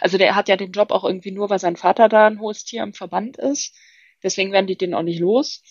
Also 0.00 0.18
der 0.18 0.34
hat 0.34 0.48
ja 0.48 0.56
den 0.56 0.72
Job 0.72 0.90
auch 0.90 1.04
irgendwie 1.04 1.30
nur, 1.30 1.48
weil 1.48 1.60
sein 1.60 1.76
Vater 1.76 2.08
da 2.08 2.26
ein 2.26 2.40
hohes 2.40 2.64
Tier 2.64 2.82
im 2.82 2.92
Verband 2.92 3.36
ist. 3.36 3.72
Deswegen 4.20 4.50
werden 4.50 4.66
die 4.66 4.76
den 4.76 4.94
auch 4.94 5.04
nicht 5.04 5.20
los. 5.20 5.62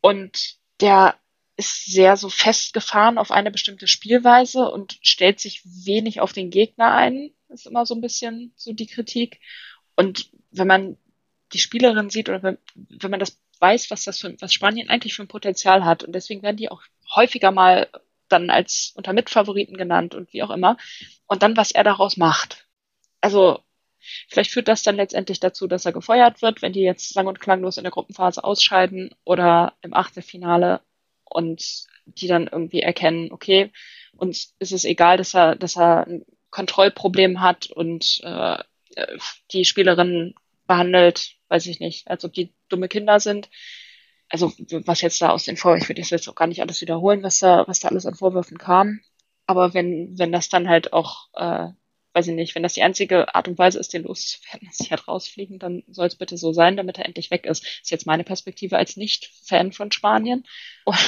Und 0.00 0.56
der 0.80 1.18
ist 1.56 1.86
sehr 1.86 2.16
so 2.16 2.28
festgefahren 2.28 3.18
auf 3.18 3.32
eine 3.32 3.50
bestimmte 3.50 3.88
Spielweise 3.88 4.70
und 4.70 4.98
stellt 5.02 5.40
sich 5.40 5.62
wenig 5.64 6.20
auf 6.20 6.32
den 6.32 6.50
Gegner 6.50 6.94
ein. 6.94 7.32
Ist 7.48 7.66
immer 7.66 7.84
so 7.84 7.96
ein 7.96 8.00
bisschen 8.00 8.52
so 8.54 8.72
die 8.72 8.86
Kritik. 8.86 9.40
Und 9.96 10.30
wenn 10.52 10.68
man 10.68 10.96
die 11.52 11.58
Spielerin 11.58 12.10
sieht 12.10 12.28
oder 12.28 12.42
wenn, 12.44 12.58
wenn 12.76 13.10
man 13.10 13.18
das 13.20 13.40
weiß, 13.58 13.90
was 13.90 14.04
das 14.04 14.20
für, 14.20 14.36
was 14.40 14.52
Spanien 14.52 14.88
eigentlich 14.88 15.14
für 15.14 15.22
ein 15.22 15.28
Potenzial 15.28 15.84
hat 15.84 16.04
und 16.04 16.12
deswegen 16.12 16.42
werden 16.42 16.56
die 16.56 16.70
auch 16.70 16.82
häufiger 17.14 17.50
mal 17.50 17.88
dann 18.28 18.50
als 18.50 18.92
unter 18.96 19.12
Mitfavoriten 19.12 19.76
genannt 19.76 20.14
und 20.14 20.32
wie 20.32 20.42
auch 20.42 20.50
immer. 20.50 20.76
Und 21.26 21.42
dann, 21.42 21.56
was 21.56 21.70
er 21.70 21.84
daraus 21.84 22.16
macht. 22.16 22.66
Also, 23.20 23.60
vielleicht 24.28 24.50
führt 24.50 24.68
das 24.68 24.82
dann 24.82 24.96
letztendlich 24.96 25.40
dazu, 25.40 25.66
dass 25.66 25.84
er 25.84 25.92
gefeuert 25.92 26.42
wird, 26.42 26.62
wenn 26.62 26.72
die 26.72 26.82
jetzt 26.82 27.12
sang- 27.12 27.26
und 27.26 27.40
klanglos 27.40 27.76
in 27.76 27.84
der 27.84 27.92
Gruppenphase 27.92 28.44
ausscheiden 28.44 29.14
oder 29.24 29.74
im 29.82 29.94
Achtelfinale 29.94 30.80
und 31.24 31.86
die 32.06 32.26
dann 32.26 32.46
irgendwie 32.46 32.80
erkennen, 32.80 33.32
okay, 33.32 33.70
uns 34.16 34.54
ist 34.58 34.72
es 34.72 34.84
egal, 34.84 35.16
dass 35.16 35.34
er, 35.34 35.56
dass 35.56 35.76
er 35.76 36.06
ein 36.06 36.24
Kontrollproblem 36.50 37.40
hat 37.40 37.70
und 37.70 38.20
äh, 38.22 38.58
die 39.52 39.64
Spielerinnen 39.64 40.34
behandelt, 40.66 41.34
weiß 41.48 41.66
ich 41.66 41.80
nicht, 41.80 42.08
als 42.08 42.24
ob 42.24 42.32
die 42.32 42.52
dumme 42.68 42.88
Kinder 42.88 43.20
sind 43.20 43.48
also 44.28 44.52
was 44.86 45.00
jetzt 45.00 45.20
da 45.22 45.30
aus 45.30 45.44
den 45.44 45.56
Vorwürfen, 45.56 45.84
ich 45.84 45.88
würde 45.88 46.00
jetzt 46.16 46.28
auch 46.28 46.34
gar 46.34 46.46
nicht 46.46 46.60
alles 46.60 46.80
wiederholen, 46.80 47.22
was 47.22 47.38
da, 47.38 47.66
was 47.66 47.80
da 47.80 47.88
alles 47.88 48.06
an 48.06 48.14
Vorwürfen 48.14 48.58
kam. 48.58 49.00
Aber 49.46 49.72
wenn, 49.72 50.18
wenn 50.18 50.32
das 50.32 50.48
dann 50.48 50.68
halt 50.68 50.92
auch, 50.92 51.28
äh, 51.34 51.68
weiß 52.12 52.28
ich 52.28 52.34
nicht, 52.34 52.54
wenn 52.54 52.62
das 52.62 52.74
die 52.74 52.82
einzige 52.82 53.34
Art 53.34 53.48
und 53.48 53.58
Weise 53.58 53.78
ist, 53.78 53.94
den 53.94 54.02
loszuwerden, 54.02 54.66
dass 54.68 54.78
sie 54.78 54.90
halt 54.90 55.08
rausfliegen, 55.08 55.58
dann 55.58 55.82
soll 55.88 56.06
es 56.06 56.16
bitte 56.16 56.36
so 56.36 56.52
sein, 56.52 56.76
damit 56.76 56.98
er 56.98 57.06
endlich 57.06 57.30
weg 57.30 57.46
ist. 57.46 57.64
Ist 57.82 57.90
jetzt 57.90 58.06
meine 58.06 58.24
Perspektive 58.24 58.76
als 58.76 58.96
Nicht-Fan 58.96 59.72
von 59.72 59.90
Spanien. 59.90 60.44
Und 60.84 60.98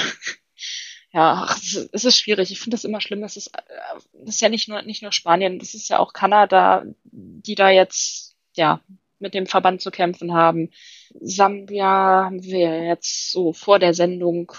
ja, 1.13 1.55
es 1.93 2.05
ist 2.05 2.19
schwierig. 2.19 2.51
Ich 2.53 2.61
finde 2.61 2.77
das 2.77 2.85
immer 2.85 3.01
schlimm. 3.01 3.23
Es 3.25 3.37
ist, 3.37 3.49
äh, 3.49 3.63
das 4.25 4.37
ist 4.37 4.41
ja 4.41 4.49
nicht 4.49 4.69
nur, 4.69 4.83
nicht 4.83 5.03
nur 5.03 5.13
Spanien, 5.13 5.59
das 5.59 5.75
ist 5.75 5.89
ja 5.89 5.99
auch 5.99 6.13
Kanada, 6.13 6.85
die 7.05 7.55
da 7.55 7.69
jetzt, 7.69 8.37
ja, 8.57 8.81
mit 9.21 9.35
dem 9.35 9.47
Verband 9.47 9.81
zu 9.81 9.91
kämpfen 9.91 10.35
haben. 10.35 10.71
Sambia 11.21 12.25
haben 12.25 12.43
wir 12.43 12.85
jetzt 12.85 13.31
so 13.33 13.53
vor 13.53 13.79
der 13.79 13.95
Sendung 13.95 14.53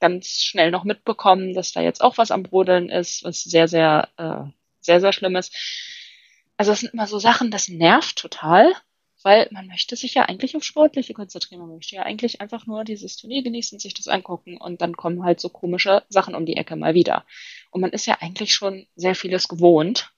ganz 0.00 0.42
schnell 0.42 0.70
noch 0.70 0.84
mitbekommen, 0.84 1.54
dass 1.54 1.72
da 1.72 1.80
jetzt 1.80 2.02
auch 2.02 2.18
was 2.18 2.30
am 2.30 2.42
Brodeln 2.42 2.90
ist, 2.90 3.24
was 3.24 3.42
sehr, 3.42 3.68
sehr, 3.68 4.08
äh, 4.18 4.50
sehr, 4.80 5.00
sehr 5.00 5.12
schlimm 5.12 5.36
ist. 5.36 5.54
Also 6.56 6.72
das 6.72 6.80
sind 6.80 6.92
immer 6.92 7.06
so 7.06 7.18
Sachen, 7.18 7.50
das 7.50 7.68
nervt 7.68 8.16
total, 8.16 8.72
weil 9.22 9.48
man 9.50 9.66
möchte 9.66 9.96
sich 9.96 10.14
ja 10.14 10.24
eigentlich 10.24 10.56
auf 10.56 10.62
Sportliche 10.62 11.14
konzentrieren. 11.14 11.62
Man 11.62 11.76
möchte 11.76 11.96
ja 11.96 12.02
eigentlich 12.02 12.40
einfach 12.40 12.66
nur 12.66 12.84
dieses 12.84 13.16
Turnier 13.16 13.42
genießen, 13.42 13.78
sich 13.78 13.94
das 13.94 14.06
angucken 14.06 14.58
und 14.58 14.82
dann 14.82 14.96
kommen 14.96 15.24
halt 15.24 15.40
so 15.40 15.48
komische 15.48 16.02
Sachen 16.10 16.34
um 16.34 16.44
die 16.44 16.56
Ecke 16.56 16.76
mal 16.76 16.94
wieder. 16.94 17.24
Und 17.70 17.80
man 17.80 17.90
ist 17.90 18.06
ja 18.06 18.18
eigentlich 18.20 18.52
schon 18.52 18.86
sehr 18.94 19.14
vieles 19.14 19.48
gewohnt. 19.48 20.12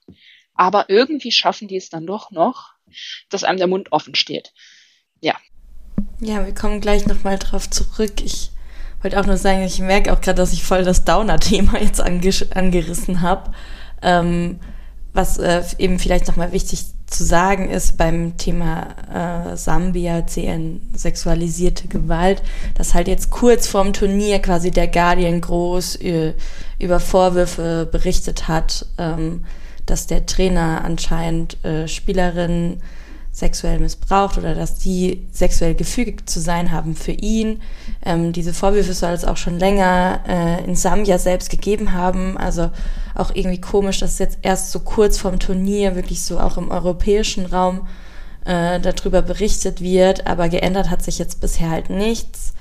Aber 0.57 0.89
irgendwie 0.89 1.31
schaffen 1.31 1.67
die 1.67 1.77
es 1.77 1.89
dann 1.89 2.05
doch 2.05 2.31
noch, 2.31 2.73
dass 3.29 3.43
einem 3.43 3.57
der 3.57 3.67
Mund 3.67 3.91
offen 3.91 4.15
steht. 4.15 4.53
Ja. 5.21 5.35
Ja, 6.19 6.45
wir 6.45 6.53
kommen 6.53 6.81
gleich 6.81 7.05
nochmal 7.05 7.37
drauf 7.37 7.69
zurück. 7.69 8.21
Ich 8.23 8.51
wollte 9.01 9.19
auch 9.19 9.25
nur 9.25 9.37
sagen, 9.37 9.63
ich 9.63 9.79
merke 9.79 10.11
auch 10.11 10.21
gerade, 10.21 10.37
dass 10.37 10.53
ich 10.53 10.63
voll 10.63 10.83
das 10.83 11.05
Downer-Thema 11.05 11.79
jetzt 11.81 12.01
angerissen 12.01 13.21
habe. 13.21 13.53
Ähm, 14.01 14.59
was 15.13 15.37
äh, 15.37 15.63
eben 15.79 15.99
vielleicht 15.99 16.27
nochmal 16.27 16.51
wichtig 16.51 16.85
zu 17.07 17.23
sagen 17.23 17.69
ist 17.69 17.97
beim 17.97 18.37
Thema 18.37 19.51
äh, 19.51 19.57
Sambia, 19.57 20.27
CN, 20.27 20.81
sexualisierte 20.93 21.87
Gewalt, 21.87 22.43
dass 22.75 22.93
halt 22.93 23.07
jetzt 23.07 23.31
kurz 23.31 23.65
vorm 23.65 23.93
Turnier 23.93 24.39
quasi 24.39 24.71
der 24.71 24.87
Guardian 24.87 25.41
groß 25.41 25.95
äh, 25.97 26.33
über 26.79 26.99
Vorwürfe 26.99 27.87
berichtet 27.89 28.47
hat, 28.47 28.85
ähm, 28.97 29.45
dass 29.89 30.07
der 30.07 30.25
Trainer 30.25 30.83
anscheinend 30.83 31.63
äh, 31.65 31.87
Spielerinnen 31.87 32.81
sexuell 33.37 33.77
missbraucht 33.77 34.39
oder 34.39 34.55
dass 34.55 34.79
die 34.79 35.27
sexuell 35.31 35.75
gefügig 35.75 36.27
zu 36.27 36.39
sein 36.39 36.71
haben 36.71 36.95
für 36.95 37.11
ihn. 37.11 37.61
Ähm, 38.03 38.33
diese 38.33 38.51
Vorwürfe 38.51 38.93
soll 38.93 39.11
es 39.11 39.25
auch 39.25 39.37
schon 39.37 39.59
länger 39.59 40.21
äh, 40.27 40.63
in 40.63 40.75
Sambia 40.75 41.19
selbst 41.19 41.51
gegeben 41.51 41.93
haben. 41.93 42.35
Also 42.35 42.71
auch 43.13 43.29
irgendwie 43.35 43.61
komisch, 43.61 43.99
dass 43.99 44.17
jetzt 44.17 44.39
erst 44.41 44.71
so 44.71 44.79
kurz 44.79 45.19
vorm 45.19 45.37
Turnier 45.37 45.95
wirklich 45.95 46.23
so 46.23 46.39
auch 46.39 46.57
im 46.57 46.71
europäischen 46.71 47.45
Raum 47.45 47.87
äh, 48.45 48.79
darüber 48.79 49.21
berichtet 49.21 49.81
wird. 49.81 50.25
Aber 50.25 50.49
geändert 50.49 50.89
hat 50.89 51.03
sich 51.03 51.19
jetzt 51.19 51.39
bisher 51.39 51.69
halt 51.69 51.91
nichts. 51.91 52.53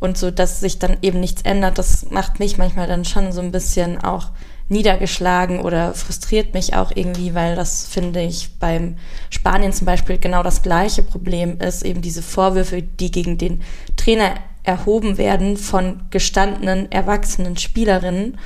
Und 0.00 0.16
so, 0.16 0.30
dass 0.30 0.60
sich 0.60 0.78
dann 0.78 0.96
eben 1.02 1.20
nichts 1.20 1.42
ändert, 1.42 1.78
das 1.78 2.10
macht 2.10 2.40
mich 2.40 2.56
manchmal 2.56 2.88
dann 2.88 3.04
schon 3.04 3.32
so 3.32 3.40
ein 3.42 3.52
bisschen 3.52 4.02
auch 4.02 4.30
niedergeschlagen 4.68 5.60
oder 5.60 5.94
frustriert 5.94 6.54
mich 6.54 6.74
auch 6.74 6.92
irgendwie, 6.94 7.34
weil 7.34 7.56
das 7.56 7.86
finde 7.86 8.22
ich 8.22 8.58
beim 8.58 8.96
Spanien 9.30 9.72
zum 9.72 9.86
Beispiel 9.86 10.18
genau 10.18 10.42
das 10.42 10.62
gleiche 10.62 11.02
Problem 11.02 11.58
ist, 11.60 11.84
eben 11.84 12.02
diese 12.02 12.22
Vorwürfe, 12.22 12.82
die 12.82 13.10
gegen 13.10 13.38
den 13.38 13.62
Trainer 13.96 14.34
erhoben 14.64 15.18
werden 15.18 15.56
von 15.56 16.02
gestandenen, 16.10 16.90
erwachsenen 16.90 17.56
Spielerinnen. 17.56 18.38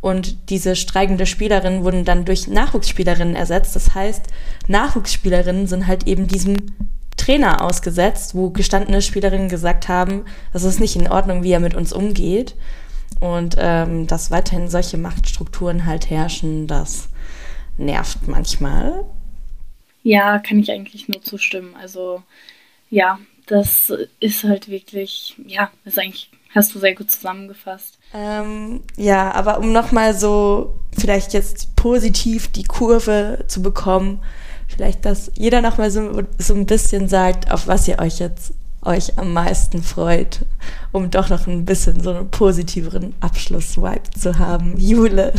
Und 0.00 0.50
diese 0.50 0.76
streikende 0.76 1.26
Spielerinnen 1.26 1.84
wurden 1.84 2.04
dann 2.04 2.24
durch 2.24 2.48
Nachwuchsspielerinnen 2.48 3.36
ersetzt. 3.36 3.76
Das 3.76 3.94
heißt, 3.94 4.24
Nachwuchsspielerinnen 4.66 5.66
sind 5.66 5.86
halt 5.86 6.06
eben 6.06 6.26
diesem 6.26 6.56
Trainer 7.16 7.62
ausgesetzt, 7.62 8.34
wo 8.34 8.50
gestandene 8.50 9.02
Spielerinnen 9.02 9.50
gesagt 9.50 9.88
haben, 9.88 10.24
das 10.54 10.64
ist 10.64 10.80
nicht 10.80 10.96
in 10.96 11.08
Ordnung, 11.08 11.42
wie 11.42 11.52
er 11.52 11.60
mit 11.60 11.74
uns 11.74 11.92
umgeht. 11.92 12.56
Und 13.20 13.56
ähm, 13.58 14.06
dass 14.06 14.30
weiterhin 14.30 14.68
solche 14.68 14.96
Machtstrukturen 14.96 15.84
halt 15.84 16.08
herrschen, 16.08 16.66
das 16.66 17.10
nervt 17.76 18.26
manchmal. 18.26 19.04
Ja, 20.02 20.38
kann 20.38 20.58
ich 20.58 20.70
eigentlich 20.70 21.08
nur 21.08 21.22
zustimmen. 21.22 21.76
Also 21.76 22.22
ja, 22.88 23.18
das 23.46 23.92
ist 24.20 24.44
halt 24.44 24.68
wirklich, 24.68 25.36
ja, 25.46 25.70
ist 25.84 25.98
eigentlich, 25.98 26.30
hast 26.54 26.74
du 26.74 26.78
sehr 26.78 26.94
gut 26.94 27.10
zusammengefasst. 27.10 27.98
Ähm, 28.14 28.82
ja, 28.96 29.32
aber 29.32 29.58
um 29.58 29.72
nochmal 29.72 30.14
so 30.14 30.80
vielleicht 30.98 31.32
jetzt 31.32 31.76
positiv 31.76 32.48
die 32.48 32.64
Kurve 32.64 33.44
zu 33.48 33.62
bekommen, 33.62 34.22
vielleicht, 34.68 35.04
dass 35.04 35.30
jeder 35.34 35.60
nochmal 35.60 35.90
so, 35.90 36.22
so 36.38 36.54
ein 36.54 36.66
bisschen 36.66 37.08
sagt, 37.08 37.50
auf 37.50 37.66
was 37.66 37.86
ihr 37.88 37.98
euch 37.98 38.18
jetzt 38.18 38.54
euch 38.82 39.18
am 39.18 39.32
meisten 39.32 39.82
freut, 39.82 40.46
um 40.92 41.10
doch 41.10 41.28
noch 41.28 41.46
ein 41.46 41.64
bisschen 41.64 42.00
so 42.00 42.10
einen 42.10 42.30
positiveren 42.30 43.14
Abschluss-Vibe 43.20 44.10
zu 44.18 44.38
haben. 44.38 44.78
Jule. 44.78 45.32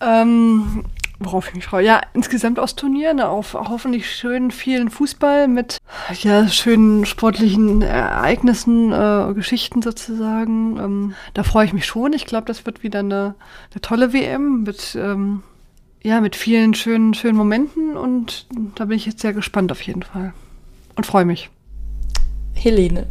Ähm, 0.00 0.84
Worauf 1.24 1.48
ich 1.48 1.54
mich 1.54 1.66
freue. 1.66 1.86
Ja, 1.86 2.00
insgesamt 2.14 2.58
aus 2.58 2.74
Turnieren, 2.74 3.20
auf 3.20 3.54
hoffentlich 3.54 4.10
schönen 4.10 4.50
vielen 4.50 4.90
Fußball 4.90 5.46
mit 5.46 5.78
ja, 6.20 6.48
schönen 6.48 7.06
sportlichen 7.06 7.82
Ereignissen, 7.82 8.92
äh, 8.92 9.32
Geschichten 9.34 9.82
sozusagen. 9.82 10.78
Ähm, 10.78 11.14
da 11.34 11.42
freue 11.42 11.66
ich 11.66 11.72
mich 11.72 11.86
schon. 11.86 12.12
Ich 12.12 12.26
glaube, 12.26 12.46
das 12.46 12.66
wird 12.66 12.82
wieder 12.82 13.00
eine, 13.00 13.34
eine 13.72 13.80
tolle 13.80 14.12
WM 14.12 14.62
mit, 14.64 14.96
ähm, 14.96 15.42
ja, 16.02 16.20
mit 16.20 16.34
vielen 16.34 16.74
schönen, 16.74 17.14
schönen 17.14 17.36
Momenten 17.36 17.96
und 17.96 18.46
da 18.74 18.86
bin 18.86 18.96
ich 18.96 19.06
jetzt 19.06 19.20
sehr 19.20 19.32
gespannt 19.32 19.70
auf 19.70 19.82
jeden 19.82 20.02
Fall. 20.02 20.32
Und 20.96 21.06
freue 21.06 21.24
mich. 21.24 21.50
Helene. 22.54 23.06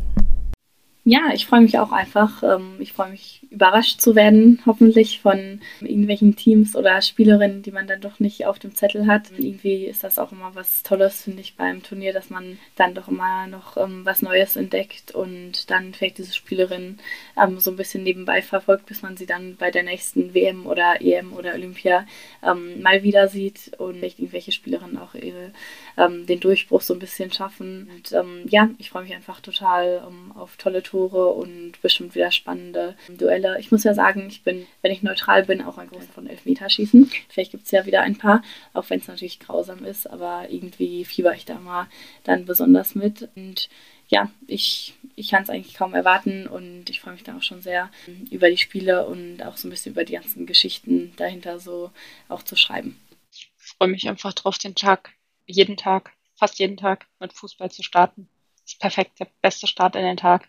Ja, 1.04 1.32
ich 1.34 1.48
freue 1.48 1.62
mich 1.62 1.80
auch 1.80 1.92
einfach. 1.92 2.44
Ähm, 2.44 2.76
ich 2.78 2.94
freue 2.94 3.10
mich 3.10 3.42
überrascht 3.50 4.00
zu 4.00 4.16
werden, 4.16 4.62
hoffentlich 4.68 5.20
von 5.20 5.60
irgendwelchen 5.80 6.36
Teams 6.36 6.76
oder 6.76 7.02
Spielerinnen, 7.02 7.64
die 7.64 7.72
man 7.72 7.88
dann 7.88 8.02
doch 8.02 8.20
nicht 8.20 8.46
auf 8.46 8.60
dem 8.60 8.76
Zettel 8.76 9.08
hat. 9.08 9.32
Irgendwie 9.36 9.86
ist 9.86 10.04
das 10.04 10.20
auch 10.20 10.32
immer 10.32 10.54
was 10.54 10.84
Tolles, 10.84 11.24
finde 11.24 11.42
ich, 11.42 11.56
beim 11.56 11.82
Turnier, 11.82 12.14
dass 12.14 12.30
man 12.30 12.60
dann 12.76 12.94
doch 12.94 13.08
immer 13.08 13.48
noch 13.48 13.78
ähm, 13.78 14.06
was 14.06 14.22
Neues 14.22 14.56
entdeckt 14.56 15.10
und 15.12 15.72
dann 15.72 15.96
vielleicht 15.96 16.20
diese 16.20 16.34
Spielerin 16.34 17.00
ähm, 17.36 17.60
so 17.60 17.72
ein 17.72 17.78
bisschen 17.78 18.04
nebenbei 18.04 18.44
verfolgt, 18.44 18.86
bis 18.86 19.02
man 19.02 19.18
sie 19.18 19.26
dann 19.26 19.56
bei 19.56 19.72
der 19.72 19.82
nächsten 19.82 20.36
WM 20.36 20.68
oder 20.68 21.02
EM 21.02 21.34
oder 21.34 21.56
Olympia 21.56 22.06
mal 22.44 23.04
wieder 23.04 23.28
sieht 23.28 23.72
und 23.78 23.98
vielleicht 23.98 24.20
irgendwelche 24.20 24.52
Spielerinnen 24.52 24.98
auch 24.98 25.14
ihre, 25.14 25.52
ähm, 25.98 26.26
den 26.26 26.39
Durchbruch 26.39 26.82
so 26.82 26.94
ein 26.94 27.00
bisschen 27.00 27.32
schaffen. 27.34 27.89
Und 27.94 28.14
ähm, 28.14 28.44
ja, 28.48 28.70
ich 28.78 28.89
freue 28.89 29.04
mich 29.04 29.14
einfach 29.14 29.42
total 29.42 30.02
auf 30.36 30.56
tolle 30.58 30.84
Tore 30.84 31.28
und 31.30 31.82
bestimmt 31.82 32.16
wieder 32.16 32.32
spannende 32.32 32.96
Duelle 33.10 33.42
Fälle. 33.42 33.60
Ich 33.60 33.72
muss 33.72 33.84
ja 33.84 33.94
sagen, 33.94 34.28
ich 34.28 34.44
bin, 34.44 34.68
wenn 34.82 34.92
ich 34.92 35.02
neutral 35.02 35.46
bin, 35.46 35.62
auch 35.62 35.78
ein 35.78 35.89
Großer 35.89 36.12
von 36.14 36.28
Elfmeterschießen. 36.28 37.12
Vielleicht 37.30 37.52
gibt 37.52 37.66
es 37.66 37.72
ja 37.72 37.86
wieder 37.86 38.02
ein 38.02 38.18
paar, 38.18 38.44
auch 38.74 38.89
wenn 38.89 39.00
es 39.00 39.08
natürlich 39.08 39.39
grausam 39.39 39.84
ist, 39.84 40.10
aber 40.10 40.48
irgendwie 40.50 41.06
fieber 41.06 41.34
ich 41.34 41.46
da 41.46 41.56
mal 41.56 41.88
dann 42.24 42.46
besonders 42.46 42.96
mit. 42.96 43.30
Und 43.36 43.70
ja, 44.10 44.30
ich, 44.48 44.94
ich 45.16 45.30
kann 45.30 45.44
es 45.44 45.50
eigentlich 45.50 45.74
kaum 45.74 45.94
erwarten 45.94 46.48
und 46.48 46.89
ich 46.89 47.00
freue 47.00 47.14
mich 47.14 47.24
dann 47.24 47.38
auch 47.38 47.44
schon 47.44 47.62
sehr 47.62 47.89
über 48.30 48.50
die 48.50 48.58
Spiele 48.58 49.06
und 49.06 49.42
auch 49.44 49.58
so 49.58 49.68
ein 49.68 49.72
bisschen 49.72 49.94
über 49.94 50.04
die 50.04 50.14
ganzen 50.14 50.46
Geschichten 50.46 51.14
dahinter 51.18 51.60
so 51.60 51.92
auch 52.28 52.44
zu 52.44 52.56
schreiben. 52.56 53.00
Ich 53.32 53.50
freue 53.56 53.88
mich 53.88 54.08
einfach 54.08 54.34
drauf, 54.34 54.58
den 54.58 54.76
Tag, 54.76 55.12
jeden 55.46 55.78
Tag, 55.78 56.12
fast 56.36 56.60
jeden 56.60 56.78
Tag 56.78 57.08
mit 57.20 57.34
Fußball 57.34 57.72
zu 57.72 57.84
starten. 57.84 58.28
Das 58.64 58.74
ist 58.74 58.80
perfekt, 58.80 59.20
der 59.20 59.28
beste 59.42 59.68
Start 59.68 59.96
in 59.96 60.04
den 60.04 60.18
Tag. 60.18 60.48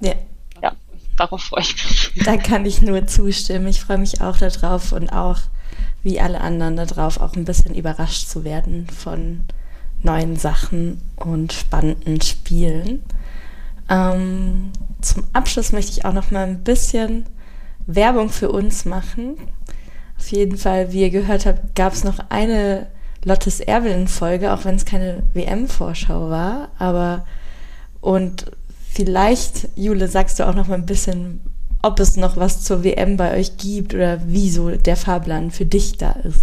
Ja. 0.00 0.14
Ja, 0.62 0.74
darauf 1.16 1.42
freue 1.42 1.62
ich 1.62 1.74
mich. 1.74 2.12
Da 2.24 2.36
kann 2.36 2.64
ich 2.64 2.82
nur 2.82 3.06
zustimmen. 3.06 3.68
Ich 3.68 3.80
freue 3.80 3.98
mich 3.98 4.20
auch 4.20 4.38
darauf 4.38 4.92
und 4.92 5.10
auch 5.10 5.38
wie 6.02 6.20
alle 6.20 6.40
anderen 6.40 6.76
darauf, 6.76 7.20
auch 7.20 7.34
ein 7.34 7.44
bisschen 7.44 7.74
überrascht 7.74 8.28
zu 8.28 8.44
werden 8.44 8.86
von 8.88 9.42
neuen 10.02 10.36
Sachen 10.36 11.02
und 11.16 11.52
spannenden 11.52 12.20
Spielen. 12.20 13.02
Ähm, 13.88 14.72
zum 15.00 15.24
Abschluss 15.32 15.72
möchte 15.72 15.92
ich 15.92 16.04
auch 16.04 16.12
noch 16.12 16.30
mal 16.30 16.46
ein 16.46 16.64
bisschen 16.64 17.26
Werbung 17.86 18.30
für 18.30 18.50
uns 18.50 18.84
machen. 18.84 19.36
Auf 20.18 20.28
jeden 20.28 20.56
Fall, 20.56 20.92
wie 20.92 21.02
ihr 21.02 21.10
gehört 21.10 21.46
habt, 21.46 21.74
gab 21.74 21.92
es 21.92 22.04
noch 22.04 22.18
eine 22.30 22.86
Lottes 23.26 23.60
Erwin-Folge, 23.60 24.54
auch 24.54 24.64
wenn 24.64 24.76
es 24.76 24.86
keine 24.86 25.24
WM-Vorschau 25.34 26.30
war. 26.30 26.68
Aber 26.78 27.26
und 28.00 28.46
Vielleicht, 28.96 29.68
Jule, 29.76 30.08
sagst 30.08 30.38
du 30.38 30.48
auch 30.48 30.54
noch 30.54 30.68
mal 30.68 30.76
ein 30.76 30.86
bisschen, 30.86 31.42
ob 31.82 32.00
es 32.00 32.16
noch 32.16 32.38
was 32.38 32.64
zur 32.64 32.82
WM 32.82 33.18
bei 33.18 33.36
euch 33.36 33.58
gibt 33.58 33.92
oder 33.92 34.22
wieso 34.24 34.70
der 34.70 34.96
Fahrplan 34.96 35.50
für 35.50 35.66
dich 35.66 35.98
da 35.98 36.12
ist. 36.12 36.40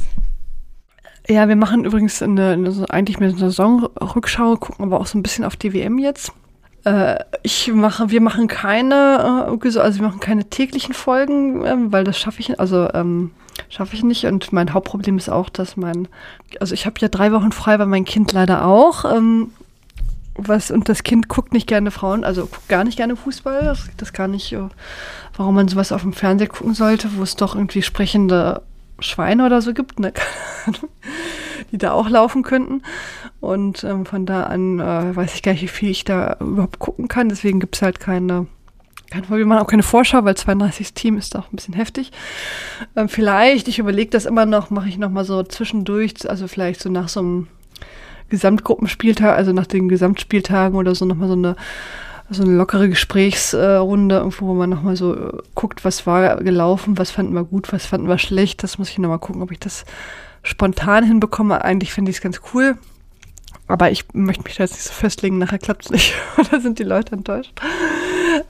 Ja, 1.27 1.47
wir 1.47 1.55
machen 1.55 1.83
übrigens 1.83 2.21
eine, 2.21 2.51
eine, 2.51 2.85
eigentlich 2.91 3.17
eine 3.17 3.35
Saisonrückschau, 3.35 4.57
gucken 4.57 4.85
aber 4.85 5.01
auch 5.01 5.07
so 5.07 5.17
ein 5.17 5.23
bisschen 5.23 5.45
auf 5.45 5.55
die 5.55 5.73
WM 5.73 5.97
jetzt. 5.97 6.31
Äh, 6.85 7.15
ich 7.41 7.73
mache, 7.73 8.11
wir 8.11 8.21
machen 8.21 8.47
keine, 8.47 9.49
äh, 9.49 9.79
also 9.79 9.99
wir 9.99 10.07
machen 10.07 10.19
keine 10.19 10.47
täglichen 10.47 10.93
Folgen, 10.93 11.65
äh, 11.65 11.75
weil 11.91 12.03
das 12.03 12.19
schaffe 12.19 12.39
ich, 12.39 12.59
also 12.59 12.87
ähm, 12.93 13.31
schaffe 13.69 13.95
ich 13.95 14.03
nicht. 14.03 14.25
Und 14.25 14.53
mein 14.53 14.73
Hauptproblem 14.73 15.17
ist 15.17 15.29
auch, 15.29 15.49
dass 15.49 15.77
mein, 15.77 16.07
also 16.59 16.73
ich 16.73 16.85
habe 16.85 16.99
ja 16.99 17.07
drei 17.07 17.31
Wochen 17.31 17.51
frei, 17.51 17.79
weil 17.79 17.87
mein 17.87 18.05
Kind 18.05 18.31
leider 18.31 18.65
auch. 18.65 19.05
Ähm, 19.05 19.51
was, 20.35 20.71
und 20.71 20.89
das 20.89 21.03
Kind 21.03 21.29
guckt 21.29 21.53
nicht 21.53 21.67
gerne 21.67 21.91
Frauen, 21.91 22.23
also 22.23 22.47
guckt 22.47 22.67
gar 22.67 22.83
nicht 22.83 22.97
gerne 22.97 23.15
Fußball. 23.15 23.63
Das, 23.63 23.89
das 23.97 24.13
gar 24.13 24.27
nicht, 24.27 24.51
äh, 24.53 24.67
warum 25.37 25.55
man 25.55 25.67
sowas 25.67 25.91
auf 25.91 26.01
dem 26.01 26.13
Fernseher 26.13 26.47
gucken 26.47 26.73
sollte, 26.73 27.09
wo 27.15 27.23
es 27.23 27.35
doch 27.35 27.55
irgendwie 27.55 27.81
sprechende 27.81 28.61
Schweine 28.99 29.45
oder 29.45 29.61
so 29.61 29.73
gibt, 29.73 29.99
ne? 29.99 30.13
die 31.71 31.77
da 31.77 31.91
auch 31.91 32.09
laufen 32.09 32.43
könnten. 32.43 32.83
Und 33.39 33.83
ähm, 33.83 34.05
von 34.05 34.25
da 34.25 34.43
an 34.43 34.79
äh, 34.79 35.15
weiß 35.15 35.35
ich 35.35 35.43
gar 35.43 35.51
nicht, 35.53 35.63
wie 35.63 35.67
viel 35.67 35.89
ich 35.89 36.03
da 36.03 36.37
überhaupt 36.39 36.79
gucken 36.79 37.07
kann. 37.07 37.29
Deswegen 37.29 37.59
gibt 37.59 37.75
es 37.75 37.81
halt 37.81 37.99
keine, 37.99 38.47
keine 38.47 38.47
wir 39.29 39.45
machen 39.45 39.61
auch 39.61 39.67
keine 39.67 39.83
Vorschau, 39.83 40.23
weil 40.25 40.35
32 40.35 40.93
Team 40.93 41.17
ist 41.17 41.35
auch 41.35 41.51
ein 41.51 41.55
bisschen 41.55 41.73
heftig. 41.73 42.11
Ähm, 42.95 43.09
vielleicht, 43.09 43.67
ich 43.67 43.79
überlege 43.79 44.11
das 44.11 44.25
immer 44.25 44.45
noch, 44.45 44.69
mache 44.69 44.89
ich 44.89 44.97
noch 44.97 45.09
mal 45.09 45.25
so 45.25 45.43
zwischendurch, 45.43 46.29
also 46.29 46.47
vielleicht 46.47 46.81
so 46.81 46.89
nach 46.89 47.09
so 47.09 47.19
einem 47.19 47.47
Gesamtgruppenspieltag, 48.29 49.37
also 49.37 49.53
nach 49.53 49.67
den 49.67 49.89
Gesamtspieltagen 49.89 50.77
oder 50.77 50.95
so 50.95 51.05
nochmal 51.05 51.27
so 51.27 51.35
eine 51.35 51.55
so 52.29 52.43
eine 52.43 52.55
lockere 52.55 52.89
Gesprächsrunde, 52.89 54.15
irgendwo, 54.15 54.47
wo 54.47 54.53
man 54.53 54.69
nochmal 54.69 54.95
so 54.95 55.13
äh, 55.13 55.37
guckt, 55.55 55.85
was 55.85 56.07
war 56.07 56.37
gelaufen, 56.37 56.97
was 56.97 57.11
fanden 57.11 57.33
wir 57.33 57.43
gut, 57.43 57.71
was 57.73 57.85
fanden 57.85 58.07
wir 58.07 58.17
schlecht. 58.17 58.63
Das 58.63 58.77
muss 58.77 58.89
ich 58.89 58.97
nochmal 58.97 59.19
gucken, 59.19 59.41
ob 59.41 59.51
ich 59.51 59.59
das 59.59 59.85
spontan 60.41 61.03
hinbekomme. 61.03 61.63
Eigentlich 61.63 61.93
finde 61.93 62.11
ich 62.11 62.17
es 62.17 62.23
ganz 62.23 62.41
cool. 62.53 62.77
Aber 63.67 63.91
ich 63.91 64.05
möchte 64.13 64.43
mich 64.43 64.55
da 64.55 64.63
jetzt 64.63 64.73
nicht 64.73 64.83
so 64.83 64.93
festlegen, 64.93 65.37
nachher 65.37 65.59
klappt 65.59 65.85
es 65.85 65.91
nicht. 65.91 66.13
Oder 66.37 66.59
sind 66.59 66.79
die 66.79 66.83
Leute 66.83 67.13
enttäuscht? 67.13 67.53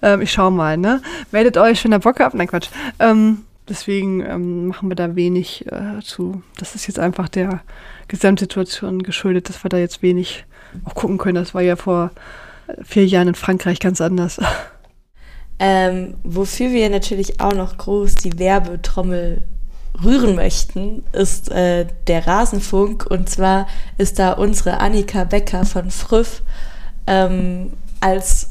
Ähm, 0.02 0.22
ich 0.22 0.32
schaue 0.32 0.52
mal, 0.52 0.78
ne? 0.78 1.02
Meldet 1.32 1.58
euch, 1.58 1.84
wenn 1.84 1.94
ihr 1.94 2.00
Bock 2.00 2.20
habt. 2.20 2.36
Nein, 2.36 2.48
Quatsch. 2.48 2.70
Ähm, 3.00 3.44
deswegen 3.70 4.22
ähm, 4.22 4.68
machen 4.68 4.90
wir 4.90 4.96
da 4.96 5.16
wenig 5.16 5.66
äh, 5.72 6.02
zu. 6.04 6.42
Das 6.58 6.76
ist 6.76 6.88
jetzt 6.88 7.00
einfach 7.00 7.30
der 7.30 7.62
Gesamtsituation 8.08 9.04
geschuldet, 9.04 9.50
dass 9.50 9.64
wir 9.64 9.70
da 9.70 9.78
jetzt 9.78 10.02
wenig 10.02 10.46
auch 10.86 10.96
gucken 10.96 11.18
können. 11.18 11.36
Das 11.36 11.54
war 11.54 11.62
ja 11.62 11.76
vor 11.76 12.12
vier 12.84 13.06
Jahren 13.06 13.30
in 13.30 13.36
Frankreich 13.36 13.80
ganz 13.80 14.02
anders. 14.02 14.40
Ähm, 15.60 16.16
wofür 16.24 16.72
wir 16.72 16.90
natürlich 16.90 17.40
auch 17.40 17.54
noch 17.54 17.78
groß 17.78 18.16
die 18.16 18.38
Werbetrommel 18.40 19.44
rühren 20.02 20.36
möchten, 20.36 21.04
ist 21.12 21.52
äh, 21.52 21.88
der 22.08 22.26
Rasenfunk. 22.26 23.06
Und 23.10 23.30
zwar 23.30 23.68
ist 23.98 24.20
da 24.20 24.34
unsere 24.34 24.80
Annika 24.80 25.24
Becker 25.24 25.66
von 25.66 25.92
Früff 25.92 26.42
ähm, 27.08 27.74
als 28.00 28.50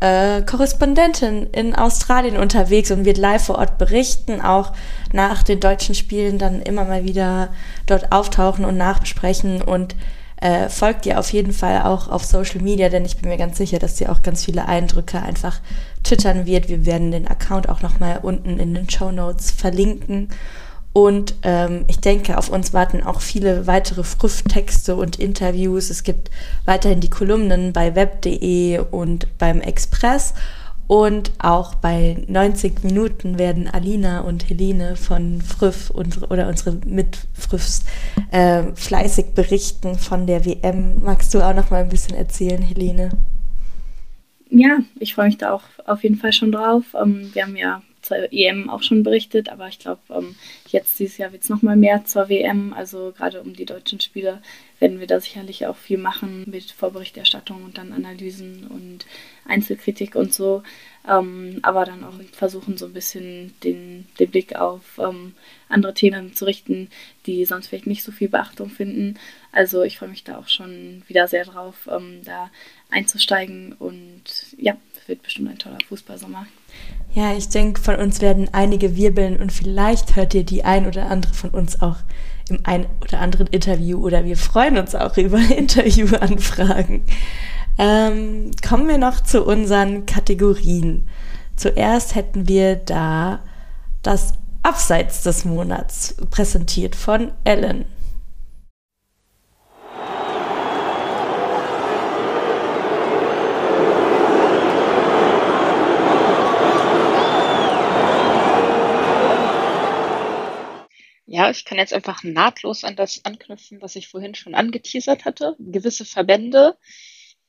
äh, 0.00 0.42
Korrespondentin 0.42 1.48
in 1.52 1.74
Australien 1.74 2.36
unterwegs 2.36 2.90
und 2.90 3.04
wird 3.04 3.18
live 3.18 3.46
vor 3.46 3.58
Ort 3.58 3.78
berichten, 3.78 4.40
auch 4.40 4.72
nach 5.12 5.42
den 5.42 5.60
deutschen 5.60 5.94
Spielen 5.94 6.38
dann 6.38 6.60
immer 6.60 6.84
mal 6.84 7.04
wieder 7.04 7.50
dort 7.86 8.10
auftauchen 8.10 8.64
und 8.64 8.76
nachbesprechen 8.76 9.62
und 9.62 9.94
äh, 10.42 10.68
folgt 10.68 11.06
ihr 11.06 11.20
auf 11.20 11.32
jeden 11.32 11.52
Fall 11.52 11.82
auch 11.82 12.08
auf 12.08 12.24
Social 12.24 12.60
Media, 12.60 12.88
denn 12.88 13.04
ich 13.04 13.16
bin 13.16 13.30
mir 13.30 13.36
ganz 13.36 13.58
sicher, 13.58 13.78
dass 13.78 13.96
sie 13.96 14.08
auch 14.08 14.22
ganz 14.22 14.44
viele 14.44 14.66
Eindrücke 14.66 15.22
einfach 15.22 15.60
twittern 16.02 16.46
wird. 16.46 16.68
Wir 16.68 16.84
werden 16.84 17.12
den 17.12 17.28
Account 17.28 17.68
auch 17.68 17.80
nochmal 17.80 18.18
unten 18.22 18.58
in 18.58 18.74
den 18.74 18.90
Show 18.90 19.12
Notes 19.12 19.52
verlinken. 19.52 20.28
Und 20.92 21.36
ähm, 21.44 21.84
ich 21.86 22.00
denke, 22.00 22.36
auf 22.36 22.50
uns 22.50 22.74
warten 22.74 23.02
auch 23.02 23.20
viele 23.20 23.66
weitere 23.66 24.02
Früff-Texte 24.02 24.96
und 24.96 25.18
Interviews. 25.18 25.90
Es 25.90 26.02
gibt 26.02 26.30
weiterhin 26.66 27.00
die 27.00 27.08
Kolumnen 27.08 27.72
bei 27.72 27.94
web.de 27.94 28.80
und 28.90 29.26
beim 29.38 29.60
Express. 29.60 30.34
Und 30.92 31.32
auch 31.38 31.74
bei 31.74 32.22
90 32.28 32.84
Minuten 32.84 33.38
werden 33.38 33.66
Alina 33.66 34.20
und 34.20 34.50
Helene 34.50 34.94
von 34.94 35.40
Früff 35.40 35.88
unsere, 35.88 36.26
oder 36.26 36.48
unsere 36.48 36.72
Mitfrüffs 36.84 37.86
äh, 38.30 38.64
fleißig 38.74 39.28
berichten 39.34 39.94
von 39.94 40.26
der 40.26 40.44
WM. 40.44 41.02
Magst 41.02 41.32
du 41.32 41.40
auch 41.40 41.54
noch 41.54 41.70
mal 41.70 41.84
ein 41.84 41.88
bisschen 41.88 42.14
erzählen, 42.14 42.60
Helene? 42.60 43.08
Ja, 44.50 44.80
ich 45.00 45.14
freue 45.14 45.28
mich 45.28 45.38
da 45.38 45.54
auch 45.54 45.62
auf 45.86 46.02
jeden 46.02 46.16
Fall 46.16 46.34
schon 46.34 46.52
drauf. 46.52 46.84
Ähm, 46.94 47.30
wir 47.32 47.44
haben 47.44 47.56
ja 47.56 47.80
zur 48.02 48.30
EM 48.30 48.68
auch 48.68 48.82
schon 48.82 49.02
berichtet, 49.02 49.48
aber 49.48 49.68
ich 49.68 49.78
glaube, 49.78 50.02
ähm, 50.10 50.34
jetzt 50.68 50.98
dieses 50.98 51.16
Jahr 51.16 51.32
wird 51.32 51.42
es 51.42 51.48
nochmal 51.48 51.76
mehr 51.76 52.04
zur 52.04 52.28
WM. 52.28 52.74
Also 52.74 53.14
gerade 53.16 53.40
um 53.40 53.54
die 53.54 53.64
deutschen 53.64 54.00
Spiele 54.00 54.42
werden 54.78 55.00
wir 55.00 55.06
da 55.06 55.20
sicherlich 55.20 55.66
auch 55.66 55.76
viel 55.76 55.96
machen 55.96 56.44
mit 56.46 56.70
Vorberichterstattung 56.70 57.64
und 57.64 57.78
dann 57.78 57.92
Analysen 57.92 58.66
und 58.66 59.06
Einzelkritik 59.46 60.14
und 60.14 60.32
so. 60.32 60.62
Ähm, 61.08 61.58
aber 61.62 61.84
dann 61.84 62.04
auch 62.04 62.14
versuchen, 62.32 62.76
so 62.76 62.86
ein 62.86 62.92
bisschen 62.92 63.52
den, 63.64 64.06
den 64.20 64.30
Blick 64.30 64.54
auf 64.54 64.82
ähm, 64.98 65.34
andere 65.68 65.94
Themen 65.94 66.34
zu 66.34 66.44
richten, 66.44 66.90
die 67.26 67.44
sonst 67.44 67.66
vielleicht 67.66 67.88
nicht 67.88 68.04
so 68.04 68.12
viel 68.12 68.28
Beachtung 68.28 68.70
finden. 68.70 69.18
Also 69.50 69.82
ich 69.82 69.98
freue 69.98 70.10
mich 70.10 70.22
da 70.22 70.38
auch 70.38 70.46
schon 70.46 71.02
wieder 71.08 71.26
sehr 71.26 71.44
drauf, 71.44 71.88
ähm, 71.90 72.20
da 72.24 72.50
einzusteigen 72.90 73.72
und 73.72 74.22
ja, 74.56 74.76
es 75.00 75.08
wird 75.08 75.22
bestimmt 75.22 75.50
ein 75.50 75.58
toller 75.58 75.78
Fußballsommer. 75.88 76.46
Ja, 77.14 77.36
ich 77.36 77.48
denke, 77.48 77.80
von 77.80 77.96
uns 77.96 78.20
werden 78.20 78.48
einige 78.52 78.96
wirbeln 78.96 79.38
und 79.38 79.52
vielleicht 79.52 80.14
hört 80.14 80.34
ihr 80.34 80.44
die 80.44 80.64
ein 80.64 80.86
oder 80.86 81.10
andere 81.10 81.34
von 81.34 81.50
uns 81.50 81.82
auch 81.82 81.96
im 82.48 82.60
ein 82.64 82.86
oder 83.00 83.18
anderen 83.18 83.48
Interview 83.48 84.04
oder 84.04 84.24
wir 84.24 84.36
freuen 84.36 84.78
uns 84.78 84.94
auch 84.94 85.16
über 85.16 85.38
Interviewanfragen. 85.56 87.02
Ähm, 87.78 88.50
kommen 88.66 88.88
wir 88.88 88.98
noch 88.98 89.20
zu 89.20 89.44
unseren 89.44 90.06
Kategorien. 90.06 91.08
Zuerst 91.56 92.14
hätten 92.14 92.48
wir 92.48 92.76
da 92.76 93.40
das 94.02 94.34
Abseits 94.62 95.22
des 95.22 95.44
Monats 95.44 96.16
präsentiert 96.30 96.94
von 96.94 97.32
Ellen. 97.44 97.84
Ja, 111.26 111.48
ich 111.48 111.64
kann 111.64 111.78
jetzt 111.78 111.94
einfach 111.94 112.22
nahtlos 112.24 112.84
an 112.84 112.94
das 112.94 113.24
anknüpfen, 113.24 113.80
was 113.80 113.96
ich 113.96 114.08
vorhin 114.08 114.34
schon 114.34 114.54
angeteasert 114.54 115.24
hatte. 115.24 115.56
Gewisse 115.58 116.04
Verbände, 116.04 116.76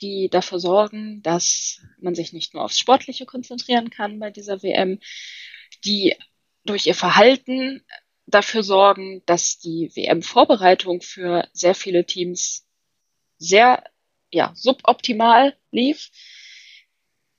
die 0.01 0.29
dafür 0.29 0.59
sorgen, 0.59 1.21
dass 1.23 1.81
man 1.99 2.15
sich 2.15 2.33
nicht 2.33 2.53
nur 2.53 2.63
aufs 2.63 2.79
Sportliche 2.79 3.25
konzentrieren 3.25 3.89
kann 3.89 4.19
bei 4.19 4.31
dieser 4.31 4.61
WM, 4.63 4.99
die 5.85 6.15
durch 6.65 6.85
ihr 6.85 6.95
Verhalten 6.95 7.83
dafür 8.25 8.63
sorgen, 8.63 9.21
dass 9.25 9.59
die 9.59 9.91
WM-Vorbereitung 9.95 11.01
für 11.01 11.47
sehr 11.53 11.75
viele 11.75 12.05
Teams 12.05 12.65
sehr 13.37 13.83
ja, 14.31 14.51
suboptimal 14.55 15.55
lief. 15.71 16.09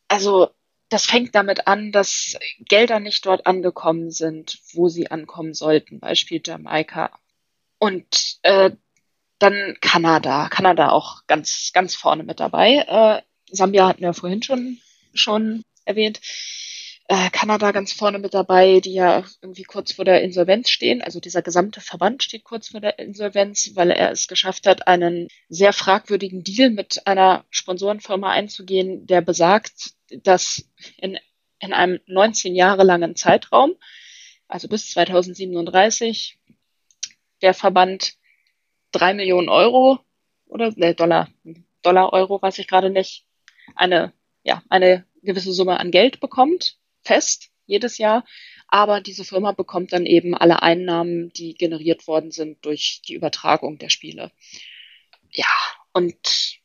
Also 0.08 0.50
das 0.88 1.06
fängt 1.06 1.34
damit 1.34 1.66
an, 1.66 1.90
dass 1.90 2.36
Gelder 2.58 3.00
nicht 3.00 3.26
dort 3.26 3.46
angekommen 3.46 4.10
sind, 4.10 4.60
wo 4.74 4.88
sie 4.88 5.10
ankommen 5.10 5.54
sollten, 5.54 5.98
Beispiel 5.98 6.40
Jamaika. 6.44 7.18
Und 7.78 8.38
äh, 8.42 8.70
dann 9.38 9.76
Kanada, 9.80 10.48
Kanada 10.48 10.90
auch 10.90 11.26
ganz, 11.26 11.70
ganz 11.72 11.94
vorne 11.94 12.22
mit 12.22 12.40
dabei. 12.40 12.84
Äh, 12.86 13.22
Sambia 13.50 13.88
hatten 13.88 14.02
wir 14.02 14.14
vorhin 14.14 14.42
schon, 14.42 14.78
schon 15.12 15.64
erwähnt. 15.84 16.20
Äh, 17.06 17.28
Kanada 17.30 17.72
ganz 17.72 17.92
vorne 17.92 18.18
mit 18.18 18.32
dabei, 18.32 18.80
die 18.80 18.94
ja 18.94 19.24
irgendwie 19.42 19.64
kurz 19.64 19.92
vor 19.92 20.06
der 20.06 20.22
Insolvenz 20.22 20.70
stehen. 20.70 21.02
Also 21.02 21.20
dieser 21.20 21.42
gesamte 21.42 21.82
Verband 21.82 22.22
steht 22.22 22.44
kurz 22.44 22.68
vor 22.68 22.80
der 22.80 22.98
Insolvenz, 22.98 23.72
weil 23.74 23.90
er 23.90 24.10
es 24.10 24.26
geschafft 24.26 24.66
hat, 24.66 24.86
einen 24.86 25.28
sehr 25.50 25.74
fragwürdigen 25.74 26.44
Deal 26.44 26.70
mit 26.70 27.06
einer 27.06 27.44
Sponsorenfirma 27.50 28.30
einzugehen, 28.30 29.06
der 29.06 29.20
besagt, 29.20 29.92
dass 30.22 30.64
in, 30.96 31.18
in 31.58 31.74
einem 31.74 32.00
19 32.06 32.54
Jahre 32.54 32.84
langen 32.84 33.16
Zeitraum, 33.16 33.74
also 34.48 34.68
bis 34.68 34.90
2037, 34.90 36.38
der 37.42 37.52
Verband 37.52 38.14
drei 38.94 39.14
Millionen 39.14 39.48
Euro 39.48 39.98
oder 40.46 40.72
ne, 40.76 40.94
Dollar, 40.94 41.28
Dollar, 41.82 42.12
Euro, 42.12 42.40
weiß 42.40 42.58
ich 42.58 42.68
gerade 42.68 42.90
nicht, 42.90 43.24
eine, 43.74 44.12
ja, 44.42 44.62
eine 44.68 45.04
gewisse 45.22 45.52
Summe 45.52 45.80
an 45.80 45.90
Geld 45.90 46.20
bekommt, 46.20 46.78
fest, 47.02 47.50
jedes 47.66 47.98
Jahr. 47.98 48.24
Aber 48.68 49.00
diese 49.00 49.24
Firma 49.24 49.52
bekommt 49.52 49.92
dann 49.92 50.06
eben 50.06 50.34
alle 50.34 50.62
Einnahmen, 50.62 51.32
die 51.32 51.54
generiert 51.54 52.06
worden 52.06 52.30
sind 52.30 52.64
durch 52.64 53.02
die 53.06 53.14
Übertragung 53.14 53.78
der 53.78 53.88
Spiele. 53.88 54.32
Ja, 55.30 55.46
und 55.92 56.60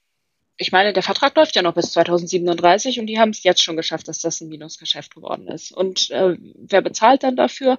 ich 0.58 0.72
meine, 0.72 0.94
der 0.94 1.04
Vertrag 1.04 1.36
läuft 1.36 1.56
ja 1.56 1.62
noch 1.62 1.76
bis 1.76 1.92
2037 1.92 3.00
und 3.00 3.08
die 3.08 3.20
haben 3.20 3.30
es 3.30 3.44
jetzt 3.44 3.64
schon 3.64 3.78
geschafft, 3.78 4.08
dass 4.08 4.20
das 4.20 4.42
ein 4.42 4.50
Minusgeschäft 4.50 5.16
geworden 5.16 5.48
ist. 5.48 5.72
Und 5.72 6.10
äh, 6.10 6.36
wer 6.40 6.82
bezahlt 6.82 7.24
dann 7.24 7.36
dafür? 7.36 7.78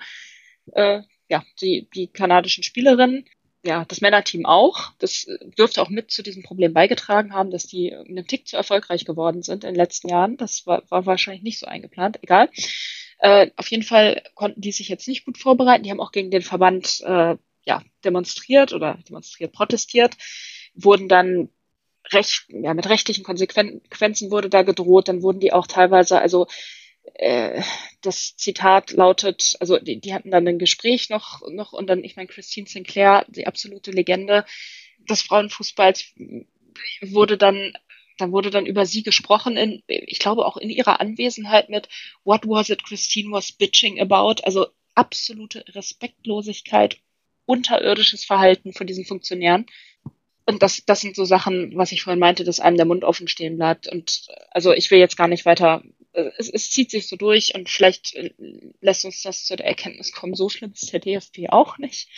Äh, 0.73 1.03
ja, 1.29 1.45
die, 1.61 1.89
die 1.95 2.09
kanadischen 2.09 2.65
Spielerinnen, 2.65 3.27
ja, 3.63 3.85
das 3.85 4.01
Männerteam 4.01 4.47
auch. 4.47 4.93
Das 4.99 5.27
dürfte 5.59 5.83
auch 5.83 5.91
mit 5.91 6.11
zu 6.11 6.23
diesem 6.23 6.43
Problem 6.43 6.73
beigetragen 6.73 7.35
haben, 7.35 7.51
dass 7.51 7.67
die 7.67 7.95
einen 7.95 8.27
Tick 8.27 8.49
zu 8.49 8.57
erfolgreich 8.57 9.05
geworden 9.05 9.43
sind 9.43 9.65
in 9.65 9.71
den 9.71 9.77
letzten 9.77 10.09
Jahren. 10.09 10.37
Das 10.37 10.67
war, 10.67 10.83
war 10.89 11.07
wahrscheinlich 11.07 11.43
nicht 11.43 11.59
so 11.59 11.67
eingeplant, 11.67 12.19
egal. 12.23 12.49
Äh, 13.19 13.51
auf 13.57 13.69
jeden 13.69 13.83
Fall 13.83 14.23
konnten 14.35 14.63
die 14.63 14.73
sich 14.73 14.89
jetzt 14.89 15.09
nicht 15.09 15.27
gut 15.27 15.37
vorbereiten. 15.37 15.85
Die 15.85 15.91
haben 15.91 16.01
auch 16.01 16.13
gegen 16.13 16.31
den 16.31 16.43
Verband 16.43 17.03
äh, 17.03 17.37
ja, 17.65 17.83
demonstriert 18.05 18.73
oder 18.73 18.99
demonstriert, 19.09 19.53
protestiert, 19.53 20.17
wurden 20.75 21.09
dann 21.09 21.51
recht, 22.13 22.47
ja, 22.49 22.73
mit 22.75 22.89
rechtlichen 22.89 23.25
Konsequenzen 23.25 24.31
wurde 24.31 24.49
da 24.49 24.63
gedroht, 24.63 25.09
dann 25.09 25.23
wurden 25.23 25.41
die 25.41 25.53
auch 25.53 25.67
teilweise, 25.67 26.19
also 26.19 26.47
äh, 27.15 27.63
das 28.03 28.37
Zitat 28.37 28.93
lautet, 28.93 29.57
also 29.61 29.79
die, 29.79 30.01
die 30.01 30.15
hatten 30.15 30.31
dann 30.31 30.47
ein 30.47 30.59
Gespräch 30.59 31.11
noch, 31.11 31.43
noch 31.51 31.73
und 31.73 31.87
dann, 31.89 32.05
ich 32.05 32.17
meine, 32.17 32.29
Christine 32.29 32.69
Sinclair, 32.69 33.25
die 33.29 33.47
absolute 33.47 33.91
Legende 33.91 34.45
des 35.09 35.23
Frauenfußballs, 35.23 36.15
wurde 37.03 37.37
dann 37.37 37.73
dann 38.19 38.33
wurde 38.33 38.51
dann 38.51 38.67
über 38.67 38.85
sie 38.85 39.03
gesprochen, 39.03 39.57
in, 39.57 39.83
ich 39.87 40.19
glaube 40.19 40.45
auch 40.45 40.59
in 40.59 40.69
ihrer 40.69 41.01
Anwesenheit 41.01 41.71
mit 41.71 41.89
What 42.23 42.47
was 42.47 42.69
it 42.69 42.85
Christine 42.85 43.31
was 43.33 43.51
bitching 43.51 43.99
about? 43.99 44.43
Also 44.43 44.67
absolute 44.95 45.65
Respektlosigkeit, 45.71 46.99
unterirdisches 47.47 48.27
Verhalten 48.27 48.75
von 48.75 48.87
diesen 48.87 49.07
Funktionären 49.07 49.65
und 50.51 50.63
das, 50.65 50.83
das 50.85 51.01
sind 51.01 51.15
so 51.15 51.25
Sachen, 51.25 51.77
was 51.77 51.93
ich 51.93 52.03
vorhin 52.03 52.19
meinte, 52.19 52.43
dass 52.43 52.59
einem 52.59 52.77
der 52.77 52.87
Mund 52.87 53.05
offen 53.05 53.29
stehen 53.29 53.57
bleibt. 53.57 53.87
Und 53.87 54.27
also 54.51 54.73
ich 54.73 54.91
will 54.91 54.99
jetzt 54.99 55.17
gar 55.17 55.29
nicht 55.29 55.47
weiter. 55.47 55.83
Äh, 56.13 56.31
es, 56.39 56.49
es 56.49 56.71
zieht 56.71 56.91
sich 56.91 57.09
so 57.09 57.17
durch 57.17 57.55
und 57.55 57.69
vielleicht 57.69 58.15
äh, 58.15 58.33
lässt 58.81 59.05
uns 59.05 59.23
das 59.23 59.45
zu 59.45 59.57
der 59.57 59.67
Erkenntnis 59.67 60.13
kommen, 60.13 60.35
so 60.35 60.49
schlimm 60.49 60.73
ist 60.73 60.93
der 60.93 61.01
DFB 61.01 61.49
auch 61.49 61.79
nicht. 61.79 62.09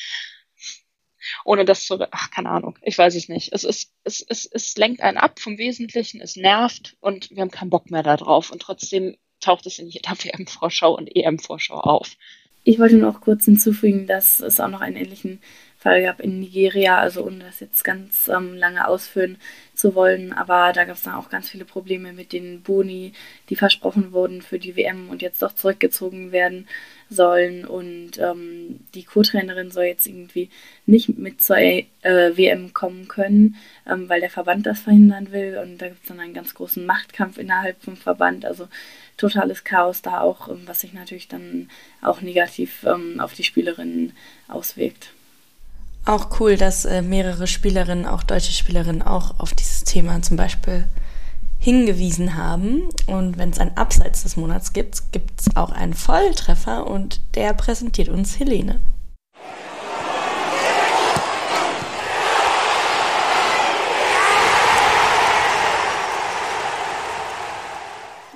Ohne 1.44 1.64
das 1.64 1.86
zu, 1.86 2.00
ach, 2.10 2.30
keine 2.30 2.50
Ahnung, 2.50 2.78
ich 2.82 2.98
weiß 2.98 3.14
es 3.14 3.28
nicht. 3.28 3.52
Es 3.52 3.64
ist, 3.64 3.92
es, 4.02 4.24
es, 4.28 4.44
es 4.46 4.76
lenkt 4.76 5.00
einen 5.02 5.18
ab 5.18 5.38
vom 5.38 5.56
Wesentlichen, 5.56 6.20
es 6.20 6.36
nervt 6.36 6.96
und 7.00 7.30
wir 7.30 7.42
haben 7.42 7.50
keinen 7.50 7.70
Bock 7.70 7.90
mehr 7.90 8.02
darauf. 8.02 8.50
Und 8.50 8.60
trotzdem 8.60 9.16
taucht 9.40 9.66
es 9.66 9.78
in 9.78 9.88
jeder 9.88 10.10
WM-Vorschau 10.18 10.96
und 10.96 11.14
EM-Vorschau 11.14 11.78
auf. 11.78 12.16
Ich 12.64 12.78
wollte 12.78 12.96
nur 12.96 13.10
auch 13.10 13.20
kurz 13.20 13.44
hinzufügen, 13.44 14.06
dass 14.06 14.40
es 14.40 14.60
auch 14.60 14.68
noch 14.68 14.80
einen 14.80 14.96
ähnlichen 14.96 15.40
Fall 15.82 16.02
gab 16.02 16.20
in 16.20 16.40
Nigeria, 16.40 16.98
also 16.98 17.24
ohne 17.24 17.40
das 17.40 17.60
jetzt 17.60 17.82
ganz 17.82 18.28
ähm, 18.28 18.54
lange 18.54 18.86
ausführen 18.86 19.36
zu 19.74 19.94
wollen, 19.96 20.32
aber 20.32 20.72
da 20.72 20.84
gab 20.84 20.96
es 20.96 21.02
dann 21.02 21.14
auch 21.14 21.28
ganz 21.28 21.50
viele 21.50 21.64
Probleme 21.64 22.12
mit 22.12 22.32
den 22.32 22.62
Boni, 22.62 23.12
die 23.48 23.56
versprochen 23.56 24.12
wurden 24.12 24.42
für 24.42 24.60
die 24.60 24.76
WM 24.76 25.08
und 25.10 25.22
jetzt 25.22 25.42
doch 25.42 25.54
zurückgezogen 25.54 26.30
werden 26.30 26.68
sollen. 27.10 27.64
Und 27.64 28.18
ähm, 28.18 28.80
die 28.94 29.04
Co-Trainerin 29.04 29.70
soll 29.70 29.84
jetzt 29.84 30.06
irgendwie 30.06 30.50
nicht 30.86 31.18
mit 31.18 31.42
zur 31.42 31.58
äh, 31.58 31.86
WM 32.02 32.72
kommen 32.74 33.08
können, 33.08 33.56
ähm, 33.86 34.08
weil 34.08 34.20
der 34.20 34.30
Verband 34.30 34.66
das 34.66 34.80
verhindern 34.80 35.32
will. 35.32 35.58
Und 35.58 35.78
da 35.78 35.88
gibt 35.88 36.02
es 36.02 36.08
dann 36.08 36.20
einen 36.20 36.34
ganz 36.34 36.54
großen 36.54 36.86
Machtkampf 36.86 37.38
innerhalb 37.38 37.82
vom 37.82 37.96
Verband, 37.96 38.44
also 38.44 38.68
totales 39.16 39.64
Chaos 39.64 40.02
da 40.02 40.20
auch, 40.20 40.48
ähm, 40.48 40.62
was 40.66 40.80
sich 40.80 40.92
natürlich 40.92 41.28
dann 41.28 41.68
auch 42.02 42.20
negativ 42.20 42.84
ähm, 42.84 43.20
auf 43.20 43.34
die 43.34 43.44
Spielerinnen 43.44 44.12
auswirkt. 44.48 45.12
Auch 46.04 46.40
cool, 46.40 46.56
dass 46.56 46.84
äh, 46.84 47.00
mehrere 47.00 47.46
Spielerinnen, 47.46 48.06
auch 48.06 48.24
deutsche 48.24 48.52
Spielerinnen, 48.52 49.02
auch 49.02 49.38
auf 49.38 49.54
dieses 49.54 49.84
Thema 49.84 50.20
zum 50.20 50.36
Beispiel 50.36 50.88
hingewiesen 51.60 52.36
haben. 52.36 52.88
Und 53.06 53.38
wenn 53.38 53.50
es 53.50 53.60
ein 53.60 53.76
Abseits 53.76 54.24
des 54.24 54.36
Monats 54.36 54.72
gibt, 54.72 55.12
gibt 55.12 55.40
es 55.40 55.56
auch 55.56 55.70
einen 55.70 55.94
Volltreffer 55.94 56.88
und 56.88 57.20
der 57.36 57.54
präsentiert 57.54 58.08
uns 58.08 58.40
Helene. 58.40 58.80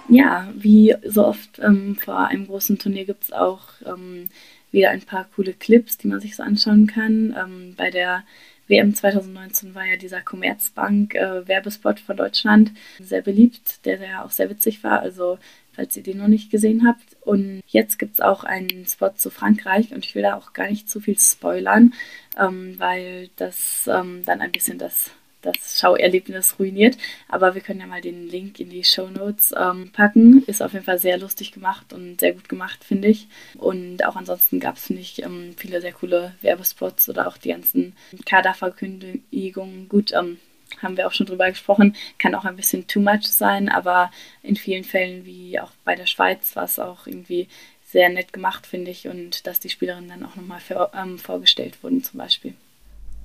Ja, 0.09 0.47
wie 0.55 0.95
so 1.05 1.27
oft 1.27 1.59
ähm, 1.59 1.97
vor 1.97 2.19
einem 2.29 2.47
großen 2.47 2.79
Turnier 2.79 3.07
gibt 3.07 3.25
es 3.25 3.33
auch 3.33 3.63
ähm, 3.85 4.29
wieder 4.71 4.91
ein 4.91 5.03
paar 5.03 5.29
coole 5.35 5.53
Clips, 5.53 5.99
die 5.99 6.09
man 6.09 6.21
sich 6.21 6.37
so 6.37 6.43
anschauen 6.43 6.87
kann. 6.87 7.35
Ähm, 7.39 7.75
bei 7.77 7.91
der 7.91 8.25
WM 8.69 8.95
2019 8.95 9.75
war 9.75 9.85
ja 9.85 9.97
dieser 9.97 10.21
Commerzbank-Werbespot 10.21 11.99
äh, 11.99 12.03
von 12.03 12.17
Deutschland 12.17 12.73
sehr 13.01 13.23
beliebt, 13.23 13.85
der 13.85 14.01
ja 14.01 14.25
auch 14.25 14.31
sehr 14.31 14.51
witzig 14.51 14.83
war. 14.83 15.01
Also 15.01 15.39
falls 15.77 15.97
ihr 15.97 16.03
den 16.03 16.19
noch 16.19 16.29
nicht 16.29 16.51
gesehen 16.51 16.87
habt. 16.87 17.17
Und 17.21 17.63
jetzt 17.69 17.99
gibt 17.99 18.15
es 18.15 18.21
auch 18.21 18.45
einen 18.45 18.87
Spot 18.87 19.11
zu 19.15 19.31
Frankreich 19.31 19.93
und 19.93 20.05
ich 20.05 20.15
will 20.15 20.23
da 20.23 20.35
auch 20.35 20.53
gar 20.55 20.69
nicht 20.69 20.89
zu 20.89 21.01
viel 21.01 21.19
spoilern, 21.19 21.93
ähm, 22.39 22.75
weil 22.79 23.29
das 23.37 23.89
ähm, 23.93 24.23
dann 24.25 24.41
ein 24.41 24.53
bisschen 24.53 24.79
das 24.79 25.11
das 25.53 25.79
Schauerlebnis 25.81 26.59
ruiniert. 26.59 26.97
Aber 27.29 27.55
wir 27.55 27.63
können 27.63 27.81
ja 27.81 27.87
mal 27.87 28.01
den 28.01 28.29
Link 28.29 28.61
in 28.61 28.71
die 28.71 28.85
Show 28.85 29.09
Notes 29.09 29.55
ähm, 29.57 29.91
packen. 29.93 30.43
Ist 30.47 30.63
auf 30.63 30.73
jeden 30.73 30.85
Fall 30.85 30.99
sehr 30.99 31.19
lustig 31.19 31.53
gemacht 31.53 31.93
und 31.93 32.21
sehr 32.21 32.33
gut 32.33 32.49
gemacht, 32.49 32.85
finde 32.85 33.09
ich. 33.09 33.29
Und 33.57 34.05
auch 34.05 34.17
ansonsten 34.17 34.61
gab 34.61 34.77
es, 34.77 34.87
finde 34.87 35.03
ich, 35.03 35.23
ähm, 35.23 35.55
viele 35.57 35.81
sehr 35.81 35.93
coole 35.93 36.35
Werbespots 36.41 37.09
oder 37.09 37.29
auch 37.29 37.37
die 37.37 37.51
ganzen 37.51 37.95
Kaderverkündigungen. 38.25 39.89
Gut, 39.89 40.13
ähm, 40.13 40.39
haben 40.83 40.97
wir 40.97 41.07
auch 41.07 41.13
schon 41.13 41.27
drüber 41.27 41.49
gesprochen, 41.49 41.95
kann 42.19 42.35
auch 42.35 42.45
ein 42.45 42.57
bisschen 42.57 42.87
too 42.87 43.01
much 43.01 43.27
sein, 43.27 43.69
aber 43.69 44.11
in 44.43 44.57
vielen 44.57 44.85
Fällen, 44.85 45.25
wie 45.25 45.61
auch 45.61 45.71
bei 45.85 45.95
der 45.95 46.07
Schweiz, 46.07 46.57
war 46.57 46.65
es 46.65 46.79
auch 46.79 47.07
irgendwie 47.07 47.49
sehr 47.85 48.09
nett 48.09 48.33
gemacht, 48.33 48.67
finde 48.67 48.91
ich, 48.91 49.09
und 49.09 49.47
dass 49.47 49.61
die 49.61 49.69
Spielerinnen 49.69 50.11
dann 50.11 50.25
auch 50.25 50.37
nochmal 50.37 50.61
ähm, 50.95 51.19
vorgestellt 51.19 51.83
wurden 51.83 52.03
zum 52.03 52.19
Beispiel. 52.19 52.55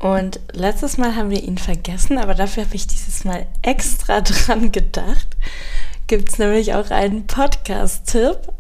Und 0.01 0.39
letztes 0.51 0.97
Mal 0.97 1.15
haben 1.15 1.29
wir 1.29 1.43
ihn 1.43 1.59
vergessen, 1.59 2.17
aber 2.17 2.33
dafür 2.33 2.65
habe 2.65 2.75
ich 2.75 2.87
dieses 2.87 3.23
Mal 3.23 3.45
extra 3.61 4.21
dran 4.21 4.71
gedacht. 4.71 5.37
Gibt 6.07 6.29
es 6.29 6.39
nämlich 6.39 6.73
auch 6.73 6.89
einen 6.89 7.27
Podcast-Tipp. 7.27 8.51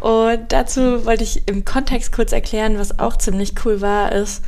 Und 0.00 0.52
dazu 0.52 1.04
wollte 1.06 1.22
ich 1.22 1.46
im 1.46 1.64
Kontext 1.64 2.10
kurz 2.10 2.32
erklären, 2.32 2.76
was 2.76 2.98
auch 2.98 3.16
ziemlich 3.16 3.54
cool 3.64 3.80
war, 3.80 4.10
ist, 4.10 4.42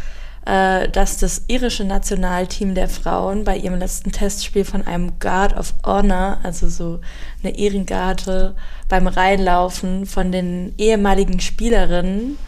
äh, 0.49 0.89
dass 0.89 1.19
das 1.19 1.43
irische 1.49 1.85
Nationalteam 1.85 2.75
der 2.75 2.89
Frauen 2.89 3.45
bei 3.45 3.59
ihrem 3.59 3.79
letzten 3.79 4.13
Testspiel 4.13 4.65
von 4.65 4.87
einem 4.87 5.19
Guard 5.21 5.55
of 5.55 5.75
Honor, 5.85 6.39
also 6.43 6.71
so 6.71 7.01
eine 7.43 7.59
Ehrengarde, 7.59 8.55
beim 8.89 9.09
Reinlaufen 9.09 10.07
von 10.07 10.33
den 10.33 10.73
ehemaligen 10.79 11.41
Spielerinnen 11.41 12.39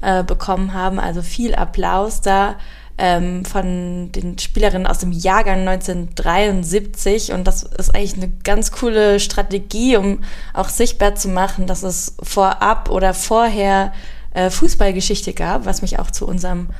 äh, 0.00 0.24
bekommen 0.24 0.74
haben. 0.74 0.98
Also 0.98 1.22
viel 1.22 1.54
Applaus 1.54 2.20
da 2.20 2.56
ähm, 2.98 3.44
von 3.44 4.10
den 4.10 4.36
Spielerinnen 4.40 4.88
aus 4.88 4.98
dem 4.98 5.12
Jahrgang 5.12 5.68
1973. 5.68 7.32
Und 7.32 7.44
das 7.44 7.62
ist 7.62 7.94
eigentlich 7.94 8.14
eine 8.14 8.32
ganz 8.42 8.72
coole 8.72 9.20
Strategie, 9.20 9.96
um 9.96 10.24
auch 10.52 10.68
sichtbar 10.68 11.14
zu 11.14 11.28
machen, 11.28 11.68
dass 11.68 11.84
es 11.84 12.16
vorab 12.20 12.90
oder 12.90 13.14
vorher 13.14 13.92
äh, 14.34 14.50
Fußballgeschichte 14.50 15.32
gab, 15.32 15.64
was 15.64 15.80
mich 15.80 16.00
auch 16.00 16.10
zu 16.10 16.26
unserem 16.26 16.70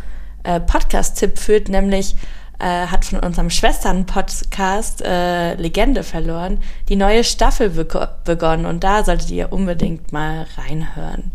äh, 0.47 0.61
Podcast-Tipp 0.61 1.39
führt, 1.39 1.69
nämlich 1.69 2.17
äh, 2.59 2.87
hat 2.87 3.05
von 3.05 3.21
unserem 3.21 3.51
Schwestern-Podcast 3.51 5.03
äh, 5.03 5.55
Legende 5.55 6.03
verloren, 6.03 6.59
die 6.89 6.97
neue 6.97 7.25
Staffel 7.25 7.71
be 7.71 8.09
begonnen 8.25 8.67
und 8.67 8.83
da 8.83 9.05
solltet 9.05 9.31
ihr 9.31 9.53
unbedingt 9.53 10.13
mal 10.13 10.47
reinhören. 10.57 11.33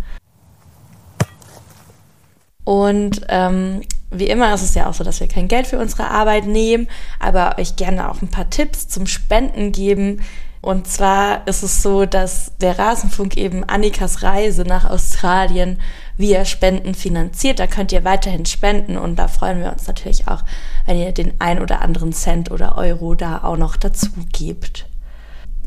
Und 2.63 3.21
ähm, 3.29 3.81
wie 4.11 4.27
immer 4.27 4.53
ist 4.53 4.61
es 4.61 4.75
ja 4.75 4.88
auch 4.88 4.93
so, 4.93 5.03
dass 5.03 5.19
wir 5.19 5.27
kein 5.27 5.47
Geld 5.47 5.67
für 5.67 5.79
unsere 5.79 6.09
Arbeit 6.09 6.45
nehmen, 6.45 6.88
aber 7.19 7.57
euch 7.57 7.75
gerne 7.75 8.09
auch 8.09 8.21
ein 8.21 8.29
paar 8.29 8.49
Tipps 8.49 8.88
zum 8.88 9.07
Spenden 9.07 9.71
geben. 9.71 10.21
Und 10.61 10.88
zwar 10.88 11.47
ist 11.47 11.63
es 11.63 11.81
so, 11.81 12.05
dass 12.05 12.51
der 12.59 12.77
Rasenfunk 12.77 13.35
eben 13.35 13.63
Annikas 13.63 14.21
Reise 14.21 14.63
nach 14.63 14.89
Australien 14.89 15.79
via 16.22 16.45
Spenden 16.45 16.95
finanziert. 16.95 17.60
Da 17.60 17.68
könnt 17.68 17.91
ihr 17.91 18.06
weiterhin 18.06 18.45
spenden 18.45 18.98
und 18.98 19.18
da 19.18 19.27
freuen 19.27 19.60
wir 19.60 19.72
uns 19.72 19.88
natürlich 19.88 20.27
auch, 20.27 20.43
wenn 20.85 20.98
ihr 20.98 21.11
den 21.11 21.34
ein 21.39 21.61
oder 21.61 21.81
anderen 21.81 22.14
Cent 22.14 22.52
oder 22.52 22.77
Euro 22.77 23.15
da 23.15 23.43
auch 23.43 23.57
noch 23.57 23.76
dazu 23.76 24.07
gebt. 24.31 24.85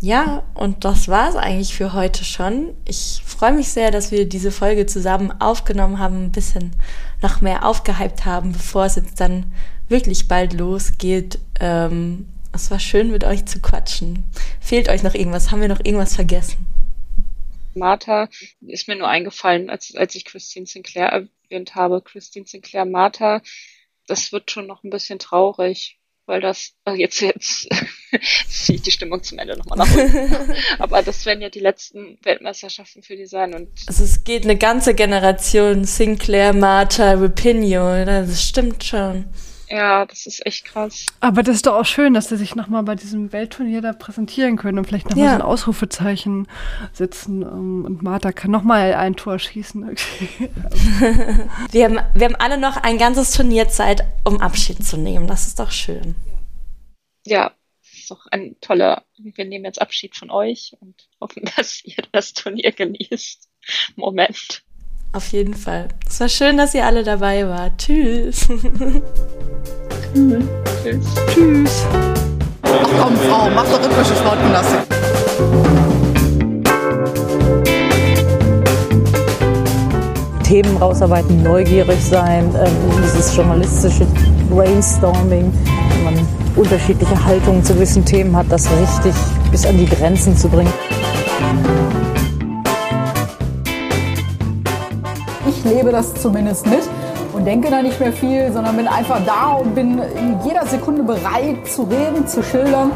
Ja, 0.01 0.43
und 0.55 0.85
das 0.85 1.09
war 1.09 1.29
es 1.29 1.37
eigentlich 1.37 1.75
für 1.75 1.93
heute 1.93 2.25
schon. 2.25 2.75
Ich 2.85 3.23
freue 3.25 3.53
mich 3.53 3.69
sehr, 3.69 3.91
dass 3.91 4.11
wir 4.11 4.29
diese 4.29 4.51
Folge 4.51 4.87
zusammen 4.87 5.33
aufgenommen 5.41 5.99
haben, 5.99 6.25
ein 6.25 6.33
bisschen 6.33 6.73
noch 7.23 7.41
mehr 7.41 7.65
aufgehypt 7.65 8.25
haben, 8.25 8.53
bevor 8.53 8.85
es 8.85 8.97
jetzt 8.97 9.21
dann 9.21 9.47
wirklich 9.89 10.29
bald 10.29 10.53
losgeht. 10.53 11.39
Ähm, 11.61 12.27
es 12.53 12.71
war 12.71 12.79
schön, 12.79 13.11
mit 13.11 13.25
euch 13.25 13.47
zu 13.47 13.61
quatschen. 13.61 14.25
Fehlt 14.61 14.89
euch 14.89 15.03
noch 15.03 15.15
irgendwas? 15.15 15.51
Haben 15.51 15.63
wir 15.63 15.69
noch 15.69 15.85
irgendwas 15.85 16.15
vergessen? 16.15 16.67
Martha 17.77 18.29
ist 18.61 18.89
mir 18.89 18.97
nur 18.97 19.09
eingefallen, 19.09 19.71
als, 19.71 19.95
als 19.95 20.15
ich 20.15 20.25
Christine 20.25 20.67
Sinclair 20.67 21.29
erwähnt 21.51 21.75
habe. 21.75 22.03
Christine 22.03 22.47
Sinclair, 22.47 22.85
Martha, 22.85 23.43
das 24.07 24.33
wird 24.33 24.51
schon 24.51 24.67
noch 24.67 24.85
ein 24.85 24.91
bisschen 24.91 25.19
traurig, 25.19 25.99
weil 26.27 26.41
das, 26.41 26.73
also 26.85 26.99
jetzt, 26.99 27.21
jetzt 27.21 27.69
ziehe 28.49 28.77
ich 28.77 28.83
die 28.83 28.91
Stimmung 28.91 29.23
zum 29.23 29.39
Ende 29.39 29.57
nochmal 29.57 29.79
nach 29.79 29.97
unten. 29.97 30.55
Aber 30.79 31.03
das 31.03 31.27
werden 31.27 31.43
ja 31.43 31.51
die 31.51 31.61
letzten 31.61 32.19
Weltmeisterschaften 32.23 33.03
für 33.03 33.17
die 33.17 33.27
sein. 33.27 33.55
Und 33.55 33.69
also 33.87 34.05
es 34.05 34.25
geht 34.25 34.45
eine 34.45 34.57
ganze 34.57 34.95
Generation 34.95 35.85
Sinclair, 35.85 36.53
Martha, 36.53 37.15
Rapinoe, 37.15 38.05
das 38.05 38.43
stimmt 38.43 38.85
schon. 38.85 39.27
Ja, 39.69 40.05
das 40.05 40.27
ist 40.27 40.45
echt 40.45 40.67
krass. 40.67 41.07
Aber 41.21 41.43
das 41.43 41.57
ist 41.57 41.67
doch 41.67 41.75
auch 41.75 41.87
schön, 41.87 42.15
dass 42.15 42.29
sie 42.29 42.37
sich 42.37 42.55
nochmal 42.55 42.83
bei 42.83 42.95
diesem 42.95 43.33
Weltturnier 43.33 43.81
da 43.81 43.93
präsentieren 43.93 44.57
können 44.57 44.79
und 44.79 44.87
vielleicht 44.87 45.09
nochmal 45.09 45.25
ja. 45.25 45.31
so 45.31 45.37
ein 45.37 45.43
Ausrufezeichen 45.43 46.49
setzen. 46.93 47.43
Ähm, 47.43 47.85
und 47.85 48.03
Martha 48.03 48.33
kann 48.33 48.51
nochmal 48.51 48.95
ein 48.95 49.17
Tor 49.17 49.39
schießen. 49.39 49.85
wir, 51.71 51.85
haben, 51.85 52.01
wir 52.15 52.27
haben 52.27 52.37
alle 52.37 52.59
noch 52.59 52.77
ein 52.77 52.99
ganzes 52.99 53.33
Turnier 53.33 53.69
Zeit, 53.69 54.05
um 54.25 54.41
Abschied 54.41 54.85
zu 54.85 54.97
nehmen. 54.97 55.27
Das 55.27 55.47
ist 55.47 55.59
doch 55.59 55.71
schön. 55.71 56.15
Ja, 57.27 57.55
das 57.81 57.93
ist 57.95 58.11
doch 58.11 58.27
ein 58.27 58.57
toller. 58.61 59.05
Wir 59.17 59.45
nehmen 59.47 59.65
jetzt 59.65 59.81
Abschied 59.81 60.15
von 60.15 60.31
euch 60.31 60.75
und 60.81 61.09
hoffen, 61.21 61.45
dass 61.57 61.83
ihr 61.85 62.05
das 62.13 62.35
Turnier 62.35 62.73
genießt. 62.73 63.49
Moment. 63.97 64.64
Auf 65.15 65.29
jeden 65.29 65.55
Fall. 65.55 65.87
Es 66.09 66.19
war 66.19 66.29
schön, 66.29 66.57
dass 66.57 66.75
ihr 66.75 66.85
alle 66.85 67.05
dabei 67.05 67.49
wart. 67.49 67.79
Tschüss. 67.79 68.49
Mhm. 70.15 70.49
Tschüss. 70.83 71.07
Tschüss. 71.33 71.87
Ach 72.63 72.89
komm, 73.01 73.17
Frau, 73.17 73.51
mach 73.51 73.65
doch 73.65 73.81
rhythmische 73.81 74.15
Sportgymnastik. 74.15 74.81
Themen 80.43 80.77
rausarbeiten, 80.77 81.43
neugierig 81.43 82.01
sein, 82.01 82.53
ähm, 82.57 82.73
dieses 83.05 83.35
journalistische 83.37 84.07
Brainstorming, 84.51 85.53
wenn 85.91 86.05
man 86.05 86.29
unterschiedliche 86.55 87.25
Haltungen 87.25 87.65
zu 87.65 87.75
gewissen 87.75 88.05
Themen 88.05 88.37
hat, 88.37 88.47
das 88.51 88.69
richtig 88.71 89.15
bis 89.51 89.67
an 89.67 89.79
die 89.79 89.87
Grenzen 89.87 90.37
zu 90.37 90.49
bringen. 90.49 90.73
Lebe 95.65 95.91
das 95.91 96.15
zumindest 96.15 96.67
mit 96.67 96.83
und 97.33 97.45
denke 97.45 97.71
da 97.71 97.83
nicht 97.83 97.99
mehr 97.99 98.13
viel, 98.13 98.53
sondern 98.53 98.77
bin 98.77 98.87
einfach 98.87 99.21
da 99.27 99.55
und 99.55 99.75
bin 99.75 99.99
in 99.99 100.39
jeder 100.45 100.67
Sekunde 100.67 101.03
bereit 101.03 101.67
zu 101.67 101.83
reden, 101.83 102.27
zu 102.27 102.43
schildern. 102.43 102.93